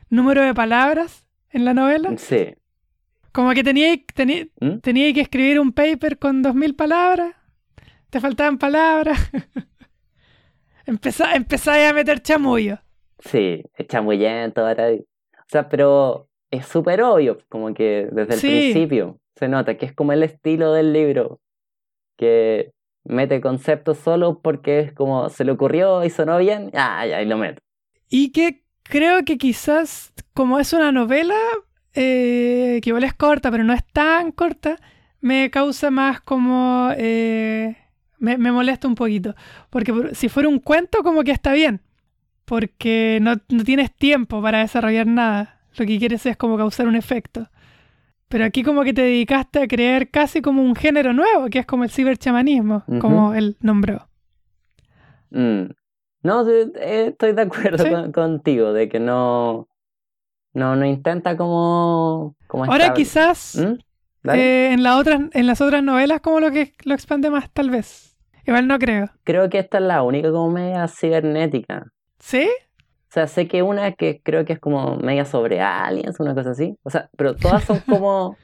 número 0.09 0.43
de 0.43 0.55
palabras 0.55 1.27
en 1.51 1.65
la 1.65 1.75
novela. 1.75 2.17
Sí. 2.17 2.55
Como 3.33 3.53
que 3.53 3.63
tenía, 3.63 3.95
tenía, 4.15 4.47
¿Mm? 4.61 4.79
tenía 4.79 5.13
que 5.13 5.21
escribir 5.21 5.61
un 5.61 5.73
paper 5.73 6.19
con 6.19 6.43
dos 6.43 6.55
mil 6.55 6.75
palabras. 6.75 7.35
Te 8.11 8.21
faltaban 8.21 8.59
palabras. 8.59 9.19
Empezá, 10.89 11.35
empezáis 11.35 11.91
a 11.91 11.93
meter 11.93 12.21
chamullo. 12.23 12.79
Sí, 13.19 13.63
es 13.77 13.87
chamullento 13.87 14.67
ahora. 14.67 14.89
O 14.93 15.45
sea, 15.51 15.69
pero 15.69 16.29
es 16.51 16.65
súper 16.67 17.03
obvio, 17.03 17.39
como 17.51 17.75
que 17.75 18.09
desde 18.11 18.35
el 18.35 18.41
Sí. 18.41 18.47
principio 18.49 19.21
se 19.37 19.49
nota 19.49 19.77
que 19.77 19.87
es 19.87 19.93
como 19.95 20.13
el 20.13 20.23
estilo 20.23 20.73
del 20.73 20.93
libro, 20.93 21.41
que 22.17 22.73
mete 23.05 23.41
conceptos 23.41 23.99
solo 23.99 24.41
porque 24.41 24.81
es 24.81 24.93
como 24.93 25.29
se 25.29 25.45
le 25.45 25.53
ocurrió 25.53 26.05
y 26.05 26.11
sonó 26.11 26.39
bien, 26.39 26.71
ah, 26.75 27.07
ya, 27.07 27.21
y 27.23 27.27
lo 27.27 27.37
meto. 27.37 27.61
Y 28.09 28.33
que 28.33 28.65
creo 28.83 29.25
que 29.27 29.37
quizás, 29.37 30.13
como 30.33 30.59
es 30.59 30.73
una 30.73 30.91
novela, 30.91 31.37
eh, 31.95 32.81
que 32.83 32.91
igual 32.91 33.05
es 33.05 33.15
corta, 33.15 33.51
pero 33.51 33.63
no 33.65 33.75
es 33.75 33.85
tan 33.93 34.33
corta, 34.33 34.77
me 35.21 35.51
causa 35.51 35.91
más 35.91 36.21
como... 36.23 36.91
eh, 36.97 37.77
me, 38.19 38.39
me 38.39 38.53
molesta 38.53 38.89
un 38.89 38.95
poquito. 38.95 39.35
Porque 39.71 39.93
por- 39.93 40.15
si 40.15 40.29
fuera 40.29 40.49
un 40.49 40.59
cuento, 40.59 41.03
como 41.03 41.23
que 41.25 41.31
está 41.33 41.53
bien. 41.53 41.81
Porque 42.45 43.19
no, 43.21 43.35
no 43.49 43.65
tienes 43.65 43.95
tiempo 43.95 44.41
para 44.43 44.61
desarrollar 44.61 45.07
nada. 45.07 45.61
Lo 45.77 45.87
que 45.87 45.99
quieres 45.99 46.25
es 46.27 46.37
como 46.37 46.57
causar 46.57 46.87
un 46.89 46.97
efecto. 46.97 47.49
Pero 48.29 48.45
aquí 48.45 48.63
como 48.63 48.83
que 48.85 48.93
te 48.93 49.03
dedicaste 49.03 49.63
a 49.63 49.67
crear 49.69 50.09
casi 50.11 50.43
como 50.43 50.63
un 50.63 50.75
género 50.75 51.13
nuevo, 51.13 51.49
que 51.49 51.61
es 51.61 51.67
como 51.67 51.85
el 51.85 51.91
ciberchamanismo, 51.91 52.85
como 53.01 53.33
él 53.35 53.57
nombró. 53.61 54.09
Mm. 55.31 55.71
No, 56.23 56.45
sí, 56.45 56.51
eh, 56.77 57.07
estoy 57.11 57.33
de 57.33 57.43
acuerdo 57.43 57.85
Sí. 57.85 57.91
con- 57.91 58.13
contigo, 58.13 58.73
de 58.73 58.89
que 58.89 58.99
no, 59.01 59.69
no, 60.53 60.77
no 60.77 60.85
intenta 60.85 61.37
como, 61.37 62.35
como 62.47 62.65
Ahora 62.65 62.93
quizás... 62.95 63.57
¿Mm? 63.57 63.79
Eh, 64.31 64.73
en, 64.73 64.83
la 64.83 64.99
otras, 64.99 65.23
en 65.33 65.47
las 65.47 65.61
otras 65.63 65.83
novelas, 65.83 66.21
como 66.21 66.41
lo 66.41 66.51
que 66.51 66.75
lo 66.85 66.93
expande 66.93 67.31
más, 67.31 67.51
tal 67.51 67.71
vez. 67.71 68.08
Igual 68.49 68.67
no 68.67 68.79
creo. 68.79 69.11
Creo 69.25 69.49
que 69.51 69.59
esta 69.59 69.79
es 69.79 69.85
la 69.85 70.03
única 70.03 70.33
como 70.33 70.51
media 70.51 70.89
cibernética. 70.89 71.87
¿Sí? 72.19 72.49
O 73.11 73.13
sea, 73.13 73.27
sé 73.27 73.47
que 73.47 73.63
una 73.63 73.93
que 73.93 74.21
creo 74.23 74.45
que 74.45 74.55
es 74.55 74.59
como 74.59 74.97
media 74.97 75.25
sobre 75.25 75.61
aliens, 75.61 76.19
una 76.19 76.35
cosa 76.35 76.51
así. 76.51 76.77
O 76.83 76.91
sea, 76.91 77.09
pero 77.17 77.37
todas 77.37 77.63
son 77.65 77.81
como 77.89 78.37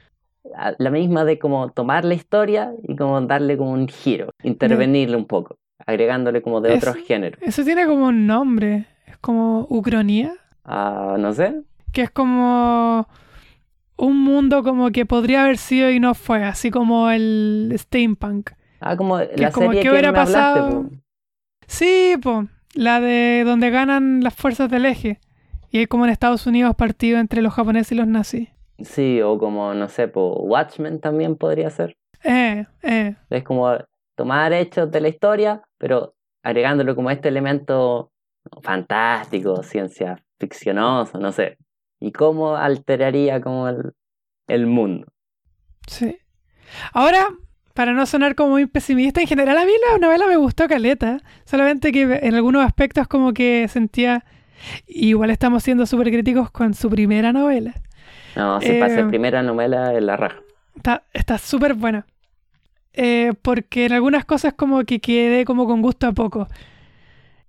la 0.77 0.89
misma 0.91 1.25
de 1.25 1.39
como 1.39 1.69
tomar 1.71 2.05
la 2.05 2.13
historia 2.13 2.71
y 2.83 2.95
como 2.95 3.19
darle 3.21 3.57
como 3.57 3.71
un 3.71 3.87
giro, 3.87 4.29
intervenirle 4.43 5.17
un 5.17 5.25
poco, 5.25 5.57
agregándole 5.85 6.41
como 6.43 6.61
de 6.61 6.75
Eso- 6.75 6.91
otros 6.91 7.03
géneros. 7.05 7.41
Eso 7.41 7.63
tiene 7.63 7.85
como 7.87 8.07
un 8.07 8.27
nombre. 8.27 8.85
Es 9.07 9.17
como 9.17 9.65
Ucronía. 9.69 10.33
Ah, 10.63 11.15
no 11.19 11.33
sé. 11.33 11.61
Que 11.91 12.03
es 12.03 12.11
como 12.11 13.07
un 13.97 14.19
mundo 14.21 14.61
como 14.63 14.91
que 14.91 15.05
podría 15.05 15.43
haber 15.43 15.57
sido 15.57 15.89
y 15.89 15.99
no 15.99 16.13
fue. 16.13 16.43
Así 16.43 16.69
como 16.69 17.09
el 17.09 17.73
steampunk. 17.77 18.51
Ah, 18.79 18.95
como 18.97 19.17
la 19.17 19.23
es 19.23 19.53
como, 19.53 19.67
serie 19.67 19.81
¿qué 19.81 19.87
que 19.87 19.91
hubiera 19.91 20.11
me 20.11 20.19
hablaste, 20.19 20.59
pasado? 20.59 20.83
po. 20.83 20.89
Sí, 21.67 22.15
po. 22.21 22.47
La 22.73 22.99
de 22.99 23.43
donde 23.45 23.69
ganan 23.69 24.21
las 24.23 24.33
fuerzas 24.35 24.69
del 24.69 24.85
eje. 24.85 25.19
Y 25.71 25.79
hay 25.79 25.87
como 25.87 26.05
en 26.05 26.11
Estados 26.11 26.45
Unidos 26.47 26.75
partido 26.75 27.19
entre 27.19 27.41
los 27.41 27.53
japoneses 27.53 27.91
y 27.93 27.95
los 27.95 28.07
nazis. 28.07 28.49
Sí, 28.79 29.21
o 29.21 29.37
como, 29.37 29.73
no 29.73 29.87
sé, 29.87 30.07
po, 30.07 30.33
Watchmen 30.41 30.99
también 30.99 31.35
podría 31.37 31.69
ser. 31.69 31.97
Eh, 32.23 32.65
eh. 32.83 33.15
Es 33.29 33.43
como 33.43 33.77
tomar 34.15 34.53
hechos 34.53 34.91
de 34.91 35.01
la 35.01 35.07
historia, 35.07 35.61
pero 35.77 36.15
agregándole 36.43 36.95
como 36.95 37.09
este 37.11 37.29
elemento 37.29 38.11
fantástico, 38.61 39.63
ciencia 39.63 40.21
ficcionoso, 40.39 41.19
no 41.19 41.31
sé. 41.31 41.57
Y 41.99 42.11
cómo 42.11 42.55
alteraría 42.55 43.41
como 43.41 43.67
el, 43.69 43.93
el 44.47 44.67
mundo. 44.67 45.07
Sí. 45.87 46.17
Ahora, 46.93 47.27
para 47.75 47.91
no 47.91 48.05
sonar 48.05 48.35
como 48.35 48.51
muy 48.51 48.65
pesimista, 48.67 49.19
en 49.19 49.27
general 49.27 49.57
a 49.57 49.65
mí 49.65 49.71
la 49.91 49.99
novela 49.99 50.27
me 50.27 50.37
gustó 50.37 50.65
caleta. 50.67 51.19
Solamente 51.43 51.91
que 51.91 52.03
en 52.23 52.33
algunos 52.33 52.65
aspectos 52.65 53.07
como 53.07 53.33
que 53.33 53.67
sentía... 53.67 54.23
Igual 54.87 55.29
estamos 55.29 55.61
siendo 55.61 55.85
súper 55.85 56.07
críticos 56.07 56.49
con 56.49 56.73
su 56.73 56.89
primera 56.89 57.33
novela. 57.33 57.73
No, 58.37 58.61
si 58.61 58.79
pasa 58.79 59.01
Eh, 59.01 59.05
primera 59.05 59.43
novela 59.43 59.93
en 59.93 60.05
la 60.05 60.15
raja. 60.15 60.37
Está 60.77 61.03
está 61.13 61.37
súper 61.37 61.73
buena. 61.73 62.05
Eh, 62.93 63.33
porque 63.41 63.85
en 63.85 63.91
algunas 63.91 64.23
cosas 64.23 64.53
como 64.53 64.85
que 64.85 65.01
quedé 65.01 65.43
como 65.43 65.67
con 65.67 65.81
gusto 65.81 66.07
a 66.07 66.13
poco. 66.13 66.47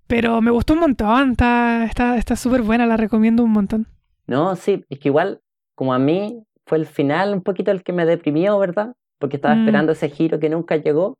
Pero 0.09 0.41
me 0.43 0.51
gustó 0.51 0.75
un 0.75 0.81
montón. 0.81 1.31
Está 1.31 1.85
está 1.85 2.17
está 2.19 2.35
súper 2.35 2.63
buena, 2.63 2.85
la 2.87 2.97
recomiendo 2.97 3.45
un 3.45 3.53
montón. 3.53 3.87
No, 4.27 4.57
sí, 4.57 4.85
es 4.91 4.99
que 4.99 5.09
igual, 5.09 5.41
como 5.77 5.95
a 5.95 6.01
mí, 6.01 6.43
fue 6.67 6.79
el 6.79 6.87
final 6.87 7.33
un 7.33 7.43
poquito 7.43 7.71
el 7.71 7.85
que 7.85 7.93
me 7.93 8.05
deprimió, 8.05 8.59
¿verdad? 8.59 8.97
Porque 9.19 9.37
estaba 9.37 9.55
Mm. 9.55 9.61
esperando 9.61 9.93
ese 9.93 10.09
giro 10.11 10.39
que 10.39 10.49
nunca 10.51 10.77
llegó, 10.77 11.17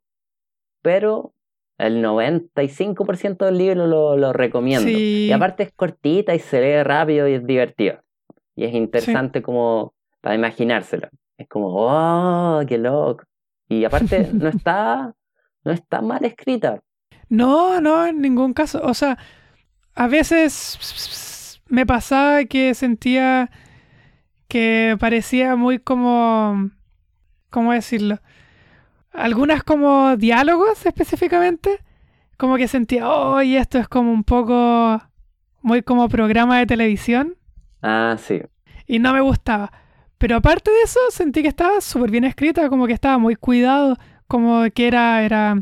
pero 0.81 1.33
el 1.77 2.01
95% 2.01 3.45
del 3.45 3.57
libro 3.57 3.87
lo, 3.87 4.17
lo 4.17 4.33
recomiendo. 4.33 4.87
Sí. 4.87 5.27
Y 5.27 5.31
aparte 5.31 5.63
es 5.63 5.71
cortita 5.73 6.33
y 6.35 6.39
se 6.39 6.61
lee 6.61 6.83
rápido 6.83 7.27
y 7.27 7.33
es 7.33 7.45
divertida. 7.45 8.03
Y 8.55 8.65
es 8.65 8.73
interesante 8.73 9.41
como 9.41 9.93
para 10.21 10.35
imaginársela. 10.35 11.09
Es 11.37 11.47
como, 11.47 11.67
oh, 11.75 12.61
qué 12.67 12.77
loco. 12.77 13.23
Y 13.69 13.83
aparte 13.85 14.29
no 14.33 14.49
está, 14.49 15.13
no 15.63 15.71
está 15.71 16.01
mal 16.01 16.23
escrita. 16.25 16.79
No, 17.29 17.79
no, 17.81 18.05
en 18.07 18.21
ningún 18.21 18.53
caso. 18.53 18.81
O 18.83 18.93
sea, 18.93 19.17
a 19.93 20.07
veces 20.07 21.61
me 21.67 21.85
pasaba 21.85 22.45
que 22.45 22.73
sentía 22.73 23.49
que 24.47 24.95
parecía 24.99 25.55
muy 25.55 25.77
como... 25.79 26.71
¿Cómo 27.49 27.71
decirlo? 27.73 28.19
Algunas 29.11 29.63
como 29.63 30.15
diálogos 30.17 30.85
específicamente, 30.85 31.79
como 32.37 32.57
que 32.57 32.67
sentía, 32.67 33.09
oh, 33.09 33.41
y 33.41 33.57
esto 33.57 33.79
es 33.79 33.87
como 33.87 34.11
un 34.11 34.23
poco, 34.23 35.01
muy 35.61 35.81
como 35.81 36.07
programa 36.09 36.59
de 36.59 36.65
televisión, 36.67 37.35
Ah, 37.81 38.15
sí. 38.19 38.41
y 38.85 38.99
no 38.99 39.13
me 39.13 39.21
gustaba. 39.21 39.71
Pero 40.17 40.35
aparte 40.37 40.71
de 40.71 40.81
eso, 40.83 40.99
sentí 41.09 41.41
que 41.41 41.47
estaba 41.47 41.79
súper 41.81 42.11
bien 42.11 42.23
escrita, 42.25 42.69
como 42.69 42.87
que 42.87 42.93
estaba 42.93 43.17
muy 43.17 43.35
cuidado, 43.35 43.97
como 44.27 44.63
que 44.73 44.87
era, 44.87 45.23
era, 45.23 45.55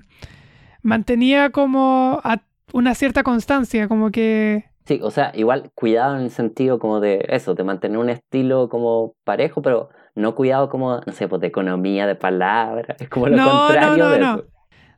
mantenía 0.82 1.49
como 1.52 2.20
a 2.24 2.41
una 2.74 2.95
cierta 2.95 3.24
constancia, 3.24 3.88
como 3.88 4.12
que, 4.12 4.66
Sí, 4.86 4.99
o 5.02 5.10
sea, 5.10 5.32
igual 5.34 5.72
cuidado 5.74 6.16
en 6.16 6.24
el 6.24 6.30
sentido 6.30 6.78
como 6.78 6.99
de 6.99 7.26
eso, 7.30 7.56
de 7.56 7.64
mantener 7.64 7.98
un 7.98 8.10
estilo 8.10 8.70
como 8.70 9.16
parejo, 9.24 9.64
pero 9.64 9.90
no 10.16 10.36
cuidado 10.36 10.70
como, 10.70 11.02
no 11.06 11.14
sé, 11.14 11.28
pues 11.28 11.42
de 11.42 11.48
economía 11.48 12.08
de 12.08 12.16
palabras, 12.16 12.98
es 13.00 13.10
como 13.10 13.28
lo 13.28 13.36
No, 13.38 13.78
no, 13.78 13.98
contrario 13.98 13.98
no, 13.98 14.18
de 14.18 14.22
no. 14.22 14.24
eso. 14.24 14.46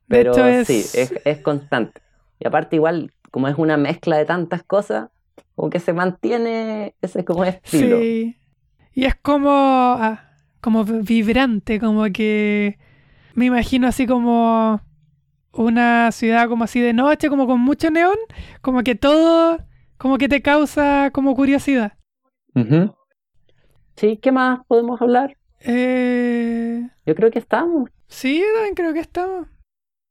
de 0.07 0.19
Pero 0.19 0.22
hecho 0.22 0.48
es, 0.48 0.68
sí, 0.68 0.89
es, 0.94 1.11
es 1.26 1.41
constante. 1.41 2.02
Y 2.39 2.48
aparte 2.48 2.76
igual, 2.77 3.14
como 3.31 3.48
es 3.48 3.57
una 3.57 3.77
mezcla 3.77 4.18
de 4.18 4.26
tantas 4.26 4.64
cosas, 4.64 5.10
como 5.56 5.69
que 5.69 5.80
se 5.80 5.94
mantiene 5.94 6.95
ese 7.02 7.26
como 7.26 7.45
estilo. 7.45 8.10
sí, 8.10 8.38
y 8.94 9.06
es 9.06 9.15
como, 9.15 9.49
ah, 9.52 10.31
como 10.61 10.84
vibrante, 10.85 11.80
como 11.80 12.06
que 12.14 12.77
me 13.35 13.45
imagino 13.48 13.88
así 13.88 14.07
como 14.07 14.81
una 15.53 16.11
ciudad 16.14 16.49
como 16.49 16.65
así 16.65 16.80
de 16.81 16.94
noche, 16.94 17.30
como 17.30 17.48
con 17.48 17.61
mucho 17.61 17.91
neón, 17.91 18.18
como 18.61 18.84
que 18.84 18.95
todo, 18.95 19.60
como 19.98 20.18
que 20.18 20.30
te 20.30 20.41
causa 20.41 21.11
como 21.14 21.35
curiosidad. 21.35 21.94
Ujú. 22.56 22.97
Sí, 23.98 24.18
¿qué 24.18 24.32
más 24.32 24.60
podemos 24.68 25.02
hablar? 25.02 25.36
Eh, 25.60 26.88
Yo 27.06 27.15
creo 27.15 27.32
que 27.32 27.40
estamos. 27.40 27.90
sí, 28.07 28.40
yo 28.40 28.45
también 28.56 28.76
creo 28.76 28.94
que 28.94 28.99
estamos. 28.99 29.48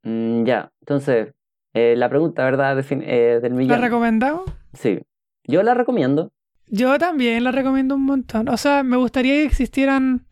Mm, 0.03 0.45
ya, 0.45 0.73
entonces, 0.81 1.33
eh, 1.73 1.95
la 1.97 2.09
pregunta, 2.09 2.45
¿verdad? 2.45 2.79
Eh, 2.91 3.39
del 3.41 3.53
¿La 3.53 3.59
millón. 3.59 3.81
recomendamos? 3.81 4.45
Sí, 4.73 5.01
yo 5.45 5.63
la 5.63 5.75
recomiendo. 5.75 6.33
Yo 6.69 6.99
también 6.99 7.45
la 7.45 7.53
recomiendo 7.53 7.95
un 7.95 8.03
montón. 8.05 8.49
O 8.49 8.57
sea, 8.57 8.83
me 8.83 8.97
gustaría 8.97 9.35
que 9.35 9.45
existieran. 9.45 10.27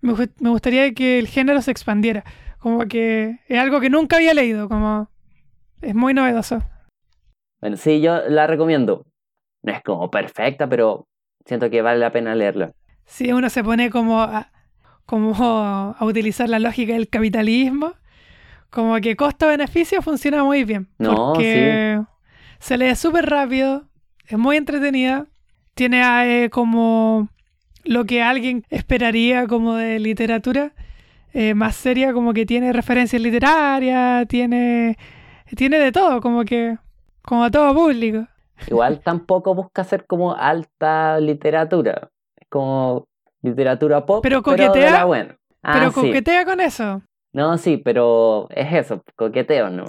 Me, 0.00 0.14
me 0.38 0.50
gustaría 0.50 0.92
que 0.94 1.18
el 1.18 1.26
género 1.26 1.60
se 1.62 1.72
expandiera. 1.72 2.22
Como 2.58 2.86
que 2.86 3.40
es 3.48 3.58
algo 3.58 3.80
que 3.80 3.90
nunca 3.90 4.16
había 4.16 4.34
leído. 4.34 4.68
Como. 4.68 5.10
Es 5.82 5.94
muy 5.96 6.14
novedoso. 6.14 6.62
Bueno, 7.60 7.76
sí, 7.76 8.00
yo 8.00 8.20
la 8.28 8.46
recomiendo. 8.46 9.04
No 9.62 9.72
es 9.72 9.82
como 9.82 10.10
perfecta, 10.10 10.68
pero 10.68 11.08
siento 11.44 11.68
que 11.70 11.82
vale 11.82 11.98
la 11.98 12.12
pena 12.12 12.34
leerla. 12.36 12.72
Si 13.06 13.32
uno 13.32 13.48
se 13.50 13.62
pone 13.62 13.90
como 13.90 14.20
a, 14.20 14.50
como 15.06 15.34
a 15.36 16.04
utilizar 16.04 16.48
la 16.48 16.58
lógica 16.58 16.94
del 16.94 17.08
capitalismo, 17.08 17.94
Como 18.70 18.96
que 19.00 19.14
costo-beneficio 19.14 20.02
funciona 20.02 20.42
muy 20.42 20.64
bien. 20.64 20.88
No, 20.98 21.14
porque 21.14 22.00
se 22.58 22.76
lee 22.76 22.96
súper 22.96 23.26
rápido, 23.30 23.84
es 24.26 24.36
muy 24.36 24.56
entretenida, 24.56 25.26
tiene 25.74 26.44
eh, 26.44 26.50
como 26.50 27.28
lo 27.84 28.04
que 28.04 28.20
alguien 28.22 28.64
esperaría 28.70 29.46
como 29.46 29.74
de 29.76 30.00
literatura, 30.00 30.72
eh, 31.32 31.54
más 31.54 31.76
seria, 31.76 32.12
como 32.12 32.32
que 32.32 32.46
tiene 32.46 32.72
referencias 32.72 33.22
literarias, 33.22 34.26
tiene, 34.28 34.96
tiene 35.56 35.78
de 35.78 35.92
todo, 35.92 36.20
como 36.20 36.44
que, 36.44 36.76
como 37.22 37.44
a 37.44 37.50
todo 37.50 37.74
público. 37.74 38.26
Igual 38.66 39.02
tampoco 39.02 39.54
busca 39.54 39.84
ser 39.84 40.06
como 40.06 40.34
alta 40.34 41.20
literatura, 41.20 42.10
como 42.54 43.08
literatura 43.42 44.06
pop, 44.06 44.22
Pero 44.22 44.42
pero, 44.42 44.56
de 44.56 44.68
coquetea- 44.70 44.90
la 44.92 45.04
buena. 45.04 45.36
Ah, 45.62 45.72
Pero 45.78 45.90
sí. 45.90 46.00
coquetea 46.00 46.44
con 46.44 46.60
eso. 46.60 47.02
No, 47.32 47.58
sí, 47.58 47.78
pero 47.78 48.46
es 48.50 48.72
eso, 48.72 49.02
coqueteo, 49.16 49.70
¿no? 49.70 49.86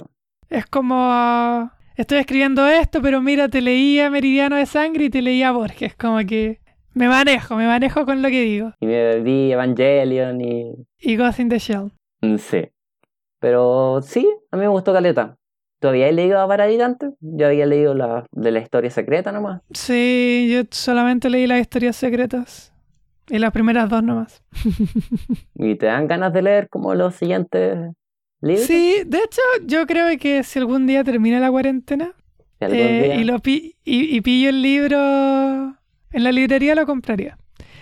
Es 0.48 0.66
como, 0.66 1.70
estoy 1.96 2.18
escribiendo 2.18 2.66
esto, 2.66 3.00
pero 3.00 3.20
mira, 3.22 3.48
te 3.48 3.60
leía 3.60 4.10
Meridiano 4.10 4.56
de 4.56 4.66
Sangre 4.66 5.04
y 5.04 5.10
te 5.10 5.22
leía 5.22 5.52
Borges, 5.52 5.94
como 5.94 6.18
que 6.26 6.58
me 6.94 7.06
manejo, 7.08 7.54
me 7.56 7.66
manejo 7.68 8.04
con 8.04 8.20
lo 8.20 8.28
que 8.30 8.40
digo. 8.42 8.72
Y 8.80 8.86
me 8.86 9.20
vi 9.20 9.52
Evangelion 9.52 10.40
y... 10.40 10.72
Y 10.98 11.16
Ghost 11.16 11.38
in 11.38 11.48
the 11.48 11.58
Shell. 11.60 11.92
mm, 12.22 12.36
Sí. 12.36 12.68
Pero 13.38 14.00
sí, 14.02 14.26
a 14.50 14.56
mí 14.56 14.62
me 14.62 14.68
gustó 14.68 14.92
Caleta. 14.92 15.36
¿Tú 15.80 15.88
habías 15.88 16.12
leído 16.14 16.40
a 16.40 16.48
Paradis 16.48 16.80
antes? 16.80 17.10
Yo 17.20 17.46
había 17.46 17.66
leído 17.66 17.94
la 17.94 18.24
de 18.32 18.50
la 18.50 18.60
historia 18.60 18.90
secreta 18.90 19.30
nomás. 19.32 19.60
Sí, 19.72 20.48
yo 20.50 20.62
solamente 20.70 21.28
leí 21.28 21.46
las 21.46 21.60
historias 21.60 21.96
secretas. 21.96 22.72
Y 23.28 23.38
las 23.38 23.50
primeras 23.52 23.88
dos 23.90 24.02
nomás. 24.02 24.42
¿Y 25.54 25.74
te 25.74 25.86
dan 25.86 26.06
ganas 26.06 26.32
de 26.32 26.42
leer 26.42 26.68
como 26.68 26.94
los 26.94 27.14
siguientes 27.16 27.76
libros? 28.40 28.64
Sí, 28.66 29.02
de 29.04 29.18
hecho, 29.18 29.40
yo 29.66 29.86
creo 29.86 30.16
que 30.18 30.42
si 30.44 30.58
algún 30.60 30.86
día 30.86 31.02
termina 31.04 31.40
la 31.40 31.50
cuarentena 31.50 32.12
eh, 32.60 33.16
y, 33.20 33.24
lo 33.24 33.40
pi- 33.40 33.74
y, 33.84 34.16
y 34.16 34.20
pillo 34.20 34.48
el 34.50 34.62
libro 34.62 34.96
en 36.12 36.24
la 36.24 36.32
librería, 36.32 36.74
lo 36.74 36.86
compraría. 36.86 37.36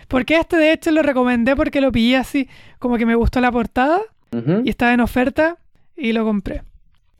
Porque 0.08 0.36
este, 0.38 0.56
de 0.56 0.72
hecho, 0.72 0.90
lo 0.90 1.02
recomendé 1.02 1.54
porque 1.56 1.80
lo 1.80 1.92
pillé 1.92 2.16
así, 2.16 2.48
como 2.78 2.96
que 2.96 3.06
me 3.06 3.14
gustó 3.14 3.40
la 3.40 3.52
portada 3.52 4.00
Ujú. 4.32 4.62
y 4.64 4.70
estaba 4.70 4.92
en 4.94 5.00
oferta 5.00 5.58
y 5.96 6.12
lo 6.12 6.24
compré. 6.24 6.62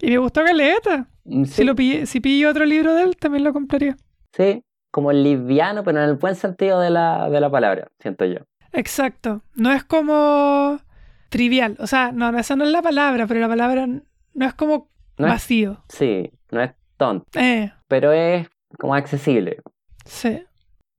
Y 0.07 0.11
me 0.11 0.19
gustó 0.19 0.43
Caleta. 0.45 1.09
Mm, 1.25 1.45
Si, 1.45 1.53
Sí, 1.55 1.65
lo 1.65 1.75
pillé- 1.75 2.07
si 2.07 2.21
pillo 2.21 2.51
otro 2.51 2.65
libro 2.65 2.95
de 2.95 3.03
él, 3.03 3.17
también 3.17 3.45
lo 3.45 3.53
compraría. 3.53 3.97
sí, 4.33 4.63
como 4.91 5.11
liviano, 5.13 5.83
pero 5.83 6.03
en 6.03 6.09
el 6.11 6.15
buen 6.17 6.35
sentido 6.37 6.79
de 6.81 6.91
la, 6.91 7.29
de 7.31 7.41
la 7.41 7.51
palabra, 7.51 7.89
siento 8.01 8.25
yo. 8.25 8.39
Exacto. 8.73 9.43
No 9.55 9.73
es 9.73 9.83
como 9.85 10.79
trivial. 11.31 11.77
O 11.81 11.87
sea, 11.87 12.13
no, 12.13 12.37
esa 12.39 12.55
no 12.57 12.65
es 12.65 12.71
la 12.71 12.83
palabra, 12.83 13.27
pero 13.27 13.41
la 13.41 13.49
palabra 13.49 13.87
no 13.87 14.47
es 14.47 14.55
como 14.55 14.89
No 15.19 15.27
es- 15.27 15.33
vacío. 15.33 15.83
Sí, 15.89 16.31
no 16.53 16.61
es 16.63 16.73
tonto, 16.97 17.27
Eh, 17.39 17.73
pero 17.89 18.13
es 18.13 18.49
como 18.79 18.95
accesible. 18.95 19.61
sí. 20.05 20.43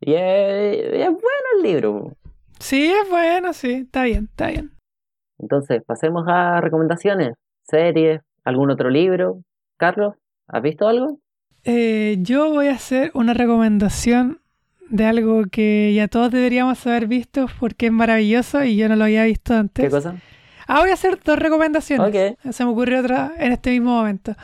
Y 0.01 0.13
es, 0.13 0.77
es 0.93 1.07
bueno 1.09 1.47
el 1.57 1.63
libro. 1.63 2.13
Sí, 2.59 2.87
es 2.91 3.09
bueno, 3.09 3.53
sí. 3.53 3.71
Está 3.85 4.03
bien, 4.03 4.25
está 4.29 4.47
bien. 4.49 4.71
Entonces, 5.39 5.81
pasemos 5.85 6.25
a 6.27 6.59
recomendaciones, 6.61 7.33
series, 7.63 8.21
algún 8.45 8.71
otro 8.71 8.89
libro. 8.89 9.43
Carlos, 9.77 10.15
¿has 10.47 10.61
visto 10.61 10.87
algo? 10.87 11.19
Eh, 11.65 12.17
yo 12.21 12.51
voy 12.51 12.67
a 12.67 12.73
hacer 12.73 13.11
una 13.13 13.33
recomendación 13.33 14.39
de 14.89 15.05
algo 15.05 15.45
que 15.51 15.93
ya 15.95 16.07
todos 16.07 16.31
deberíamos 16.31 16.85
haber 16.85 17.07
visto 17.07 17.47
porque 17.59 17.87
es 17.87 17.91
maravilloso 17.91 18.63
y 18.63 18.77
yo 18.77 18.87
no 18.87 18.95
lo 18.95 19.05
había 19.05 19.25
visto 19.25 19.55
antes. 19.55 19.83
¿Qué 19.83 19.91
cosa? 19.91 20.15
Ah, 20.67 20.79
voy 20.79 20.91
a 20.91 20.93
hacer 20.93 21.19
dos 21.23 21.37
recomendaciones. 21.37 22.07
Ok. 22.07 22.51
Se 22.51 22.63
me 22.63 22.71
ocurrió 22.71 22.99
otra 22.99 23.33
en 23.37 23.51
este 23.51 23.71
mismo 23.71 23.95
momento. 23.95 24.35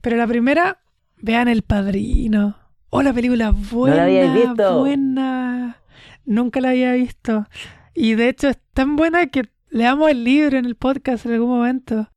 Pero 0.00 0.16
la 0.16 0.26
primera, 0.26 0.78
vean 1.18 1.48
El 1.48 1.62
Padrino. 1.62 2.56
Oh, 2.90 3.02
la 3.02 3.12
película 3.12 3.52
buena. 3.52 3.96
la 3.96 4.04
habíais 4.04 4.34
visto. 4.34 4.80
Buena. 4.80 5.76
Nunca 6.24 6.60
la 6.60 6.70
había 6.70 6.92
visto. 6.92 7.46
Y 7.94 8.14
de 8.14 8.28
hecho 8.28 8.48
es 8.48 8.58
tan 8.72 8.96
buena 8.96 9.26
que 9.26 9.48
leamos 9.70 10.10
el 10.10 10.24
libro 10.24 10.58
en 10.58 10.64
el 10.64 10.76
podcast 10.76 11.26
en 11.26 11.32
algún 11.32 11.50
momento. 11.50 12.08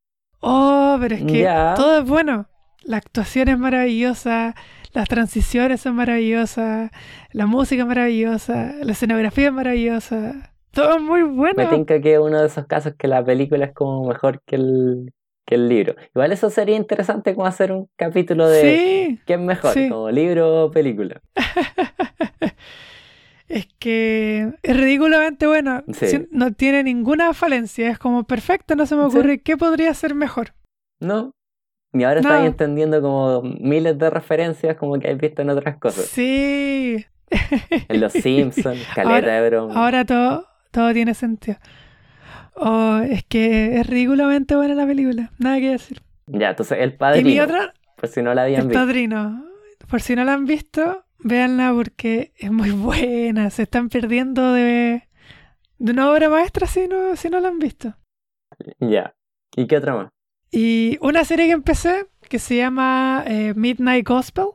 Oh, 0.45 0.97
pero 0.99 1.15
es 1.15 1.23
que 1.23 1.43
todo 1.77 1.99
es 1.99 2.05
bueno. 2.05 2.47
La 2.83 2.97
actuación 2.97 3.47
es 3.47 3.57
maravillosa, 3.57 4.55
las 4.91 5.07
transiciones 5.07 5.79
son 5.79 5.95
maravillosas, 5.95 6.91
la 7.31 7.45
música 7.45 7.83
es 7.83 7.87
maravillosa, 7.87 8.73
la 8.81 8.91
escenografía 8.91 9.47
es 9.47 9.53
maravillosa. 9.53 10.51
Todo 10.71 10.97
es 10.97 11.01
muy 11.01 11.23
bueno. 11.23 11.53
Me 11.55 11.67
tinca 11.67 12.01
que 12.01 12.15
es 12.15 12.19
uno 12.19 12.41
de 12.41 12.47
esos 12.47 12.65
casos 12.65 12.93
que 12.97 13.07
la 13.07 13.23
película 13.23 13.67
es 13.67 13.73
como 13.73 14.05
mejor 14.05 14.41
que 14.45 14.57
el, 14.57 15.13
que 15.45 15.55
el 15.55 15.69
libro. 15.69 15.95
Igual 16.13 16.33
eso 16.33 16.49
sería 16.49 16.75
interesante 16.75 17.35
como 17.35 17.47
hacer 17.47 17.71
un 17.71 17.87
capítulo 17.95 18.45
de 18.49 18.61
Sí, 18.61 19.19
qué 19.25 19.35
es 19.35 19.39
mejor, 19.39 19.71
sí. 19.73 19.87
como 19.87 20.11
libro 20.11 20.65
o 20.65 20.71
película. 20.71 21.21
es 23.53 23.67
que 23.79 24.53
es 24.63 24.77
ridículamente 24.77 25.47
bueno. 25.47 25.83
Sí. 25.93 26.27
No 26.31 26.51
tiene 26.53 26.83
ninguna 26.83 27.33
falencia. 27.33 27.89
Es 27.89 27.99
como 27.99 28.23
perfecto, 28.25 28.75
no 28.75 28.85
se 28.85 28.95
me 28.95 29.09
Sí. 29.09 29.17
ocurre 29.17 29.39
qué 29.41 29.57
podría 29.57 29.93
ser 29.93 30.15
mejor. 30.15 30.53
¿No? 30.99 31.31
Y 31.93 32.03
ahora 32.03 32.21
No. 32.21 32.29
estás 32.29 32.45
entendiendo 32.47 33.01
como 33.01 33.41
miles 33.43 33.97
de 33.99 34.09
referencias 34.09 34.75
como 34.77 34.99
que 34.99 35.09
has 35.09 35.17
visto 35.17 35.41
en 35.43 35.49
otras 35.51 35.77
cosas. 35.77 36.05
Sí. 36.05 37.05
En 37.89 37.99
Los 38.01 38.13
Simpsons, 38.13 38.79
Caleta 38.95 39.15
Ahora- 39.15 39.41
de 39.41 39.49
broma. 39.49 39.73
Ahora 39.75 40.05
todo, 40.05 40.47
todo 40.71 40.93
tiene 40.93 41.13
sentido. 41.13 41.57
Oh, 42.55 42.99
es 43.07 43.23
que 43.23 43.79
es 43.79 43.87
ridículamente 43.87 44.55
buena 44.55 44.75
la 44.75 44.85
película. 44.85 45.31
Nada 45.39 45.59
que 45.59 45.71
decir. 45.71 46.01
Ya, 46.27 46.49
entonces 46.51 46.77
El 46.79 46.89
Y 46.89 46.91
mi 46.91 46.97
Padrino, 46.97 47.43
otra, 47.43 47.73
por 47.97 48.07
si 48.09 48.21
no 48.21 48.33
la 48.33 48.43
habían 48.43 48.61
El 48.61 48.67
visto. 48.67 48.79
Padrino. 48.85 49.45
Por 49.89 50.01
si 50.01 50.15
no 50.15 50.23
la 50.23 50.33
han 50.33 50.45
visto, 50.45 51.03
véanla 51.23 51.73
porque 51.73 52.33
es 52.37 52.51
muy 52.51 52.71
buena. 52.71 53.49
Se 53.49 53.63
están 53.63 53.89
perdiendo 53.89 54.53
de, 54.53 55.07
de 55.77 55.91
una 55.91 56.11
obra 56.11 56.29
maestra 56.29 56.67
si 56.67 56.87
no, 56.87 57.15
si 57.15 57.29
no 57.29 57.39
la 57.39 57.49
han 57.49 57.59
visto. 57.59 57.95
Ya. 58.79 59.15
¿Y 59.55 59.67
qué 59.67 59.77
otra 59.77 59.95
más? 59.95 60.09
Y 60.51 60.97
una 61.01 61.25
serie 61.25 61.47
que 61.47 61.53
empecé 61.53 62.07
que 62.29 62.39
se 62.39 62.57
llama 62.57 63.23
eh, 63.27 63.53
Midnight 63.55 64.07
Gospel. 64.07 64.45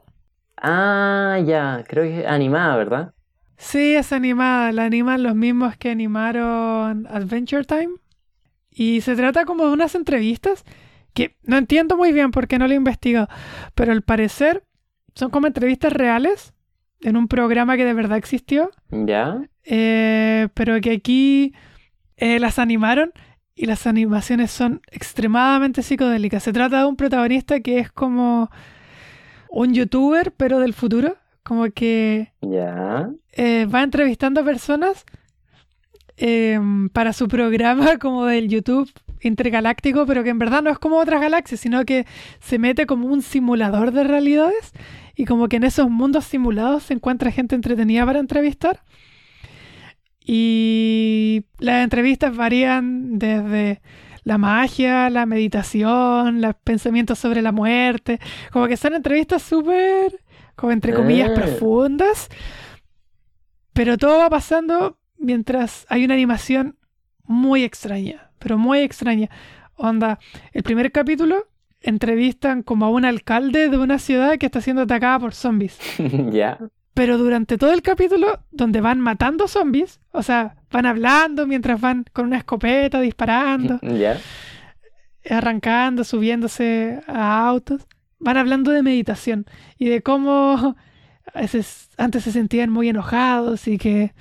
Ah, 0.56 1.38
ya, 1.44 1.84
creo 1.86 2.04
que 2.04 2.20
es 2.20 2.26
animada, 2.26 2.76
¿verdad? 2.76 3.14
Sí, 3.56 3.94
es 3.94 4.12
animada. 4.12 4.72
La 4.72 4.84
animan 4.84 5.22
los 5.22 5.34
mismos 5.34 5.76
que 5.76 5.90
animaron 5.90 7.06
Adventure 7.08 7.64
Time. 7.64 7.90
Y 8.70 9.00
se 9.00 9.16
trata 9.16 9.44
como 9.44 9.66
de 9.66 9.72
unas 9.72 9.94
entrevistas 9.94 10.64
que 11.14 11.36
no 11.42 11.56
entiendo 11.56 11.96
muy 11.96 12.12
bien 12.12 12.30
porque 12.30 12.58
no 12.58 12.66
lo 12.68 12.72
he 12.74 12.76
investigado. 12.76 13.28
Pero 13.74 13.92
al 13.92 14.02
parecer 14.02 14.64
son 15.14 15.30
como 15.30 15.46
entrevistas 15.48 15.92
reales 15.92 16.54
en 17.00 17.16
un 17.16 17.28
programa 17.28 17.76
que 17.76 17.84
de 17.84 17.94
verdad 17.94 18.18
existió. 18.18 18.70
Ya. 18.90 19.40
eh, 19.64 20.48
pero 20.54 20.80
que 20.80 20.92
aquí 20.92 21.54
eh, 22.16 22.38
las 22.40 22.58
animaron 22.58 23.12
y 23.54 23.66
las 23.66 23.86
animaciones 23.86 24.50
son 24.50 24.80
extremadamente 24.90 25.82
psicodélicas. 25.82 26.42
Se 26.42 26.52
trata 26.52 26.80
de 26.80 26.86
un 26.86 26.96
protagonista 26.96 27.60
que 27.60 27.78
es 27.80 27.90
como 27.92 28.50
un 29.50 29.74
youtuber, 29.74 30.32
pero 30.36 30.58
del 30.60 30.74
futuro. 30.74 31.16
Como 31.42 31.64
que 31.70 32.32
Ya. 32.42 33.08
eh, 33.32 33.66
va 33.66 33.82
entrevistando 33.82 34.40
a 34.40 34.44
personas 34.44 35.04
eh, 36.16 36.58
para 36.92 37.12
su 37.12 37.28
programa 37.28 37.98
como 37.98 38.26
del 38.26 38.48
YouTube 38.48 38.90
intergaláctico, 39.22 40.06
pero 40.06 40.22
que 40.24 40.30
en 40.30 40.38
verdad 40.38 40.62
no 40.62 40.70
es 40.70 40.78
como 40.78 40.96
otras 40.98 41.20
galaxias, 41.20 41.60
sino 41.60 41.84
que 41.84 42.06
se 42.40 42.58
mete 42.58 42.86
como 42.86 43.08
un 43.08 43.22
simulador 43.22 43.92
de 43.92 44.04
realidades 44.04 44.72
y 45.14 45.24
como 45.24 45.48
que 45.48 45.56
en 45.56 45.64
esos 45.64 45.90
mundos 45.90 46.24
simulados 46.24 46.84
se 46.84 46.94
encuentra 46.94 47.30
gente 47.32 47.54
entretenida 47.54 48.04
para 48.06 48.20
entrevistar. 48.20 48.82
Y 50.24 51.44
las 51.58 51.84
entrevistas 51.84 52.36
varían 52.36 53.18
desde 53.18 53.80
la 54.24 54.36
magia, 54.36 55.08
la 55.08 55.24
meditación, 55.24 56.42
los 56.42 56.54
pensamientos 56.56 57.18
sobre 57.18 57.40
la 57.40 57.50
muerte, 57.52 58.20
como 58.52 58.66
que 58.66 58.76
son 58.76 58.94
entrevistas 58.94 59.42
súper, 59.42 60.20
como 60.54 60.72
entre 60.72 60.92
comillas, 60.92 61.30
Ah. 61.30 61.34
profundas, 61.34 62.28
pero 63.72 63.96
todo 63.96 64.18
va 64.18 64.28
pasando 64.28 64.98
mientras 65.16 65.86
hay 65.88 66.04
una 66.04 66.14
animación 66.14 66.76
muy 67.24 67.64
extraña, 67.64 68.27
pero 68.38 68.58
muy 68.58 68.80
extraña. 68.80 69.28
Onda, 69.76 70.18
el 70.52 70.62
primer 70.62 70.90
capítulo 70.92 71.46
entrevistan 71.80 72.62
como 72.62 72.86
a 72.86 72.90
un 72.90 73.04
alcalde 73.04 73.68
de 73.68 73.78
una 73.78 73.98
ciudad 73.98 74.36
que 74.38 74.46
está 74.46 74.60
siendo 74.60 74.82
atacada 74.82 75.18
por 75.20 75.34
zombies. 75.34 75.78
ya. 76.32 76.58
Pero 76.94 77.16
durante 77.16 77.58
todo 77.58 77.72
el 77.72 77.82
capítulo, 77.82 78.40
donde 78.50 78.80
van 78.80 78.98
matando 79.00 79.46
zombies, 79.46 80.00
o 80.10 80.22
sea, 80.22 80.56
van 80.72 80.84
hablando 80.86 81.46
mientras 81.46 81.80
van 81.80 82.04
con 82.12 82.26
una 82.26 82.38
escopeta 82.38 83.00
disparando, 83.00 83.78
Ya. 83.82 84.18
arrancando, 85.30 86.02
subiéndose 86.02 87.00
a 87.06 87.46
autos, 87.46 87.86
van 88.18 88.36
hablando 88.36 88.72
de 88.72 88.82
meditación 88.82 89.46
y 89.78 89.88
de 89.88 90.02
cómo 90.02 90.74
a 91.34 91.40
veces 91.40 91.90
antes 91.98 92.24
se 92.24 92.32
sentían 92.32 92.70
muy 92.70 92.88
enojados 92.88 93.68
y 93.68 93.78
que 93.78 94.12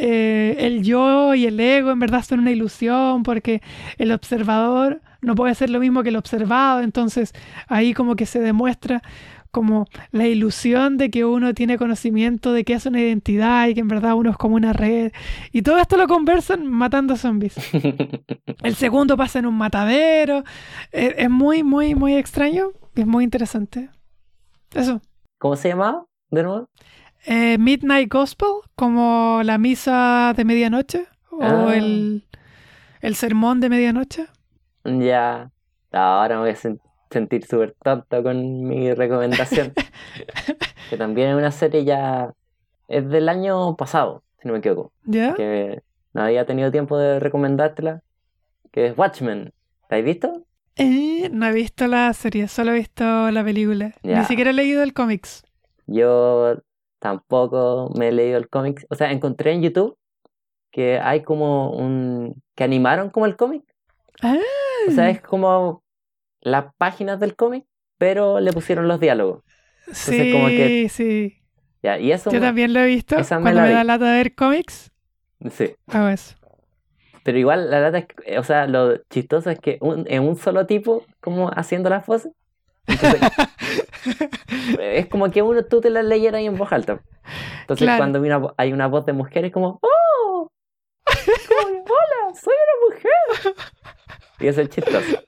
eh, 0.00 0.56
el 0.60 0.84
yo 0.84 1.34
y 1.34 1.46
el 1.46 1.58
ego 1.58 1.90
en 1.90 1.98
verdad 1.98 2.24
son 2.24 2.40
una 2.40 2.52
ilusión 2.52 3.24
porque 3.24 3.62
el 3.98 4.12
observador 4.12 5.02
no 5.20 5.34
puede 5.34 5.54
ser 5.56 5.70
lo 5.70 5.80
mismo 5.80 6.04
que 6.04 6.10
el 6.10 6.16
observado, 6.16 6.80
entonces 6.80 7.32
ahí 7.66 7.92
como 7.94 8.14
que 8.14 8.24
se 8.24 8.38
demuestra 8.38 9.02
como 9.50 9.86
la 10.12 10.26
ilusión 10.26 10.98
de 10.98 11.10
que 11.10 11.24
uno 11.24 11.52
tiene 11.54 11.78
conocimiento 11.78 12.52
de 12.52 12.64
que 12.64 12.74
es 12.74 12.86
una 12.86 13.00
identidad 13.00 13.66
y 13.66 13.74
que 13.74 13.80
en 13.80 13.88
verdad 13.88 14.14
uno 14.14 14.30
es 14.30 14.36
como 14.36 14.54
una 14.54 14.72
red. 14.72 15.10
Y 15.52 15.62
todo 15.62 15.78
esto 15.78 15.96
lo 15.96 16.06
conversan 16.06 16.66
matando 16.66 17.16
zombies. 17.16 17.56
El 18.62 18.74
segundo 18.76 19.16
pasa 19.16 19.38
en 19.38 19.46
un 19.46 19.56
matadero. 19.56 20.44
Es, 20.92 21.14
es 21.16 21.30
muy, 21.30 21.62
muy, 21.62 21.94
muy 21.94 22.14
extraño. 22.14 22.68
Es 22.94 23.06
muy 23.06 23.24
interesante. 23.24 23.88
Eso. 24.74 25.00
¿Cómo 25.38 25.56
se 25.56 25.68
llamaba 25.68 26.04
de 26.30 26.42
nuevo? 26.42 26.68
Eh, 27.30 27.58
Midnight 27.58 28.10
Gospel, 28.10 28.48
como 28.74 29.40
la 29.44 29.58
misa 29.58 30.32
de 30.36 30.44
medianoche 30.44 31.06
o 31.30 31.42
Ah. 31.42 31.74
el, 31.76 32.24
el 33.02 33.14
sermón 33.16 33.60
de 33.60 33.68
medianoche. 33.68 34.26
Ya. 34.84 35.50
Ahora 35.92 36.36
me 36.36 36.40
voy 36.42 36.50
a 36.50 36.54
sen- 36.56 36.80
sentir 37.10 37.44
súper 37.44 37.74
tonto 37.82 38.22
con 38.22 38.62
mi 38.66 38.94
recomendación. 38.94 39.74
que 40.90 40.96
también 40.96 41.30
es 41.30 41.36
una 41.36 41.50
serie 41.50 41.84
ya. 41.84 42.32
Es 42.88 43.06
del 43.08 43.28
año 43.28 43.76
pasado, 43.76 44.22
si 44.40 44.48
no 44.48 44.54
me 44.54 44.60
equivoco. 44.60 44.92
¿Ya? 45.04 45.34
Que 45.34 45.82
no 46.14 46.22
había 46.22 46.46
tenido 46.46 46.70
tiempo 46.70 46.96
de 46.96 47.20
recomendártela. 47.20 48.02
Que 48.72 48.86
es 48.86 48.96
Watchmen. 48.96 49.52
¿La 49.90 49.98
has 49.98 50.04
visto? 50.04 50.44
Eh, 50.76 51.28
no 51.32 51.44
he 51.46 51.52
visto 51.52 51.86
la 51.88 52.12
serie, 52.14 52.48
solo 52.48 52.70
he 52.70 52.74
visto 52.78 53.30
la 53.30 53.44
película. 53.44 53.92
Ni 54.02 54.24
siquiera 54.24 54.50
he 54.50 54.54
leído 54.54 54.82
el 54.82 54.94
cómics. 54.94 55.42
Yo 55.86 56.56
tampoco 56.98 57.92
me 57.96 58.08
he 58.08 58.12
leído 58.12 58.38
el 58.38 58.48
cómic. 58.48 58.84
O 58.90 58.94
sea, 58.94 59.12
encontré 59.12 59.52
en 59.52 59.62
YouTube 59.62 59.96
que 60.70 60.98
hay 61.00 61.22
como 61.22 61.70
un. 61.72 62.42
que 62.54 62.64
animaron 62.64 63.10
como 63.10 63.26
el 63.26 63.36
cómic. 63.36 63.62
Ah, 64.22 64.36
O 64.88 64.90
sea, 64.92 65.10
es 65.10 65.20
como 65.20 65.82
las 66.40 66.66
páginas 66.76 67.20
del 67.20 67.36
cómic, 67.36 67.64
pero 67.98 68.40
le 68.40 68.52
pusieron 68.52 68.88
los 68.88 69.00
diálogos. 69.00 69.42
sí, 69.92 70.32
como 70.32 70.48
que- 70.48 70.88
sí. 70.88 71.34
Ya, 71.82 71.98
y 71.98 72.10
eso. 72.12 72.30
Yo 72.30 72.40
me- 72.40 72.46
también 72.46 72.72
lo 72.72 72.80
he 72.80 72.86
visto. 72.86 73.16
esa 73.16 73.36
me 73.38 73.42
Cuando 73.42 73.60
la 73.62 73.66
me 73.68 73.72
da 73.72 73.84
lata 73.84 74.10
de 74.10 74.16
ver 74.18 74.34
cómics, 74.34 74.90
Sí. 75.50 75.74
hago 75.86 76.08
eso. 76.08 76.34
Pero 77.22 77.38
igual, 77.38 77.70
la 77.70 77.78
verdad 77.80 78.06
es 78.26 78.38
o 78.38 78.42
sea, 78.42 78.66
lo 78.66 78.96
chistoso 79.10 79.50
es 79.50 79.60
que 79.60 79.78
un- 79.80 80.04
en 80.08 80.22
un 80.24 80.36
solo 80.36 80.66
tipo, 80.66 81.04
como 81.20 81.48
haciendo 81.50 81.88
las 81.90 82.04
voces. 82.06 82.32
Entonces, 82.88 83.20
es 84.80 85.06
como 85.06 85.30
que 85.30 85.42
uno 85.42 85.64
tú 85.64 85.80
te 85.80 85.90
las 85.90 86.04
leyeras 86.04 86.38
ahí 86.38 86.46
en 86.46 86.56
voz 86.56 86.72
alta. 86.72 87.00
Entonces, 87.60 87.84
Claro. 87.86 87.98
cuando 87.98 88.18
hay 88.18 88.24
una, 88.26 88.38
vo- 88.40 88.54
hay 88.56 88.72
una 88.72 88.86
voz 88.88 89.04
de 89.06 89.12
mujer, 89.12 89.44
es 89.44 89.52
como, 89.52 89.78
¡Oh! 89.82 90.50
Como, 91.04 91.68
¡Hola! 91.84 92.34
¡Soy 92.34 92.54
una 92.54 92.96
mujer! 92.96 93.54
Y 94.40 94.46
eso 94.46 94.60
es 94.62 94.68
chistoso. 94.70 95.18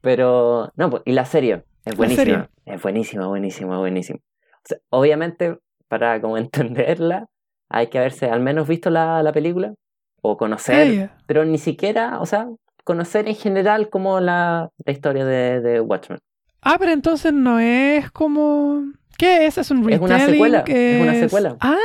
Pero, 0.00 0.72
no, 0.76 0.90
pues, 0.90 1.02
y 1.04 1.12
la 1.12 1.24
serie 1.24 1.64
es 1.84 1.96
buenísima. 1.96 2.48
Es 2.64 2.80
buenísima, 2.82 3.26
buenísima, 3.26 3.78
buenísima. 3.78 4.18
O 4.18 4.62
sea, 4.64 4.78
obviamente, 4.90 5.58
para 5.88 6.20
como 6.20 6.38
entenderla, 6.38 7.26
hay 7.68 7.88
que 7.88 7.98
haberse 7.98 8.26
al 8.30 8.40
menos 8.40 8.66
visto 8.68 8.90
la, 8.90 9.22
la 9.22 9.32
película 9.32 9.74
o 10.22 10.36
conocer, 10.36 11.10
pero 11.26 11.44
ni 11.44 11.56
siquiera, 11.58 12.20
o 12.20 12.26
sea, 12.26 12.46
conocer 12.84 13.28
en 13.28 13.34
general 13.34 13.88
como 13.90 14.20
la, 14.20 14.70
la 14.84 14.92
historia 14.92 15.24
de, 15.24 15.60
de 15.60 15.80
Watchmen. 15.80 16.18
Ah, 16.62 16.76
pero 16.78 16.92
entonces 16.92 17.32
no 17.32 17.58
es 17.58 18.10
como. 18.10 18.84
¿Qué 19.18 19.46
es? 19.46 19.58
¿Es 19.58 19.70
un 19.70 19.90
Es 19.90 20.00
una 20.00 20.16
retelling? 20.18 20.32
secuela, 20.34 20.64
es 20.66 21.02
una 21.02 21.14
secuela. 21.14 21.56
Ah. 21.60 21.76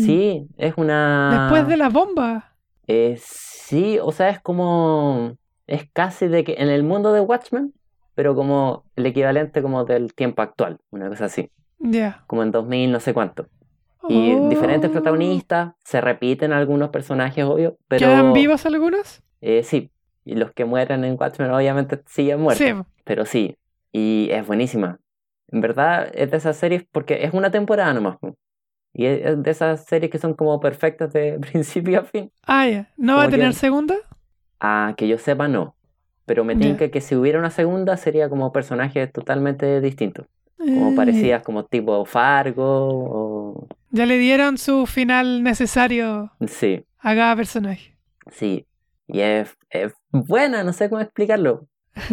Sí, 0.00 0.46
es 0.56 0.74
una... 0.76 1.30
Después 1.50 1.68
de 1.68 1.76
la 1.76 1.88
bomba. 1.88 2.54
Eh, 2.86 3.18
sí, 3.22 3.98
o 4.02 4.12
sea, 4.12 4.28
es 4.30 4.40
como... 4.40 5.36
Es 5.66 5.86
casi 5.92 6.28
de 6.28 6.44
que 6.44 6.54
en 6.58 6.68
el 6.68 6.82
mundo 6.82 7.12
de 7.12 7.20
Watchmen, 7.20 7.74
pero 8.14 8.34
como 8.34 8.84
el 8.96 9.06
equivalente 9.06 9.60
como 9.62 9.84
del 9.84 10.14
tiempo 10.14 10.40
actual, 10.42 10.78
una 10.90 11.08
cosa 11.08 11.26
así, 11.26 11.50
Ya. 11.78 12.24
como 12.26 12.42
en 12.42 12.50
2000 12.52 12.90
no 12.92 13.00
sé 13.00 13.12
cuánto. 13.12 13.46
Y 14.08 14.34
diferentes 14.48 14.88
Oh. 14.88 14.92
protagonistas, 14.92 15.74
se 15.84 16.00
repiten 16.00 16.52
algunos 16.52 16.88
personajes, 16.90 17.44
obvio, 17.44 17.76
pero... 17.88 18.06
¿Quedan 18.06 18.32
vivos 18.32 18.64
algunos? 18.64 19.22
Eh, 19.40 19.62
sí, 19.62 19.90
y 20.24 20.34
los 20.34 20.52
que 20.52 20.64
mueren 20.64 21.04
en 21.04 21.16
Watchmen 21.18 21.50
obviamente 21.50 22.00
siguen 22.06 22.40
muertos, 22.40 22.66
Sí. 22.66 22.74
pero 23.04 23.24
sí, 23.24 23.56
y 23.92 24.28
es 24.30 24.46
buenísima. 24.46 24.98
En 25.50 25.60
verdad 25.60 26.10
es 26.14 26.30
de 26.30 26.36
esas 26.36 26.56
series 26.56 26.84
porque 26.92 27.24
es 27.24 27.32
una 27.32 27.50
temporada 27.50 27.94
nomás. 27.94 28.18
Y 28.92 29.06
es 29.06 29.42
de 29.42 29.50
esas 29.50 29.84
series 29.84 30.10
que 30.10 30.18
son 30.18 30.34
como 30.34 30.58
perfectas 30.60 31.12
de 31.12 31.38
principio 31.52 32.00
a 32.00 32.04
fin. 32.04 32.30
Ah, 32.46 32.66
ya. 32.68 32.90
¿No 32.96 33.16
va 33.16 33.24
a 33.24 33.26
que- 33.26 33.32
tener 33.36 33.54
segunda? 33.54 33.94
A 34.60 34.94
que 34.96 35.06
yo 35.08 35.18
sepa, 35.18 35.46
no. 35.48 35.74
Pero 36.26 36.44
me 36.44 36.56
tinca 36.56 36.90
que 36.90 37.00
si 37.00 37.14
hubiera 37.14 37.38
una 37.38 37.50
segunda 37.50 37.96
sería 37.96 38.28
como 38.28 38.52
personajes 38.52 39.10
totalmente 39.12 39.80
distintos. 39.80 40.26
Como 40.58 40.90
Eh, 40.90 40.96
parecidas 40.96 41.42
como 41.42 41.64
tipo 41.64 42.04
Fargo 42.04 42.64
o... 42.66 43.68
Ya 43.92 44.04
le 44.04 44.18
dieron 44.18 44.58
su 44.58 44.84
final 44.86 45.42
necesario 45.42 46.32
Sí, 46.46 46.84
a 46.98 47.14
cada 47.14 47.36
personaje. 47.36 47.96
sí. 48.30 48.66
Y 49.08 49.20
es, 49.20 49.56
es 49.70 49.92
buena, 50.12 50.62
no 50.62 50.72
sé 50.72 50.88
cómo 50.88 51.00
explicarlo. 51.00 51.66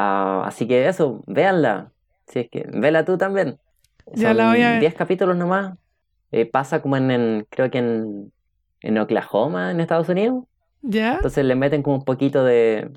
Ah, 0.00 0.44
así 0.46 0.68
que 0.68 0.86
eso, 0.86 1.24
véanla. 1.26 1.90
Si 2.28 2.38
es 2.38 2.50
que, 2.50 2.68
vela 2.72 3.04
tú 3.04 3.18
también. 3.18 3.58
Ya 4.14 4.32
la 4.32 4.50
voy 4.50 4.62
a 4.62 4.70
ver. 4.72 4.80
10 4.80 4.94
capítulos 4.94 5.36
nomás. 5.36 5.76
Eh, 6.30 6.46
pasa 6.46 6.80
como 6.82 6.96
en, 6.96 7.10
en- 7.10 7.46
creo 7.50 7.68
que 7.68 7.78
en, 7.78 8.32
en 8.80 8.98
Oklahoma, 8.98 9.72
en 9.72 9.80
Estados 9.80 10.08
Unidos. 10.08 10.44
¿Ya? 10.82 11.16
Entonces 11.16 11.44
le 11.44 11.56
meten 11.56 11.82
como 11.82 11.96
un 11.96 12.04
poquito 12.04 12.44
de... 12.44 12.92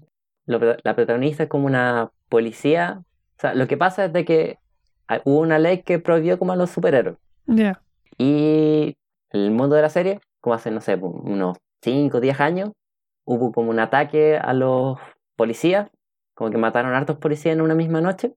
lo- 0.45 0.59
la 0.83 0.95
protagonista 0.95 1.41
es 1.41 1.49
como 1.49 1.65
una 1.65 2.11
policía. 2.29 3.01
O 3.37 3.41
sea, 3.41 3.55
lo 3.55 3.67
que 3.67 3.77
pasa 3.77 4.05
es 4.05 4.13
de 4.13 4.23
que 4.23 4.59
hay- 5.07 5.21
hubo 5.25 5.39
una 5.39 5.57
ley 5.57 5.81
que 5.81 5.97
prohibió 5.97 6.37
como 6.37 6.51
a 6.51 6.55
los 6.55 6.69
superhéroes. 6.69 7.17
Ya. 7.47 7.81
Y 8.19 8.95
el 9.31 9.49
mundo 9.49 9.75
de 9.75 9.81
la 9.81 9.89
serie, 9.89 10.19
como 10.39 10.53
hace, 10.53 10.69
no 10.69 10.81
sé, 10.81 10.95
unos 11.01 11.57
5 11.81 12.17
o 12.19 12.21
10 12.21 12.39
años, 12.39 12.69
hubo 13.25 13.51
como 13.51 13.69
un 13.69 13.79
ataque 13.79 14.37
a 14.37 14.53
los 14.53 14.97
policías, 15.35 15.89
como 16.33 16.51
que 16.51 16.57
mataron 16.57 16.93
a 16.93 16.97
hartos 16.97 17.17
policías 17.17 17.53
en 17.53 17.61
una 17.61 17.75
misma 17.75 18.01
noche. 18.01 18.35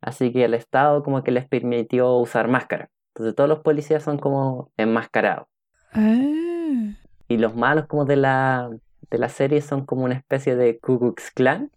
Así 0.00 0.32
que 0.32 0.44
el 0.44 0.54
Estado 0.54 1.02
como 1.02 1.22
que 1.24 1.30
les 1.30 1.48
permitió 1.48 2.16
usar 2.16 2.48
máscara. 2.48 2.90
Entonces 3.14 3.34
todos 3.34 3.48
los 3.48 3.60
policías 3.60 4.02
son 4.02 4.18
como 4.18 4.70
enmascarados. 4.76 5.46
Ah. 5.92 6.94
Y 7.28 7.36
los 7.38 7.54
malos 7.56 7.86
como 7.86 8.04
de 8.04 8.16
la, 8.16 8.70
de 9.10 9.18
la 9.18 9.28
serie 9.28 9.62
son 9.62 9.86
como 9.86 10.04
una 10.04 10.14
especie 10.14 10.56
de 10.56 10.78
Ku 10.78 10.98
Klux 10.98 11.30
Klan, 11.30 11.70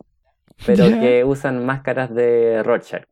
pero 0.65 0.85
que 0.85 1.23
usan 1.23 1.65
máscaras 1.65 2.14
de 2.14 2.64
Rorschach. 2.64 3.05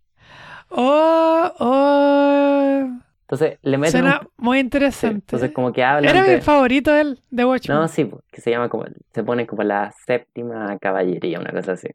Oh, 0.69 1.51
oh. 1.59 3.04
Entonces 3.27 3.57
le 3.63 3.77
meten 3.79 4.01
Suena 4.01 4.19
un- 4.21 4.27
muy 4.37 4.57
sí, 4.57 4.61
interesante. 4.65 5.15
entonces 5.15 5.51
como 5.51 5.73
que 5.73 5.83
hablan 5.83 6.15
Era 6.15 6.23
de... 6.23 6.35
mi 6.35 6.41
favorito 6.41 6.95
él, 6.95 7.19
de 7.31 7.43
Watchmen. 7.45 7.77
No, 7.77 7.87
sí, 7.87 8.05
pues, 8.05 8.23
que 8.31 8.39
se 8.41 8.51
llama 8.51 8.69
como, 8.69 8.85
se 9.13 9.23
pone 9.23 9.47
como 9.47 9.63
la 9.63 9.91
séptima 10.05 10.77
caballería, 10.79 11.39
una 11.39 11.51
cosa 11.51 11.71
así. 11.73 11.87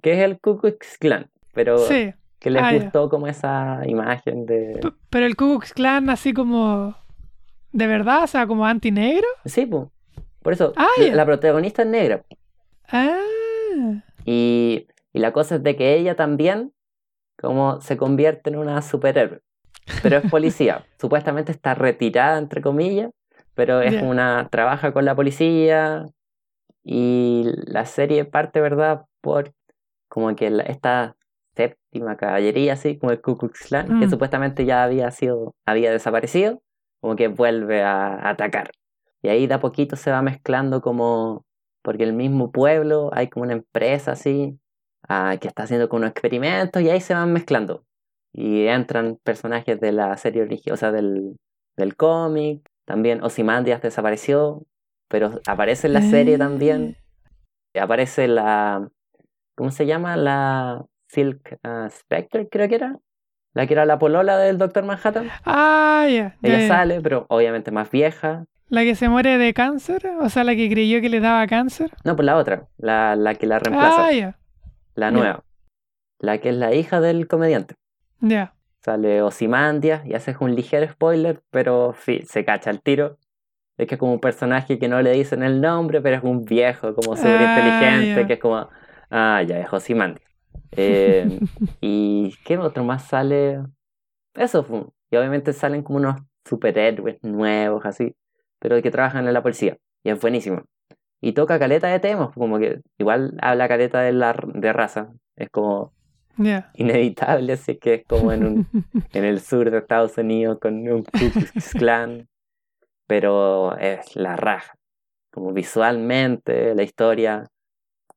Que 0.00 0.12
es 0.12 0.20
el 0.20 0.38
Ku 0.38 0.58
Klux 0.58 0.96
Klan, 0.98 1.28
pero 1.52 1.78
sí. 1.78 2.14
que 2.38 2.50
les 2.50 2.62
Ah, 2.62 2.72
gustó 2.72 3.08
como 3.08 3.26
esa 3.26 3.80
imagen 3.86 4.46
de... 4.46 4.78
P- 4.80 4.92
Pero 5.10 5.26
el 5.26 5.34
Ku 5.34 5.58
Klux 5.58 5.72
Klan 5.72 6.08
así 6.08 6.32
como... 6.32 6.94
¿De 7.72 7.86
verdad? 7.88 8.22
O 8.22 8.26
sea, 8.28 8.46
como 8.46 8.64
antinegro. 8.64 9.26
Sí, 9.44 9.66
pues. 9.66 9.84
Por 10.40 10.52
eso, 10.52 10.72
Ah, 10.76 10.86
la, 11.00 11.14
la 11.16 11.24
protagonista 11.26 11.82
es 11.82 11.88
negra. 11.88 12.22
Ah. 12.88 13.18
Y, 14.24 14.86
y 15.12 15.18
la 15.18 15.32
cosa 15.32 15.56
es 15.56 15.62
de 15.64 15.74
que 15.76 15.96
ella 15.96 16.14
también 16.14 16.72
como 17.38 17.80
se 17.80 17.96
convierte 17.96 18.50
en 18.50 18.56
una 18.56 18.80
superhéroe. 18.82 19.40
Pero 20.02 20.18
es 20.18 20.30
policía. 20.30 20.84
Supuestamente 21.00 21.52
está 21.52 21.74
retirada, 21.74 22.38
entre 22.38 22.60
comillas, 22.62 23.10
pero 23.54 23.80
es 23.80 24.02
una... 24.02 24.48
trabaja 24.50 24.92
con 24.92 25.04
la 25.04 25.14
policía 25.14 26.06
y 26.84 27.44
la 27.66 27.84
serie 27.86 28.24
parte, 28.24 28.60
¿verdad? 28.60 29.04
Por 29.20 29.52
como 30.08 30.34
que 30.36 30.50
la- 30.50 30.62
esta 30.64 31.16
séptima 31.56 32.16
caballería, 32.16 32.74
así 32.74 32.98
como 32.98 33.12
el 33.12 33.20
Ku 33.20 33.36
Klux 33.36 33.60
Klan, 33.68 33.98
que 33.98 34.06
Mm. 34.06 34.10
supuestamente 34.10 34.64
ya 34.64 34.84
había 34.84 35.10
sido, 35.10 35.54
había 35.66 35.90
desaparecido, 35.90 36.62
como 37.00 37.16
que 37.16 37.28
vuelve 37.28 37.82
a 37.82 38.28
atacar. 38.28 38.70
Y 39.22 39.28
ahí 39.28 39.46
de 39.46 39.54
a 39.54 39.60
poquito 39.60 39.96
se 39.96 40.10
va 40.10 40.22
mezclando 40.22 40.80
como, 40.80 41.44
porque 41.82 42.04
el 42.04 42.12
mismo 42.12 42.50
pueblo 42.52 43.10
hay 43.12 43.28
como 43.28 43.44
una 43.44 43.54
empresa 43.54 44.12
así, 44.12 44.58
ah, 45.08 45.36
que 45.40 45.48
está 45.48 45.62
haciendo 45.64 45.88
como 45.88 45.98
unos 46.00 46.10
experimentos 46.10 46.82
y 46.82 46.90
ahí 46.90 47.00
se 47.00 47.14
van 47.14 47.32
mezclando. 47.32 47.84
Y 48.38 48.66
entran 48.66 49.16
personajes 49.24 49.80
de 49.80 49.92
la 49.92 50.14
serie 50.18 50.42
original, 50.42 50.74
o 50.74 50.76
sea, 50.76 50.92
del, 50.92 51.36
del 51.76 51.96
cómic. 51.96 52.68
También 52.84 53.22
Ozymandias 53.24 53.80
desapareció, 53.80 54.62
pero 55.08 55.40
aparece 55.46 55.86
en 55.86 55.94
la 55.94 56.02
serie 56.02 56.36
también. 56.36 56.96
Aparece 57.80 58.28
la, 58.28 58.88
¿cómo 59.54 59.70
se 59.70 59.86
llama? 59.86 60.16
La 60.18 60.84
Silk 61.08 61.58
ah, 61.64 61.88
Spectre, 61.90 62.48
creo 62.50 62.68
que 62.68 62.74
era. 62.74 62.98
La 63.54 63.66
que 63.66 63.72
era 63.72 63.86
la 63.86 63.98
polola 63.98 64.36
del 64.36 64.58
Doctor 64.58 64.84
Manhattan. 64.84 65.30
Ah, 65.46 66.06
ya. 66.10 66.36
Ella 66.42 66.68
sale, 66.68 67.00
pero 67.00 67.24
obviamente 67.30 67.70
más 67.70 67.90
vieja. 67.90 68.44
¿La 68.68 68.82
que 68.82 68.94
se 68.96 69.08
muere 69.08 69.38
de 69.38 69.54
cáncer? 69.54 70.10
O 70.20 70.28
sea, 70.28 70.44
la 70.44 70.54
que 70.54 70.68
creyó 70.68 71.00
que 71.00 71.08
le 71.08 71.20
daba 71.20 71.46
cáncer. 71.46 71.90
No, 72.04 72.14
pues 72.16 72.26
la 72.26 72.36
otra, 72.36 72.66
la, 72.76 73.16
la 73.16 73.34
que 73.34 73.46
la 73.46 73.58
reemplaza, 73.60 74.08
Ah, 74.08 74.12
ya. 74.12 74.38
la 74.94 75.10
nueva. 75.10 75.42
La 76.18 76.38
que 76.38 76.50
es 76.50 76.56
la 76.56 76.74
hija 76.74 77.00
del 77.00 77.28
comediante. 77.28 77.76
Ya. 78.20 78.54
Sale 78.82 79.20
Osimandia 79.22 80.02
y 80.06 80.14
haces 80.14 80.36
un 80.40 80.54
ligero 80.54 80.88
spoiler, 80.88 81.42
pero 81.50 81.94
sí, 82.04 82.20
se 82.24 82.44
cacha 82.44 82.70
el 82.70 82.82
tiro. 82.82 83.18
Es 83.78 83.86
que 83.88 83.96
es 83.96 84.00
como 84.00 84.14
un 84.14 84.20
personaje 84.20 84.78
que 84.78 84.88
no 84.88 85.02
le 85.02 85.12
dicen 85.12 85.42
el 85.42 85.60
nombre, 85.60 86.00
pero 86.02 86.16
es 86.16 86.24
un 86.24 86.44
viejo, 86.44 86.94
como 86.94 87.16
súper 87.16 87.42
Ah, 87.42 87.42
inteligente, 87.42 88.26
ya. 88.26 88.26
que 88.26 88.34
es 88.34 88.40
como, 88.40 88.68
ah, 89.10 89.42
ya, 89.46 89.60
es 89.60 89.72
Osimandia. 89.72 90.26
Eh, 90.72 91.40
¿Y 91.80 92.38
qué 92.44 92.58
otro 92.58 92.84
más 92.84 93.04
sale? 93.08 93.60
Eso, 94.34 94.64
fu. 94.64 94.92
y 95.10 95.16
obviamente 95.16 95.52
salen 95.52 95.82
como 95.82 95.98
unos 95.98 96.16
superhéroes 96.44 97.18
nuevos, 97.22 97.84
así, 97.86 98.14
pero 98.58 98.80
que 98.82 98.90
trabajan 98.90 99.26
en 99.26 99.34
la 99.34 99.42
policía, 99.42 99.78
y 100.04 100.10
es 100.10 100.20
buenísimo. 100.20 100.62
Y 101.20 101.32
toca 101.34 101.58
caleta 101.58 101.88
de 101.88 102.00
temas, 102.00 102.34
como 102.34 102.58
que 102.58 102.80
igual 102.98 103.36
habla 103.42 103.68
caleta 103.68 104.02
de, 104.02 104.12
la, 104.12 104.34
de 104.54 104.72
raza, 104.74 105.12
es 105.36 105.50
como 105.50 105.94
Ya. 106.38 106.70
inevitable, 106.74 107.52
así 107.54 107.76
que 107.76 107.94
es 107.94 108.04
como 108.06 108.32
en, 108.32 108.44
un, 108.46 108.66
en 109.12 109.24
el 109.24 109.40
sur 109.40 109.70
de 109.70 109.78
Estados 109.78 110.16
Unidos 110.18 110.58
con 110.60 110.74
un 110.88 111.02
Ku 111.04 111.30
Klux 111.32 111.72
Klan, 111.74 112.28
pero 113.06 113.76
es 113.78 114.16
la 114.16 114.36
raja, 114.36 114.74
como 115.32 115.52
visualmente, 115.52 116.74
la 116.74 116.82
historia, 116.82 117.44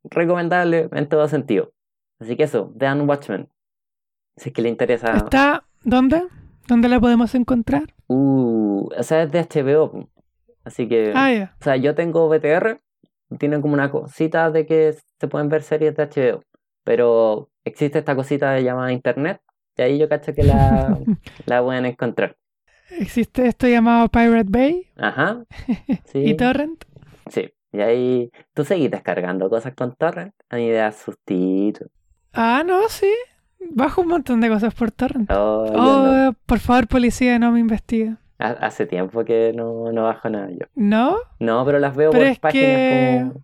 recomendable 0.03 0.89
en 0.91 1.07
todo 1.07 1.27
sentido. 1.27 1.71
Así 2.19 2.35
que 2.35 2.43
eso, 2.43 2.71
vean 2.75 3.07
Watchmen. 3.07 3.49
Si 4.35 4.49
es 4.49 4.53
que 4.55 4.61
le 4.61 4.69
interesa. 4.69 5.15
¿Está 5.15 5.63
dónde? 5.83 6.23
¿Dónde 6.67 6.87
la 6.89 6.99
podemos 6.99 7.33
encontrar? 7.35 7.93
Uh, 8.07 8.89
o 8.97 9.03
sea, 9.03 9.23
es 9.23 9.31
de 9.31 9.41
HBO. 9.43 10.09
Así 10.63 10.87
que, 10.87 11.13
Ah, 11.15 11.31
ya. 11.31 11.55
o 11.59 11.63
sea, 11.63 11.75
yo 11.77 11.95
tengo 11.95 12.27
BTR, 12.29 12.79
tienen 13.39 13.61
como 13.61 13.73
una 13.73 13.89
cosita 13.91 14.51
de 14.51 14.65
que 14.65 14.95
se 15.19 15.27
pueden 15.27 15.49
ver 15.49 15.63
series 15.63 15.95
de 15.95 16.03
HBO, 16.07 16.43
pero 16.83 17.49
existe 17.69 17.99
esta 17.99 18.15
cosita 18.15 18.59
llamada 18.59 18.91
Internet, 18.91 19.41
y 19.77 19.81
ahí 19.81 19.97
yo 19.97 20.09
cacho 20.09 20.33
que 20.35 20.43
la, 20.43 20.97
la 21.45 21.63
pueden 21.63 21.85
encontrar. 21.85 22.35
Existe 22.91 23.47
esto 23.47 23.67
llamado 23.67 24.09
Pirate 24.09 24.49
Bay 24.49 24.87
Ajá. 24.97 25.43
Sí. 26.05 26.19
y 26.25 26.33
Torrent. 26.35 26.83
Sí. 27.29 27.49
Y 27.71 27.81
ahí 27.81 28.31
tú 28.55 28.65
seguís 28.65 28.89
descargando 28.89 29.47
cosas 29.49 29.73
con 29.75 29.93
torrent. 29.95 30.33
A 30.49 30.55
mí 30.55 30.65
me 30.67 30.73
da 30.73 30.91
sustito. 30.91 31.85
Ah, 32.33 32.63
no, 32.65 32.89
sí. 32.89 33.11
Bajo 33.71 34.01
un 34.01 34.07
montón 34.07 34.41
de 34.41 34.49
cosas 34.49 34.73
por 34.73 34.89
Torrent. 34.89 35.29
Oh, 35.31 35.67
no. 35.71 36.29
Oh, 36.29 36.33
por 36.47 36.59
favor, 36.59 36.87
policía, 36.87 37.37
no 37.37 37.51
me 37.51 37.59
investigue. 37.59 38.15
Ha- 38.39 38.51
Hace 38.65 38.85
tiempo 38.87 39.23
que 39.23 39.51
no, 39.53 39.91
no 39.91 40.03
bajo 40.05 40.29
nada 40.29 40.49
yo. 40.49 40.65
¿No? 40.75 41.17
No, 41.39 41.63
pero 41.65 41.77
las 41.77 41.95
veo 41.95 42.09
Pero 42.09 42.25
por 42.31 42.39
páginas 42.39 42.65
que- 42.65 43.17
como. 43.29 43.43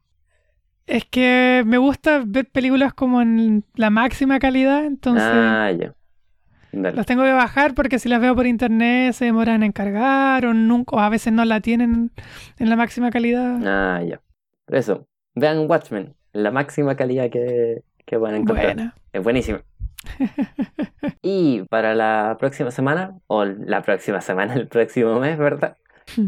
Es 0.88 1.06
que 1.06 1.64
me 1.66 1.78
gusta 1.78 2.24
ver 2.26 2.48
películas 2.50 2.94
como 2.94 3.22
en 3.22 3.64
la 3.76 3.90
máxima 3.90 4.38
calidad, 4.40 4.86
entonces 4.86 5.24
Ah, 5.26 5.72
ya. 5.72 5.94
Dale. 6.72 6.96
las 6.98 7.06
tengo 7.06 7.24
que 7.24 7.32
bajar 7.32 7.74
porque 7.74 8.00
si 8.00 8.10
las 8.10 8.20
veo 8.20 8.36
por 8.36 8.46
internet 8.46 9.14
se 9.14 9.26
demoran 9.26 9.64
en 9.64 9.72
cargar 9.72 10.46
o 10.46 10.54
nunca, 10.54 10.96
o 10.98 11.00
a 11.00 11.10
veces 11.10 11.32
no 11.34 11.46
la 11.46 11.62
tienen 11.62 12.12
en 12.60 12.70
la 12.70 12.76
máxima 12.76 13.10
calidad. 13.12 13.58
Ah, 13.66 14.04
ya. 14.04 14.20
Por 14.66 14.76
eso, 14.76 15.08
vean 15.36 15.70
Watchmen, 15.70 16.14
la 16.34 16.52
máxima 16.52 16.96
calidad 16.96 17.30
que, 17.30 17.82
que 18.06 18.20
pueden 18.20 18.42
encontrar. 18.42 18.76
Buena. 18.76 18.96
Es 19.14 19.24
buenísimo. 19.24 19.60
y 21.22 21.64
para 21.70 21.96
la 21.96 22.36
próxima 22.40 22.72
semana, 22.72 23.16
o 23.28 23.46
la 23.46 23.82
próxima 23.82 24.22
semana, 24.22 24.54
el 24.54 24.68
próximo 24.68 25.20
mes, 25.20 25.38
¿verdad? 25.38 25.78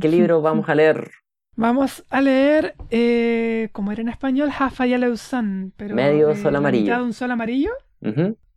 ¿Qué 0.02 0.08
libro 0.08 0.42
vamos 0.42 0.68
a 0.70 0.76
leer? 0.76 1.10
Vamos 1.58 2.06
a 2.12 2.22
leer, 2.22 2.76
eh, 2.92 3.70
como 3.72 3.92
era 3.92 4.02
en 4.02 4.10
español, 4.10 4.52
Rafael 4.58 5.02
Lausanne, 5.02 5.72
pero 5.76 5.96
Medio 5.96 6.30
eh, 6.30 6.36
sol 6.38 6.56
amarillo. 6.56 6.84
mitad 6.84 6.98
de 7.00 7.04
un 7.04 7.14
sol 7.14 7.32
amarillo. 7.32 7.72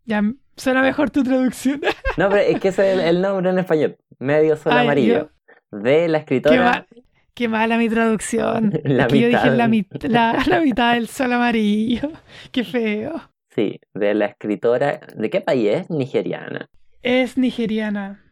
Ya 0.05 0.23
suena 0.57 0.83
mejor 0.83 1.11
tu 1.11 1.23
traducción. 1.25 1.81
No, 2.19 2.29
pero 2.29 2.43
es 2.43 2.61
que 2.61 2.69
ese 2.69 2.93
es 2.93 2.99
el, 2.99 3.05
el 3.17 3.23
nombre 3.23 3.49
en 3.51 3.59
español. 3.59 3.97
Medio 4.19 4.57
sol 4.57 4.73
Ay, 4.75 4.85
amarillo. 4.85 5.31
De 5.73 6.09
la 6.09 6.19
Qué, 6.19 6.37
escritora. 6.37 6.65
ma- 6.65 6.87
qué 7.35 7.49
mala 7.49 7.79
mi 7.79 7.89
traducción. 7.89 8.73
La 8.85 9.07
que 9.07 9.21
yo 9.21 9.27
mitad. 9.29 9.45
dije 9.45 9.57
la, 9.57 9.69
mit- 9.69 10.09
la, 10.09 10.43
la 10.47 10.61
mitad 10.61 10.95
del 10.95 11.09
sol 11.09 11.33
amarillo. 11.33 12.11
Qué 12.53 12.65
feo. 12.65 13.31
Sí, 13.55 13.81
de 13.95 14.15
la 14.15 14.27
escritora. 14.27 15.01
¿De 15.17 15.31
qué 15.31 15.41
país 15.41 15.69
es? 15.71 15.91
Nigeriana. 15.91 16.69
Es 17.03 17.39
nigeriana. 17.39 18.23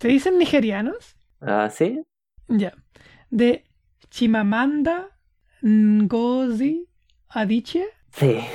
¿Se 0.00 0.08
dicen 0.08 0.38
nigerianos? 0.38 1.16
Ah, 1.42 1.68
¿sí? 1.70 2.02
Ya. 2.48 2.72
De 3.30 3.64
Chimamanda 4.18 5.08
Ngozi 5.64 6.86
Adichie. 7.30 7.86
Sí. 8.12 8.38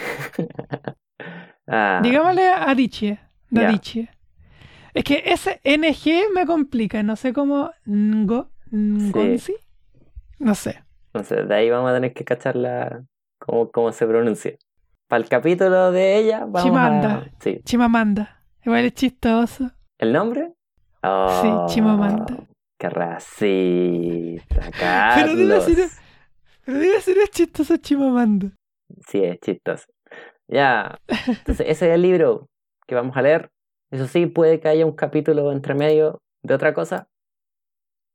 Ah, 1.71 1.99
Digámosle 2.01 2.47
Adichie. 2.49 3.19
de. 3.51 3.65
Adichie. 3.65 4.09
Es 4.95 5.03
que 5.03 5.21
ese 5.25 5.61
NG 5.63 6.33
me 6.33 6.47
complica. 6.47 7.03
No 7.03 7.15
sé 7.15 7.31
cómo. 7.31 7.71
Ngo, 7.85 8.49
Ngozi. 8.71 9.53
No 10.39 10.55
sé. 10.55 10.83
Entonces, 11.13 11.47
de 11.47 11.53
ahí 11.55 11.69
vamos 11.69 11.91
a 11.91 11.93
tener 11.93 12.13
que 12.13 12.23
cachar 12.23 12.55
la, 12.55 13.03
cómo, 13.37 13.69
cómo 13.69 13.91
se 13.91 14.07
pronuncia. 14.07 14.53
Para 15.07 15.21
el 15.21 15.29
capítulo 15.29 15.91
de 15.91 16.17
ella, 16.17 16.39
vamos 16.39 16.63
Chimamanda. 16.63 17.15
a... 17.15 17.29
Sí. 17.39 17.59
Chimamanda. 17.65 18.43
Igual 18.65 18.85
es 18.85 18.93
chistoso. 18.95 19.69
¿El 19.99 20.13
nombre? 20.13 20.53
Oh, 21.03 21.41
Sí, 21.67 21.75
Chimamanda. 21.75 22.37
Qué 22.79 22.89
racista, 22.89 24.55
Pero 25.15 25.35
debe 25.35 25.49
Carlos. 25.49 25.63
ser, 25.65 25.89
pero 26.65 26.79
debe 26.79 27.01
ser 27.01 27.17
chistoso 27.29 27.77
Chimamanda. 27.77 28.51
Sí, 29.07 29.23
es 29.23 29.39
chistoso. 29.41 29.85
Ya. 30.47 30.97
Entonces, 31.27 31.67
ese 31.67 31.89
es 31.89 31.95
el 31.95 32.01
libro 32.01 32.47
que 32.87 32.95
vamos 32.95 33.15
a 33.17 33.21
leer. 33.21 33.49
Eso 33.91 34.07
sí, 34.07 34.25
puede 34.27 34.59
que 34.59 34.67
haya 34.69 34.85
un 34.85 34.93
capítulo 34.95 35.51
entre 35.51 35.73
medio 35.75 36.19
de 36.43 36.53
otra 36.53 36.73
cosa, 36.73 37.07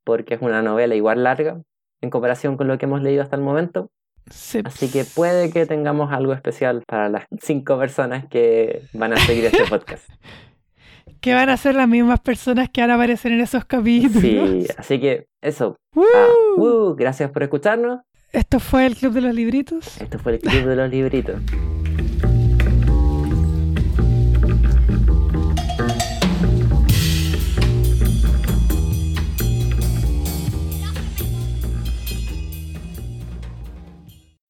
porque 0.05 0.35
es 0.35 0.41
una 0.43 0.63
novela 0.63 0.95
igual 0.95 1.23
larga 1.25 1.61
en 2.01 2.11
comparación 2.11 2.57
con 2.57 2.67
lo 2.69 2.79
que 2.79 2.87
hemos 2.87 3.03
leído 3.03 3.23
hasta 3.23 3.37
el 3.37 3.43
momento. 3.43 3.91
Sí. 4.31 4.63
Así 4.65 4.91
que 4.91 5.05
puede 5.05 5.51
que 5.51 5.67
tengamos 5.67 6.11
algo 6.13 6.33
especial 6.33 6.83
para 6.87 7.09
las 7.11 7.27
cinco 7.41 7.79
personas 7.79 8.27
que 8.29 8.83
van 8.95 9.13
a 9.13 9.17
seguir 9.19 9.45
este 9.45 9.65
podcast. 9.69 10.09
Que 11.25 11.33
van 11.33 11.49
a 11.49 11.57
ser 11.57 11.75
las 11.75 11.89
mismas 11.89 12.21
personas 12.21 12.69
que 12.69 12.83
van 12.83 12.91
a 12.91 12.97
aparecer 12.97 13.33
en 13.33 13.41
esos 13.41 13.65
capítulos. 13.65 14.21
Sí, 14.21 14.67
así 14.77 15.01
que 15.01 15.25
eso. 15.41 15.75
¡Woo! 15.95 16.91
Ah, 16.91 16.95
gracias 16.99 17.31
por 17.31 17.43
escucharnos. 17.43 18.01
Esto 18.31 18.61
fue 18.61 18.85
el 18.85 18.95
Club 18.95 19.15
de 19.15 19.23
los 19.23 19.35
Libritos. 19.35 19.99
Esto 20.03 20.19
fue 20.19 20.33
el 20.33 20.41
Club 20.41 20.67
de 20.67 20.77
los 20.77 20.91
Libritos. 20.91 21.41